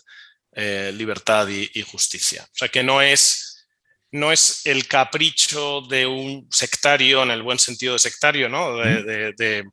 libertad 0.53 1.49
y, 1.49 1.83
justicia. 1.83 2.45
O 2.45 2.57
sea, 2.57 2.69
que 2.69 2.85
no 2.85 3.03
es, 3.03 3.67
no 4.13 4.31
es 4.31 4.65
el 4.67 4.87
capricho 4.87 5.81
de 5.83 6.07
un 6.07 6.47
sectario 6.51 7.25
en 7.25 7.33
el 7.33 7.43
buen 7.43 7.59
sentido 7.59 7.95
de 7.95 7.99
sectario, 7.99 8.49
¿no? 8.49 8.77
de 8.77 9.65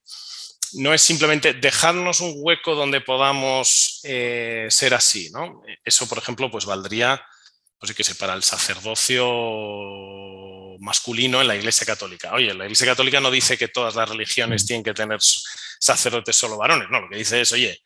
no 0.73 0.93
es 0.93 1.01
simplemente 1.01 1.53
dejarnos 1.53 2.19
un 2.21 2.33
hueco 2.37 2.75
donde 2.75 3.01
podamos 3.01 3.99
eh, 4.03 4.67
ser 4.69 4.93
así, 4.93 5.29
¿no? 5.31 5.61
Eso, 5.83 6.07
por 6.07 6.17
ejemplo, 6.17 6.49
pues 6.51 6.65
valdría, 6.65 7.23
pues 7.79 7.93
que 7.93 8.03
sé, 8.03 8.15
para 8.15 8.33
el 8.33 8.43
sacerdocio 8.43 9.25
masculino 10.79 11.41
en 11.41 11.47
la 11.47 11.55
Iglesia 11.55 11.85
Católica. 11.85 12.33
Oye, 12.33 12.53
la 12.53 12.65
Iglesia 12.65 12.87
Católica 12.87 13.19
no 13.19 13.31
dice 13.31 13.57
que 13.57 13.67
todas 13.67 13.95
las 13.95 14.09
religiones 14.09 14.65
tienen 14.65 14.83
que 14.83 14.93
tener 14.93 15.19
sacerdotes 15.79 16.35
solo 16.35 16.57
varones, 16.57 16.89
no, 16.89 17.01
lo 17.01 17.09
que 17.09 17.17
dice 17.17 17.41
es, 17.41 17.51
oye, 17.51 17.81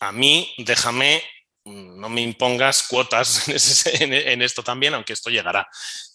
a 0.00 0.12
mí 0.12 0.52
déjame, 0.58 1.22
no 1.64 2.08
me 2.08 2.22
impongas 2.22 2.86
cuotas 2.88 3.46
en, 4.00 4.42
esto 4.42 4.62
también, 4.62 4.94
aunque 4.94 5.12
esto 5.12 5.30
llegará. 5.30 5.66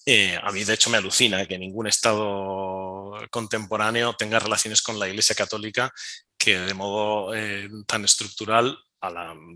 Eh, 0.05 0.37
a 0.41 0.51
mí, 0.51 0.63
de 0.63 0.73
hecho, 0.73 0.89
me 0.89 0.97
alucina 0.97 1.45
que 1.45 1.57
ningún 1.57 1.87
Estado 1.87 3.11
contemporáneo 3.29 4.13
tenga 4.13 4.39
relaciones 4.39 4.81
con 4.81 4.99
la 4.99 5.07
Iglesia 5.07 5.35
Católica 5.35 5.91
que 6.37 6.59
de 6.59 6.73
modo 6.73 7.35
eh, 7.35 7.67
tan 7.87 8.05
estructural, 8.05 8.77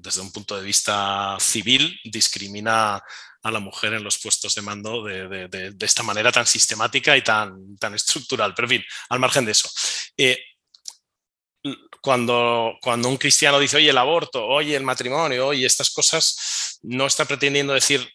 desde 0.02 0.22
un 0.22 0.32
punto 0.32 0.56
de 0.56 0.64
vista 0.64 1.38
civil, 1.40 2.00
discrimina 2.06 3.02
a 3.44 3.52
la 3.52 3.60
mujer 3.60 3.94
en 3.94 4.04
los 4.04 4.20
puestos 4.20 4.54
de 4.56 4.62
mando 4.62 5.04
de, 5.04 5.76
esta 5.80 6.04
manera 6.04 6.32
tan 6.32 6.46
sistemática 6.46 7.18
y 7.18 7.24
tan, 7.24 7.76
tan 7.78 7.94
estructural. 7.96 8.54
Pero 8.56 8.68
en 8.68 8.70
fin, 8.70 8.84
al 9.10 9.20
margen 9.20 9.46
de 9.46 9.52
eso. 9.52 9.70
Eh, 10.16 10.40
cuando, 12.02 12.78
cuando 12.82 13.08
un 13.08 13.18
cristiano 13.18 13.60
dice, 13.60 13.78
oye, 13.78 13.92
el 13.92 13.98
aborto, 13.98 14.46
oye, 14.46 14.76
el 14.76 14.84
matrimonio, 14.84 15.48
oye, 15.48 15.66
estas 15.66 15.92
cosas, 15.92 16.80
no 16.82 17.06
está 17.06 17.26
pretendiendo 17.26 17.74
decir, 17.74 18.12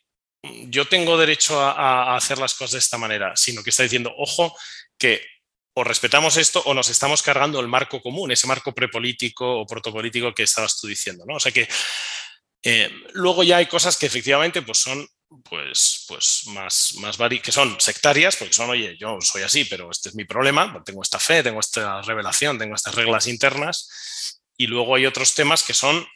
yo 0.68 0.86
tengo 0.86 1.16
derecho 1.16 1.60
a, 1.60 2.16
hacer 2.16 2.38
las 2.38 2.54
cosas 2.54 2.72
de 2.72 2.78
esta 2.78 2.98
manera, 2.98 3.32
sino 3.36 3.62
que 3.62 3.70
está 3.70 3.84
diciendo, 3.84 4.12
ojo, 4.16 4.54
que 4.98 5.22
o 5.74 5.84
respetamos 5.84 6.36
esto 6.36 6.62
o 6.64 6.74
nos 6.74 6.88
estamos 6.88 7.22
cargando 7.22 7.60
el 7.60 7.68
marco 7.68 8.00
común, 8.00 8.32
ese 8.32 8.46
marco 8.46 8.74
prepolítico 8.74 9.60
o 9.60 9.66
protopolítico 9.66 10.34
que 10.34 10.42
estabas 10.42 10.80
tú 10.80 10.86
diciendo, 10.86 11.24
¿no? 11.26 11.36
O 11.36 11.40
sea 11.40 11.52
que 11.52 11.68
eh, 12.62 12.90
luego 13.12 13.42
ya 13.42 13.58
hay 13.58 13.66
cosas 13.66 13.96
que 13.96 14.06
efectivamente 14.06 14.62
pues 14.62 14.78
son 14.78 15.06
pues, 15.48 16.04
pues 16.08 16.42
más, 16.48 16.94
más 16.96 17.18
que 17.42 17.52
son 17.52 17.80
sectarias, 17.80 18.36
porque 18.36 18.54
son, 18.54 18.70
oye, 18.70 18.96
yo 18.98 19.18
soy 19.20 19.42
así, 19.42 19.64
pero 19.64 19.90
este 19.90 20.10
es 20.10 20.14
mi 20.14 20.24
problema, 20.24 20.82
tengo 20.84 21.02
esta 21.02 21.18
fe, 21.18 21.42
tengo 21.42 21.60
esta 21.60 22.02
revelación, 22.02 22.58
tengo 22.58 22.74
estas 22.74 22.94
reglas 22.94 23.26
internas, 23.26 24.40
y 24.56 24.66
luego 24.66 24.94
hay 24.94 25.06
otros 25.06 25.34
temas 25.34 25.62
que 25.62 25.74
son 25.74 26.06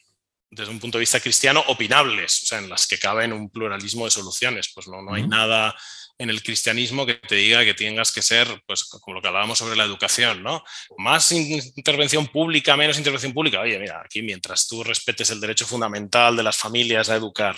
desde 0.50 0.72
un 0.72 0.80
punto 0.80 0.98
de 0.98 1.02
vista 1.02 1.20
cristiano, 1.20 1.62
opinables, 1.68 2.42
o 2.42 2.46
sea, 2.46 2.58
en 2.58 2.68
las 2.68 2.86
que 2.86 2.98
caben 2.98 3.32
un 3.32 3.50
pluralismo 3.50 4.04
de 4.04 4.10
soluciones. 4.10 4.70
Pues 4.74 4.88
no, 4.88 5.00
no 5.00 5.14
hay 5.14 5.26
nada 5.26 5.76
en 6.18 6.28
el 6.28 6.42
cristianismo 6.42 7.06
que 7.06 7.14
te 7.14 7.36
diga 7.36 7.64
que 7.64 7.72
tengas 7.72 8.12
que 8.12 8.20
ser, 8.20 8.62
pues 8.66 8.84
como 8.84 9.14
lo 9.14 9.22
que 9.22 9.28
hablábamos 9.28 9.58
sobre 9.58 9.76
la 9.76 9.84
educación, 9.84 10.42
¿no? 10.42 10.62
Más 10.98 11.30
intervención 11.30 12.26
pública, 12.26 12.76
menos 12.76 12.98
intervención 12.98 13.32
pública. 13.32 13.60
Oye, 13.60 13.78
mira, 13.78 14.02
aquí 14.04 14.22
mientras 14.22 14.66
tú 14.66 14.82
respetes 14.82 15.30
el 15.30 15.40
derecho 15.40 15.66
fundamental 15.66 16.36
de 16.36 16.42
las 16.42 16.56
familias 16.56 17.08
a 17.08 17.16
educar 17.16 17.56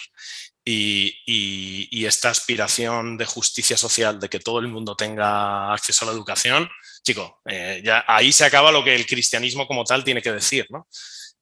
y, 0.64 2.04
esta 2.06 2.30
aspiración 2.30 3.16
de 3.16 3.26
justicia 3.26 3.76
social, 3.76 4.20
de 4.20 4.28
que 4.28 4.40
todo 4.40 4.58
el 4.58 4.68
mundo 4.68 4.96
tenga 4.96 5.72
acceso 5.72 6.04
a 6.04 6.08
la 6.08 6.14
educación, 6.14 6.68
chico, 7.04 7.40
eh, 7.46 7.80
ya 7.84 8.04
ahí 8.06 8.32
se 8.32 8.44
acaba 8.44 8.72
lo 8.72 8.84
que 8.84 8.94
el 8.94 9.06
cristianismo 9.06 9.66
como 9.66 9.84
tal 9.84 10.04
tiene 10.04 10.22
que 10.22 10.32
decir, 10.32 10.66
¿no? 10.70 10.88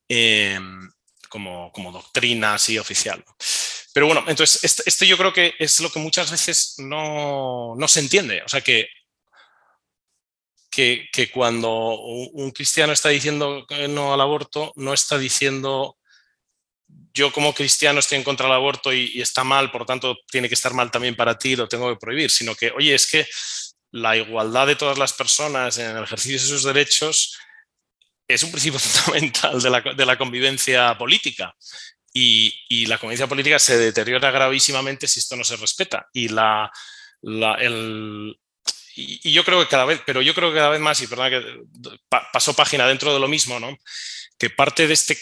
Em, 0.09 0.91
como, 1.29 1.71
doctrina 1.93 2.55
así 2.55 2.79
oficial. 2.79 3.25
Pero 3.93 4.07
bueno, 4.07 4.25
entonces 4.27 4.83
esto, 4.87 5.05
yo 5.05 5.17
creo 5.17 5.33
que 5.33 5.55
es 5.59 5.81
lo 5.81 5.91
que 5.91 5.99
muchas 5.99 6.31
veces 6.31 6.75
no, 6.79 7.77
se 7.89 8.01
entiende. 8.01 8.43
O 8.45 8.49
sea, 8.49 8.61
que, 8.61 8.89
que, 10.71 11.09
que, 11.13 11.31
cuando 11.31 11.99
un 11.99 12.51
cristiano 12.53 12.93
está 12.93 13.09
diciendo 13.09 13.67
no 13.89 14.15
al 14.15 14.21
aborto, 14.21 14.73
no 14.77 14.93
está 14.95 15.19
diciendo 15.19 15.97
yo 17.13 17.33
como 17.33 17.55
cristiano 17.55 18.01
estoy 18.01 18.19
en 18.19 18.25
contra 18.25 18.47
del 18.47 18.55
aborto 18.55 18.93
y, 18.93 19.21
está 19.21 19.45
mal, 19.45 19.71
por 19.71 19.87
tanto 19.87 20.17
tiene 20.31 20.49
que 20.49 20.55
estar 20.55 20.75
mal 20.75 20.91
también 20.91 21.17
para 21.17 21.39
ti, 21.39 21.57
lo 21.57 21.69
tengo 21.69 21.89
que 21.91 21.99
prohibir, 21.99 22.31
sino 22.31 22.55
que, 22.55 22.71
oye, 22.71 22.95
es 22.95 23.07
que 23.07 23.27
la 23.93 24.17
igualdad 24.17 24.67
de 24.67 24.77
todas 24.77 24.99
las 24.99 25.13
personas 25.13 25.79
en 25.79 25.97
el 25.97 26.05
ejercicio 26.05 26.39
de 26.39 26.47
sus 26.47 26.63
derechos 26.65 27.39
es 28.29 28.43
un 28.43 28.51
principio 28.53 28.79
fundamental 28.81 29.61
de 29.61 30.07
la, 30.07 30.19
convivencia 30.19 30.97
política. 30.97 31.55
Y, 32.13 32.87
la 32.87 32.99
convivencia 32.99 33.27
política 33.27 33.59
se 33.59 33.79
deteriora 33.79 34.31
gravísimamente 34.31 35.07
si 35.07 35.21
esto 35.21 35.37
no 35.37 35.45
se 35.45 35.57
respeta. 35.57 36.07
Y, 36.13 36.29
y, 38.97 39.33
yo 39.33 39.45
creo 39.45 39.61
que 39.61 39.69
cada 39.69 39.85
vez, 39.85 40.01
pero 40.07 40.23
yo 40.23 40.35
creo 40.35 40.51
que 40.51 40.57
cada 40.57 40.71
vez 40.71 40.81
más, 40.81 41.01
y 41.01 41.07
perdón 41.07 41.31
que 41.31 41.43
pasó 42.33 42.55
página 42.55 42.87
dentro 42.87 43.13
de 43.13 43.21
lo 43.21 43.29
mismo, 43.29 43.59
¿no? 43.59 43.77
que 44.41 44.49
parte 44.49 44.87
de 44.87 44.95
este 44.95 45.19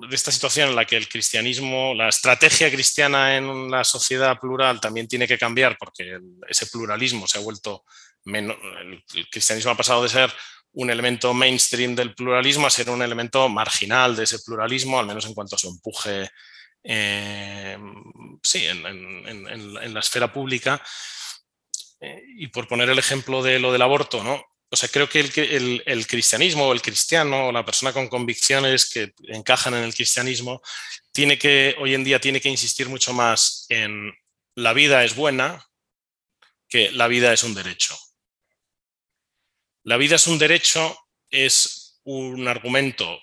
de 0.00 0.16
esta 0.16 0.32
situación 0.32 0.70
en 0.70 0.76
la 0.76 0.84
que 0.84 0.96
el 0.96 1.08
cristianismo, 1.08 1.94
la 1.94 2.08
estrategia 2.08 2.70
cristiana 2.70 3.36
en 3.36 3.70
la 3.70 3.84
sociedad 3.84 4.38
plural 4.38 4.80
también 4.80 5.06
tiene 5.06 5.28
que 5.28 5.38
cambiar 5.38 5.76
porque 5.78 6.18
ese 6.48 6.66
pluralismo 6.66 7.26
se 7.26 7.38
ha 7.38 7.42
vuelto 7.42 7.84
menos, 8.24 8.56
el, 8.80 9.28
cristianismo 9.30 9.72
ha 9.72 9.76
pasado 9.76 10.02
de 10.02 10.08
ser 10.08 10.32
un 10.72 10.90
elemento 10.90 11.34
mainstream 11.34 11.94
del 11.94 12.14
pluralismo 12.14 12.66
a 12.66 12.70
ser 12.70 12.88
un 12.88 13.02
elemento 13.02 13.48
marginal 13.48 14.16
de 14.16 14.24
ese 14.24 14.38
pluralismo, 14.38 14.98
al 14.98 15.06
menos 15.06 15.26
en 15.26 15.34
cuanto 15.34 15.56
a 15.56 15.58
su 15.58 15.68
empuje 15.68 16.30
eh, 16.84 17.78
sí, 18.42 18.64
en, 18.64 19.94
la 19.94 20.00
esfera 20.00 20.32
pública. 20.32 20.82
Eh, 22.00 22.22
y 22.38 22.48
por 22.48 22.66
poner 22.66 22.88
el 22.88 22.98
ejemplo 22.98 23.42
de 23.42 23.58
lo 23.58 23.70
del 23.70 23.82
aborto, 23.82 24.24
¿no? 24.24 24.42
O 24.72 24.76
sea, 24.76 24.88
creo 24.88 25.06
que 25.06 25.20
el, 25.20 26.06
cristianismo 26.06 26.66
o 26.66 26.72
el 26.72 26.80
cristiano 26.80 27.48
o 27.48 27.52
la 27.52 27.62
persona 27.62 27.92
con 27.92 28.08
convicciones 28.08 28.88
que 28.88 29.12
encajan 29.28 29.74
en 29.74 29.84
el 29.84 29.94
cristianismo 29.94 30.62
tiene 31.12 31.36
que, 31.38 31.76
hoy 31.78 31.92
en 31.92 32.04
día, 32.04 32.18
tiene 32.18 32.40
que 32.40 32.48
insistir 32.48 32.88
mucho 32.88 33.12
más 33.12 33.66
en 33.68 34.10
la 34.54 34.72
vida 34.72 35.04
es 35.04 35.14
buena 35.14 35.68
que 36.70 36.90
la 36.90 37.06
vida 37.06 37.34
es 37.34 37.42
un 37.42 37.52
derecho. 37.54 37.98
La 39.84 39.98
vida 39.98 40.16
es 40.16 40.26
un 40.26 40.38
derecho 40.38 40.96
es 41.28 42.00
un 42.04 42.48
argumento 42.48 43.20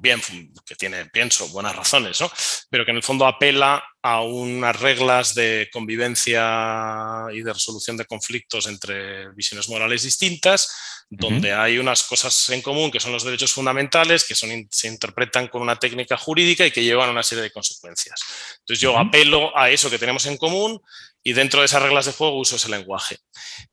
bien, 0.00 0.20
que 0.64 0.76
tiene, 0.76 1.06
pienso, 1.06 1.48
buenas 1.48 1.74
razones, 1.74 2.20
¿no? 2.20 2.30
pero 2.70 2.84
que 2.84 2.92
en 2.92 2.98
el 2.98 3.02
fondo 3.02 3.26
apela 3.26 3.82
a 4.02 4.22
unas 4.22 4.78
reglas 4.78 5.34
de 5.34 5.68
convivencia 5.72 7.26
y 7.32 7.42
de 7.42 7.52
resolución 7.52 7.96
de 7.96 8.04
conflictos 8.04 8.68
entre 8.68 9.30
visiones 9.32 9.68
morales 9.68 10.04
distintas, 10.04 11.04
donde 11.08 11.52
hay 11.52 11.78
unas 11.78 12.02
cosas 12.04 12.48
en 12.50 12.62
común 12.62 12.90
que 12.90 13.00
son 13.00 13.12
los 13.12 13.24
derechos 13.24 13.52
fundamentales, 13.52 14.24
que 14.24 14.34
son, 14.34 14.50
se 14.70 14.88
interpretan 14.88 15.48
con 15.48 15.62
una 15.62 15.78
técnica 15.78 16.16
jurídica 16.16 16.66
y 16.66 16.70
que 16.70 16.84
llevan 16.84 17.08
a 17.08 17.12
una 17.12 17.22
serie 17.22 17.42
de 17.42 17.50
consecuencias. 17.50 18.20
Entonces 18.58 18.80
yo 18.80 18.96
apelo 18.98 19.56
a 19.56 19.70
eso 19.70 19.90
que 19.90 19.98
tenemos 19.98 20.26
en 20.26 20.36
común 20.36 20.80
y 21.22 21.32
dentro 21.32 21.60
de 21.60 21.66
esas 21.66 21.82
reglas 21.82 22.06
de 22.06 22.12
juego 22.12 22.38
uso 22.38 22.56
ese 22.56 22.68
lenguaje. 22.68 23.18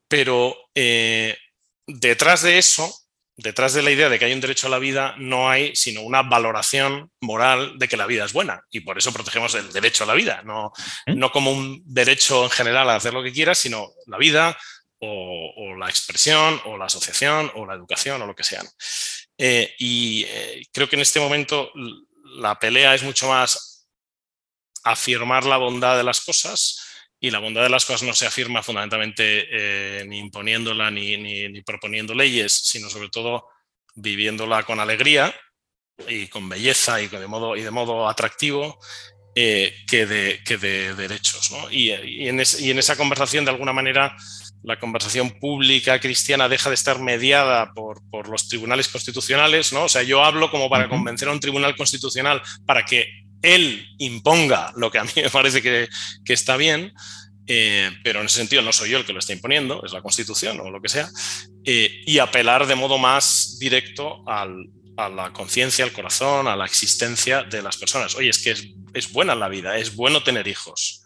Pero 0.07 0.55
eh, 0.73 1.37
detrás 1.85 2.41
de 2.41 2.57
eso 2.57 3.02
detrás 3.43 3.73
de 3.73 3.81
la 3.81 3.91
idea 3.91 4.09
de 4.09 4.17
que 4.17 4.25
hay 4.25 4.33
un 4.33 4.39
derecho 4.39 4.67
a 4.67 4.69
la 4.69 4.79
vida 4.79 5.15
no 5.17 5.49
hay 5.49 5.75
sino 5.75 6.01
una 6.01 6.23
valoración 6.23 7.11
moral 7.19 7.77
de 7.77 7.87
que 7.89 7.97
la 7.97 8.07
vida 8.07 8.23
es 8.23 8.31
buena 8.31 8.61
y 8.71 8.79
por 8.79 8.97
eso 8.97 9.11
protegemos 9.11 9.53
el 9.55 9.71
derecho 9.71 10.05
a 10.05 10.07
la 10.07 10.13
vida, 10.13 10.41
no, 10.43 10.71
no 11.07 11.31
como 11.31 11.51
un 11.51 11.83
derecho 11.85 12.45
en 12.45 12.49
general 12.49 12.89
a 12.89 12.95
hacer 12.95 13.13
lo 13.13 13.21
que 13.21 13.33
quieras, 13.33 13.57
sino 13.57 13.89
la 14.07 14.17
vida 14.17 14.57
o, 15.05 15.75
la 15.77 15.89
expresión 15.89 16.61
o 16.63 16.77
la 16.77 16.85
asociación 16.85 17.51
o 17.55 17.65
la 17.65 17.73
educación 17.73 18.21
o 18.21 18.25
lo 18.25 18.35
que 18.35 18.45
sea. 18.45 18.63
Eh, 19.37 19.75
y 19.77 20.23
eh, 20.25 20.63
creo 20.71 20.87
que 20.87 20.95
en 20.95 21.01
este 21.01 21.19
momento 21.19 21.69
la 22.37 22.57
pelea 22.57 22.95
es 22.95 23.03
mucho 23.03 23.27
más 23.27 23.89
afirmar 24.85 25.43
la 25.43 25.57
bondad 25.57 25.97
de 25.97 26.03
las 26.03 26.21
cosas 26.21 26.82
y 27.23 27.31
la 27.31 27.39
bondad 27.39 27.63
de 27.63 27.69
las 27.69 27.85
cosas 27.85 28.05
no 28.05 28.13
se 28.13 28.27
afirma 28.27 28.61
fundamentalmente 28.61 29.47
eh, 29.49 30.03
ni 30.05 30.19
imponiéndola 30.19 30.91
ni, 30.91 31.61
proponiendo 31.61 32.13
leyes, 32.13 32.51
sino 32.51 32.89
sobre 32.89 33.07
todo 33.07 33.47
viviéndola 33.95 34.63
con 34.63 34.81
alegría 34.81 35.33
y 36.05 36.27
con 36.27 36.49
belleza 36.49 37.01
y, 37.01 37.07
de, 37.07 37.25
modo, 37.27 37.55
y 37.55 37.61
de 37.61 37.71
modo 37.71 38.09
atractivo 38.09 38.77
eh, 39.35 39.73
que, 39.87 40.05
de, 40.05 40.41
que, 40.45 40.57
de, 40.57 40.95
derechos. 40.95 41.49
Y, 41.71 41.91
en 41.91 42.41
esa 42.41 42.97
conversación, 42.97 43.45
de 43.45 43.51
alguna 43.51 43.71
manera, 43.71 44.17
la 44.61 44.77
conversación 44.77 45.39
pública 45.39 46.01
cristiana 46.01 46.49
deja 46.49 46.69
de 46.69 46.75
estar 46.75 46.99
mediada 46.99 47.71
por, 47.73 48.01
los 48.27 48.49
tribunales 48.49 48.89
constitucionales. 48.89 49.71
¿no? 49.71 49.85
O 49.85 49.89
sea, 49.89 50.03
yo 50.03 50.25
hablo 50.25 50.51
como 50.51 50.69
para 50.69 50.89
convencer 50.89 51.29
a 51.29 51.31
un 51.31 51.39
tribunal 51.39 51.73
constitucional 51.77 52.41
para 52.65 52.83
que 52.83 53.22
él 53.43 53.85
imponga 53.99 54.73
lo 54.75 54.89
que 54.89 54.97
a 54.97 55.03
mí 55.03 55.11
me 55.17 55.29
parece 55.29 55.61
que, 55.61 55.87
está 56.25 56.57
bien, 56.57 56.93
eh, 57.45 57.91
pero 58.03 58.21
en 58.21 58.25
ese 58.25 58.37
sentido 58.37 58.63
no 58.63 58.73
soy 58.73 58.89
yo 58.89 58.97
el 58.97 59.05
que 59.05 59.13
lo 59.13 59.19
está 59.19 59.33
imponiendo, 59.33 59.83
es 59.85 59.93
la 59.93 60.01
Constitución 60.01 60.59
o 60.59 60.71
lo 60.71 60.81
que 60.81 60.89
sea, 60.89 61.09
eh, 61.65 62.01
y 62.07 62.17
apelar 62.17 62.65
de 62.65 62.75
modo 62.75 62.97
más 62.97 63.57
directo 63.59 64.23
a 64.27 64.47
la 65.09 65.33
conciencia, 65.33 65.85
al 65.85 65.91
corazón, 65.91 66.47
a 66.47 66.55
la 66.55 66.65
existencia 66.65 67.43
de 67.43 67.61
las 67.61 67.77
personas. 67.77 68.15
Oye, 68.15 68.29
es 68.29 68.39
que 68.39 68.55
es, 68.93 69.11
buena 69.11 69.35
la 69.35 69.49
vida, 69.49 69.77
es 69.77 69.95
bueno 69.95 70.23
tener 70.23 70.47
hijos, 70.47 71.03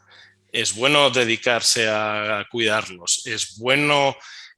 es 0.51 0.75
bueno 0.75 1.09
dedicarse 1.09 1.89
a, 1.89 2.45
cuidarlos, 2.49 3.25
es 3.25 3.57
bueno 3.57 4.15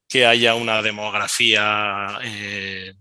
que 0.08 0.26
haya 0.26 0.56
una 0.56 0.82
demografía 0.82 2.20
eh, 2.24 2.94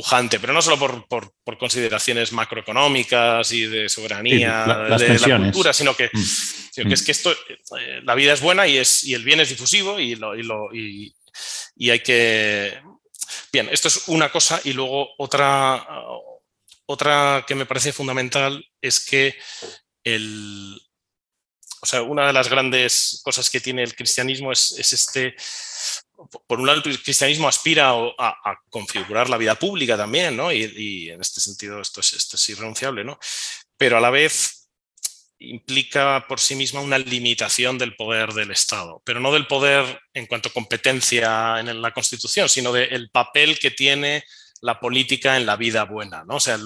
pujante, 0.00 0.40
pero 0.40 0.54
no 0.54 0.62
solo 0.62 0.78
por, 1.06 1.58
consideraciones 1.58 2.32
macroeconómicas 2.32 3.52
y 3.52 3.66
de 3.66 3.86
soberanía 3.90 4.64
de 4.98 5.18
la 5.18 5.36
cultura, 5.36 5.74
sino 5.74 5.94
que, 5.94 6.08
mm. 6.10 6.88
que, 6.88 6.94
es 6.94 7.02
que 7.02 7.12
esto, 7.12 7.32
eh, 7.32 8.00
la 8.02 8.14
vida 8.14 8.32
es 8.32 8.40
buena 8.40 8.66
y, 8.66 8.78
es, 8.78 9.04
y 9.04 9.12
el 9.12 9.24
bien 9.24 9.40
es 9.40 9.50
difusivo 9.50 10.00
y, 10.00 10.14
lo, 10.14 10.34
y, 10.74 11.14
y, 11.76 11.90
hay 11.90 12.00
que... 12.00 12.80
Bien, 13.52 13.68
esto 13.70 13.88
es 13.88 14.08
una 14.08 14.32
cosa 14.32 14.58
y 14.64 14.72
luego 14.72 15.10
otra, 15.18 15.86
otra 16.86 17.44
que 17.46 17.54
me 17.54 17.66
parece 17.66 17.92
fundamental 17.92 18.64
es 18.80 19.04
que 19.04 19.36
el... 20.02 20.80
O 21.82 21.86
sea, 21.86 22.02
una 22.02 22.26
de 22.26 22.32
las 22.32 22.48
grandes 22.48 23.20
cosas 23.22 23.50
que 23.50 23.60
tiene 23.60 23.82
el 23.82 23.94
cristianismo 23.94 24.50
es, 24.50 24.72
es 24.72 24.92
este 24.94 25.34
por 26.46 26.60
un 26.60 26.66
lado, 26.66 26.82
el 26.84 27.02
cristianismo 27.02 27.48
aspira 27.48 27.92
a, 28.18 28.60
configurar 28.68 29.30
la 29.30 29.36
vida 29.36 29.54
pública 29.54 29.96
también, 29.96 30.36
¿no? 30.36 30.52
Y, 30.52 31.10
en 31.10 31.20
este 31.20 31.40
sentido 31.40 31.80
esto 31.80 32.00
es, 32.00 32.12
esto 32.12 32.36
es 32.36 32.48
irrenunciable, 32.48 33.04
¿no? 33.04 33.18
Pero 33.76 33.96
a 33.96 34.00
la 34.00 34.10
vez 34.10 34.68
implica 35.38 36.26
por 36.28 36.38
sí 36.38 36.54
misma 36.54 36.80
una 36.80 36.98
limitación 36.98 37.78
del 37.78 37.96
poder 37.96 38.34
del 38.34 38.50
Estado, 38.50 39.02
pero 39.04 39.20
no 39.20 39.32
del 39.32 39.46
poder 39.46 40.00
en 40.12 40.26
cuanto 40.26 40.50
a 40.50 40.52
competencia 40.52 41.58
en 41.60 41.80
la 41.80 41.92
Constitución, 41.92 42.48
sino 42.48 42.72
del 42.72 43.10
papel 43.10 43.58
que 43.58 43.70
tiene 43.70 44.24
la 44.60 44.78
política 44.78 45.38
en 45.38 45.46
la 45.46 45.56
vida 45.56 45.84
buena, 45.84 46.24
¿no? 46.24 46.36
O 46.36 46.40
sea, 46.40 46.58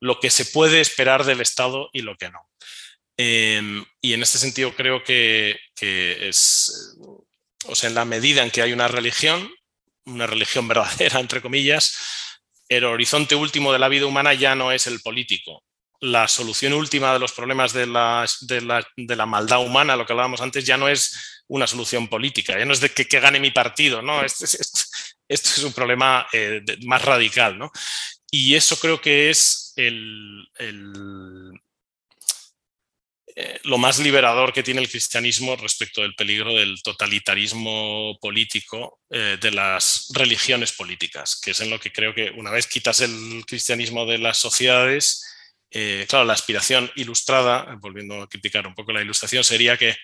lo 0.00 0.18
que 0.18 0.30
se 0.30 0.46
puede 0.46 0.80
esperar 0.80 1.24
del 1.24 1.40
Estado 1.40 1.88
y 1.92 2.02
lo 2.02 2.16
que 2.16 2.30
no. 2.30 2.40
Em, 3.16 3.84
y 4.02 4.12
en 4.12 4.22
este 4.22 4.38
sentido 4.38 4.74
creo 4.74 5.02
que, 5.02 5.58
que 5.74 6.28
es 6.28 6.96
o 7.68 7.74
sea, 7.74 7.88
en 7.88 7.94
la 7.94 8.04
medida 8.04 8.42
en 8.42 8.50
que 8.50 8.62
hay 8.62 8.72
una 8.72 8.88
religión, 8.88 9.50
una 10.04 10.26
religión 10.26 10.68
verdadera, 10.68 11.20
entre 11.20 11.40
comillas, 11.40 11.96
el 12.68 12.84
horizonte 12.84 13.34
último 13.34 13.72
de 13.72 13.78
la 13.78 13.88
vida 13.88 14.06
humana 14.06 14.34
ya 14.34 14.54
no 14.54 14.72
es 14.72 14.86
el 14.86 15.00
político. 15.00 15.62
La 16.00 16.28
solución 16.28 16.74
última 16.74 17.12
de 17.12 17.18
los 17.18 17.32
problemas 17.32 17.72
de 17.72 17.86
la, 17.86 18.26
de 18.42 19.16
la, 19.16 19.26
maldad 19.26 19.64
humana, 19.64 19.96
lo 19.96 20.04
que 20.04 20.12
hablábamos 20.12 20.40
antes, 20.40 20.66
ya 20.66 20.76
no 20.76 20.88
es 20.88 21.42
una 21.48 21.66
solución 21.66 22.08
política, 22.08 22.58
ya 22.58 22.66
no 22.66 22.72
es 22.72 22.80
de 22.80 22.90
que, 22.90 23.20
gane 23.20 23.40
mi 23.40 23.50
partido, 23.50 24.02
¿no? 24.02 24.22
Esto 24.22 24.44
es, 25.28 25.58
un 25.64 25.72
problema 25.72 26.26
eh, 26.32 26.62
más 26.84 27.02
radical, 27.02 27.58
¿no? 27.58 27.72
Y 28.30 28.54
eso 28.56 28.78
creo 28.78 29.00
que 29.00 29.30
es 29.30 29.72
el, 29.76 30.46
eh, 33.38 33.60
lo 33.64 33.76
más 33.76 33.98
liberador 33.98 34.52
que 34.52 34.62
tiene 34.62 34.80
el 34.80 34.88
cristianismo 34.88 35.56
respecto 35.56 36.00
del 36.00 36.14
peligro 36.14 36.54
del 36.54 36.82
totalitarismo 36.82 38.16
político 38.20 39.00
eh, 39.10 39.36
de 39.40 39.50
las 39.50 40.08
religiones 40.14 40.72
políticas, 40.72 41.38
que 41.40 41.50
es 41.50 41.60
en 41.60 41.68
lo 41.68 41.78
que 41.78 41.92
creo 41.92 42.14
que 42.14 42.30
una 42.30 42.50
vez 42.50 42.66
quitas 42.66 43.02
el 43.02 43.44
cristianismo 43.46 44.06
de 44.06 44.18
las 44.18 44.38
sociedades 44.38 45.22
eh, 45.70 46.06
claro, 46.08 46.24
la 46.24 46.32
aspiración 46.32 46.90
ilustrada, 46.94 47.76
volviendo 47.80 48.22
a 48.22 48.28
criticar 48.28 48.66
un 48.66 48.74
poco 48.74 48.92
la 48.92 49.02
ilustración, 49.02 49.44
sería 49.44 49.76
que 49.76 49.96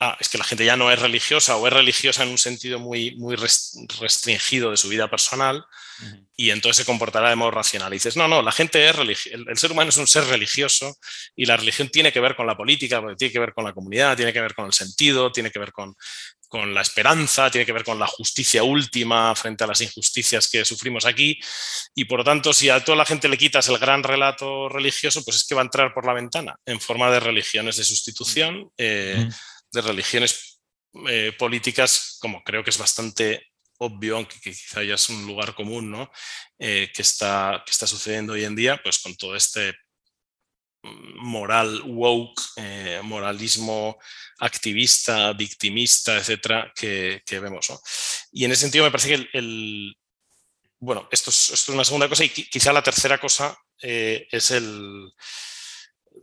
ah, 0.00 0.16
es 0.20 0.28
que 0.28 0.38
la 0.38 0.44
gente 0.44 0.64
ya 0.64 0.76
no 0.76 0.90
es 0.90 0.98
religiosa 0.98 1.56
o 1.56 1.66
es 1.66 1.72
religiosa 1.72 2.22
en 2.22 2.30
un 2.30 2.38
sentido 2.38 2.78
muy, 2.78 3.14
muy 3.16 3.36
restringido 3.36 4.70
de 4.70 4.76
su 4.76 4.88
vida 4.88 5.08
personal 5.08 5.64
y 6.36 6.50
entonces 6.50 6.78
se 6.78 6.84
comportará 6.84 7.30
de 7.30 7.36
modo 7.36 7.52
racional. 7.52 7.92
Y 7.92 7.96
dices, 7.96 8.16
no, 8.16 8.26
no, 8.26 8.42
la 8.42 8.52
gente 8.52 8.88
es 8.88 8.96
el, 8.96 9.48
el, 9.48 9.56
ser 9.56 9.70
humano 9.70 9.90
es 9.90 9.96
un 9.96 10.06
ser 10.06 10.24
religioso 10.24 10.96
y 11.36 11.46
la 11.46 11.56
religión 11.56 11.88
tiene 11.88 12.12
que 12.12 12.20
ver 12.20 12.34
con 12.34 12.46
la 12.46 12.56
política, 12.56 13.02
tiene 13.16 13.32
que 13.32 13.38
ver 13.38 13.52
con 13.52 13.64
la 13.64 13.72
comunidad, 13.72 14.16
tiene 14.16 14.32
que 14.32 14.40
ver 14.40 14.54
con 14.54 14.66
el 14.66 14.72
sentido, 14.72 15.30
tiene 15.30 15.50
que 15.50 15.60
ver 15.60 15.72
con, 15.72 15.94
con 16.54 16.72
la 16.72 16.82
esperanza, 16.82 17.50
tiene 17.50 17.66
que 17.66 17.72
ver 17.72 17.84
con 17.84 17.98
la 17.98 18.06
justicia 18.06 18.62
última 18.62 19.34
frente 19.34 19.64
a 19.64 19.66
las 19.66 19.80
injusticias 19.80 20.48
que 20.48 20.64
sufrimos 20.64 21.04
aquí. 21.04 21.38
Y 21.94 22.04
por 22.04 22.20
lo 22.20 22.24
tanto, 22.24 22.52
si 22.52 22.68
a 22.70 22.78
toda 22.84 22.98
la 22.98 23.04
gente 23.04 23.28
le 23.28 23.38
quitas 23.38 23.68
el 23.68 23.78
gran 23.78 24.02
relato 24.02 24.68
religioso, 24.68 25.24
pues 25.24 25.38
es 25.38 25.44
que 25.44 25.54
va 25.54 25.62
a 25.62 25.64
entrar 25.64 25.92
por 25.92 26.06
la 26.06 26.12
ventana 26.12 26.56
en 26.64 26.80
forma 26.80 27.10
de 27.10 27.20
religiones 27.20 27.76
de 27.76 27.84
sustitución, 27.84 28.70
eh, 28.78 29.28
de 29.74 29.82
religiones 29.82 30.60
eh, 31.08 31.32
políticas, 31.38 32.16
como 32.20 32.42
creo 32.42 32.62
que 32.62 32.70
es 32.70 32.78
bastante 32.78 33.48
obvio, 33.78 34.16
aunque 34.16 34.40
quizá 34.40 34.82
ya 34.82 34.94
es 34.94 35.08
un 35.08 35.26
lugar 35.26 35.54
común, 35.54 35.90
¿no? 35.90 36.10
Eh, 36.58 36.90
que, 36.94 37.02
está, 37.02 37.62
que 37.66 37.72
está 37.72 37.86
sucediendo 37.86 38.32
hoy 38.32 38.44
en 38.44 38.54
día, 38.54 38.80
pues 38.82 39.00
con 39.00 39.16
todo 39.16 39.34
este 39.34 39.74
moral 40.82 41.82
woke, 41.86 42.40
eh, 42.56 43.00
moralismo 43.02 43.98
activista, 44.38 45.32
victimista, 45.32 46.18
etcétera, 46.18 46.72
que, 46.76 47.22
vemos. 47.28 47.72
Y 48.32 48.44
en 48.44 48.52
ese 48.52 48.62
sentido 48.62 48.84
me 48.84 48.90
parece 48.90 49.08
que 49.08 49.28
el, 49.32 49.96
bueno, 50.78 51.08
esto 51.10 51.30
es, 51.30 51.50
esto 51.50 51.72
es, 51.72 51.74
una 51.74 51.84
segunda 51.84 52.08
cosa 52.08 52.24
y 52.24 52.28
quizá 52.28 52.72
la 52.72 52.82
tercera 52.82 53.18
cosa 53.18 53.56
es 53.80 54.50
el 54.50 55.10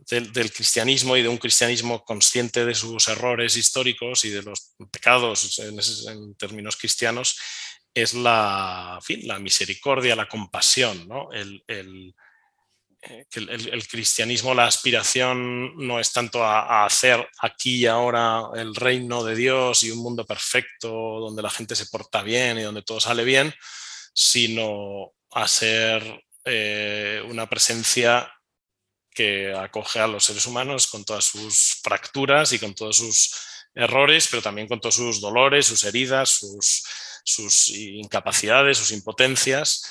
del, 0.08 0.52
cristianismo 0.52 1.16
y 1.16 1.22
de 1.22 1.28
un 1.28 1.38
cristianismo 1.38 2.04
consciente 2.04 2.64
de 2.64 2.74
sus 2.74 3.08
errores 3.08 3.56
históricos 3.56 4.24
y 4.24 4.30
de 4.30 4.42
los 4.42 4.74
pecados 4.90 5.58
en, 5.58 6.34
términos 6.34 6.76
cristianos, 6.76 7.38
es 7.94 8.14
la, 8.14 8.98
la 9.22 9.38
misericordia, 9.38 10.16
la 10.16 10.28
compasión, 10.28 11.06
¿no? 11.06 11.30
el, 11.32 11.62
el, 11.66 12.14
eh, 13.02 13.26
el, 13.32 13.88
cristianismo, 13.88 14.54
la 14.54 14.66
aspiración 14.66 15.76
no 15.76 15.98
es 15.98 16.12
tanto 16.12 16.44
a, 16.44 16.84
hacer 16.84 17.28
aquí 17.40 17.78
y 17.78 17.86
ahora 17.86 18.44
el 18.54 18.76
reino 18.76 19.24
de 19.24 19.34
Dios 19.34 19.82
y 19.82 19.90
un 19.90 19.98
mundo 19.98 20.24
perfecto 20.24 20.88
donde 20.88 21.42
la 21.42 21.50
gente 21.50 21.74
se 21.74 21.86
porta 21.86 22.22
bien 22.22 22.58
y 22.58 22.62
donde 22.62 22.82
todo 22.82 23.00
sale 23.00 23.24
bien, 23.24 23.52
sino 24.14 25.14
a 25.32 25.48
ser 25.48 26.24
eh, 26.44 27.20
una 27.28 27.48
presencia 27.48 28.32
que 29.14 29.54
acoge 29.54 30.00
a 30.00 30.06
los 30.06 30.24
seres 30.24 30.46
humanos 30.46 30.86
con 30.86 31.04
todas 31.04 31.24
sus 31.24 31.80
fracturas 31.82 32.52
y 32.52 32.58
con 32.58 32.74
todos 32.74 32.96
sus 32.96 33.30
errores, 33.74 34.28
pero 34.30 34.42
también 34.42 34.68
con 34.68 34.80
todos 34.80 34.96
sus 34.96 35.20
dolores, 35.20 35.66
sus 35.66 35.84
heridas, 35.84 36.30
sus, 36.30 36.84
sus 37.24 37.68
incapacidades, 37.68 38.78
sus 38.78 38.92
impotencias. 38.92 39.90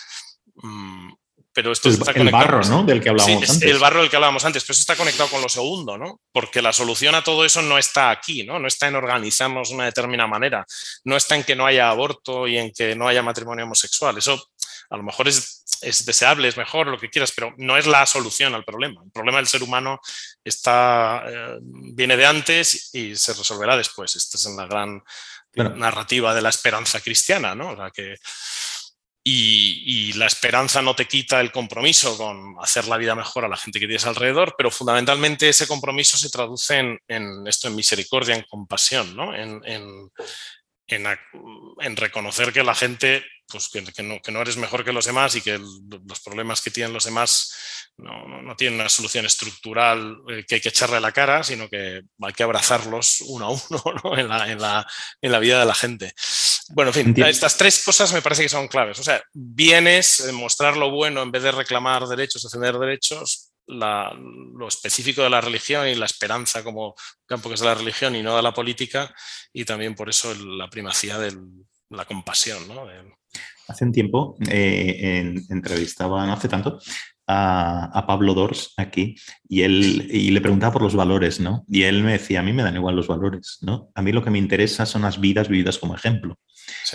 Mm, 0.56 1.14
pero 1.54 1.72
esto 1.72 1.90
el, 1.90 1.96
está 1.96 2.12
el 2.12 2.30
barro, 2.30 2.62
¿no? 2.64 2.84
Del 2.84 3.02
que 3.02 3.10
hablábamos 3.10 3.50
antes. 3.50 3.62
El 3.62 3.78
barro 3.78 4.00
del 4.00 4.10
que 4.10 4.16
hablábamos 4.16 4.46
antes, 4.46 4.64
pero 4.64 4.74
eso 4.74 4.82
está 4.82 4.96
conectado 4.96 5.30
con 5.30 5.42
lo 5.42 5.50
segundo, 5.50 5.98
¿no? 5.98 6.22
Porque 6.32 6.62
la 6.62 6.72
solución 6.72 7.14
a 7.14 7.24
todo 7.24 7.44
eso 7.44 7.62
no 7.62 7.78
está 7.78 8.10
aquí, 8.10 8.44
¿no? 8.44 8.58
No 8.58 8.68
está 8.68 8.88
en 8.88 8.96
organizarnos 8.96 9.70
de 9.70 9.76
una 9.76 9.86
determinada 9.86 10.28
manera, 10.28 10.66
no 11.04 11.18
está 11.18 11.36
en 11.36 11.44
que 11.44 11.56
no 11.56 11.66
haya 11.66 11.90
aborto 11.90 12.48
y 12.48 12.58
en 12.58 12.72
que 12.72 12.96
no 12.96 13.08
haya 13.08 13.22
matrimonio 13.22 13.66
homosexual. 13.66 14.18
Eso 14.18 14.51
a 14.92 14.98
lo 14.98 15.04
mejor 15.04 15.28
es, 15.28 15.64
es 15.82 16.06
deseable, 16.06 16.48
es 16.48 16.58
mejor, 16.58 16.88
lo 16.88 17.00
que 17.00 17.10
quieras, 17.10 17.32
pero 17.32 17.54
no 17.58 17.78
es 17.78 17.88
la 17.88 18.06
solución 18.06 18.54
al 18.54 18.66
problema. 18.66 19.02
El 19.04 19.12
problema 19.12 19.38
del 19.38 19.48
ser 19.48 19.64
humano 19.64 20.00
está, 20.44 21.24
eh, 21.28 21.58
viene 21.62 22.18
de 22.18 22.26
antes 22.26 22.90
y 22.94 23.16
se 23.16 23.34
resolverá 23.34 23.78
después. 23.78 24.16
Esta 24.16 24.38
es 24.38 24.46
la 24.46 24.66
gran 24.66 25.02
narrativa 25.54 26.34
de 26.34 26.42
la 26.42 26.50
esperanza 26.50 27.00
cristiana, 27.00 27.56
¿no? 27.56 27.72
O 27.72 27.76
sea, 27.76 27.90
que 27.90 28.16
y, 29.24 30.14
la 30.14 30.26
esperanza 30.26 30.82
no 30.82 30.96
te 30.96 31.08
quita 31.08 31.40
el 31.42 31.52
compromiso 31.52 32.18
con 32.18 32.56
hacer 32.60 32.88
la 32.88 32.98
vida 32.98 33.16
mejor 33.16 33.46
a 33.46 33.48
la 33.48 33.58
gente 33.58 33.80
que 33.80 33.86
tienes 33.86 34.06
alrededor, 34.06 34.56
pero 34.58 34.72
fundamentalmente 34.72 35.48
ese 35.48 35.68
compromiso 35.68 36.18
se 36.18 36.30
traduce 36.30 37.00
en, 37.08 37.48
esto, 37.48 37.68
en 37.68 37.76
misericordia, 37.76 38.36
en 38.36 38.46
compasión, 38.50 39.16
¿no? 39.16 39.36
en, 39.36 39.62
en, 39.66 40.12
reconocer 41.96 42.52
que 42.54 42.64
la 42.64 42.76
gente, 42.76 43.24
pues 43.48 43.70
que, 43.70 43.82
no, 44.04 44.22
que, 44.22 44.32
no, 44.32 44.42
eres 44.42 44.58
mejor 44.58 44.84
que 44.84 44.94
los 44.94 45.06
demás 45.06 45.36
y 45.36 45.42
que 45.42 45.58
los 45.58 46.20
problemas 46.22 46.62
que 46.62 46.72
tienen 46.72 46.94
los 46.94 47.06
demás 47.06 47.54
no, 47.98 48.42
no, 48.42 48.56
tienen 48.56 48.80
una 48.80 48.90
solución 48.90 49.26
estructural 49.26 50.18
eh, 50.30 50.46
que 50.48 50.56
hay 50.56 50.62
que 50.62 50.70
echarle 50.70 50.98
a 50.98 51.02
la 51.02 51.12
cara, 51.12 51.44
sino 51.44 51.70
que 51.70 52.02
hay 52.22 52.34
que 52.34 52.44
abrazarlos 52.44 53.22
uno 53.28 53.46
a 53.46 53.50
uno 53.52 54.18
en, 54.18 54.28
la, 54.28 54.52
en, 54.52 54.62
la, 54.62 54.88
en, 55.22 55.32
la, 55.32 55.40
vida 55.40 55.60
de 55.60 55.66
la 55.66 55.76
gente. 55.76 56.14
Bueno, 56.70 56.92
en 56.96 57.14
fin, 57.14 57.26
estas 57.26 57.58
tres 57.58 57.84
cosas 57.84 58.14
me 58.14 58.22
parece 58.22 58.44
que 58.44 58.50
son 58.50 58.68
claves. 58.68 59.00
O 59.00 59.04
sea, 59.04 59.22
bienes, 59.34 60.32
mostrar 60.34 60.78
lo 60.78 60.90
bueno 60.90 61.22
en 61.22 61.32
vez 61.32 61.44
de 61.44 61.52
reclamar 61.52 62.08
derechos, 62.08 62.44
defender 62.44 62.78
derechos, 62.78 63.51
lo 63.68 64.68
específico 64.68 65.22
de 65.22 65.30
la 65.30 65.42
religión 65.42 65.88
y 65.88 65.96
la 65.96 66.06
esperanza 66.06 66.64
como 66.64 66.96
campo 67.26 67.50
que 67.50 67.56
es 67.56 67.62
de 67.62 67.68
la 67.68 67.76
religión 67.76 68.16
y 68.16 68.24
no 68.24 68.36
de 68.36 68.42
la 68.42 68.54
política, 68.54 69.14
y 69.54 69.66
también 69.66 69.96
por 69.96 70.10
eso 70.10 70.34
la 70.36 70.70
primacía 70.70 71.18
de 71.18 71.38
la 71.90 72.06
compasión. 72.06 72.68
¿no? 72.68 72.86
Hace 73.68 73.86
un 73.86 73.92
tiempo 73.92 74.38
eh, 74.50 75.36
entrevistaban, 75.50 76.30
hace 76.30 76.50
tanto, 76.50 76.80
a, 77.28 78.04
Pablo 78.08 78.34
Dors 78.34 78.74
aquí 78.78 79.16
y 79.48 79.62
él 79.62 80.08
y 80.12 80.32
le 80.32 80.42
preguntaba 80.42 80.74
por 80.74 80.82
los 80.82 80.96
valores, 80.96 81.40
¿no? 81.40 81.66
Y 81.68 81.84
él 81.84 82.04
me 82.04 82.14
decía, 82.14 82.40
a 82.40 82.44
mí 82.44 82.54
me 82.54 82.64
dan 82.64 82.76
igual 82.76 82.96
los 82.96 83.08
valores, 83.08 83.60
¿no? 83.62 83.90
A 83.96 84.02
mí 84.02 84.12
lo 84.12 84.24
que 84.24 84.30
me 84.30 84.38
interesa 84.38 84.86
son 84.86 85.04
las 85.04 85.20
vidas 85.20 85.48
vividas 85.48 85.78
como 85.78 85.96
ejemplo. 85.96 86.38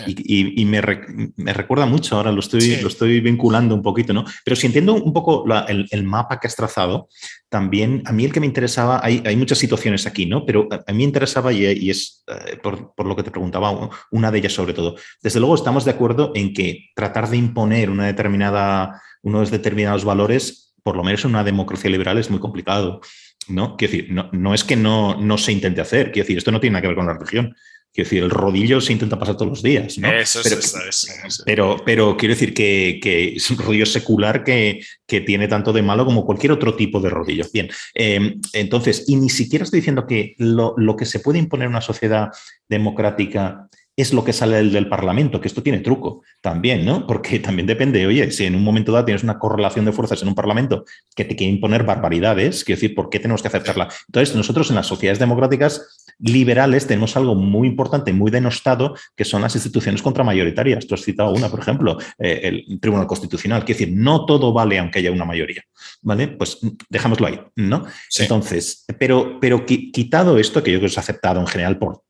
Y, 0.05 0.65
me, 0.65 0.81
recuerda 0.81 1.85
mucho, 1.85 2.15
ahora 2.15 2.31
lo 2.31 2.39
estoy, 2.39 2.77
lo 2.77 2.87
estoy 2.87 3.19
vinculando 3.19 3.75
un 3.75 3.81
poquito, 3.81 4.13
¿no? 4.13 4.25
Pero 4.43 4.55
si 4.55 4.67
entiendo 4.67 4.93
un 4.93 5.13
poco 5.13 5.45
el, 5.67 6.03
mapa 6.03 6.39
que 6.39 6.47
has 6.47 6.55
trazado, 6.55 7.09
también 7.49 8.03
a 8.05 8.11
mí 8.11 8.25
el 8.25 8.33
que 8.33 8.39
me 8.39 8.45
interesaba, 8.45 8.99
hay, 9.03 9.23
hay 9.25 9.35
muchas 9.35 9.57
situaciones 9.57 10.05
aquí, 10.05 10.25
¿no? 10.25 10.45
Pero 10.45 10.67
a, 10.71 10.91
mí 10.91 10.97
me 10.97 11.03
interesaba, 11.03 11.51
y, 11.51 11.89
es 11.89 12.23
eh, 12.27 12.57
por, 12.61 12.93
por, 12.95 13.05
lo 13.05 13.15
que 13.15 13.23
te 13.23 13.31
preguntaba, 13.31 13.89
una 14.11 14.31
de 14.31 14.37
ellas 14.39 14.53
sobre 14.53 14.73
todo. 14.73 14.95
Desde 15.21 15.39
luego 15.39 15.55
estamos 15.55 15.85
de 15.85 15.91
acuerdo 15.91 16.31
en 16.35 16.53
que 16.53 16.89
tratar 16.95 17.29
de 17.29 17.37
imponer 17.37 17.89
una 17.89 18.05
determinada, 18.05 19.01
unos 19.21 19.51
determinados 19.51 20.05
valores, 20.05 20.75
por 20.83 20.95
lo 20.95 21.03
menos 21.03 21.23
en 21.25 21.31
una 21.31 21.43
democracia 21.43 21.89
liberal, 21.89 22.17
es 22.17 22.29
muy 22.29 22.39
complicado. 22.39 23.01
¿no? 23.47 23.77
Quiero 23.77 23.91
decir, 23.91 24.11
no, 24.11 24.29
no 24.31 24.53
es 24.53 24.63
que 24.63 24.75
no, 24.75 25.15
no 25.15 25.37
se 25.37 25.51
intente 25.51 25.81
hacer, 25.81 26.11
quiero 26.11 26.25
decir, 26.25 26.37
esto 26.37 26.51
no 26.51 26.59
tiene 26.59 26.73
nada 26.73 26.81
que 26.81 26.87
ver 26.87 26.97
con 26.97 27.07
la 27.07 27.13
religión, 27.13 27.55
Quiero 27.97 28.09
decir, 28.09 28.23
el 28.25 28.29
rodillo 28.29 28.79
se 28.79 28.93
intenta 28.93 29.17
pasar 29.17 29.37
todos 29.37 29.49
los 29.49 29.63
días, 29.63 29.97
¿no? 29.97 30.07
Eso, 30.11 30.41
pero, 30.43 30.59
eso, 30.59 30.77
eso, 30.87 31.43
pero, 31.47 31.77
pero, 31.83 32.15
quiero 32.15 32.35
decir 32.35 32.53
que, 32.53 33.33
es 33.35 33.49
un 33.49 33.57
rodillo 33.57 33.87
secular 33.87 34.43
que, 34.43 34.81
tiene 35.07 35.47
tanto 35.47 35.73
de 35.73 35.81
malo 35.81 36.05
como 36.05 36.23
cualquier 36.23 36.51
otro 36.51 36.75
tipo 36.75 36.99
de 36.99 37.09
rodillo. 37.09 37.45
Bien, 37.51 37.67
em, 37.95 38.39
entonces, 38.53 39.05
y 39.07 39.15
ni 39.15 39.31
siquiera 39.31 39.65
estoy 39.65 39.79
diciendo 39.79 40.05
que 40.05 40.35
lo, 40.37 40.75
que 40.95 41.05
se 41.05 41.21
puede 41.21 41.39
imponer 41.39 41.65
en 41.65 41.71
una 41.71 41.81
sociedad 41.81 42.27
democrática 42.69 43.67
es 43.97 44.13
lo 44.13 44.23
que 44.23 44.31
sale 44.31 44.57
del, 44.57 44.71
del, 44.71 44.87
Parlamento, 44.87 45.41
que 45.41 45.47
esto 45.47 45.63
tiene 45.63 45.79
truco 45.79 46.21
también, 46.39 46.85
¿no? 46.85 47.07
Porque 47.07 47.39
también 47.47 47.65
depende, 47.65 48.05
oye, 48.05 48.31
si 48.31 48.45
en 48.45 48.55
un 48.55 48.63
momento 48.63 48.91
dado 48.91 49.05
tienes 49.05 49.23
una 49.23 49.39
correlación 49.39 49.85
de 49.85 49.91
fuerzas 49.91 50.21
en 50.21 50.27
un 50.27 50.35
Parlamento 50.35 50.85
que 51.15 51.25
te 51.25 51.35
quiere 51.35 51.51
imponer 51.51 51.83
barbaridades, 51.83 52.63
quiero 52.63 52.77
decir, 52.77 52.95
¿por 52.95 53.09
qué 53.09 53.19
tenemos 53.19 53.41
que 53.41 53.47
aceptarla? 53.47 53.89
Entonces, 54.07 54.35
nosotros 54.35 54.69
en 54.69 54.75
las 54.75 54.85
sociedades 54.85 55.19
democráticas 55.19 56.05
liberales 56.19 56.87
tenemos 56.87 57.17
algo 57.17 57.35
muy 57.35 57.67
importante, 57.67 58.13
muy 58.13 58.31
denostado, 58.31 58.95
que 59.15 59.25
son 59.25 59.41
las 59.41 59.55
instituciones 59.55 60.01
contramayoritarias. 60.01 60.85
Tú 60.85 60.95
has 60.95 61.01
citado 61.01 61.33
una, 61.33 61.49
por 61.49 61.59
ejemplo, 61.59 61.97
eh, 62.19 62.63
el 62.67 62.79
Tribunal 62.79 63.07
Constitucional. 63.07 63.65
Quiere 63.65 63.79
decir, 63.79 63.95
no 63.97 64.25
todo 64.25 64.53
vale 64.53 64.77
aunque 64.77 64.99
haya 64.99 65.11
una 65.11 65.25
mayoría. 65.25 65.63
¿Vale? 66.01 66.27
Pues 66.27 66.59
dejámoslo 66.89 67.27
ahí, 67.27 67.39
¿no? 67.55 67.85
Entonces, 68.19 68.85
pero, 68.99 69.39
pero 69.39 69.65
quitado 69.65 70.37
esto, 70.37 70.63
que 70.63 70.71
yo 70.71 70.79
creo 70.79 70.87
que 70.87 70.91
es 70.91 70.97
aceptado 70.97 71.39
en 71.39 71.47
general 71.47 71.77
por 71.77 72.03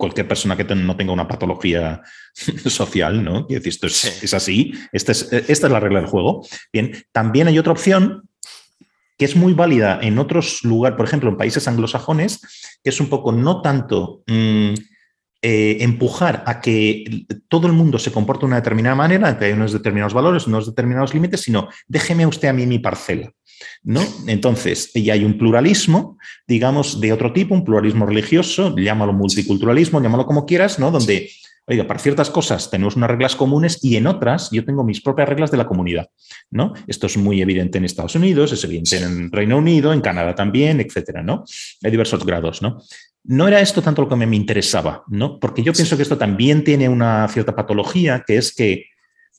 cualquier 0.00 0.26
persona 0.26 0.56
que 0.56 0.64
no 0.74 0.96
tenga 0.96 1.12
una 1.12 1.28
patología 1.28 2.02
social, 2.66 3.22
¿no? 3.22 3.46
Quiero 3.46 3.62
decir, 3.62 3.74
esto 3.74 3.86
es, 3.86 4.34
así, 4.34 4.72
esta 4.92 5.12
es, 5.12 5.30
esta 5.30 5.66
es 5.66 5.72
la 5.72 5.78
regla 5.78 6.00
del 6.00 6.08
juego. 6.08 6.44
Bien, 6.72 6.92
también 7.12 7.46
hay 7.46 7.58
otra 7.58 7.72
opción 7.72 8.28
que 9.18 9.26
es 9.26 9.36
muy 9.36 9.52
válida 9.52 9.98
en 10.00 10.18
otros 10.18 10.64
lugares, 10.64 10.96
por 10.96 11.04
ejemplo, 11.04 11.28
en 11.28 11.36
países 11.36 11.68
anglosajones, 11.68 12.40
que 12.82 12.88
es 12.88 12.98
un 13.00 13.10
poco 13.10 13.30
no 13.30 13.60
tanto 13.60 14.22
mm, 14.26 14.72
eh, 15.42 15.76
empujar 15.80 16.42
a 16.46 16.62
que 16.62 17.26
todo 17.48 17.66
el 17.66 17.74
mundo 17.74 17.98
se 17.98 18.12
comporte 18.12 18.40
de 18.40 18.46
una 18.46 18.56
determinada 18.56 18.96
manera, 18.96 19.38
que 19.38 19.44
hay 19.44 19.52
unos 19.52 19.74
determinados 19.74 20.14
valores, 20.14 20.46
unos 20.46 20.66
determinados 20.66 21.12
límites, 21.12 21.42
sino 21.42 21.68
déjeme 21.86 22.26
usted 22.26 22.48
a 22.48 22.54
mí 22.54 22.66
mi 22.66 22.78
parcela. 22.78 23.30
¿No? 23.82 24.02
Entonces, 24.26 24.90
y 24.94 25.10
hay 25.10 25.24
un 25.24 25.38
pluralismo, 25.38 26.18
digamos, 26.46 27.00
de 27.00 27.12
otro 27.12 27.32
tipo, 27.32 27.54
un 27.54 27.64
pluralismo 27.64 28.06
religioso, 28.06 28.74
llámalo 28.76 29.12
multiculturalismo, 29.12 30.00
llámalo 30.02 30.26
como 30.26 30.46
quieras, 30.46 30.78
¿no? 30.78 30.90
Donde 30.90 31.30
oiga, 31.70 31.86
para 31.86 32.00
ciertas 32.00 32.30
cosas 32.30 32.68
tenemos 32.68 32.96
unas 32.96 33.10
reglas 33.10 33.36
comunes 33.36 33.78
y 33.82 33.96
en 33.96 34.08
otras 34.08 34.50
yo 34.50 34.64
tengo 34.64 34.82
mis 34.82 35.00
propias 35.00 35.28
reglas 35.28 35.50
de 35.52 35.56
la 35.56 35.66
comunidad, 35.66 36.08
¿no? 36.50 36.74
Esto 36.88 37.06
es 37.06 37.16
muy 37.16 37.40
evidente 37.40 37.78
en 37.78 37.84
Estados 37.84 38.16
Unidos, 38.16 38.52
es 38.52 38.64
evidente 38.64 38.98
en 38.98 39.30
Reino 39.30 39.56
Unido, 39.56 39.92
en 39.92 40.00
Canadá 40.00 40.34
también, 40.34 40.80
etcétera, 40.80 41.22
¿no? 41.22 41.44
Hay 41.84 41.90
diversos 41.90 42.26
grados, 42.26 42.60
¿no? 42.60 42.78
No 43.22 43.46
era 43.46 43.60
esto 43.60 43.82
tanto 43.82 44.02
lo 44.02 44.08
que 44.08 44.16
me 44.16 44.34
interesaba, 44.34 45.04
¿no? 45.08 45.38
Porque 45.38 45.62
yo 45.62 45.72
pienso 45.72 45.96
que 45.96 46.02
esto 46.02 46.18
también 46.18 46.64
tiene 46.64 46.88
una 46.88 47.28
cierta 47.28 47.54
patología, 47.54 48.24
que 48.26 48.36
es 48.36 48.54
que 48.54 48.86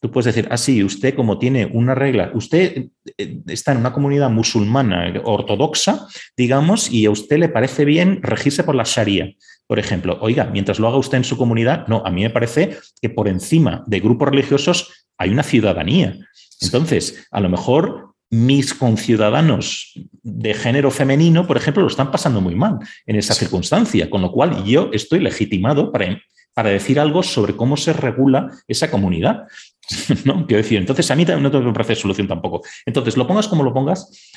Tú 0.01 0.09
puedes 0.09 0.33
decir, 0.33 0.47
ah, 0.51 0.57
sí, 0.57 0.83
usted 0.83 1.13
como 1.13 1.37
tiene 1.37 1.67
una 1.67 1.93
regla, 1.93 2.31
usted 2.33 2.87
eh, 3.17 3.37
está 3.47 3.71
en 3.71 3.77
una 3.77 3.93
comunidad 3.93 4.31
musulmana 4.31 5.13
ortodoxa, 5.23 6.07
digamos, 6.35 6.91
y 6.91 7.05
a 7.05 7.11
usted 7.11 7.37
le 7.37 7.49
parece 7.49 7.85
bien 7.85 8.19
regirse 8.23 8.63
por 8.63 8.73
la 8.73 8.83
Sharia. 8.83 9.35
Por 9.67 9.77
ejemplo, 9.77 10.17
oiga, 10.19 10.45
mientras 10.45 10.79
lo 10.79 10.87
haga 10.87 10.97
usted 10.97 11.19
en 11.19 11.23
su 11.23 11.37
comunidad, 11.37 11.87
no, 11.87 12.01
a 12.03 12.09
mí 12.09 12.23
me 12.23 12.31
parece 12.31 12.77
que 12.99 13.09
por 13.09 13.27
encima 13.27 13.83
de 13.85 13.99
grupos 13.99 14.29
religiosos 14.29 15.05
hay 15.19 15.29
una 15.29 15.43
ciudadanía. 15.43 16.17
Entonces, 16.61 17.27
a 17.29 17.39
lo 17.39 17.49
mejor 17.49 18.15
mis 18.31 18.73
conciudadanos 18.73 19.93
de 20.23 20.53
género 20.55 20.89
femenino, 20.89 21.45
por 21.45 21.57
ejemplo, 21.57 21.83
lo 21.83 21.89
están 21.89 22.11
pasando 22.11 22.41
muy 22.41 22.55
mal 22.55 22.79
en 23.05 23.17
esa 23.17 23.35
circunstancia, 23.35 24.09
con 24.09 24.21
lo 24.21 24.31
cual 24.31 24.63
yo 24.63 24.89
estoy 24.93 25.19
legitimado 25.19 25.91
para, 25.91 26.19
para 26.53 26.69
decir 26.69 26.99
algo 26.99 27.23
sobre 27.23 27.55
cómo 27.55 27.77
se 27.77 27.93
regula 27.93 28.49
esa 28.67 28.89
comunidad. 28.89 29.43
¿no? 30.25 30.45
Quiero 30.45 30.63
decir, 30.63 30.77
entonces 30.77 31.09
a 31.11 31.15
mí 31.15 31.25
no 31.25 31.49
me 31.49 31.73
parece 31.73 31.95
solución 31.95 32.27
tampoco. 32.27 32.63
Entonces, 32.85 33.17
lo 33.17 33.27
pongas 33.27 33.47
como 33.47 33.63
lo 33.63 33.73
pongas, 33.73 34.31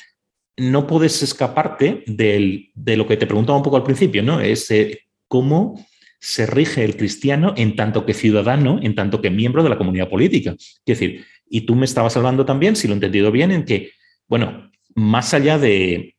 no 0.57 0.87
puedes 0.87 1.21
escaparte 1.21 2.03
de 2.05 2.97
lo 2.97 3.07
que 3.07 3.17
te 3.17 3.27
preguntaba 3.27 3.57
un 3.57 3.63
poco 3.63 3.77
al 3.77 3.83
principio, 3.83 4.23
¿no? 4.23 4.39
Es 4.39 4.71
eh, 4.71 5.01
cómo 5.27 5.85
se 6.19 6.45
rige 6.45 6.83
el 6.83 6.95
cristiano 6.97 7.53
en 7.57 7.75
tanto 7.75 8.05
que 8.05 8.13
ciudadano, 8.13 8.79
en 8.81 8.95
tanto 8.95 9.21
que 9.21 9.29
miembro 9.29 9.63
de 9.63 9.69
la 9.69 9.77
comunidad 9.77 10.09
política. 10.09 10.55
Quiero 10.85 10.99
decir, 10.99 11.25
y 11.47 11.61
tú 11.61 11.75
me 11.75 11.85
estabas 11.85 12.15
hablando 12.17 12.45
también, 12.45 12.75
si 12.75 12.87
lo 12.87 12.93
he 12.93 12.95
entendido 12.95 13.31
bien, 13.31 13.51
en 13.51 13.65
que, 13.65 13.91
bueno, 14.27 14.71
más 14.95 15.33
allá 15.33 15.59
de, 15.59 16.15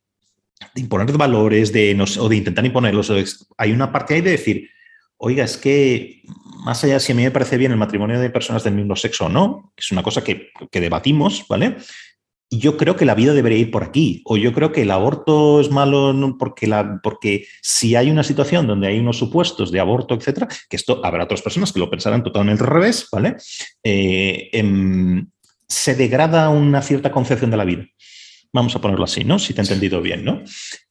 imponer 0.74 1.10
valores 1.16 1.72
de, 1.72 1.98
o 2.18 2.28
de 2.28 2.36
intentar 2.36 2.64
imponerlos, 2.64 3.12
hay 3.56 3.72
una 3.72 3.90
parte 3.90 4.14
ahí 4.14 4.20
de 4.20 4.30
decir, 4.32 4.70
oiga, 5.18 5.44
es 5.44 5.56
que 5.56 6.22
más 6.64 6.82
allá 6.82 6.94
de 6.94 7.00
si 7.00 7.12
a 7.12 7.14
mí 7.14 7.22
me 7.22 7.30
parece 7.30 7.56
bien 7.56 7.72
el 7.72 7.78
matrimonio 7.78 8.18
de 8.18 8.30
personas 8.30 8.64
del 8.64 8.74
mismo 8.74 8.96
sexo 8.96 9.26
o 9.26 9.28
no, 9.28 9.72
que 9.76 9.82
es 9.82 9.92
una 9.92 10.02
cosa 10.02 10.22
que, 10.24 10.50
debatimos, 10.72 11.44
¿vale? 11.48 11.76
Yo 12.50 12.76
creo 12.76 12.96
que 12.96 13.04
la 13.04 13.14
vida 13.14 13.34
debería 13.34 13.58
ir 13.58 13.70
por 13.70 13.82
aquí, 13.82 14.22
o 14.24 14.36
yo 14.36 14.52
creo 14.52 14.72
que 14.72 14.82
el 14.82 14.90
aborto 14.90 15.60
es 15.60 15.70
malo 15.70 16.14
porque, 16.38 16.66
la, 16.66 17.00
porque 17.02 17.46
si 17.60 17.96
hay 17.96 18.10
una 18.10 18.22
situación 18.22 18.66
donde 18.66 18.88
hay 18.88 18.98
unos 18.98 19.18
supuestos 19.18 19.72
de 19.72 19.80
aborto, 19.80 20.14
etcétera, 20.14 20.48
que 20.68 20.76
esto 20.76 21.00
habrá 21.04 21.24
otras 21.24 21.42
personas 21.42 21.72
que 21.72 21.80
lo 21.80 21.90
pensarán 21.90 22.22
totalmente 22.22 22.62
al 22.62 22.70
revés, 22.70 23.08
¿vale? 23.10 23.36
Eh, 23.82 24.48
em, 24.52 25.28
se 25.68 25.94
degrada 25.94 26.48
una 26.50 26.82
cierta 26.82 27.10
concepción 27.10 27.50
de 27.50 27.56
la 27.56 27.64
vida. 27.64 27.84
Vamos 28.52 28.74
a 28.76 28.80
ponerlo 28.80 29.04
así, 29.04 29.24
¿no? 29.24 29.38
Si 29.38 29.52
te 29.52 29.60
he 29.60 29.64
entendido 29.64 30.00
bien, 30.00 30.24
¿no? 30.24 30.42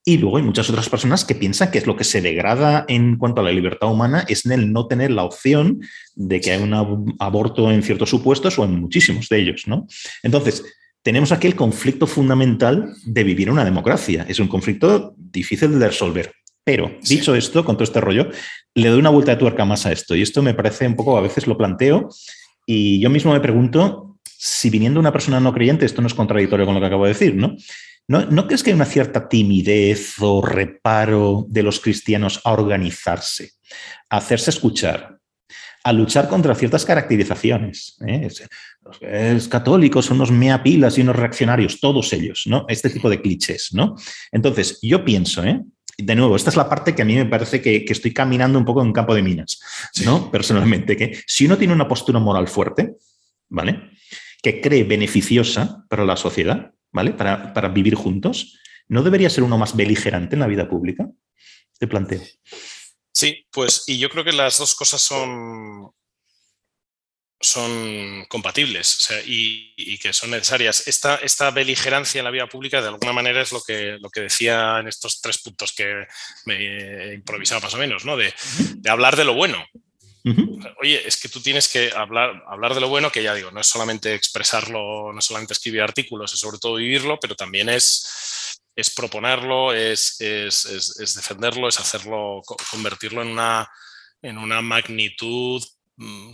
Y 0.07 0.19
luego 0.19 0.37
hay 0.37 0.43
muchas 0.43 0.69
otras 0.69 0.87
personas 0.87 1.25
que 1.25 1.33
piensan 1.33 1.71
que 1.71 1.79
es 1.79 1.87
lo 1.87 1.95
que 1.95 2.03
se 2.03 2.21
degrada 2.21 2.85
en 2.87 3.17
cuanto 3.17 3.41
a 3.41 3.43
la 3.43 3.51
libertad 3.51 3.91
humana 3.91 4.23
es 4.27 4.45
en 4.45 4.51
el 4.51 4.71
no 4.71 4.85
tener 4.85 5.09
la 5.09 5.23
opción 5.23 5.81
de 6.13 6.39
que 6.39 6.51
haya 6.51 6.63
un 6.63 7.15
aborto 7.17 7.71
en 7.71 7.81
ciertos 7.81 8.11
supuestos 8.11 8.59
o 8.59 8.63
en 8.63 8.79
muchísimos 8.79 9.29
de 9.29 9.39
ellos, 9.39 9.63
¿no? 9.65 9.87
Entonces, 10.21 10.63
tenemos 11.01 11.31
aquí 11.31 11.47
el 11.47 11.55
conflicto 11.55 12.05
fundamental 12.05 12.93
de 13.03 13.23
vivir 13.23 13.49
una 13.49 13.65
democracia. 13.65 14.27
Es 14.29 14.39
un 14.39 14.47
conflicto 14.47 15.15
difícil 15.17 15.79
de 15.79 15.87
resolver. 15.87 16.33
Pero, 16.63 16.91
dicho 17.01 17.33
esto, 17.35 17.65
con 17.65 17.75
todo 17.75 17.83
este 17.83 18.01
rollo, 18.01 18.29
le 18.75 18.89
doy 18.89 18.99
una 18.99 19.09
vuelta 19.09 19.31
de 19.31 19.37
tuerca 19.37 19.65
más 19.65 19.87
a 19.87 19.91
esto. 19.91 20.15
Y 20.15 20.21
esto 20.21 20.43
me 20.43 20.53
parece 20.53 20.85
un 20.85 20.95
poco, 20.95 21.17
a 21.17 21.21
veces 21.21 21.47
lo 21.47 21.57
planteo, 21.57 22.09
y 22.65 22.99
yo 22.99 23.09
mismo 23.09 23.33
me 23.33 23.39
pregunto 23.39 24.17
si 24.23 24.69
viniendo 24.69 24.99
una 24.99 25.11
persona 25.11 25.39
no 25.39 25.53
creyente, 25.53 25.85
esto 25.85 26.01
no 26.01 26.07
es 26.07 26.13
contradictorio 26.13 26.65
con 26.65 26.75
lo 26.75 26.81
que 26.81 26.87
acabo 26.87 27.05
de 27.05 27.13
decir, 27.13 27.35
¿no? 27.35 27.55
¿No, 28.07 28.45
crees 28.45 28.61
que 28.61 28.69
hay 28.69 28.75
una 28.75 28.85
cierta 28.85 29.27
timidez 29.27 30.15
o 30.19 30.41
reparo 30.41 31.45
de 31.49 31.63
los 31.63 31.79
cristianos 31.79 32.39
a 32.43 32.53
organizarse, 32.53 33.51
a 34.09 34.17
hacerse 34.17 34.51
escuchar, 34.51 35.17
a 35.83 35.91
luchar 35.91 36.29
contra 36.29 36.53
ciertas 36.53 36.85
caracterizaciones? 36.85 37.97
¿eh? 38.07 38.29
Los 39.33 39.47
católicos 39.47 40.05
son 40.05 40.17
unos 40.17 40.31
meapilas 40.31 40.97
y 40.97 41.01
unos 41.01 41.15
reaccionarios, 41.15 41.79
todos 41.79 42.13
ellos, 42.13 42.43
¿no? 42.45 42.65
Este 42.67 42.91
tipo 42.91 43.09
de 43.09 43.21
clichés, 43.21 43.69
¿no? 43.73 43.95
Entonces, 44.31 44.77
yo 44.83 45.03
pienso, 45.03 45.43
¿eh? 45.43 45.61
de 45.97 46.15
nuevo, 46.15 46.35
esta 46.35 46.51
es 46.51 46.57
la 46.57 46.69
parte 46.69 46.93
que 46.93 47.01
a 47.01 47.05
mí 47.05 47.15
me 47.15 47.25
parece 47.25 47.59
que, 47.59 47.85
estoy 47.87 48.13
caminando 48.13 48.59
un 48.59 48.65
poco 48.65 48.81
en 48.81 48.87
un 48.87 48.93
campo 48.93 49.15
de 49.15 49.23
minas, 49.23 49.59
¿no? 50.03 50.29
Personalmente, 50.29 50.95
que 50.95 51.17
si 51.25 51.47
uno 51.47 51.57
tiene 51.57 51.73
una 51.73 51.87
postura 51.87 52.19
moral 52.19 52.47
fuerte, 52.47 52.95
¿vale? 53.49 53.89
que 54.45 54.61
cree 54.61 54.83
beneficiosa 54.83 55.83
para 55.89 56.05
la 56.05 56.15
sociedad, 56.15 56.74
¿vale? 56.95 57.11
Para, 57.11 57.53
para, 57.53 57.67
vivir 57.67 57.93
juntos, 57.93 58.57
¿no 58.87 59.03
debería 59.03 59.29
ser 59.29 59.43
uno 59.43 59.57
más 59.57 59.75
beligerante 59.75 60.35
en 60.35 60.39
la 60.39 60.47
vida 60.47 60.69
pública? 60.69 61.05
Te 61.77 61.87
planteo. 61.87 62.21
Sí, 63.11 63.45
pues 63.51 63.83
y 63.87 63.99
yo 63.99 64.09
creo 64.09 64.23
que 64.23 64.31
las 64.31 64.57
dos 64.57 64.75
cosas 64.75 65.01
son, 65.01 65.91
son 67.41 68.25
compatibles 68.29 69.09
y, 69.25 69.97
que 69.97 70.13
son 70.13 70.31
necesarias. 70.31 70.87
Esta, 70.87 71.15
esta, 71.15 71.51
beligerancia 71.51 72.19
en 72.19 72.25
la 72.25 72.31
vida 72.31 72.47
pública, 72.47 72.81
de 72.81 72.87
alguna 72.87 73.11
manera, 73.11 73.41
es 73.41 73.51
lo 73.51 73.61
que, 73.61 73.97
lo 73.99 74.09
que 74.09 74.21
decía 74.21 74.79
en 74.79 74.87
estos 74.87 75.19
tres 75.19 75.39
puntos 75.39 75.73
que 75.73 76.05
me 76.45 76.55
he 76.55 77.13
improvisado 77.13 77.59
más 77.59 77.73
o 77.73 77.77
menos, 77.77 78.05
¿no? 78.05 78.15
De, 78.15 78.33
de 78.75 78.89
hablar 78.89 79.17
de 79.17 79.25
lo 79.25 79.33
bueno, 79.33 79.65
Oye, 80.81 81.07
es 81.07 81.17
que 81.17 81.29
tú 81.29 81.39
tienes 81.39 81.67
que 81.67 81.91
hablar, 81.95 82.43
hablar 82.47 82.73
de 82.73 82.81
lo 82.81 82.89
bueno, 82.89 83.11
que 83.11 83.21
ya 83.21 83.35
digo, 83.35 83.51
no 83.51 83.61
es 83.61 83.67
solamente 83.67 84.15
expresarlo, 84.15 85.13
no 85.13 85.19
es 85.19 85.25
solamente 85.25 85.53
escribir 85.53 85.81
artículos, 85.81 86.33
es 86.33 86.39
sobre 86.39 86.57
todo 86.57 86.75
vivirlo, 86.75 87.19
pero 87.19 87.35
también 87.35 87.69
es, 87.69 88.59
es 88.75 88.89
proponerlo, 88.89 89.71
es, 89.73 90.19
es, 90.19 91.13
defenderlo, 91.15 91.67
es 91.67 91.79
hacerlo, 91.79 92.41
convertirlo 92.71 93.21
en 93.21 93.27
una, 93.27 93.69
en 94.21 94.39
una 94.39 94.61
magnitud 94.61 95.63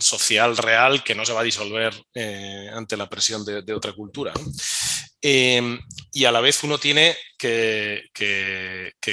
social 0.00 0.56
real 0.56 1.04
que 1.04 1.14
no 1.14 1.24
se 1.24 1.32
va 1.32 1.40
a 1.40 1.44
disolver 1.44 1.94
eh, 2.14 2.68
ante 2.72 2.96
la 2.96 3.08
presión 3.08 3.44
de, 3.44 3.74
otra 3.74 3.92
cultura. 3.92 4.32
Em, 5.20 5.78
y 6.12 6.24
a 6.24 6.32
la 6.32 6.40
vez 6.40 6.64
uno 6.64 6.78
tiene 6.78 7.16
que, 7.38 8.02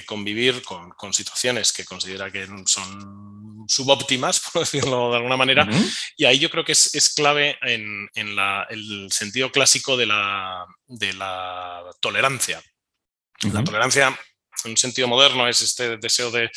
convivir 0.07 0.63
con, 0.63 1.13
situaciones 1.13 1.71
que 1.71 1.85
considera 1.85 2.31
que 2.31 2.47
son 2.65 3.65
subóptimas, 3.67 4.39
por 4.53 4.63
decirlo 4.63 5.11
de 5.11 5.17
alguna 5.17 5.37
manera, 5.37 5.67
y 6.17 6.25
ahí 6.25 6.39
yo 6.39 6.49
creo 6.49 6.65
que 6.65 6.71
es, 6.71 7.13
clave 7.15 7.57
en, 7.61 8.09
el 8.15 9.11
sentido 9.11 9.51
clásico 9.51 9.97
de 9.97 10.07
la, 10.07 10.65
tolerancia. 12.01 12.61
La 13.53 13.63
tolerancia, 13.63 14.19
en 14.65 14.71
un 14.71 14.77
sentido 14.77 15.07
moderno, 15.07 15.47
es 15.47 15.61
este 15.61 15.97
deseo 15.97 16.31
de, 16.31 16.49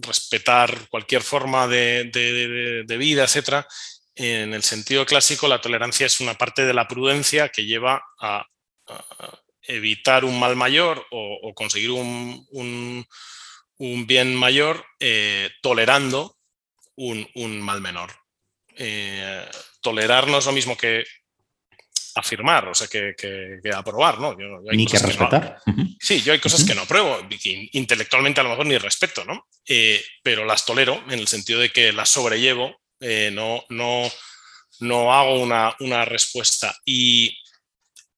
respetar 0.00 0.88
cualquier 0.88 1.22
forma 1.22 1.66
de, 1.66 2.84
vida, 2.98 3.24
etcétera, 3.24 3.66
en 4.14 4.54
el 4.54 4.62
sentido 4.62 5.04
clásico, 5.04 5.46
la 5.46 5.60
tolerancia 5.60 6.06
es 6.06 6.20
una 6.20 6.34
parte 6.34 6.64
de 6.64 6.72
la 6.72 6.88
prudencia 6.88 7.50
que 7.50 7.66
lleva 7.66 8.02
a, 8.18 8.46
evitar 9.68 10.24
un 10.24 10.38
mal 10.38 10.54
mayor 10.54 11.04
o, 11.10 11.52
conseguir 11.54 11.90
un, 11.90 13.06
bien 13.78 14.34
mayor 14.34 14.84
eh, 15.00 15.50
tolerando 15.60 16.36
un, 16.96 17.60
mal 17.60 17.80
menor. 17.80 18.12
Eh, 18.78 19.48
tolerar 19.80 20.28
no 20.28 20.38
es 20.38 20.46
lo 20.46 20.52
mismo 20.52 20.76
que 20.76 21.04
afirmar, 22.16 22.66
o 22.68 22.74
sea, 22.74 22.88
que, 22.88 23.14
aprobar, 23.74 24.18
¿no? 24.18 24.36
ni 24.72 24.86
que 24.86 24.98
respetar. 24.98 25.58
sí, 26.00 26.22
yo 26.22 26.32
hay 26.32 26.40
cosas 26.40 26.64
que 26.64 26.74
no 26.74 26.82
apruebo, 26.82 27.18
intelectualmente 27.72 28.40
a 28.40 28.44
lo 28.44 28.50
mejor 28.50 28.66
ni 28.66 28.78
respeto, 28.78 29.24
¿no? 29.24 29.46
Eh, 29.68 30.02
pero 30.22 30.44
las 30.44 30.64
tolero 30.64 31.02
en 31.08 31.18
el 31.18 31.28
sentido 31.28 31.60
de 31.60 31.70
que 31.70 31.92
las 31.92 32.08
sobrellevo 32.08 32.80
eh, 33.00 33.30
no, 33.32 33.62
no, 33.68 34.10
no, 34.80 35.12
hago 35.12 35.40
una, 35.40 36.04
respuesta. 36.04 36.74
Y, 36.84 37.36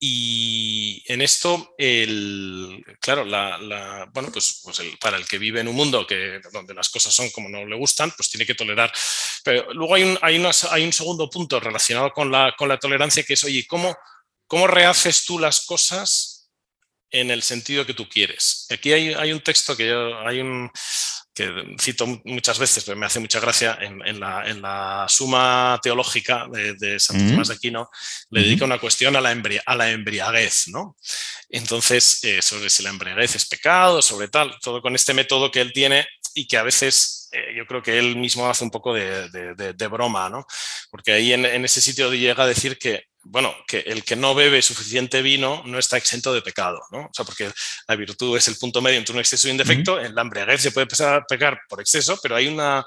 en 0.01 1.21
esto, 1.23 1.75
el, 1.77 2.85
claro, 3.01 3.25
la, 3.25 4.09
bueno, 4.13 4.31
pues, 4.33 4.61
pues 4.63 4.81
para 5.01 5.17
el 5.17 5.27
que 5.27 5.39
vive 5.39 5.61
en 5.61 5.69
un 5.69 5.75
mundo 5.75 6.07
que, 6.07 6.41
donde 6.53 6.75
las 6.75 6.89
cosas 6.89 7.13
son 7.13 7.31
como 7.31 7.49
no 7.49 7.67
le 7.67 7.77
gustan, 7.77 8.13
pues 8.17 8.31
tiene 8.31 8.47
que 8.47 8.55
tolerar. 8.55 8.93
Pero 9.45 9.73
luego 9.73 9.95
hay 9.95 10.05
un, 10.05 10.19
hay 10.23 10.43
hay 10.71 10.85
un 10.85 10.93
segundo 10.93 11.29
punto 11.29 11.59
relacionado 11.59 12.13
con 12.13 12.31
la, 12.31 12.55
con 12.57 12.69
la 12.69 12.79
tolerancia 12.79 13.25
que 13.25 13.35
es, 13.35 13.45
oye, 13.45 13.67
¿cómo, 13.67 13.97
¿cómo 14.47 14.67
rehaces 14.67 15.25
tú 15.25 15.39
las 15.39 15.67
cosas 15.67 16.51
en 17.11 17.31
el 17.31 17.43
sentido 17.43 17.85
que 17.85 17.95
tú 17.95 18.09
quieres? 18.09 18.67
Aquí 18.71 18.93
hay, 18.93 19.15
hay 19.15 19.33
un 19.33 19.41
texto 19.41 19.77
que 19.77 19.89
yo, 19.89 20.19
hay 20.21 20.41
un, 20.41 20.71
que 21.39 21.77
cito 21.81 22.05
muchas 22.25 22.59
veces, 22.59 22.83
pero 22.83 22.99
me 22.99 23.07
hace 23.07 23.21
mucha 23.21 23.39
gracia, 23.39 23.79
en, 23.81 24.19
la, 24.19 25.07
suma 25.09 25.79
teológica 25.81 26.49
de, 26.51 26.99
Santo 26.99 27.31
Tomás 27.31 27.47
de 27.47 27.55
Aquino, 27.55 27.89
le 28.31 28.43
dedica 28.43 28.65
una 28.65 28.81
cuestión 28.81 29.15
a 29.15 29.21
la, 29.21 29.31
a 29.67 29.77
la 29.77 29.91
embriaguez, 29.91 30.67
¿no? 30.67 30.97
Entonces, 31.49 32.25
eh, 32.25 32.43
sobre 32.43 32.69
si 32.71 32.83
la 32.83 32.91
embriaguez 32.91 33.37
es 33.37 33.47
pecado, 33.47 34.03
sobre 34.03 34.27
tal, 34.27 34.59
todo 34.61 34.83
con 34.83 34.97
este 34.97 35.15
método 35.15 35.53
que 35.53 35.61
él 35.61 35.73
tiene 35.73 36.09
y 36.35 36.49
que 36.49 36.57
a 36.57 36.65
veces 36.65 37.29
eh, 37.31 37.55
yo 37.57 37.67
creo 37.67 37.83
que 37.83 38.01
él 38.01 38.17
mismo 38.17 38.49
hace 38.51 38.65
un 38.65 38.71
poco 38.71 38.93
de, 38.93 39.89
broma, 39.89 40.29
¿no? 40.29 40.45
Porque 40.91 41.13
ahí 41.13 41.33
en, 41.33 41.65
ese 41.65 41.81
sitio 41.81 42.13
llega 42.13 42.43
a 42.43 42.49
decir 42.49 42.79
que, 42.79 43.05
bueno, 43.31 43.55
que 43.67 43.81
el 43.81 44.05
que 44.05 44.17
no 44.17 44.35
bebe 44.35 44.63
suficiente 44.63 45.21
vino 45.21 45.63
no 45.67 45.79
está 45.79 45.99
exento 45.99 46.33
de 46.33 46.41
pecado, 46.41 46.81
¿no? 46.91 47.01
O 47.01 47.11
sea, 47.13 47.25
porque 47.25 47.51
la 47.87 47.97
virtud 47.97 48.37
es 48.37 48.49
el 48.49 48.57
punto 48.57 48.81
medio 48.81 48.99
entre 48.99 49.13
un 49.13 49.19
exceso 49.19 49.49
y 49.49 49.51
un 49.51 49.59
defecto, 49.59 50.01
en 50.01 50.15
la 50.15 50.23
embriaguez 50.23 50.63
se 50.63 50.73
puede 50.73 50.85
empezar 50.85 51.15
a 51.15 51.25
pecar 51.27 51.61
por 51.69 51.81
exceso, 51.81 52.19
pero 52.23 52.37
hay 52.37 52.47
una 52.47 52.87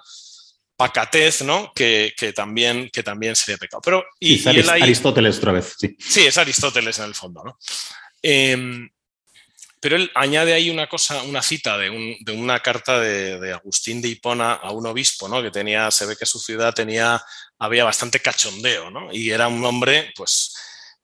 pacatez, 0.76 1.44
¿no? 1.44 1.72
Que, 1.76 2.14
también, 2.36 2.90
que 2.92 3.04
también 3.04 3.36
sería 3.36 3.58
pecado. 3.58 3.82
Pero, 3.86 4.04
y, 4.20 4.44
Aristóteles 4.48 5.38
otra 5.38 5.52
vez, 5.52 5.76
sí. 5.78 5.96
Sí, 6.00 6.26
es 6.26 6.38
Aristóteles 6.40 6.98
en 6.98 7.06
el 7.06 7.14
fondo, 7.14 7.44
¿no? 7.44 7.60
Em, 8.24 8.90
pero 9.82 9.96
él 9.96 10.12
añade 10.14 10.54
ahí 10.54 10.70
una 10.70 10.88
cosa, 10.88 11.24
una 11.24 11.42
cita 11.42 11.76
de, 11.76 11.90
una 12.32 12.60
carta 12.60 13.00
de, 13.00 13.52
Agustín 13.52 14.00
de 14.00 14.10
Hipona 14.10 14.54
a 14.54 14.72
un 14.72 14.86
obispo, 14.86 15.28
¿no? 15.28 15.42
Que 15.42 15.50
tenía, 15.50 15.90
se 15.90 16.06
ve 16.06 16.16
que 16.16 16.28
su 16.28 16.40
ciudad 16.40 16.72
tenía, 16.72 17.22
había 17.58 17.84
bastante 17.84 18.20
cachondeo, 18.20 18.92
¿no? 18.92 19.12
Y 19.12 19.32
era 19.32 19.48
un 19.48 19.66
hombre, 19.66 20.14
pues, 20.16 20.56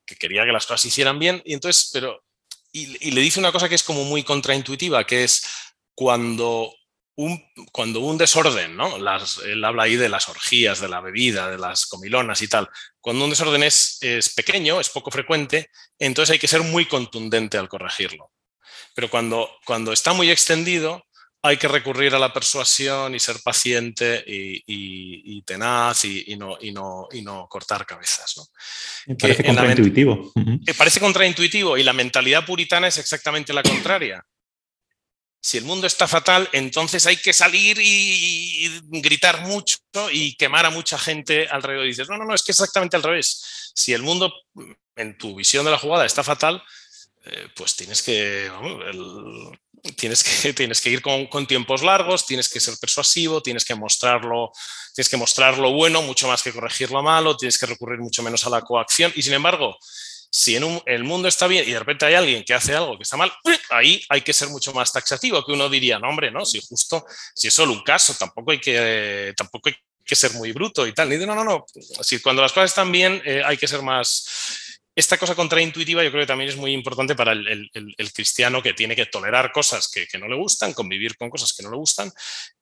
que 0.06 0.14
quería 0.14 0.44
que 0.44 0.52
las 0.52 0.64
cosas 0.64 0.82
se 0.82 0.88
hicieran 0.88 1.18
bien. 1.18 1.42
Y 1.44 1.54
entonces, 1.54 1.90
pero, 1.92 2.22
y, 2.70 3.10
le 3.10 3.20
dice 3.20 3.40
una 3.40 3.50
cosa 3.50 3.68
que 3.68 3.74
es 3.74 3.82
como 3.82 4.04
muy 4.04 4.22
contraintuitiva, 4.22 5.04
que 5.04 5.24
es 5.24 5.44
cuando 5.96 6.72
un, 7.16 7.44
cuando 7.72 7.98
un 7.98 8.16
desorden, 8.16 8.76
¿no? 8.76 8.96
Las, 8.98 9.38
él 9.38 9.64
habla 9.64 9.82
ahí 9.82 9.96
de 9.96 10.08
las 10.08 10.28
orgías, 10.28 10.80
de 10.80 10.88
la 10.88 11.00
bebida, 11.00 11.50
de 11.50 11.58
las 11.58 11.86
comilonas 11.86 12.42
y 12.42 12.48
tal. 12.48 12.68
Cuando 13.00 13.24
un 13.24 13.30
desorden 13.30 13.64
es, 13.64 13.98
es 14.02 14.32
pequeño, 14.34 14.80
es 14.80 14.88
poco 14.88 15.10
frecuente, 15.10 15.68
entonces 15.98 16.34
hay 16.34 16.38
que 16.38 16.46
ser 16.46 16.62
muy 16.62 16.86
contundente 16.86 17.58
al 17.58 17.68
corregirlo. 17.68 18.30
Pero 18.98 19.10
cuando, 19.10 19.48
cuando 19.64 19.92
está 19.92 20.12
muy 20.12 20.28
extendido, 20.28 21.06
hay 21.40 21.56
que 21.56 21.68
recurrir 21.68 22.16
a 22.16 22.18
la 22.18 22.32
persuasión 22.32 23.14
y 23.14 23.20
ser 23.20 23.36
paciente 23.44 24.24
y, 24.26 25.40
tenaz 25.42 26.04
y, 26.04 26.34
no, 26.36 26.58
no, 26.72 27.06
no, 27.22 27.46
cortar 27.48 27.86
cabezas. 27.86 28.50
parece 29.16 29.44
contraintuitivo. 29.44 30.32
parece 30.76 30.98
contraintuitivo 30.98 31.78
y 31.78 31.84
la 31.84 31.92
mentalidad 31.92 32.44
puritana 32.44 32.88
es 32.88 32.98
exactamente 32.98 33.52
la 33.52 33.62
contraria. 33.62 34.26
Si 35.40 35.58
el 35.58 35.64
mundo 35.64 35.86
está 35.86 36.08
fatal, 36.08 36.48
entonces 36.50 37.06
hay 37.06 37.18
que 37.18 37.32
salir 37.32 37.78
y 37.80 38.80
gritar 38.88 39.42
mucho 39.42 39.78
y 40.10 40.34
quemar 40.34 40.66
a 40.66 40.70
mucha 40.70 40.98
gente 40.98 41.46
alrededor. 41.46 41.84
Y 41.84 41.90
dices, 41.90 42.08
no, 42.08 42.16
no, 42.16 42.24
no, 42.24 42.34
es 42.34 42.42
que 42.42 42.50
exactamente 42.50 42.96
al 42.96 43.04
revés. 43.04 43.70
Si 43.76 43.92
el 43.92 44.02
mundo, 44.02 44.34
en 44.96 45.16
tu 45.16 45.36
visión 45.36 45.64
de 45.64 45.70
la 45.70 45.78
jugada, 45.78 46.04
está 46.04 46.24
fatal, 46.24 46.64
eh, 47.24 47.48
pues 47.54 47.76
tienes 47.76 48.02
que, 48.02 48.50
tienes 49.96 50.24
que, 50.24 50.52
tienes 50.54 50.80
que 50.80 50.90
ir 50.90 51.02
con, 51.02 51.46
tiempos 51.46 51.82
largos, 51.82 52.26
tienes 52.26 52.48
que 52.48 52.60
ser 52.60 52.74
persuasivo, 52.80 53.42
tienes 53.42 53.64
que 53.64 53.74
mostrarlo, 53.74 54.52
tienes 54.94 55.08
que 55.08 55.16
mostrar 55.16 55.58
lo 55.58 55.72
bueno 55.72 56.02
mucho 56.02 56.28
más 56.28 56.42
que 56.42 56.52
corregir 56.52 56.90
lo 56.90 57.02
malo, 57.02 57.36
tienes 57.36 57.58
que 57.58 57.66
recurrir 57.66 57.98
mucho 58.00 58.22
menos 58.22 58.46
a 58.46 58.50
la 58.50 58.62
coacción 58.62 59.12
y 59.14 59.22
sin 59.22 59.34
embargo, 59.34 59.76
si 60.30 60.56
en 60.56 60.82
el 60.86 61.04
mundo 61.04 61.28
está 61.28 61.46
bien 61.46 61.66
y 61.66 61.72
de 61.72 61.78
repente 61.78 62.04
hay 62.04 62.14
alguien 62.14 62.44
que 62.44 62.54
hace 62.54 62.74
algo 62.74 62.96
que 62.96 63.02
está 63.02 63.16
mal, 63.16 63.32
ahí 63.70 64.04
hay 64.08 64.20
que 64.20 64.32
ser 64.32 64.48
mucho 64.48 64.72
más 64.72 64.92
taxativo, 64.92 65.44
que 65.44 65.52
uno 65.52 65.68
diría, 65.68 65.98
no 65.98 66.08
hombre, 66.08 66.30
no, 66.30 66.44
si 66.44 66.60
justo, 66.60 67.04
si 67.34 67.48
es 67.48 67.54
solo 67.54 67.72
un 67.72 67.82
caso, 67.82 68.14
tampoco 68.14 68.50
hay 68.50 68.60
que, 68.60 69.32
tampoco 69.36 69.70
hay 69.70 69.76
que 70.04 70.16
ser 70.16 70.32
muy 70.32 70.52
bruto 70.52 70.86
y 70.86 70.92
tal. 70.92 71.08
Ni 71.08 71.16
de, 71.16 71.26
no, 71.26 71.34
no, 71.34 71.44
no, 71.44 71.64
si 72.02 72.20
cuando 72.20 72.42
las 72.42 72.52
cosas 72.52 72.70
están 72.70 72.92
bien 72.92 73.22
eh, 73.24 73.42
hay 73.44 73.56
que 73.56 73.68
ser 73.68 73.82
más 73.82 74.67
esta 74.98 75.16
cosa 75.16 75.36
contraintuitiva 75.36 76.02
yo 76.02 76.10
creo 76.10 76.24
que 76.24 76.26
también 76.26 76.50
es 76.50 76.56
muy 76.56 76.72
importante 76.72 77.14
para 77.14 77.30
el, 77.30 77.70
cristiano 78.12 78.60
que 78.60 78.74
tiene 78.74 78.96
que 78.96 79.06
tolerar 79.06 79.52
cosas 79.52 79.88
que, 79.88 80.08
no 80.18 80.26
le 80.26 80.34
gustan, 80.34 80.72
convivir 80.74 81.16
con 81.16 81.30
cosas 81.30 81.52
que 81.52 81.62
no 81.62 81.70
le 81.70 81.76
gustan 81.76 82.10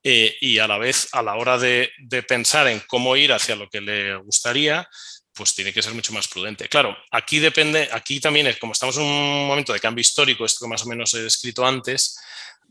eh, 0.03 0.37
y 0.43 0.59
a 0.59 0.69
la 0.69 0.77
vez 0.77 1.09
a 1.13 1.23
la 1.23 1.37
hora 1.37 1.57
de, 1.57 1.91
pensar 2.29 2.69
en 2.69 2.81
cómo 2.81 3.17
ir 3.17 3.33
hacia 3.33 3.57
lo 3.57 3.71
que 3.71 3.81
le 3.81 4.17
gustaría, 4.17 4.87
pues 5.33 5.55
tiene 5.55 5.73
que 5.73 5.81
ser 5.81 5.95
mucho 5.95 6.13
más 6.13 6.29
prudente. 6.29 6.69
Claro, 6.69 6.95
aquí 7.11 7.39
depende, 7.39 7.89
aquí 7.91 8.21
también 8.21 8.47
es 8.49 8.59
como 8.59 8.75
estamos 8.75 8.99
en 8.99 9.05
un 9.05 9.47
momento 9.47 9.73
de 9.73 9.81
cambio 9.81 10.03
histórico, 10.03 10.45
esto 10.45 10.67
que 10.67 10.69
más 10.69 10.83
o 10.85 10.89
menos 10.91 11.15
he 11.15 11.23
descrito 11.23 11.65
antes, 11.65 12.19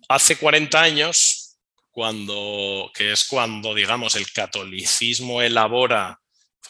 hace 0.07 0.35
40 0.35 0.79
años, 0.79 1.57
cuando, 1.89 2.91
que 2.93 3.13
es 3.13 3.23
cuando, 3.23 3.73
digamos, 3.73 4.13
el 4.15 4.31
catolicismo 4.31 5.41
elabora 5.41 6.19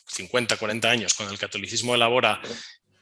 50, 0.08 0.56
40 0.56 0.90
años, 0.90 1.14
cuando 1.14 1.34
el 1.34 1.40
catolicismo 1.40 1.94
elabora 1.94 2.42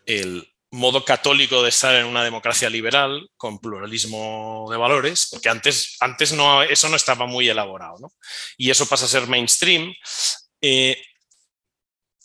el 0.05 0.53
modo 0.71 1.05
católico 1.05 1.61
de 1.61 1.69
estar 1.69 1.93
en 1.95 2.07
una 2.07 2.23
democracia 2.23 2.69
liberal 2.69 3.29
con 3.37 3.59
pluralismo 3.59 4.67
de 4.71 4.77
valores, 4.77 5.27
porque 5.29 5.49
antes, 5.49 5.97
antes 5.99 6.33
no, 6.33 6.63
eso 6.63 6.89
no 6.89 6.95
estaba 6.95 7.27
muy 7.27 7.47
elaborado, 7.47 7.97
¿no? 7.99 8.11
y 8.57 8.71
eso 8.71 8.87
pasa 8.87 9.05
a 9.05 9.09
ser 9.09 9.27
mainstream. 9.27 9.93
Eh, 10.61 10.99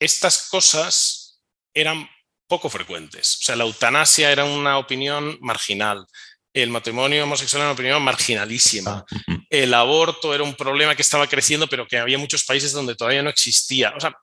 estas 0.01 0.49
cosas 0.49 1.43
eran 1.75 2.09
poco 2.47 2.71
frecuentes. 2.71 3.37
O 3.37 3.43
sea, 3.43 3.57
la 3.57 3.65
eutanasia 3.65 4.33
era 4.33 4.45
una 4.45 4.79
opinión 4.79 5.37
marginal. 5.41 6.07
El 6.53 6.71
matrimonio 6.71 7.25
homosexual 7.25 7.61
era 7.61 7.71
una 7.71 7.75
opinión 7.75 8.03
marginalísima. 8.03 9.05
Ah, 9.07 9.37
el 9.51 9.75
aborto 9.75 10.35
era 10.35 10.43
un 10.43 10.55
problema 10.55 10.97
que 10.97 11.03
estaba 11.03 11.27
creciendo, 11.27 11.69
pero 11.69 11.87
que 11.87 11.99
había 11.99 12.17
muchos 12.17 12.45
países 12.45 12.73
donde 12.73 12.95
todavía 12.97 13.23
no 13.23 13.31
existía. 13.31 13.93
O 13.95 14.01
sea, 14.01 14.17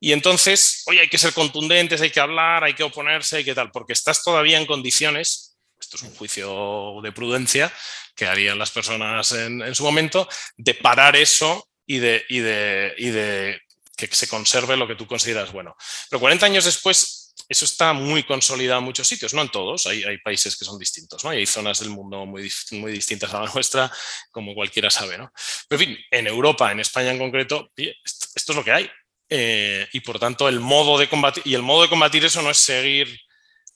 y 0.00 0.12
entonces, 0.12 0.82
oye, 0.86 1.00
hay 1.00 1.08
que 1.08 1.18
ser 1.18 1.32
contundentes, 1.32 2.00
hay 2.00 2.10
que 2.10 2.20
hablar, 2.20 2.62
hay 2.62 2.74
que 2.74 2.84
oponerse, 2.84 3.38
hay 3.38 3.44
que 3.44 3.54
tal, 3.54 3.70
porque 3.70 3.92
estás 3.92 4.22
todavía 4.22 4.58
en 4.58 4.66
condiciones, 4.66 5.56
esto 5.80 5.96
es 5.96 6.02
un 6.02 6.14
juicio 6.14 7.00
de 7.02 7.12
prudencia 7.12 7.72
que 8.14 8.26
harían 8.26 8.58
las 8.58 8.70
personas 8.70 9.32
en, 9.32 9.74
su 9.74 9.84
momento, 9.84 10.28
de 10.56 10.74
parar 10.74 11.16
eso 11.16 11.68
y 11.86 11.98
de, 11.98 12.24
y 12.28 12.38
de, 12.40 12.94
y 12.98 13.10
de 13.10 13.60
que 13.96 14.08
se 14.08 14.28
conserve 14.28 14.76
lo 14.76 14.86
que 14.86 14.94
tú 14.94 15.06
consideras 15.06 15.52
bueno. 15.52 15.76
Pero 16.08 16.20
40 16.20 16.46
años 16.46 16.64
después, 16.64 17.34
eso 17.48 17.64
está 17.64 17.92
muy 17.92 18.22
consolidado 18.22 18.78
en 18.78 18.84
muchos 18.84 19.08
sitios, 19.08 19.34
no 19.34 19.42
en 19.42 19.48
todos, 19.48 19.86
hay, 19.86 20.04
hay 20.04 20.18
países 20.18 20.56
que 20.56 20.64
son 20.64 20.78
distintos, 20.78 21.24
¿no? 21.24 21.30
hay 21.30 21.46
zonas 21.46 21.80
del 21.80 21.90
mundo 21.90 22.24
muy, 22.26 22.52
muy 22.72 22.92
distintas 22.92 23.34
a 23.34 23.42
la 23.42 23.50
nuestra, 23.54 23.90
como 24.30 24.54
cualquiera 24.54 24.90
sabe, 24.90 25.18
¿no? 25.18 25.32
Pero 25.68 25.82
en 25.82 25.88
fin, 25.88 25.98
en 26.10 26.26
Europa, 26.28 26.70
en 26.70 26.80
España 26.80 27.10
en 27.10 27.18
concreto, 27.18 27.68
esto 27.76 28.52
es 28.52 28.56
lo 28.56 28.64
que 28.64 28.72
hay. 28.72 28.90
Eh, 29.28 29.86
y 29.92 30.00
por 30.00 30.18
tanto, 30.18 30.48
el 30.48 30.60
modo 30.60 30.98
de 30.98 31.08
combatir, 31.08 31.42
y 31.46 31.54
el 31.54 31.62
modo 31.62 31.82
de 31.82 31.88
combatir 31.88 32.24
eso 32.24 32.40
no 32.42 32.50
es 32.50 32.58
seguir 32.58 33.20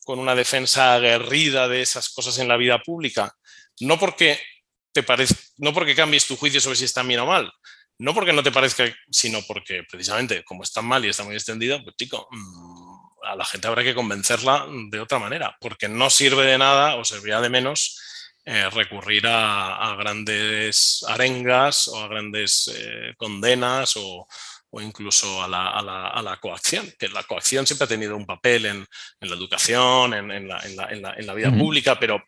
con 0.04 0.18
una 0.18 0.34
defensa 0.34 0.94
aguerrida 0.94 1.68
de 1.68 1.82
esas 1.82 2.08
cosas 2.10 2.38
en 2.38 2.48
la 2.48 2.56
vida 2.56 2.78
pública, 2.80 3.34
no 3.80 3.98
porque 3.98 4.40
te 4.92 5.02
parezca, 5.02 5.40
no 5.58 5.72
porque 5.72 5.94
cambies 5.94 6.26
tu 6.26 6.36
juicio 6.36 6.60
sobre 6.60 6.76
si 6.76 6.84
están 6.84 7.06
bien 7.06 7.20
o 7.20 7.26
mal, 7.26 7.52
no 7.98 8.14
porque 8.14 8.32
no 8.32 8.42
te 8.42 8.50
parezca, 8.50 8.84
sino 9.10 9.42
porque 9.42 9.84
precisamente 9.88 10.42
como 10.44 10.62
están 10.62 10.86
mal 10.86 11.04
y 11.04 11.08
está 11.08 11.24
muy 11.24 11.34
extendido, 11.34 11.82
pues 11.82 11.96
chico, 11.96 12.26
mm, 12.30 12.96
a 13.24 13.36
la 13.36 13.44
gente 13.44 13.68
habrá 13.68 13.84
que 13.84 13.94
convencerla 13.94 14.66
de 14.90 15.00
otra 15.00 15.18
manera, 15.18 15.56
porque 15.60 15.88
no 15.88 16.10
sirve 16.10 16.44
de 16.44 16.58
nada 16.58 16.96
o 16.96 17.04
serviría 17.04 17.40
de 17.40 17.50
menos 17.50 18.00
eh, 18.44 18.68
recurrir 18.70 19.24
a, 19.28 19.94
grandes 19.96 21.04
arengas 21.06 21.86
o 21.86 22.02
a 22.02 22.08
grandes 22.08 22.68
eh, 22.74 23.14
condenas 23.16 23.96
o, 23.96 24.26
o 24.74 24.80
incluso 24.80 25.42
a 25.42 25.48
la, 25.48 26.38
coacción, 26.40 26.90
que 26.98 27.08
la 27.08 27.22
coacción 27.24 27.66
siempre 27.66 27.84
ha 27.84 27.88
tenido 27.88 28.16
un 28.16 28.24
papel 28.24 28.66
en, 28.66 28.86
la 29.20 29.36
educación, 29.36 30.14
en, 30.14 30.48
la, 30.48 31.34
vida 31.34 31.50
pública, 31.52 31.98
pero, 31.98 32.24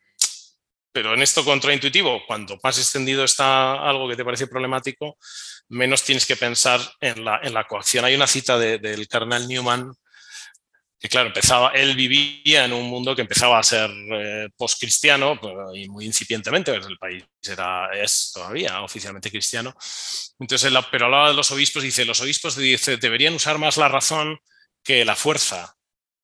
pero 0.92 1.14
en 1.14 1.22
esto 1.22 1.42
contraintuitivo, 1.42 2.20
cuanto 2.26 2.58
más 2.62 2.78
extendido 2.78 3.24
está 3.24 3.88
algo 3.88 4.08
que 4.08 4.16
te 4.16 4.24
parece 4.26 4.46
problemático, 4.46 5.16
menos 5.68 6.04
tienes 6.04 6.26
que 6.26 6.36
pensar 6.36 6.80
en 7.00 7.24
la, 7.24 7.66
coacción. 7.66 8.04
Hay 8.04 8.14
una 8.14 8.26
cita 8.26 8.58
del 8.58 9.08
carnal 9.08 9.48
Newman 9.48 9.94
que 11.04 11.10
claro, 11.10 11.26
empezaba, 11.26 11.68
él 11.74 11.94
vivía 11.94 12.64
en 12.64 12.72
un 12.72 12.88
mundo 12.88 13.14
que 13.14 13.20
empezaba 13.20 13.58
a 13.58 13.62
ser 13.62 13.90
eh, 13.90 14.48
post-cristiano 14.56 15.38
y 15.74 15.86
muy 15.86 16.06
incipientemente, 16.06 16.72
pues 16.72 16.86
el 16.86 16.96
país 16.96 17.22
era, 17.42 17.90
es 17.92 18.30
todavía 18.32 18.80
oficialmente 18.80 19.30
cristiano. 19.30 19.76
Entonces, 20.38 20.72
él, 20.72 20.78
pero 20.90 21.04
hablaba 21.04 21.28
de 21.28 21.34
los 21.34 21.50
obispos 21.50 21.82
y 21.82 21.88
dice, 21.88 22.06
los 22.06 22.22
obispos 22.22 22.56
dice, 22.56 22.96
deberían 22.96 23.34
usar 23.34 23.58
más 23.58 23.76
la 23.76 23.88
razón 23.88 24.38
que 24.82 25.04
la 25.04 25.14
fuerza 25.14 25.76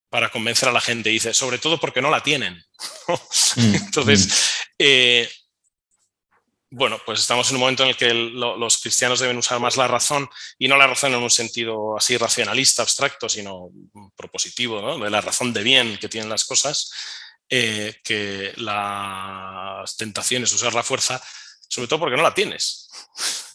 para 0.08 0.30
convencer 0.30 0.70
a 0.70 0.72
la 0.72 0.80
gente. 0.80 1.10
dice, 1.10 1.34
sobre 1.34 1.58
todo 1.58 1.78
porque 1.78 2.00
no 2.00 2.08
la 2.08 2.22
tienen. 2.22 2.62
Mm, 3.56 3.74
Entonces, 3.74 4.28
mm. 4.28 4.72
Eh, 4.78 5.28
bueno, 6.70 6.98
pues 7.04 7.20
estamos 7.20 7.50
en 7.50 7.56
un 7.56 7.60
momento 7.60 7.82
en 7.82 7.90
el 7.90 7.96
que 7.96 8.14
los 8.14 8.78
cristianos 8.78 9.18
deben 9.18 9.36
usar 9.36 9.58
más 9.58 9.76
la 9.76 9.88
razón 9.88 10.28
y 10.56 10.68
no 10.68 10.76
la 10.76 10.86
razón 10.86 11.12
en 11.12 11.22
un 11.22 11.30
sentido 11.30 11.96
así 11.96 12.16
racionalista, 12.16 12.82
abstracto, 12.82 13.28
sino 13.28 13.70
propositivo, 14.16 14.98
de 14.98 15.10
la 15.10 15.20
razón 15.20 15.52
de 15.52 15.64
bien 15.64 15.98
que 15.98 16.08
tienen 16.08 16.30
las 16.30 16.44
cosas, 16.44 16.92
eh, 17.48 17.96
que 18.04 18.52
las 18.56 19.96
tentaciones, 19.96 20.52
usar 20.52 20.72
la 20.72 20.84
fuerza, 20.84 21.20
sobre 21.68 21.88
todo 21.88 22.00
porque 22.00 22.16
no 22.16 22.22
la 22.22 22.34
tienes. 22.34 22.88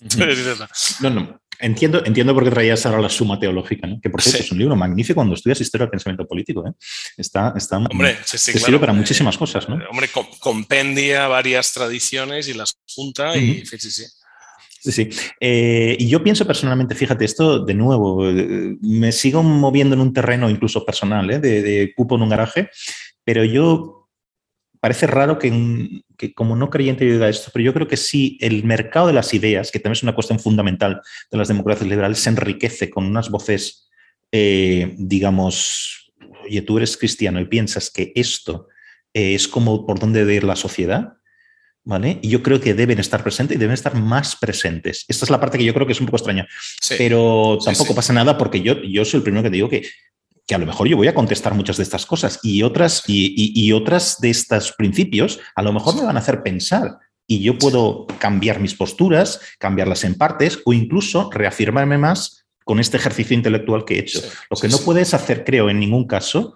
no, 0.99 1.09
no. 1.09 1.41
Entiendo, 1.59 2.03
entiendo 2.05 2.33
por 2.33 2.43
qué 2.43 2.51
traías 2.51 2.85
ahora 2.85 3.01
la 3.01 3.09
suma 3.09 3.39
teológica, 3.39 3.87
que 4.01 4.09
por 4.09 4.21
cierto 4.21 4.43
es 4.43 4.51
un 4.51 4.57
libro 4.57 4.75
magnífico 4.75 5.15
cuando 5.15 5.35
estudias 5.35 5.61
historia 5.61 5.85
del 5.85 5.91
pensamiento 5.91 6.27
político. 6.27 6.67
¿eh? 6.67 6.71
Está, 7.17 7.53
está 7.55 7.77
hombre, 7.77 8.17
sirve 8.25 8.79
para 8.79 8.93
muchísimas 8.93 9.37
cosas. 9.37 9.67
¿no? 9.69 9.79
Hombre, 9.89 10.09
compendia 10.39 11.27
varias 11.27 11.71
tradiciones 11.73 12.47
y 12.47 12.53
las 12.53 12.77
junta 12.87 13.35
y 13.37 13.65
sí, 13.65 13.77
sí. 13.79 14.03
Sí, 14.85 14.91
sí. 14.91 15.09
Eh, 15.39 15.97
y 15.97 16.07
yo 16.07 16.23
pienso 16.23 16.45
personalmente, 16.45 16.93
fíjate, 16.93 17.25
esto 17.25 17.65
de 17.65 17.73
nuevo, 17.73 18.29
eh, 18.29 18.77
me 18.81 19.11
sigo 19.11 19.41
moviendo 19.41 19.95
en 19.95 20.01
un 20.01 20.13
terreno 20.13 20.47
incluso 20.47 20.85
personal, 20.85 21.27
¿eh? 21.31 21.39
de, 21.39 21.63
de, 21.63 21.93
cupo 21.95 22.15
en 22.15 22.21
un 22.21 22.29
garaje, 22.29 22.69
pero 23.23 23.43
yo 23.43 24.04
parece 24.85 25.07
raro 25.07 25.39
que, 25.39 26.03
que, 26.15 26.35
como 26.35 26.55
no 26.55 26.69
creyente 26.69 27.07
yo 27.07 27.13
diga 27.13 27.27
esto, 27.27 27.49
pero 27.51 27.65
yo 27.65 27.73
creo 27.73 27.87
que 27.87 27.97
sí, 27.97 28.37
el 28.39 28.63
mercado 28.65 29.07
de 29.07 29.13
las 29.13 29.33
ideas, 29.33 29.71
que 29.71 29.79
también 29.79 29.97
es 29.97 30.03
una 30.03 30.13
cuestión 30.13 30.39
fundamental 30.39 31.01
de 31.31 31.37
las 31.39 31.47
democracias 31.47 31.89
liberales, 31.89 32.19
se 32.19 32.29
enriquece 32.29 32.91
con 32.91 33.07
unas 33.07 33.31
voces, 33.31 33.89
digamos, 34.31 36.13
oye, 36.43 36.61
tú 36.61 36.77
eres 36.77 36.97
cristiano 36.97 37.39
y 37.39 37.45
piensas 37.45 37.89
que 37.89 38.11
esto 38.13 38.67
es 39.11 39.47
como 39.47 39.87
por 39.87 39.97
dónde 39.97 40.19
debe 40.19 40.35
ir 40.35 40.43
la 40.43 40.55
sociedad, 40.55 41.13
¿vale? 41.83 42.19
Y 42.21 42.29
yo 42.29 42.43
creo 42.43 42.61
que 42.61 42.75
deben 42.75 42.99
estar 42.99 43.23
presentes 43.23 43.57
y 43.57 43.59
deben 43.59 43.73
estar 43.73 43.95
más 43.95 44.35
presentes. 44.35 45.03
Esta 45.07 45.25
es 45.25 45.31
la 45.31 45.39
parte 45.39 45.57
que 45.57 45.65
yo 45.65 45.73
creo 45.73 45.87
que 45.87 45.93
es 45.93 45.99
un 45.99 46.05
poco 46.05 46.17
extraña, 46.17 46.47
pero 46.95 47.57
tampoco 47.65 47.95
pasa 47.95 48.13
nada 48.13 48.37
porque 48.37 48.61
yo, 48.61 48.83
yo 48.83 49.03
soy 49.03 49.17
el 49.17 49.23
primero 49.23 49.41
que 49.41 49.49
te 49.49 49.55
digo 49.55 49.67
que, 49.69 49.81
que 50.47 50.55
a 50.55 50.57
lo 50.57 50.65
mejor 50.65 50.87
yo 50.87 50.97
voy 50.97 51.07
a 51.07 51.15
contestar 51.15 51.53
muchas 51.53 51.77
de 51.77 51.83
estas 51.83 52.05
cosas 52.05 52.39
y 52.43 52.61
otras, 52.63 53.03
y, 53.07 53.71
otras 53.71 54.19
de 54.21 54.29
estos 54.29 54.73
principios 54.73 55.39
a 55.55 55.63
lo 55.63 55.73
mejor 55.73 55.95
me 55.95 56.03
van 56.03 56.17
a 56.17 56.19
hacer 56.19 56.43
pensar 56.43 56.99
y 57.27 57.41
yo 57.41 57.57
puedo 57.57 58.05
cambiar 58.19 58.59
mis 58.59 58.75
posturas, 58.75 59.39
cambiarlas 59.57 60.03
en 60.03 60.15
partes 60.15 60.59
o 60.65 60.73
incluso 60.73 61.29
reafirmarme 61.31 61.97
más 61.97 62.45
con 62.63 62.79
este 62.79 62.97
ejercicio 62.97 63.35
intelectual 63.35 63.85
que 63.85 63.95
he 63.95 63.99
hecho. 63.99 64.21
Lo 64.49 64.57
que 64.57 64.67
no 64.67 64.77
puedes 64.79 65.13
hacer, 65.13 65.43
creo, 65.43 65.69
en 65.69 65.79
ningún 65.79 66.05
caso, 66.05 66.55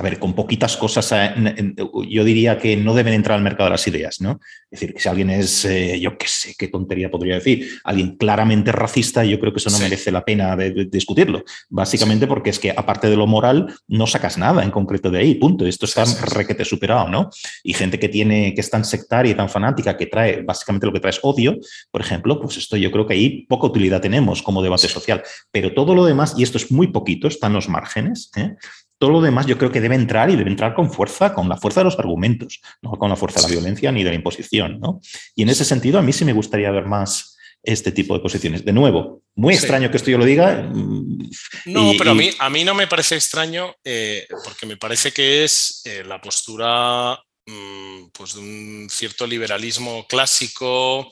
a 0.00 0.02
ver, 0.02 0.18
con 0.18 0.32
poquitas 0.32 0.78
cosas, 0.78 1.12
eh, 1.12 1.74
yo 2.08 2.24
diría 2.24 2.56
que 2.56 2.74
no 2.74 2.94
deben 2.94 3.12
entrar 3.12 3.36
al 3.36 3.44
mercado 3.44 3.64
de 3.64 3.72
las 3.72 3.86
ideas, 3.86 4.20
¿no? 4.22 4.40
Es 4.70 4.80
decir, 4.80 4.94
que 4.94 5.00
si 5.00 5.08
alguien 5.10 5.28
es, 5.28 5.64
eh, 5.66 6.00
yo 6.00 6.16
qué 6.16 6.26
sé, 6.26 6.54
qué 6.58 6.68
tontería 6.68 7.10
podría 7.10 7.34
decir, 7.34 7.68
alguien 7.84 8.16
claramente 8.16 8.72
racista, 8.72 9.24
yo 9.24 9.38
creo 9.38 9.52
que 9.52 9.58
eso 9.58 9.68
no 9.68 9.78
merece 9.78 10.10
la 10.10 10.24
pena 10.24 10.56
de, 10.56 10.86
discutirlo. 10.86 11.44
Básicamente 11.68 12.26
porque 12.26 12.48
es 12.48 12.58
que, 12.58 12.70
aparte 12.70 13.10
de 13.10 13.16
lo 13.16 13.26
moral, 13.26 13.74
no 13.88 14.06
sacas 14.06 14.38
nada 14.38 14.64
en 14.64 14.70
concreto 14.70 15.10
de 15.10 15.18
ahí, 15.18 15.34
punto. 15.34 15.66
Esto 15.66 15.84
está 15.84 16.04
requete 16.34 16.64
superado, 16.64 17.08
¿no? 17.08 17.28
Y 17.62 17.74
gente 17.74 17.98
que 17.98 18.08
tiene, 18.08 18.54
que 18.54 18.62
es 18.62 18.70
tan 18.70 18.86
sectaria 18.86 19.32
y 19.32 19.34
tan 19.34 19.50
fanática, 19.50 19.98
que 19.98 20.06
trae, 20.06 20.42
básicamente 20.42 20.86
lo 20.86 20.94
que 20.94 21.00
trae 21.00 21.10
es 21.10 21.20
odio, 21.22 21.58
por 21.90 22.00
ejemplo, 22.00 22.40
pues 22.40 22.56
esto 22.56 22.76
yo 22.78 22.90
creo 22.90 23.06
que 23.06 23.14
ahí 23.14 23.46
poca 23.46 23.66
utilidad 23.66 24.00
tenemos 24.00 24.42
como 24.42 24.62
debate 24.62 24.88
social. 24.88 25.22
Pero 25.50 25.74
todo 25.74 25.94
lo 25.94 26.06
demás, 26.06 26.34
y 26.38 26.42
esto 26.42 26.56
es 26.56 26.70
muy 26.70 26.86
poquito, 26.86 27.28
están 27.28 27.52
los 27.52 27.68
márgenes, 27.68 28.30
¿eh? 28.36 28.54
Todo 29.00 29.12
lo 29.12 29.22
demás 29.22 29.46
yo 29.46 29.56
creo 29.56 29.72
que 29.72 29.80
debe 29.80 29.94
entrar 29.94 30.28
y 30.28 30.36
debe 30.36 30.50
entrar 30.50 30.74
con 30.74 30.92
fuerza, 30.92 31.32
con 31.32 31.48
la 31.48 31.56
fuerza 31.56 31.80
de 31.80 31.84
los 31.84 31.98
argumentos, 31.98 32.60
no 32.82 32.90
con 32.90 33.08
la 33.08 33.16
fuerza 33.16 33.40
de 33.40 33.46
la 33.46 33.52
violencia 33.52 33.90
ni 33.90 34.04
de 34.04 34.10
la 34.10 34.16
imposición. 34.16 34.78
¿no? 34.78 35.00
Y 35.34 35.42
en 35.42 35.48
ese 35.48 35.64
sentido, 35.64 35.98
a 35.98 36.02
mí 36.02 36.12
sí 36.12 36.26
me 36.26 36.34
gustaría 36.34 36.70
ver 36.70 36.84
más 36.84 37.38
este 37.62 37.92
tipo 37.92 38.12
de 38.12 38.20
posiciones. 38.20 38.62
De 38.62 38.74
nuevo, 38.74 39.22
muy 39.34 39.54
extraño 39.54 39.90
que 39.90 39.96
esto 39.96 40.10
yo 40.10 40.18
lo 40.18 40.26
diga. 40.26 40.68
Mm, 40.70 41.30
no, 41.64 41.92
pero 41.96 42.10
a 42.10 42.14
mí, 42.14 42.28
a 42.38 42.50
mí 42.50 42.62
no 42.62 42.74
me 42.74 42.86
parece 42.86 43.14
extraño 43.14 43.74
eh, 43.84 44.26
porque 44.44 44.66
me 44.66 44.76
parece 44.76 45.12
que 45.12 45.44
es 45.44 45.80
eh, 45.86 46.04
la 46.06 46.20
postura 46.20 47.18
mm, 47.46 48.08
pues 48.12 48.34
de 48.34 48.40
un 48.40 48.88
cierto 48.90 49.26
liberalismo 49.26 50.06
clásico 50.06 51.10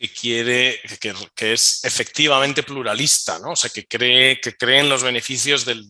que 0.00 0.08
quiere, 0.08 0.80
que, 1.34 1.52
es 1.52 1.84
efectivamente 1.84 2.62
pluralista, 2.62 3.38
¿no? 3.38 3.50
O 3.50 3.56
sea, 3.56 3.68
que 3.68 3.86
cree, 3.86 4.40
que 4.40 4.56
cree 4.56 4.80
en 4.80 4.88
los 4.88 5.02
beneficios 5.02 5.66
del, 5.66 5.86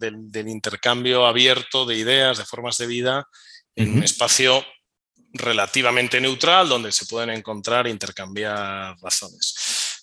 intercambio 0.49 1.27
abierto 1.27 1.87
de 1.87 1.95
ideas, 1.95 2.39
de 2.39 2.45
formas 2.45 2.77
de 2.77 2.89
vida, 2.89 3.29
en 3.77 3.99
un 3.99 4.03
espacio 4.03 4.67
relativamente 5.33 6.21
neutral 6.21 6.69
donde 6.69 6.91
se 6.91 7.07
pueden 7.07 7.31
encontrar 7.31 7.87
e 7.87 7.91
intercambiar 7.91 8.97
razones. 9.01 9.55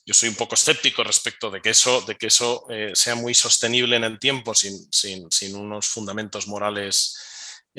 Yo 0.06 0.14
soy 0.14 0.30
un 0.30 0.36
poco 0.36 0.56
escéptico 0.56 1.04
respecto 1.04 1.52
de 1.52 1.62
que 1.62 1.72
eso, 1.72 2.00
de 2.00 2.16
que 2.16 2.28
eso 2.28 2.66
eh, 2.70 2.92
sea 2.94 3.16
muy 3.16 3.34
sostenible 3.34 3.98
en 3.98 4.06
el 4.06 4.20
tiempo 4.20 4.56
sin, 4.56 4.88
sin, 4.90 5.30
sin 5.30 5.54
unos 5.54 5.86
fundamentos 5.86 6.48
morales 6.48 7.18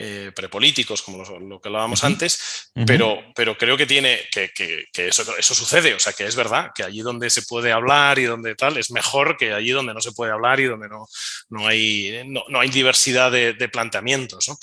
eh, 0.00 0.30
prepolíticos, 0.32 1.02
como 1.02 1.24
lo, 1.24 1.60
que 1.60 1.68
hablábamos 1.68 2.04
antes, 2.04 2.70
pero, 2.86 3.18
pero 3.34 3.58
creo 3.58 3.76
que 3.76 3.84
tiene 3.84 4.20
que, 4.30 4.52
eso, 4.94 5.36
eso, 5.36 5.54
sucede, 5.56 5.92
o 5.92 5.98
sea, 5.98 6.12
que 6.12 6.24
es 6.24 6.36
verdad, 6.36 6.70
que 6.72 6.84
allí 6.84 7.00
donde 7.00 7.28
se 7.30 7.42
puede 7.42 7.72
hablar 7.72 8.20
y 8.20 8.24
donde 8.24 8.54
tal, 8.54 8.76
es 8.76 8.92
mejor 8.92 9.36
que 9.36 9.52
allí 9.52 9.70
donde 9.72 9.94
no 9.94 10.00
se 10.00 10.12
puede 10.12 10.30
hablar 10.30 10.60
y 10.60 10.66
donde 10.66 10.88
no, 10.88 11.08
no, 11.48 11.66
hay, 11.66 12.22
no, 12.26 12.60
hay 12.60 12.68
diversidad 12.68 13.32
de, 13.32 13.54
de 13.54 13.68
planteamientos. 13.68 14.46
¿no? 14.46 14.56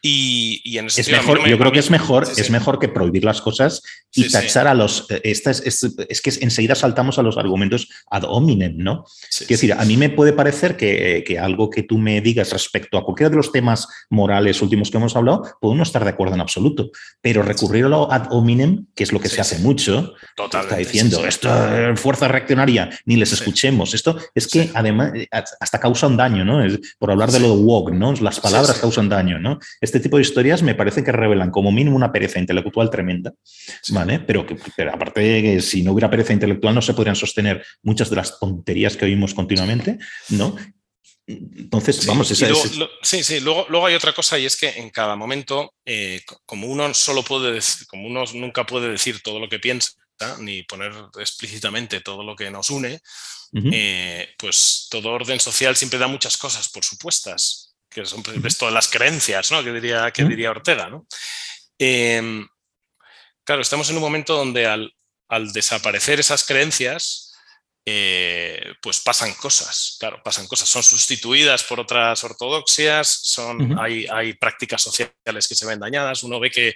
Y, 0.00 0.78
en 0.78 0.86
ese 0.86 1.00
es 1.00 1.10
mejor, 1.10 1.48
yo 1.48 1.58
creo 1.58 1.72
que 1.72 1.80
es 1.80 1.90
mejor, 1.90 2.22
es 2.24 2.50
mejor 2.50 2.78
que 2.78 2.88
prohibir 2.88 3.24
las 3.24 3.42
cosas 3.42 3.82
y 4.14 4.30
tachar 4.30 4.68
a 4.68 4.74
los. 4.74 5.06
Eh, 5.10 5.20
esta 5.24 5.50
es, 5.50 5.60
es, 5.64 6.22
que 6.22 6.32
enseguida 6.40 6.76
saltamos 6.76 7.18
a 7.18 7.22
los 7.22 7.36
argumentos 7.36 7.88
ad 8.08 8.22
hominem, 8.22 8.76
¿no? 8.76 9.04
Quiero 9.38 9.48
decir, 9.48 9.72
a 9.72 9.84
mí 9.84 9.96
me 9.96 10.10
puede 10.10 10.32
parecer 10.32 10.76
que, 10.76 11.24
que, 11.26 11.40
algo 11.40 11.68
que 11.68 11.82
tú 11.82 11.98
me 11.98 12.20
digas 12.20 12.52
respecto 12.52 12.96
a 12.96 13.04
cualquiera 13.04 13.30
de 13.30 13.36
los 13.36 13.50
temas 13.50 13.88
morales 14.08 14.62
últimos 14.62 14.92
que 14.92 14.98
hemos 14.98 15.16
hablado, 15.16 15.42
puedo 15.60 15.74
no 15.74 15.82
estar 15.82 16.04
de 16.04 16.10
acuerdo 16.10 16.36
en 16.36 16.42
absoluto, 16.42 16.90
pero 17.20 17.42
recurrir 17.42 17.86
a 17.86 17.88
lo 17.88 18.12
ad 18.12 18.28
hominem, 18.30 18.86
que 18.94 19.02
es 19.02 19.12
lo 19.12 19.18
que 19.18 19.28
se 19.28 19.40
hace 19.40 19.58
mucho, 19.58 20.14
está 20.36 20.76
diciendo 20.76 21.26
esto 21.26 21.48
fuerza 21.96 22.28
reaccionaria, 22.28 22.88
ni 23.04 23.16
les 23.16 23.32
escuchemos. 23.32 23.94
Esto 23.94 24.16
es 24.32 24.46
que 24.46 24.70
además 24.74 25.12
eh, 25.16 25.28
hasta 25.32 25.80
causa 25.80 26.06
un 26.06 26.16
daño, 26.16 26.44
¿no? 26.44 26.64
Es, 26.64 26.78
por 27.00 27.10
hablar 27.10 27.32
de 27.32 27.40
lo 27.40 27.56
de 27.56 27.62
woke, 27.64 27.92
¿no? 27.92 28.12
Las 28.14 28.38
palabras 28.38 28.78
causan 28.78 29.08
daño, 29.08 29.40
¿no? 29.40 29.58
este 29.88 29.97
tipo 30.00 30.16
de 30.16 30.22
historias 30.22 30.62
me 30.62 30.74
parece 30.74 31.04
que 31.04 31.12
revelan 31.12 31.50
como 31.50 31.72
mínimo 31.72 31.96
una 31.96 32.12
pereza 32.12 32.38
intelectual 32.38 32.90
tremenda, 32.90 33.32
¿vale? 33.90 34.20
Pero, 34.20 34.46
que, 34.46 34.56
aparte 34.92 35.20
de 35.20 35.42
que 35.42 35.60
si 35.60 35.82
no 35.82 35.92
hubiera 35.92 36.10
pereza 36.10 36.32
intelectual 36.32 36.74
no 36.74 36.82
se 36.82 36.94
podrían 36.94 37.16
sostener 37.16 37.64
muchas 37.82 38.10
de 38.10 38.16
las 38.16 38.38
tonterías 38.38 38.96
que 38.96 39.04
oímos 39.04 39.34
continuamente, 39.34 39.98
¿no? 40.30 40.56
Entonces, 41.26 42.06
vamos, 42.06 42.30
esa 42.30 42.48
luego, 42.48 42.64
es... 42.64 42.72
sí, 43.02 43.22
sí, 43.22 43.40
luego, 43.40 43.66
luego, 43.68 43.84
hay 43.84 43.94
otra 43.94 44.14
cosa 44.14 44.38
y 44.38 44.46
es 44.46 44.56
que 44.56 44.70
en 44.70 44.88
cada 44.88 45.14
momento, 45.14 45.74
eh, 45.84 46.22
como 46.46 46.66
uno 46.68 46.94
solo 46.94 47.22
puede 47.22 47.52
decir, 47.52 47.86
como 47.86 48.06
uno 48.06 48.24
nunca 48.34 48.64
puede 48.64 48.90
decir 48.90 49.20
todo 49.22 49.38
lo 49.38 49.48
que 49.48 49.58
piensa, 49.58 49.92
ni 50.40 50.62
poner 50.62 50.92
explícitamente 51.20 52.00
todo 52.00 52.24
lo 52.24 52.34
que 52.34 52.50
nos 52.50 52.70
une, 52.70 53.00
eh, 53.72 54.28
pues 54.38 54.88
todo 54.90 55.10
orden 55.10 55.40
social 55.40 55.76
siempre 55.76 55.98
da 55.98 56.06
muchas 56.06 56.36
cosas 56.36 56.68
por 56.68 56.84
supuestas 56.84 57.67
que 57.88 58.04
son 58.06 58.22
pues, 58.22 58.58
todas 58.58 58.74
las 58.74 58.88
creencias, 58.88 59.50
¿no? 59.50 59.62
Que 59.62 59.72
diría, 59.72 60.10
que 60.10 60.24
diría 60.24 60.50
Ortega, 60.50 60.88
¿no? 60.88 61.06
Em, 61.78 62.46
claro, 63.44 63.62
estamos 63.62 63.88
en 63.90 63.96
un 63.96 64.02
momento 64.02 64.36
donde 64.36 64.66
al, 64.66 64.92
desaparecer 65.52 66.20
esas 66.20 66.44
creencias, 66.44 67.32
eh, 67.84 68.74
pues 68.82 69.00
pasan 69.00 69.32
cosas, 69.34 69.96
claro, 69.98 70.20
pasan 70.22 70.46
cosas, 70.46 70.68
son 70.68 70.82
sustituidas 70.82 71.64
por 71.64 71.80
otras 71.80 72.22
ortodoxias, 72.24 73.08
son, 73.08 73.78
hay, 73.78 74.06
hay, 74.06 74.34
prácticas 74.34 74.82
sociales 74.82 75.48
que 75.48 75.54
se 75.54 75.66
ven 75.66 75.80
dañadas, 75.80 76.22
uno 76.22 76.38
ve 76.38 76.50
que, 76.50 76.74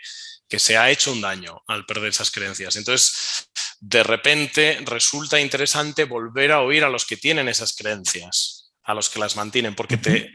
que 0.48 0.58
se 0.58 0.76
ha 0.76 0.90
hecho 0.90 1.12
un 1.12 1.20
daño 1.20 1.62
al 1.66 1.86
perder 1.86 2.10
esas 2.10 2.30
creencias. 2.30 2.76
Entonces, 2.76 3.48
de 3.80 4.02
repente 4.02 4.78
resulta 4.84 5.40
interesante 5.40 6.04
volver 6.04 6.52
a 6.52 6.60
oír 6.60 6.84
a 6.84 6.88
los 6.88 7.04
que 7.04 7.16
tienen 7.16 7.48
esas 7.48 7.74
creencias, 7.74 8.72
a 8.82 8.94
los 8.94 9.08
que 9.08 9.18
las 9.18 9.34
mantienen, 9.34 9.74
porque 9.74 9.96
te, 9.96 10.30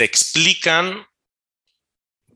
te 0.00 0.06
explican 0.06 1.06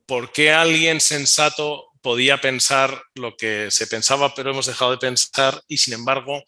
por 0.05 0.33
qué 0.33 0.53
alguien 0.53 1.01
sensato 1.01 1.87
podía 2.03 2.39
pensar 2.39 3.03
lo 3.15 3.39
que 3.39 3.71
se 3.71 3.87
pensaba, 3.87 4.35
pero 4.35 4.51
hemos 4.51 4.67
dejado 4.67 4.91
de 4.91 4.99
pensar 4.99 5.63
y 5.67 5.79
sin 5.79 5.95
embargo 5.95 6.45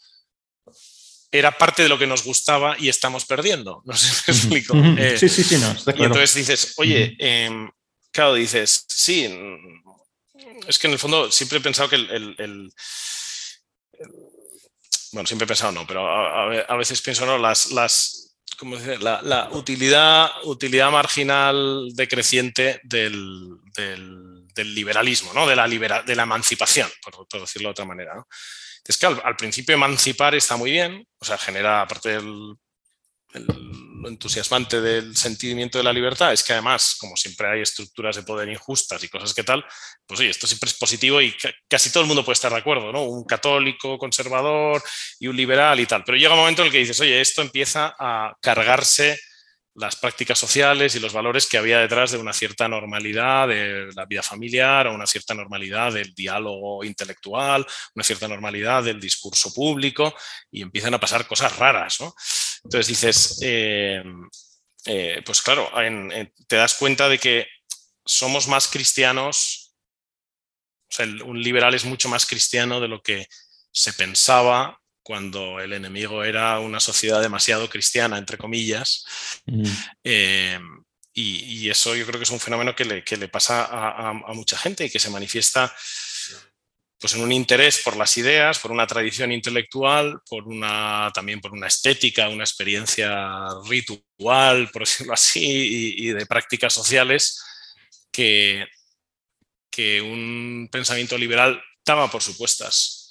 era 1.32 1.56
parte 1.56 1.84
de 1.84 1.88
lo 1.88 1.98
que 1.98 2.06
nos 2.06 2.22
gustaba 2.22 2.76
y 2.78 2.90
estamos 2.90 3.24
perdiendo. 3.24 3.82
No 3.86 3.96
sé 3.96 4.08
si 4.08 4.22
me 4.26 4.36
explico. 4.36 4.74
Eh, 4.98 5.16
sí, 5.18 5.30
sí, 5.30 5.42
sí, 5.42 5.56
no, 5.56 5.74
Y 5.96 6.02
entonces 6.02 6.34
dices, 6.34 6.74
oye, 6.76 7.16
em, 7.18 7.70
claro, 8.12 8.34
dices, 8.34 8.84
sí, 8.86 9.24
es 10.68 10.78
que 10.78 10.86
en 10.86 10.92
el 10.92 10.98
fondo 10.98 11.32
siempre 11.32 11.56
he 11.56 11.62
pensado 11.62 11.88
que 11.88 11.96
el, 11.96 12.70
bueno, 15.12 15.26
siempre 15.26 15.44
he 15.44 15.48
pensado 15.48 15.72
no, 15.72 15.86
pero 15.86 16.06
a, 16.06 16.76
veces 16.76 17.00
pienso 17.00 17.24
no, 17.24 17.38
las, 17.38 17.70
las, 17.70 18.25
¿cómo 18.58 18.76
dice? 18.76 18.98
La, 18.98 19.48
utilidad, 19.52 20.30
utilidad 20.44 20.90
marginal 20.90 21.88
decreciente 21.94 22.80
del, 22.84 23.58
del, 23.74 24.74
liberalismo, 24.74 25.32
¿no? 25.34 25.46
de, 25.46 25.54
la 25.54 25.68
de 25.68 26.16
la 26.16 26.22
emancipación, 26.22 26.88
por, 27.02 27.40
decirlo 27.40 27.68
de 27.68 27.72
otra 27.72 27.84
manera. 27.84 28.24
Es 28.86 28.96
que 28.96 29.06
al, 29.06 29.36
principio 29.36 29.74
emancipar 29.74 30.34
está 30.34 30.56
muy 30.56 30.70
bien, 30.70 31.06
o 31.18 31.24
sea, 31.24 31.36
genera, 31.36 31.82
aparte 31.82 32.10
del 32.10 32.54
lo 33.34 34.08
entusiasmante 34.08 34.80
del 34.80 35.16
sentimiento 35.16 35.78
de 35.78 35.84
la 35.84 35.92
libertad 35.92 36.32
es 36.32 36.42
que 36.42 36.52
además, 36.52 36.96
como 36.98 37.16
siempre 37.16 37.48
hay 37.48 37.60
estructuras 37.60 38.16
de 38.16 38.22
poder 38.22 38.48
injustas 38.48 39.02
y 39.02 39.08
cosas 39.08 39.34
que 39.34 39.42
tal, 39.42 39.64
pues 40.06 40.20
oye, 40.20 40.30
esto 40.30 40.46
siempre 40.46 40.70
es 40.70 40.76
positivo 40.76 41.20
y 41.20 41.34
casi 41.68 41.90
todo 41.90 42.02
el 42.02 42.06
mundo 42.06 42.24
puede 42.24 42.34
estar 42.34 42.52
de 42.52 42.58
acuerdo, 42.58 42.92
¿no? 42.92 43.02
Un 43.02 43.24
católico 43.24 43.98
conservador 43.98 44.82
y 45.18 45.26
un 45.26 45.36
liberal 45.36 45.80
y 45.80 45.86
tal. 45.86 46.04
Pero 46.04 46.18
llega 46.18 46.34
un 46.34 46.40
momento 46.40 46.62
en 46.62 46.66
el 46.66 46.72
que 46.72 46.78
dices, 46.78 47.00
oye, 47.00 47.20
esto 47.20 47.42
empieza 47.42 47.94
a 47.98 48.34
cargarse 48.40 49.18
las 49.76 49.96
prácticas 49.96 50.38
sociales 50.38 50.94
y 50.94 51.00
los 51.00 51.12
valores 51.12 51.46
que 51.46 51.58
había 51.58 51.78
detrás 51.78 52.10
de 52.10 52.18
una 52.18 52.32
cierta 52.32 52.66
normalidad 52.66 53.48
de 53.48 53.90
la 53.94 54.06
vida 54.06 54.22
familiar 54.22 54.86
o 54.86 54.94
una 54.94 55.06
cierta 55.06 55.34
normalidad 55.34 55.92
del 55.92 56.14
diálogo 56.14 56.82
intelectual, 56.82 57.66
una 57.94 58.04
cierta 58.04 58.26
normalidad 58.26 58.84
del 58.84 58.98
discurso 58.98 59.52
público 59.52 60.14
y 60.50 60.62
empiezan 60.62 60.94
a 60.94 61.00
pasar 61.00 61.26
cosas 61.26 61.56
raras. 61.58 61.98
Entonces 62.66 62.88
dices, 62.88 63.38
eh, 63.42 64.02
eh, 64.86 65.22
pues 65.24 65.40
claro, 65.40 65.70
te 66.48 66.56
das 66.56 66.74
cuenta 66.74 67.08
de 67.08 67.18
que 67.18 67.46
somos 68.04 68.48
más 68.48 68.66
cristianos, 68.66 69.74
o 70.90 70.94
sea, 70.94 71.06
un 71.24 71.40
liberal 71.40 71.74
es 71.74 71.84
mucho 71.84 72.08
más 72.08 72.26
cristiano 72.26 72.80
de 72.80 72.88
lo 72.88 73.02
que 73.02 73.28
se 73.70 73.92
pensaba 73.92 74.80
cuando 75.00 75.60
el 75.60 75.72
enemigo 75.74 76.24
era 76.24 76.58
una 76.58 76.80
sociedad 76.80 77.22
demasiado 77.22 77.70
cristiana, 77.70 78.18
entre 78.18 78.36
comillas. 78.36 79.04
Mm. 79.46 79.64
Eh, 80.02 80.60
y, 81.12 81.70
eso 81.70 81.94
yo 81.94 82.04
creo 82.04 82.18
que 82.18 82.24
es 82.24 82.30
un 82.30 82.40
fenómeno 82.40 82.74
que 82.74 82.84
le, 82.84 83.04
que 83.04 83.16
le 83.16 83.28
pasa 83.28 83.66
a, 83.70 84.12
mucha 84.34 84.58
gente 84.58 84.84
y 84.84 84.90
que 84.90 84.98
se 84.98 85.08
manifiesta 85.08 85.74
pues, 86.98 87.14
en 87.14 87.22
un 87.22 87.32
interés 87.32 87.82
por 87.84 87.96
las 87.96 88.16
ideas, 88.16 88.58
por 88.58 88.72
una 88.72 88.86
tradición 88.86 89.30
intelectual, 89.30 90.20
por 90.28 90.48
una, 90.48 91.10
también 91.14 91.40
por 91.40 91.52
una 91.52 91.66
estética, 91.66 92.28
una 92.28 92.44
experiencia 92.44 93.48
ritual, 93.68 94.70
por 94.72 94.82
decirlo 94.82 95.12
así, 95.12 95.94
y, 95.98 96.08
de 96.08 96.26
prácticas 96.26 96.72
sociales 96.72 97.42
que, 98.10 98.66
que 99.70 100.00
un 100.00 100.68
pensamiento 100.72 101.18
liberal 101.18 101.62
toma 101.84 102.10
por 102.10 102.22
supuestas. 102.22 103.06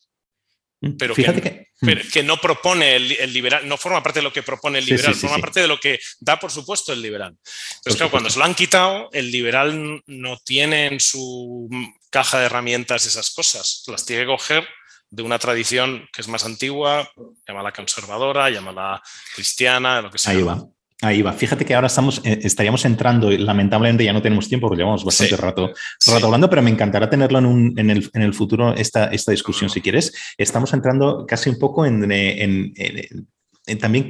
Mm, 0.82 0.98
pero 0.98 1.16
que, 1.16 1.68
mm. 1.82 2.12
que, 2.12 2.24
no 2.24 2.38
propone 2.42 2.96
el, 2.96 3.34
liberal, 3.34 3.68
no 3.68 3.78
forma 3.78 4.04
parte 4.04 4.20
de 4.20 4.24
lo 4.24 4.34
que 4.34 4.44
propone 4.44 4.80
el 4.80 4.86
liberal, 4.86 5.16
forma 5.16 5.40
parte 5.40 5.62
de 5.62 5.68
lo 5.68 5.80
que 5.80 6.00
da, 6.20 6.40
por 6.40 6.52
supuesto, 6.52 6.92
el 6.92 7.02
liberal. 7.02 7.36
Entonces, 7.78 7.96
claro, 7.96 8.12
cuando 8.12 8.30
se 8.30 8.40
lo 8.40 8.46
han 8.46 8.56
quitado, 8.56 9.10
el 9.14 9.32
liberal 9.32 10.04
no 10.06 10.38
tiene 10.44 10.88
en 10.88 11.00
su 11.00 11.70
caja 12.16 12.40
de 12.40 12.46
herramientas 12.46 13.06
esas 13.06 13.30
cosas, 13.32 13.84
las 13.88 14.06
tiene 14.06 14.22
que 14.22 14.28
coger 14.28 14.66
de 15.10 15.22
una 15.22 15.38
tradición 15.38 16.08
que 16.14 16.22
es 16.22 16.30
más 16.30 16.46
antigua, 16.46 17.12
llámala 17.46 17.74
conservadora, 17.74 18.50
llámala 18.50 19.02
cristiana, 19.36 20.02
lo 20.02 20.10
que 20.10 20.18
sea. 20.18 20.32
Ahí 20.32 20.42
va. 20.42 20.66
Ahí 21.02 21.22
va. 21.22 21.34
Fíjate 21.34 21.66
que 21.66 21.76
ahora 21.76 21.88
estamos, 21.88 22.22
eh, 22.24 22.40
estaríamos 22.44 22.86
entrando, 22.86 23.34
y 23.34 23.38
lamentablemente 23.38 24.06
ya 24.06 24.14
no 24.14 24.22
tenemos 24.22 24.48
tiempo 24.48 24.70
porque 24.70 24.80
llevamos 24.82 25.04
bastante 25.04 25.36
rato, 25.36 25.74
rato 26.08 26.26
hablando, 26.26 26.50
pero 26.50 26.62
me 26.62 26.70
encantará 26.70 27.10
tenerlo 27.10 27.40
en, 27.40 27.48
un, 27.48 27.78
en, 27.78 27.90
el, 27.90 28.10
en 28.14 28.22
el, 28.22 28.34
futuro, 28.34 28.74
esta, 28.74 29.08
esta 29.08 29.34
discusión, 29.34 29.70
si 29.70 29.82
quieres. 29.82 30.14
Estamos 30.38 30.72
entrando 30.72 31.26
casi 31.28 31.50
un 31.50 31.60
poco 31.60 31.86
en, 31.86 32.10
en 32.10 33.78
también 33.82 34.10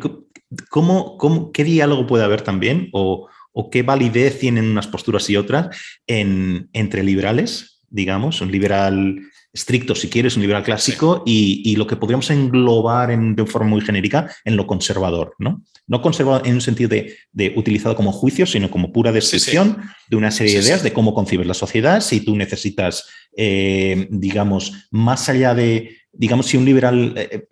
cómo, 0.69 1.17
cómo, 1.17 1.51
qué 1.51 1.63
diálogo 1.63 2.05
puede 2.05 2.23
haber 2.23 2.43
también 2.43 2.89
o, 2.93 3.27
o, 3.51 3.69
qué 3.71 3.81
validez 3.81 4.37
tienen 4.37 4.65
unas 4.65 4.85
posturas 4.85 5.27
y 5.31 5.37
otras 5.37 5.75
entre 6.05 7.03
liberales, 7.03 7.74
digamos, 7.95 8.41
un 8.41 8.51
liberal 8.51 9.21
estricto, 9.53 9.95
si 9.95 10.09
quieres, 10.09 10.35
un 10.35 10.41
liberal 10.41 10.63
clásico, 10.63 11.23
y, 11.25 11.61
y, 11.63 11.77
lo 11.77 11.87
que 11.87 11.95
podríamos 11.95 12.29
englobar 12.29 13.09
en, 13.09 13.35
de 13.35 13.45
forma 13.45 13.69
muy 13.69 13.81
genérica 13.81 14.29
en 14.43 14.57
lo 14.57 14.67
conservador, 14.67 15.33
¿no? 15.39 15.63
No 15.87 16.01
conservador 16.01 16.45
en 16.45 16.55
un 16.55 16.61
sentido 16.61 16.89
de, 16.89 17.15
de 17.31 17.53
utilizado 17.55 17.95
como 17.95 18.11
juicio, 18.11 18.45
sino 18.45 18.69
como 18.69 18.91
pura 18.91 19.13
descripción 19.13 19.77
de 20.09 20.17
una 20.17 20.29
serie 20.29 20.55
de 20.55 20.65
ideas 20.65 20.83
de 20.83 20.91
cómo 20.91 21.13
concibes 21.13 21.47
la 21.47 21.53
sociedad, 21.53 22.01
si 22.01 22.19
tú 22.19 22.35
necesitas, 22.35 23.05
eh, 23.37 24.07
digamos, 24.11 24.89
más 24.91 25.29
allá 25.29 25.55
de, 25.55 25.99
digamos, 26.11 26.47
si 26.47 26.57
un 26.57 26.65
liberal 26.65 27.13
eh, 27.15 27.47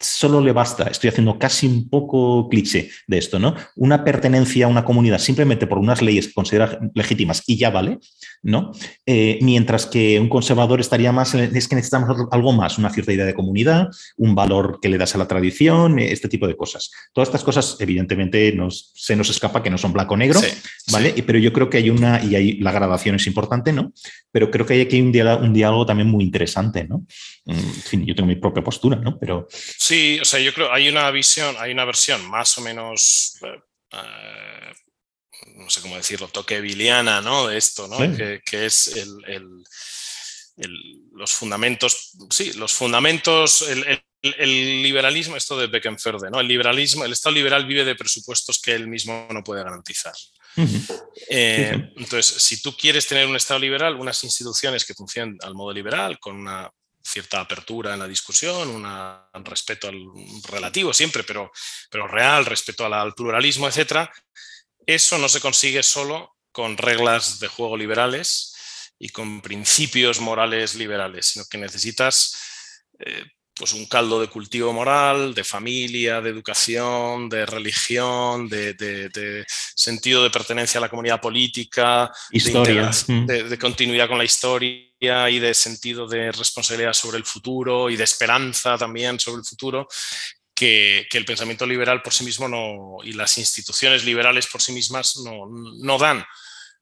solo 0.00 0.40
le 0.40 0.52
basta, 0.52 0.84
estoy 0.84 1.10
haciendo 1.10 1.38
casi 1.38 1.66
un 1.66 1.88
poco 1.88 2.48
cliché 2.48 2.90
de 3.06 3.18
esto, 3.18 3.38
¿no? 3.38 3.54
Una 3.76 4.04
pertenencia 4.04 4.66
a 4.66 4.68
una 4.68 4.84
comunidad 4.84 5.18
simplemente 5.18 5.66
por 5.66 5.78
unas 5.78 6.00
leyes 6.00 6.28
que 6.28 6.34
considera 6.34 6.78
legítimas 6.94 7.42
y 7.46 7.56
ya 7.56 7.70
vale, 7.70 7.98
¿no? 8.44 8.72
Eh, 9.06 9.38
mientras 9.40 9.86
que 9.86 10.20
un 10.20 10.28
conservador 10.28 10.80
estaría 10.80 11.10
más, 11.12 11.34
es 11.34 11.66
que 11.66 11.74
necesitamos 11.74 12.28
algo 12.30 12.52
más, 12.52 12.78
una 12.78 12.90
cierta 12.90 13.12
idea 13.12 13.24
de 13.24 13.34
comunidad, 13.34 13.88
un 14.18 14.34
valor 14.34 14.78
que 14.80 14.88
le 14.90 14.98
das 14.98 15.14
a 15.14 15.18
la 15.18 15.26
tradición, 15.26 15.98
eh, 15.98 16.12
este 16.12 16.28
tipo 16.28 16.46
de 16.46 16.56
cosas. 16.56 16.90
Todas 17.12 17.28
estas 17.28 17.42
cosas, 17.42 17.76
evidentemente, 17.80 18.52
nos, 18.52 18.92
se 18.94 19.16
nos 19.16 19.30
escapa 19.30 19.62
que 19.62 19.70
no 19.70 19.78
son 19.78 19.92
blanco-negro, 19.92 20.40
¿vale? 20.92 21.14
Pero 21.26 21.38
yo 21.38 21.52
creo 21.52 21.70
que 21.70 21.78
hay 21.78 21.90
una, 21.90 22.22
y 22.22 22.36
ahí 22.36 22.52
la 22.58 22.70
gradación 22.70 23.16
es 23.16 23.26
importante, 23.26 23.72
¿no? 23.72 23.92
Pero 24.30 24.50
creo 24.50 24.66
que 24.66 24.74
hay 24.74 24.82
aquí 24.82 25.00
un 25.00 25.10
diálogo, 25.10 25.44
un 25.44 25.54
diálogo 25.54 25.86
también 25.86 26.08
muy 26.08 26.22
interesante, 26.22 26.84
¿no? 26.84 27.06
Mm, 27.46 27.52
en 27.52 27.82
fin, 27.82 28.06
yo 28.06 28.14
tengo 28.14 28.28
mi 28.28 28.36
propia 28.36 28.62
postura, 28.62 28.96
¿no? 28.96 29.18
Pero... 29.18 29.48
Sí, 29.50 30.18
o 30.20 30.24
sea, 30.24 30.38
yo 30.40 30.52
creo 30.52 30.70
hay 30.70 30.88
una 30.88 31.10
visión, 31.10 31.54
hay 31.58 31.72
una 31.72 31.84
versión 31.84 32.28
más 32.28 32.58
o 32.58 32.60
menos, 32.60 33.38
eh, 33.42 33.94
no 35.56 35.70
sé 35.70 35.80
cómo 35.80 35.96
decirlo, 35.96 36.28
toquebiliana, 36.28 37.20
¿no? 37.20 37.48
De 37.48 37.56
esto, 37.56 37.88
¿no? 37.88 37.98
Que, 38.16 38.42
es 38.50 38.88
el, 38.88 39.64
los 41.12 41.32
fundamentos, 41.32 42.12
sí, 42.30 42.52
los 42.54 42.72
fundamentos, 42.72 43.62
el, 43.62 44.82
liberalismo, 44.82 45.36
esto 45.36 45.58
de 45.58 45.66
Beckenferde, 45.66 46.30
¿no? 46.30 46.40
El 46.40 46.48
liberalismo, 46.48 47.04
el 47.04 47.12
Estado 47.12 47.34
liberal 47.34 47.66
vive 47.66 47.84
de 47.84 47.94
presupuestos 47.94 48.60
que 48.60 48.74
él 48.74 48.88
mismo 48.88 49.26
no 49.30 49.42
puede 49.42 49.62
garantizar. 49.62 50.14
Eh, 51.28 51.90
entonces, 51.96 52.42
si 52.42 52.62
tú 52.62 52.76
quieres 52.76 53.06
tener 53.06 53.26
un 53.26 53.36
Estado 53.36 53.60
liberal, 53.60 53.96
unas 53.96 54.22
instituciones 54.24 54.84
que 54.84 54.94
funcionen 54.94 55.36
al 55.42 55.54
modo 55.54 55.72
liberal, 55.72 56.18
con 56.18 56.36
una 56.36 56.70
cierta 57.04 57.40
apertura 57.40 57.92
en 57.92 58.00
la 58.00 58.08
discusión, 58.08 58.68
un 58.68 59.44
respeto 59.44 59.88
al 59.88 60.06
relativo 60.48 60.92
siempre, 60.94 61.22
pero, 61.22 61.52
pero 61.90 62.08
real, 62.08 62.46
respeto 62.46 62.86
al, 62.86 63.14
pluralismo, 63.14 63.68
etc. 63.68 64.08
Eso 64.86 65.18
no 65.18 65.28
se 65.28 65.40
consigue 65.40 65.82
solo 65.82 66.36
con 66.52 66.76
reglas 66.76 67.40
de 67.40 67.48
juego 67.48 67.76
liberales 67.76 68.54
y 68.98 69.08
con 69.08 69.40
principios 69.40 70.20
morales 70.20 70.74
liberales, 70.74 71.26
sino 71.26 71.44
que 71.50 71.58
necesitas 71.58 72.36
eh, 72.98 73.24
pues 73.54 73.72
un 73.72 73.86
caldo 73.86 74.20
de 74.20 74.26
cultivo 74.26 74.72
moral, 74.72 75.32
de 75.32 75.44
familia, 75.44 76.20
de 76.20 76.30
educación, 76.30 77.28
de 77.28 77.46
religión, 77.46 78.48
de, 78.48 79.46
sentido 79.76 80.24
de 80.24 80.30
pertenencia 80.30 80.78
a 80.78 80.80
la 80.80 80.88
comunidad 80.88 81.20
política, 81.20 82.10
historia. 82.32 82.90
Mm. 83.06 83.26
De, 83.26 83.58
continuidad 83.58 84.08
con 84.08 84.18
la 84.18 84.24
historia 84.24 85.30
y 85.30 85.38
de 85.38 85.54
sentido 85.54 86.08
de 86.08 86.32
responsabilidad 86.32 86.94
sobre 86.94 87.18
el 87.18 87.24
futuro 87.24 87.90
y 87.90 87.96
de 87.96 88.04
esperanza 88.04 88.76
también 88.76 89.20
sobre 89.20 89.40
el 89.40 89.46
futuro. 89.46 89.86
Que, 90.54 91.08
el 91.10 91.24
pensamiento 91.24 91.66
liberal 91.66 92.02
por 92.02 92.12
sí 92.12 92.24
mismo 92.24 92.48
no, 92.48 92.98
y 93.02 93.12
las 93.12 93.38
instituciones 93.38 94.04
liberales 94.04 94.46
por 94.46 94.62
sí 94.62 94.72
mismas 94.72 95.16
no, 95.18 95.46
no 95.48 95.98
dan. 95.98 96.24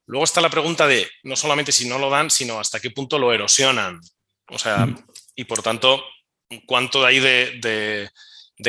Luego 0.06 0.24
está 0.24 0.40
la 0.40 0.50
pregunta 0.50 0.86
de 0.86 1.08
no 1.22 1.36
solamente 1.36 1.72
si 1.72 1.88
no 1.88 1.98
lo 1.98 2.10
dan, 2.10 2.30
sino 2.30 2.58
hasta 2.60 2.80
qué 2.80 2.90
punto 2.90 3.18
lo 3.18 3.32
erosionan. 3.32 4.00
O 4.48 4.58
sea, 4.58 4.86
mm. 4.86 5.06
y 5.36 5.44
por 5.44 5.62
tanto, 5.62 6.04
cuánto 6.66 7.04
hay 7.04 7.20
de, 7.20 8.10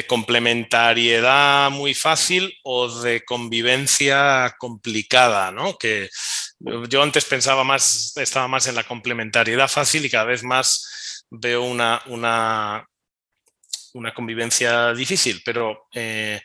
complementariedad 0.08 1.70
muy 1.70 1.94
fácil 1.94 2.58
o 2.64 2.90
de 3.02 3.24
convivencia 3.26 4.56
complicada, 4.58 5.52
¿no? 5.52 5.78
Que 5.78 6.10
yo 6.90 7.04
antes 7.04 7.26
pensaba 7.26 7.64
más, 7.64 8.14
estaba 8.18 8.48
más 8.48 8.68
en 8.68 8.76
la 8.76 8.86
complementariedad 8.86 9.68
fácil 9.68 10.06
y 10.06 10.10
cada 10.10 10.26
vez 10.26 10.44
más 10.44 11.26
veo 11.30 11.64
una, 11.64 12.02
una, 12.08 12.88
una 13.94 14.14
convivencia 14.14 14.94
difícil, 14.94 15.42
pero, 15.46 15.88
eh, 15.94 16.42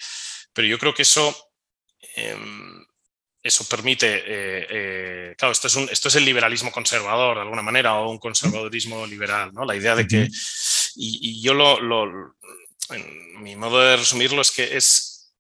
pero 0.53 0.69
yo 0.69 0.79
creo 0.79 0.95
que 0.95 1.03
eso 1.03 1.35
em, 2.17 2.85
eso 3.43 3.65
permite, 3.65 4.17
eh, 4.19 4.67
eh, 4.71 5.35
claro, 5.37 5.53
esto 5.53 5.69
es, 5.69 5.77
un, 5.77 5.89
esto 5.91 6.09
es 6.09 6.17
el 6.17 6.25
liberalismo 6.25 6.73
conservador 6.73 7.37
de 7.37 7.43
alguna 7.43 7.63
manera 7.63 7.95
o 7.95 8.11
un 8.11 8.19
conservadurismo 8.19 9.07
liberal, 9.07 9.53
¿no? 9.55 9.65
La 9.65 9.77
idea 9.77 9.95
de 9.95 10.07
que, 10.07 10.29
y, 10.97 11.41
yo 11.41 11.55
lo, 11.55 11.81
lo, 11.81 12.35
mi 13.39 13.57
modo 13.57 13.81
de 13.81 13.97
resumirlo 13.97 14.43
es 14.43 14.51
que 14.51 14.77
es 14.77 15.33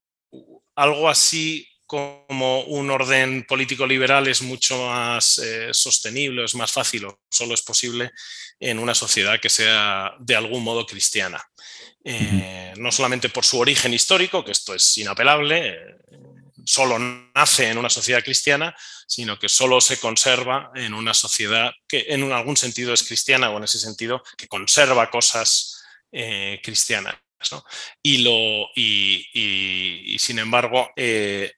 algo 0.74 1.08
así 1.08 1.68
como 1.86 2.62
un 2.64 2.90
orden 2.90 3.44
político 3.44 3.86
liberal 3.86 4.28
es 4.28 4.42
mucho 4.42 4.86
más 4.86 5.38
eh, 5.38 5.68
sostenible, 5.72 6.44
es 6.44 6.54
más 6.54 6.70
fácil 6.70 7.06
o 7.06 7.20
solo 7.30 7.54
es 7.54 7.62
posible 7.62 8.10
en 8.60 8.78
una 8.78 8.94
sociedad 8.94 9.40
que 9.40 9.48
sea 9.48 10.14
de 10.20 10.36
algún 10.36 10.62
modo 10.62 10.84
cristiana. 10.86 11.42
No 12.04 12.92
solamente 12.92 13.28
por 13.28 13.44
su 13.44 13.58
origen 13.58 13.92
histórico, 13.92 14.44
que 14.44 14.52
esto 14.52 14.74
es 14.74 14.98
inapelable, 14.98 15.98
solo 16.64 16.98
nace 16.98 17.70
en 17.70 17.78
una 17.78 17.88
sociedad 17.88 18.22
cristiana, 18.22 18.76
sino 19.06 19.38
que 19.38 19.48
solo 19.48 19.80
se 19.80 19.98
conserva 19.98 20.70
en 20.74 20.92
una 20.92 21.14
sociedad 21.14 21.72
que 21.88 22.06
en 22.08 22.30
algún 22.30 22.56
sentido 22.58 22.92
es 22.92 23.02
cristiana 23.02 23.50
o 23.50 23.56
en 23.56 23.64
ese 23.64 23.78
sentido 23.78 24.22
que 24.36 24.48
conserva 24.48 25.10
cosas 25.10 25.82
eh, 26.12 26.60
cristianas. 26.62 27.16
Y, 28.02 28.18
lo, 28.18 28.68
y, 28.74 30.16
sin 30.18 30.38
embargo, 30.38 30.90
eh, 30.96 31.52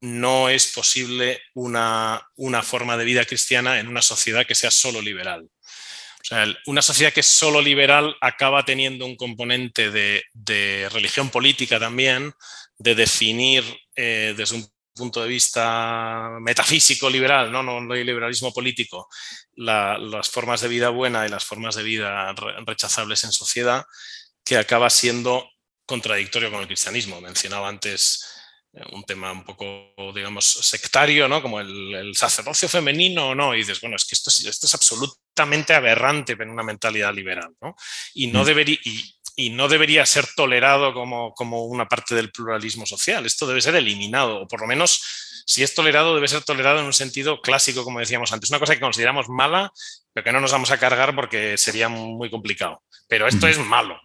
no 0.00 0.48
es 0.48 0.68
posible 0.68 1.42
una, 1.54 2.28
forma 2.62 2.96
de 2.96 3.04
vida 3.04 3.24
cristiana 3.24 3.78
en 3.80 3.88
una 3.88 4.02
sociedad 4.02 4.46
que 4.46 4.54
sea 4.54 4.70
solo 4.70 5.02
liberal. 5.02 5.48
O 6.26 6.28
sea, 6.28 6.44
una 6.66 6.82
sociedad 6.82 7.12
que 7.12 7.20
es 7.20 7.26
solo 7.26 7.62
liberal 7.62 8.16
acaba 8.20 8.64
teniendo 8.64 9.06
un 9.06 9.14
componente 9.14 9.92
de, 9.92 10.88
religión 10.90 11.30
política 11.30 11.78
también, 11.78 12.32
de 12.78 12.96
definir 12.96 13.62
eh, 13.94 14.34
desde 14.36 14.56
un 14.56 14.68
punto 14.92 15.22
de 15.22 15.28
vista 15.28 16.30
metafísico 16.40 17.08
liberal, 17.08 17.52
no, 17.52 17.62
no, 17.62 17.92
hay 17.92 18.02
liberalismo 18.02 18.52
político, 18.52 19.08
las 19.54 20.28
formas 20.28 20.62
de 20.62 20.68
vida 20.68 20.88
buena 20.88 21.24
y 21.24 21.28
las 21.28 21.44
formas 21.44 21.76
de 21.76 21.84
vida 21.84 22.34
rechazables 22.66 23.22
en 23.22 23.30
sociedad, 23.30 23.84
que 24.44 24.56
acaba 24.56 24.90
siendo 24.90 25.48
contradictorio 25.84 26.50
con 26.50 26.60
el 26.60 26.66
cristianismo. 26.66 27.20
Mencionaba 27.20 27.68
antes 27.68 28.26
eh, 28.72 28.82
un 28.90 29.04
tema 29.04 29.30
un 29.30 29.44
poco, 29.44 29.94
digamos, 30.12 30.44
sectario, 30.44 31.28
¿no? 31.28 31.40
Como 31.40 31.60
el, 31.60 32.16
sacerdocio 32.16 32.68
femenino, 32.68 33.32
¿no? 33.32 33.54
Y 33.54 33.58
dices, 33.58 33.80
bueno, 33.80 33.94
es 33.94 34.04
que 34.04 34.16
esto 34.16 34.30
es, 34.30 34.44
esto 34.44 34.66
es 34.66 34.74
absolutamente 35.36 35.74
aberrante 35.74 36.32
en 36.32 36.50
una 36.50 36.62
mentalidad 36.62 37.14
liberal, 37.14 37.54
¿no? 37.60 37.76
Y 38.14 38.28
no, 38.28 38.42
mm. 38.42 38.46
debería, 38.46 38.78
y, 39.36 39.50
no 39.50 39.68
debería 39.68 40.06
ser 40.06 40.26
tolerado 40.34 40.94
como, 40.94 41.34
como 41.34 41.66
una 41.66 41.86
parte 41.86 42.14
del 42.14 42.32
pluralismo 42.32 42.86
social. 42.86 43.26
Esto 43.26 43.46
debe 43.46 43.60
ser 43.60 43.76
eliminado, 43.76 44.42
o 44.42 44.48
por 44.48 44.62
lo 44.62 44.66
menos, 44.66 45.42
si 45.46 45.62
es 45.62 45.74
tolerado, 45.74 46.14
debe 46.14 46.28
ser 46.28 46.42
tolerado 46.42 46.80
en 46.80 46.86
un 46.86 46.94
sentido 46.94 47.40
clásico, 47.42 47.84
como 47.84 48.00
decíamos 48.00 48.32
antes. 48.32 48.50
Una 48.50 48.58
cosa 48.58 48.74
que 48.74 48.80
consideramos 48.80 49.28
mala, 49.28 49.70
pero 50.12 50.24
que 50.24 50.32
no 50.32 50.40
nos 50.40 50.52
vamos 50.52 50.70
a 50.70 50.78
cargar 50.78 51.14
porque 51.14 51.58
sería 51.58 51.88
muy 51.88 52.30
complicado. 52.30 52.82
Pero 53.08 53.28
esto 53.28 53.46
es 53.46 53.58
malo. 53.58 54.00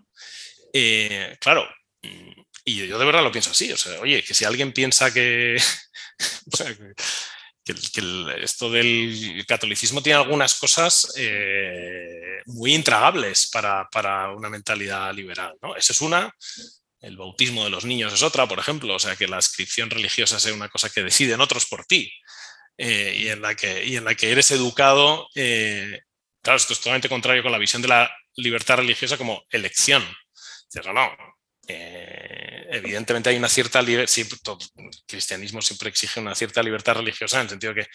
Eh, 0.73 1.37
claro, 1.39 1.65
y 2.63 2.87
yo 2.87 2.99
de 2.99 3.05
verdad 3.05 3.23
lo 3.23 3.31
pienso 3.31 3.51
así. 3.51 3.71
O 3.71 3.77
sea, 3.77 3.99
oye, 4.01 4.21
que 4.21 4.33
si 4.33 4.43
alguien 4.43 4.73
piensa 4.73 5.13
que, 5.13 5.57
esto 7.71 8.69
del 8.69 9.45
catolicismo 9.47 10.01
tiene 10.01 10.19
algunas 10.19 10.55
cosas 10.55 11.13
eh, 11.17 12.41
muy 12.45 12.73
intragables 12.73 13.49
para, 13.51 14.31
una 14.31 14.49
mentalidad 14.49 15.13
liberal. 15.13 15.55
¿no? 15.61 15.75
Esa 15.75 15.93
es 15.93 16.01
una. 16.01 16.33
El 16.99 17.17
bautismo 17.17 17.63
de 17.63 17.71
los 17.71 17.85
niños 17.85 18.13
es 18.13 18.23
otra, 18.23 18.47
por 18.47 18.59
ejemplo. 18.59 18.95
O 18.95 18.99
sea, 18.99 19.15
que 19.15 19.27
la 19.27 19.37
inscripción 19.37 19.89
religiosa 19.89 20.39
sea 20.39 20.53
una 20.53 20.69
cosa 20.69 20.89
que 20.89 21.03
deciden 21.03 21.41
otros 21.41 21.65
por 21.65 21.85
ti. 21.85 22.11
Eh, 22.77 23.15
y, 23.15 23.27
en 23.27 23.41
la 23.41 23.55
que, 23.55 23.85
y 23.85 23.97
en 23.97 24.05
la 24.05 24.15
que 24.15 24.31
eres 24.31 24.51
educado. 24.51 25.27
Eh, 25.35 25.99
claro, 26.41 26.57
esto 26.57 26.73
es 26.73 26.79
totalmente 26.79 27.09
contrario 27.09 27.43
con 27.43 27.51
la 27.51 27.57
visión 27.57 27.81
de 27.81 27.87
la 27.87 28.11
libertad 28.35 28.77
religiosa 28.77 29.17
como 29.17 29.43
elección. 29.49 30.03
No, 30.73 30.93
no, 30.93 31.30
eh, 31.73 32.67
evidentemente 32.71 33.29
hay 33.29 33.37
una 33.37 33.49
cierta 33.49 33.81
libertad, 33.81 34.15
el 34.75 34.89
cristianismo 35.05 35.61
siempre 35.61 35.89
exige 35.89 36.19
una 36.19 36.35
cierta 36.35 36.63
libertad 36.63 36.95
religiosa 36.95 37.37
en 37.37 37.43
el 37.43 37.49
sentido 37.49 37.73
que 37.73 37.87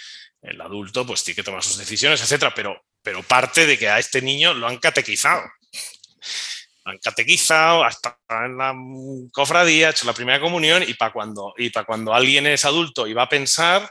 el 0.43 0.61
adulto 0.61 1.07
pues 1.07 1.25
tiene 1.25 1.37
que 1.37 1.43
tomar 1.43 1.63
sus 1.63 1.79
decisiones, 1.79 2.21
etcétera, 2.21 2.53
pero, 2.55 2.81
pero 3.03 3.23
parte 3.23 3.67
de 3.67 3.79
que 3.79 3.89
a 3.89 3.99
este 3.99 4.23
niño 4.23 4.55
lo 4.55 4.67
han 4.69 4.79
catequizado. 4.79 5.43
Lo 6.85 6.93
han 6.93 6.99
catequizado 6.99 7.85
hasta 7.85 8.19
en 8.29 8.57
la 8.57 8.75
cofradía, 9.33 9.91
hecho 9.91 10.07
la 10.07 10.13
primera 10.13 10.41
comunión 10.41 10.85
y 10.87 10.95
para 10.95 11.13
cuando, 11.13 11.55
y 11.57 11.71
cuando 11.71 12.15
alguien 12.15 12.47
es 12.47 12.65
adulto 12.65 13.07
y 13.07 13.15
va 13.15 13.23
a 13.25 13.29
pensar, 13.29 13.91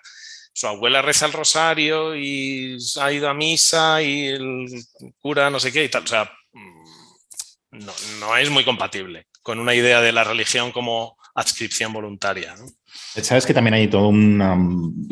su 0.54 0.68
abuela 0.68 1.02
reza 1.02 1.26
el 1.26 1.34
rosario 1.34 2.16
y 2.16 2.78
ha 3.02 3.12
ido 3.12 3.28
a 3.28 3.34
misa 3.34 4.02
y 4.02 4.28
el 4.28 4.68
cura 5.20 5.50
no 5.50 5.60
sé 5.60 5.72
qué 5.72 5.84
y 5.84 5.90
tal. 5.90 6.04
O 6.04 6.08
sea, 6.08 6.32
mm, 6.54 6.84
no, 7.72 7.94
no 8.20 8.38
es 8.38 8.50
muy 8.50 8.64
compatible 8.64 9.28
con 9.46 9.60
una 9.60 9.76
idea 9.76 10.02
de 10.02 10.12
la 10.12 10.24
religión 10.24 10.72
como 10.72 11.18
adscripción 11.36 11.94
voluntaria. 11.94 12.56
Sabes 13.22 13.46
que 13.46 13.54
también 13.54 13.76
hay 13.76 13.88
todo 13.88 14.08
una. 14.08 14.58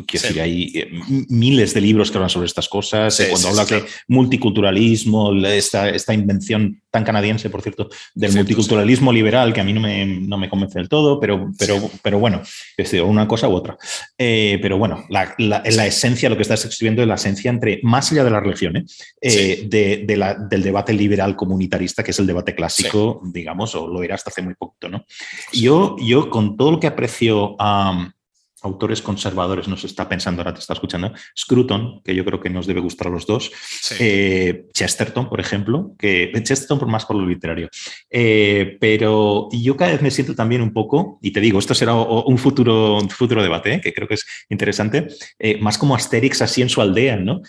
Quiero 0.08 0.42
hay 0.42 0.72
eh, 0.74 0.90
miles 1.28 1.72
de 1.72 1.80
libros 1.80 2.10
que 2.10 2.16
hablan 2.16 2.30
sobre 2.30 2.46
estas 2.46 2.68
cosas. 2.68 3.20
Eh, 3.20 3.28
cuando 3.30 3.50
hablas 3.50 3.68
de 3.68 3.84
multiculturalismo, 4.08 5.32
esta, 5.46 5.88
esta, 5.88 6.12
invención 6.12 6.82
tan 6.94 7.02
canadiense, 7.02 7.50
por 7.50 7.60
cierto, 7.60 7.90
del 8.14 8.32
multiculturalismo 8.32 9.12
liberal, 9.12 9.52
que 9.52 9.60
a 9.60 9.64
mí 9.64 9.72
no 9.72 9.80
me, 9.80 10.06
no 10.06 10.38
me, 10.38 10.48
convence 10.48 10.78
del 10.78 10.88
todo, 10.88 11.18
pero, 11.18 11.50
pero, 11.58 11.90
pero 12.02 12.20
bueno, 12.20 12.40
es 12.76 12.92
una 12.92 13.26
cosa 13.26 13.48
u 13.48 13.52
otra. 13.52 13.76
Eh, 14.16 14.60
pero 14.62 14.78
bueno, 14.78 15.04
la, 15.08 15.34
la, 15.38 15.60
la, 15.64 15.86
esencia, 15.86 16.28
lo 16.28 16.36
que 16.36 16.42
estás 16.42 16.64
escribiendo 16.64 17.02
es 17.02 17.08
la 17.08 17.16
esencia 17.16 17.50
entre, 17.50 17.80
más 17.82 18.12
allá 18.12 18.22
de 18.22 18.30
la 18.30 18.38
religión, 18.38 18.86
de, 19.20 20.04
de 20.06 20.16
la, 20.16 20.34
del 20.34 20.62
debate 20.62 20.92
liberal 20.92 21.34
comunitarista, 21.34 22.04
que 22.04 22.12
es 22.12 22.18
el 22.20 22.28
debate 22.28 22.54
clásico, 22.54 23.20
digamos, 23.24 23.74
o 23.74 23.88
lo 23.88 24.04
era 24.04 24.14
hasta 24.14 24.30
hace 24.30 24.42
muy 24.42 24.54
poquito. 24.54 24.88
¿no? 24.88 25.04
Yo, 25.52 25.96
yo, 25.98 26.30
con 26.30 26.56
todo 26.56 26.70
lo 26.70 26.78
que 26.78 26.86
aprecio 26.86 27.56
a 27.58 28.13
autores 28.64 29.02
conservadores 29.02 29.68
nos 29.68 29.84
está 29.84 30.08
pensando, 30.08 30.40
ahora 30.40 30.54
te 30.54 30.60
está 30.60 30.72
escuchando, 30.72 31.12
Scruton, 31.36 32.00
que 32.02 32.14
yo 32.14 32.24
creo 32.24 32.40
que 32.40 32.50
nos 32.50 32.66
debe 32.66 32.80
gustar 32.80 33.08
a 33.08 33.10
los 33.10 33.26
dos, 33.26 33.52
eh, 34.00 34.66
Chesterton, 34.72 35.28
por 35.28 35.38
ejemplo, 35.38 35.94
que 35.98 36.32
Chesterton 36.32 36.78
por 36.78 36.88
más 36.88 37.04
por 37.04 37.16
lo 37.16 37.26
literario, 37.26 37.68
eh, 38.10 38.76
pero 38.80 39.48
yo 39.52 39.76
cada 39.76 39.92
vez 39.92 40.02
me 40.02 40.10
siento 40.10 40.34
también 40.34 40.62
un 40.62 40.72
poco, 40.72 41.18
y 41.22 41.30
te 41.30 41.40
digo, 41.40 41.58
esto 41.58 41.74
será 41.74 41.94
un 41.94 42.38
futuro, 42.38 42.98
un 42.98 43.10
futuro 43.10 43.42
debate, 43.42 43.74
eh, 43.74 43.80
que 43.80 43.92
creo 43.92 44.08
que 44.08 44.14
es 44.14 44.26
interesante, 44.48 45.08
más 45.60 45.76
como 45.78 45.94
Asterix 45.94 46.40
así 46.42 46.62
en 46.62 46.70
su 46.70 46.80
aldea, 46.80 47.16
¿no? 47.16 47.42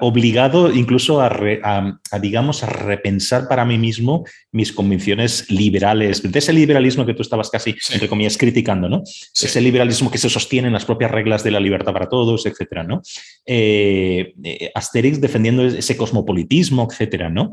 Obligado 0.00 0.72
incluso 0.72 1.20
a, 1.20 2.00
digamos, 2.20 2.62
a 2.62 2.66
repensar 2.66 3.48
para 3.48 3.64
mí 3.64 3.78
mismo 3.78 4.24
mis 4.52 4.72
convicciones 4.72 5.50
liberales, 5.50 6.22
de 6.22 6.38
ese 6.38 6.52
liberalismo 6.52 7.06
que 7.06 7.14
tú 7.14 7.22
estabas 7.22 7.50
casi, 7.50 7.74
entre 7.92 8.08
comillas, 8.08 8.36
criticando, 8.36 8.88
¿no? 8.88 9.02
Ese 9.04 9.60
liberalismo 9.60 10.10
que 10.10 10.18
se 10.18 10.30
sostiene 10.30 10.68
en 10.68 10.74
las 10.74 10.84
propias 10.84 11.10
reglas 11.10 11.42
de 11.42 11.50
la 11.50 11.60
libertad 11.60 11.92
para 11.92 12.08
todos, 12.08 12.46
etcétera, 12.46 12.84
¿no? 12.84 13.02
Eh, 13.46 14.34
eh, 14.42 14.70
Asterix 14.74 15.20
defendiendo 15.20 15.64
ese 15.64 15.96
cosmopolitismo, 15.96 16.88
etcétera, 16.90 17.28
¿no? 17.28 17.52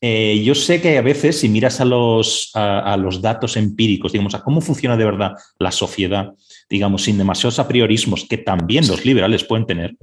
Eh, 0.00 0.42
yo 0.44 0.54
sé 0.54 0.80
que 0.80 0.98
a 0.98 1.02
veces, 1.02 1.40
si 1.40 1.48
miras 1.48 1.80
a 1.80 1.84
los, 1.84 2.50
a, 2.54 2.96
los 2.96 3.22
datos 3.22 3.56
empíricos, 3.56 4.12
digamos, 4.12 4.34
a 4.34 4.42
cómo 4.42 4.60
funciona 4.60 4.96
de 4.96 5.04
verdad 5.04 5.32
la 5.58 5.72
sociedad, 5.72 6.32
digamos, 6.68 7.04
sin 7.04 7.18
demasiados 7.18 7.58
apriorismos 7.58 8.26
que 8.28 8.38
también 8.38 8.86
los 8.88 9.04
liberales 9.04 9.44
pueden 9.44 9.66
tener, 9.66 9.96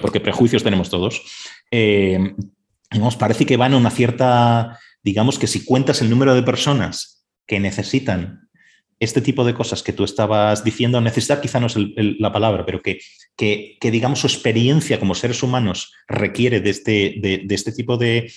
porque 0.00 0.20
prejuicios 0.20 0.64
tenemos 0.64 0.90
todos, 0.90 1.22
digamos, 1.70 3.16
parece 3.16 3.46
que 3.46 3.56
van 3.56 3.74
a 3.74 3.76
una 3.76 3.90
cierta, 3.90 4.78
digamos 5.02 5.38
que 5.38 5.46
si 5.46 5.64
cuentas 5.64 6.02
el 6.02 6.10
número 6.10 6.34
de 6.34 6.42
personas 6.42 7.24
que 7.46 7.60
necesitan 7.60 8.48
este 9.00 9.20
tipo 9.20 9.44
de 9.44 9.54
cosas 9.54 9.82
que 9.82 9.92
tú 9.92 10.04
estabas 10.04 10.64
diciendo, 10.64 11.00
necesitar 11.00 11.40
quizá 11.40 11.60
no 11.60 11.68
es 11.68 11.76
la 11.76 12.32
palabra, 12.32 12.66
pero 12.66 12.82
que, 12.82 12.98
que, 13.36 13.90
digamos 13.90 14.20
su 14.20 14.26
experiencia 14.26 14.98
como 14.98 15.14
seres 15.14 15.42
humanos 15.42 15.92
requiere 16.08 16.60
de 16.60 16.70
este, 16.70 17.14
de, 17.20 17.46
este 17.54 17.72
tipo 17.72 17.96
de, 17.96 18.30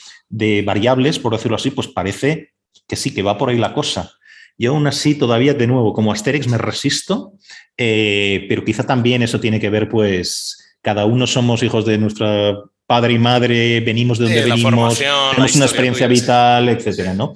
variables, 0.63 1.17
por 1.17 1.33
decirlo 1.33 1.55
así, 1.55 1.71
pues 1.71 1.87
parece 1.87 2.51
que 2.87 2.95
sí, 2.95 3.13
que 3.13 3.23
va 3.23 3.37
por 3.37 3.49
ahí 3.49 3.57
la 3.57 3.73
cosa. 3.73 4.11
Y 4.61 4.67
aún 4.67 4.85
así, 4.85 5.15
todavía, 5.15 5.55
de 5.55 5.65
nuevo, 5.65 5.91
como 5.91 6.11
Asterix 6.11 6.47
me 6.47 6.59
resisto, 6.59 7.33
eh, 7.75 8.45
pero 8.47 8.63
quizá 8.63 8.85
también 8.85 9.23
eso 9.23 9.39
tiene 9.39 9.59
que 9.59 9.71
ver, 9.71 9.89
pues, 9.89 10.75
cada 10.83 11.05
uno 11.05 11.25
somos 11.25 11.63
hijos 11.63 11.83
de 11.83 11.97
nuestra 11.97 12.55
padre 12.85 13.13
y 13.13 13.17
madre, 13.17 13.79
venimos 13.79 14.19
de 14.19 14.25
donde 14.25 14.43
venimos, 14.43 14.99
tenemos 14.99 15.55
una 15.55 15.65
experiencia 15.65 16.05
vital, 16.05 16.69
etcétera, 16.69 17.15
¿no? 17.15 17.33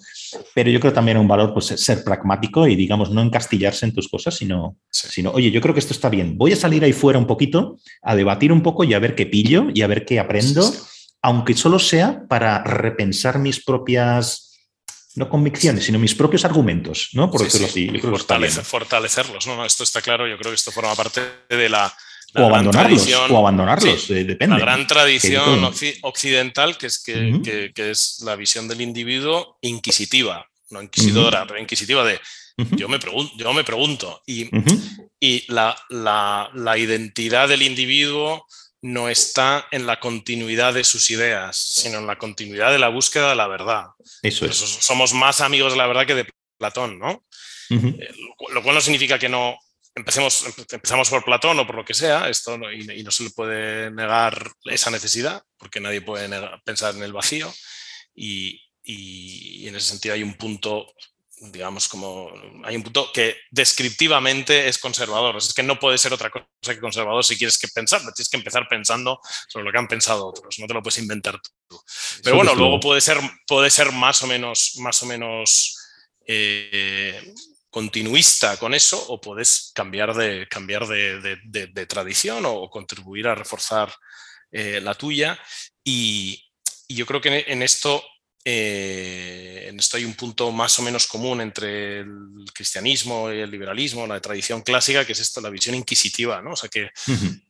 Pero 0.53 0.69
yo 0.69 0.79
creo 0.79 0.93
también 0.93 1.17
un 1.17 1.27
valor 1.27 1.51
pues, 1.51 1.65
ser 1.65 2.03
pragmático 2.03 2.67
y, 2.67 2.75
digamos, 2.75 3.09
no 3.09 3.23
encastillarse 3.23 3.87
en 3.87 3.95
tus 3.95 4.07
cosas, 4.07 4.35
sino, 4.35 4.77
sino, 4.91 5.31
oye, 5.31 5.49
yo 5.49 5.61
creo 5.61 5.73
que 5.73 5.79
esto 5.79 5.93
está 5.93 6.09
bien. 6.09 6.37
Voy 6.37 6.53
a 6.53 6.55
salir 6.55 6.83
ahí 6.83 6.93
fuera 6.93 7.17
un 7.17 7.25
poquito, 7.25 7.79
a 8.03 8.15
debatir 8.15 8.51
un 8.51 8.61
poco 8.61 8.83
y 8.83 8.93
a 8.93 8.99
ver 8.99 9.15
qué 9.15 9.25
pillo 9.25 9.69
y 9.73 9.81
a 9.81 9.87
ver 9.87 10.05
qué 10.05 10.19
aprendo, 10.19 10.71
aunque 11.23 11.55
solo 11.55 11.79
sea 11.79 12.27
para 12.29 12.63
repensar 12.63 13.39
mis 13.39 13.65
propias 13.65 14.44
no 15.15 15.29
convicciones, 15.29 15.85
sino 15.85 15.97
mis 15.97 16.15
propios 16.15 16.45
argumentos, 16.45 17.09
¿no? 17.13 17.31
Por 17.31 17.43
decirlo 17.43 17.67
así. 17.67 17.89
fortalecerlos, 18.63 19.47
¿no? 19.47 19.65
Esto 19.65 19.83
está 19.83 20.01
claro, 20.01 20.27
yo 20.27 20.37
creo 20.37 20.51
que 20.51 20.55
esto 20.55 20.71
forma 20.71 20.93
parte 20.95 21.21
de 21.49 21.69
la, 21.69 21.93
o 22.35 22.45
abandonarlos, 22.45 23.07
o 23.29 23.37
abandonarlos, 23.37 24.09
eh, 24.09 24.25
depende. 24.25 24.57
La 24.57 24.61
gran 24.61 24.87
tradición 24.87 25.71
occidental, 26.01 26.77
que 26.77 26.87
es, 26.87 26.99
que, 26.99 27.71
es 27.75 28.21
la 28.25 28.35
visión 28.35 28.67
del 28.67 28.81
individuo 28.81 29.57
inquisitiva, 29.61 30.45
no 30.69 30.81
inquisidora, 30.81 31.45
pero 31.47 31.59
inquisitiva 31.59 32.03
de 32.03 32.19
yo, 32.57 32.87
me 32.87 32.99
pregunto, 32.99 33.33
yo 33.37 33.53
me 33.53 33.63
pregunto. 33.63 34.21
Y, 34.25 34.49
y 35.19 35.43
la, 35.51 35.75
la, 35.89 36.77
identidad 36.77 37.49
del 37.49 37.61
individuo 37.61 38.45
no 38.85 39.09
está 39.09 39.67
en 39.71 39.87
la 39.87 39.99
continuidad 39.99 40.73
de 40.73 40.83
sus 40.83 41.09
ideas, 41.09 41.57
sino 41.57 41.97
en 41.97 42.05
la 42.05 42.19
continuidad 42.19 42.71
de 42.71 42.77
la 42.77 42.89
búsqueda 42.89 43.29
de 43.29 43.35
la 43.35 43.47
verdad. 43.47 43.85
Eso 44.21 44.45
es. 44.45 44.57
somos 44.57 45.13
más 45.13 45.41
amigos 45.41 45.73
de 45.73 45.79
la 45.79 45.87
verdad 45.87 46.05
que 46.05 46.13
de 46.13 46.29
Platón, 46.57 46.99
¿no? 46.99 47.25
Eh, 47.71 48.13
lo 48.51 48.61
cual 48.61 48.75
no 48.75 48.81
significa 48.81 49.17
que 49.17 49.27
no, 49.27 49.57
empecemos, 49.95 50.45
empezamos 50.71 51.09
por 51.09 51.25
Platón 51.25 51.57
o 51.59 51.65
por 51.65 51.77
lo 51.77 51.83
que 51.83 51.95
sea, 51.95 52.29
esto 52.29 52.59
y, 52.71 53.03
no 53.03 53.09
se 53.09 53.23
le 53.23 53.29
puede 53.31 53.89
negar 53.89 54.51
esa 54.65 54.91
necesidad, 54.91 55.41
porque 55.57 55.79
nadie 55.79 56.01
puede 56.01 56.29
pensar 56.63 56.95
en 56.95 57.01
el 57.01 57.13
vacío, 57.13 57.51
y, 58.13 58.61
en 58.83 59.75
ese 59.75 59.87
sentido 59.87 60.13
hay 60.13 60.21
un 60.21 60.35
punto 60.35 60.93
digamos, 61.37 61.87
como 61.87 62.31
hay 62.63 62.75
un 62.75 62.83
punto 62.83 63.11
que 63.13 63.37
descriptivamente 63.51 64.67
es 64.67 64.77
conservador. 64.77 65.35
Es 65.37 65.53
que 65.53 65.63
no 65.63 65.79
puede 65.79 65.97
ser 65.97 66.13
otra 66.13 66.29
cosa 66.29 66.73
que 66.73 66.79
conservador 66.79 67.23
si 67.23 67.37
quieres 67.37 67.57
que 67.57 67.67
pensar, 67.67 68.01
tienes 68.01 68.29
que 68.29 68.37
empezar 68.37 68.67
pensando 68.69 69.19
sobre 69.47 69.65
lo 69.65 69.71
que 69.71 69.77
han 69.77 69.87
pensado 69.87 70.27
otros, 70.27 70.57
no 70.59 70.67
te 70.67 70.73
lo 70.73 70.81
puedes 70.81 70.99
inventar 70.99 71.39
tú. 71.41 71.79
Pero 72.23 72.37
bueno, 72.37 72.55
luego 72.55 72.79
puede 72.79 73.01
ser, 73.01 73.19
puede 73.47 73.69
ser 73.69 73.91
más 73.91 74.23
o 74.23 74.27
menos, 74.27 74.73
más 74.77 75.03
o 75.03 75.05
menos 75.05 75.77
eh, 76.25 77.33
continuista 77.69 78.57
con 78.57 78.73
eso 78.73 79.03
o 79.09 79.19
puedes 79.19 79.71
cambiar 79.75 80.13
de, 80.13 80.47
cambiar 80.47 80.87
de, 80.87 81.85
tradición 81.87 82.45
o 82.45 82.69
contribuir 82.69 83.27
a 83.27 83.35
reforzar 83.35 83.93
eh, 84.51 84.79
la 84.81 84.95
tuya. 84.95 85.37
Y, 85.83 86.41
yo 86.87 87.07
creo 87.07 87.19
que 87.19 87.43
en 87.47 87.63
esto 87.63 88.03
eh, 88.47 89.65
en 89.69 89.79
esto 89.79 89.97
hay 89.97 90.05
un 90.05 90.13
punto 90.13 90.51
más 90.51 90.77
o 90.77 90.83
menos 90.83 91.07
común 91.07 91.41
entre 91.41 92.01
el 92.01 92.45
cristianismo 92.53 93.31
y 93.31 93.39
el 93.39 93.49
liberalismo, 93.49 94.05
la 94.05 94.21
tradición 94.21 94.61
clásica, 94.61 95.03
que 95.03 95.13
es 95.13 95.19
esto, 95.19 95.41
la 95.41 95.49
visión 95.49 95.73
inquisitiva, 95.73 96.43
¿no? 96.43 96.51
O 96.51 96.55
sea, 96.55 96.69
que, 96.69 96.91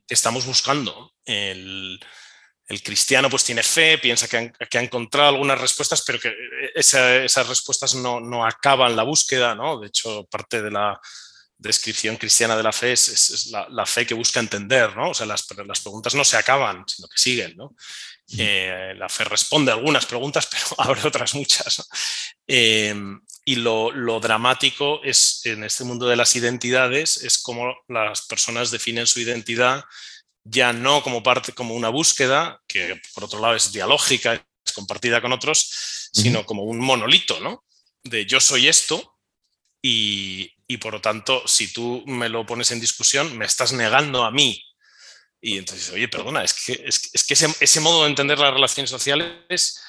estamos 0.08 0.46
buscando. 0.46 1.14
El, 1.26 2.00
cristiano 2.82 3.30
pues 3.30 3.44
tiene 3.44 3.62
fe, 3.62 3.98
piensa 3.98 4.30
que, 4.30 4.38
ha 4.38 4.82
encontrado 4.82 5.30
algunas 5.30 5.60
respuestas, 5.60 6.02
pero 6.02 6.18
que 6.18 6.34
esas 6.74 7.48
respuestas 7.48 7.94
no, 7.96 8.46
acaban 8.46 8.96
la 8.96 9.04
búsqueda, 9.04 9.54
¿no? 9.54 9.80
De 9.80 9.88
hecho, 9.88 10.26
parte 10.32 10.62
de 10.62 10.72
la 10.72 11.00
descripción 11.58 12.18
cristiana 12.18 12.58
de 12.58 12.64
la 12.64 12.72
fe 12.72 12.92
es, 12.94 13.50
la, 13.52 13.86
fe 13.86 14.06
que 14.06 14.14
busca 14.14 14.40
entender, 14.40 14.96
¿no? 14.96 15.12
O 15.12 15.14
sea, 15.14 15.26
las, 15.26 15.46
las 15.66 15.80
preguntas 15.80 16.16
no 16.16 16.24
se 16.24 16.38
acaban, 16.38 16.84
sino 16.88 17.08
que 17.08 17.18
siguen, 17.18 17.56
¿no? 17.56 17.76
Eh, 18.38 18.94
la 18.98 19.08
fe 19.08 19.24
responde 19.24 19.72
a 19.72 19.76
algunas 19.76 20.06
preguntas, 20.06 20.48
pero 20.52 20.64
abre 20.78 21.02
otras 21.08 21.36
muchas. 21.36 21.88
Em, 22.48 23.22
y 23.46 23.56
lo, 23.56 24.20
dramático 24.20 25.02
es 25.04 25.42
en 25.46 25.64
este 25.64 25.84
mundo 25.84 26.08
de 26.08 26.16
las 26.16 26.36
identidades, 26.36 27.18
es 27.18 27.38
como 27.38 27.76
las 27.88 28.26
personas 28.26 28.72
definen 28.72 29.08
su 29.08 29.20
identidad 29.20 29.84
ya 30.48 30.74
no 30.74 31.02
como 31.02 31.24
parte, 31.24 31.54
como 31.54 31.74
una 31.74 31.90
búsqueda, 31.90 32.62
que 32.68 33.02
por 33.16 33.24
otro 33.24 33.40
lado 33.40 33.56
es 33.56 33.72
dialógica, 33.72 34.34
es 34.64 34.74
compartida 34.74 35.20
con 35.20 35.34
otros, 35.34 36.10
sino 36.14 36.46
como 36.46 36.64
un 36.64 36.78
monolito, 36.78 37.40
¿no? 37.40 37.64
De 38.04 38.28
yo 38.28 38.40
soy 38.40 38.68
esto 38.68 39.18
y, 39.82 40.55
y 40.68 40.78
por 40.78 40.94
lo 40.94 41.02
tanto, 41.02 41.44
si 41.48 41.72
tú 41.72 42.04
me 42.08 42.30
lo 42.30 42.46
pones 42.46 42.72
en 42.72 42.80
discusión, 42.80 43.38
me 43.38 43.46
estás 43.46 43.74
negando 43.74 44.24
a 44.24 44.32
mí 44.32 44.62
y 45.46 45.60
entonces, 45.60 45.92
oye, 45.92 46.08
perdona, 46.08 46.44
es 46.44 46.56
que, 46.56 46.84
es, 46.88 47.24
que 47.24 47.34
ese, 47.36 47.80
modo 47.80 48.02
de 48.04 48.10
entender 48.10 48.40
las 48.40 48.52
relaciones 48.52 48.90
sociales 48.90 49.80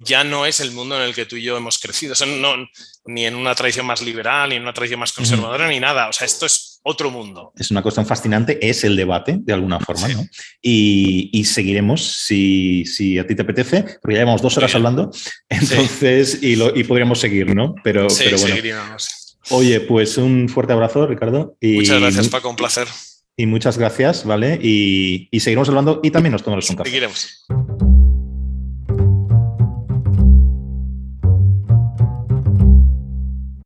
ya 0.00 0.24
no 0.24 0.44
es 0.44 0.58
el 0.58 0.72
mundo 0.72 0.96
en 0.96 1.02
el 1.02 1.14
que 1.14 1.24
tú 1.24 1.36
y 1.36 1.42
yo 1.42 1.56
hemos 1.56 1.78
crecido. 1.78 2.14
no, 2.26 2.56
ni 3.06 3.24
en 3.24 3.36
una 3.36 3.54
tradición 3.54 3.86
más 3.86 4.02
liberal, 4.02 4.48
ni 4.48 4.56
en 4.56 4.62
una 4.62 4.72
tradición 4.72 4.98
más 4.98 5.12
conservadora, 5.12 5.68
ni 5.68 5.78
nada. 5.78 6.08
O 6.08 6.12
sea, 6.12 6.26
esto 6.26 6.46
es 6.46 6.80
otro 6.82 7.12
mundo. 7.12 7.52
Es 7.56 7.70
una 7.70 7.80
cuestión 7.80 8.06
fascinante, 8.06 8.58
es 8.60 8.82
el 8.82 8.96
debate, 8.96 9.36
de 9.38 9.52
alguna 9.52 9.78
forma, 9.78 10.08
¿no? 10.08 10.26
Y, 10.60 11.44
seguiremos 11.44 12.02
si, 12.02 12.84
si, 12.84 13.16
a 13.16 13.24
ti 13.24 13.36
te 13.36 13.42
apetece, 13.42 13.84
porque 14.02 14.14
ya 14.14 14.22
llevamos 14.22 14.42
dos 14.42 14.56
horas 14.56 14.74
hablando, 14.74 15.12
entonces, 15.48 16.42
y, 16.42 16.56
lo, 16.56 16.74
y 16.74 16.82
podríamos 16.82 17.20
seguir, 17.20 17.54
¿no? 17.54 17.76
Pero, 17.84 18.08
pero 18.18 18.36
bueno. 18.36 18.48
Seguiríamos. 18.48 19.23
Oye, 19.50 19.80
pues 19.80 20.16
un 20.16 20.48
fuerte 20.48 20.72
abrazo, 20.72 21.06
Ricardo. 21.06 21.56
Y 21.60 21.74
Muchas 21.74 22.00
gracias, 22.00 22.28
Paco, 22.28 22.50
un 22.50 22.56
placer. 22.56 22.88
Y 23.36 23.46
muchas 23.46 23.78
gracias, 23.78 24.24
¿vale? 24.24 24.58
Y, 24.62 25.28
y 25.30 25.40
seguiremos 25.40 25.68
hablando 25.68 26.00
y 26.02 26.10
también 26.10 26.32
nos 26.32 26.42
tomamos 26.42 26.70
un 26.70 26.76
café. 26.76 26.88
Seguiremos. 26.88 27.44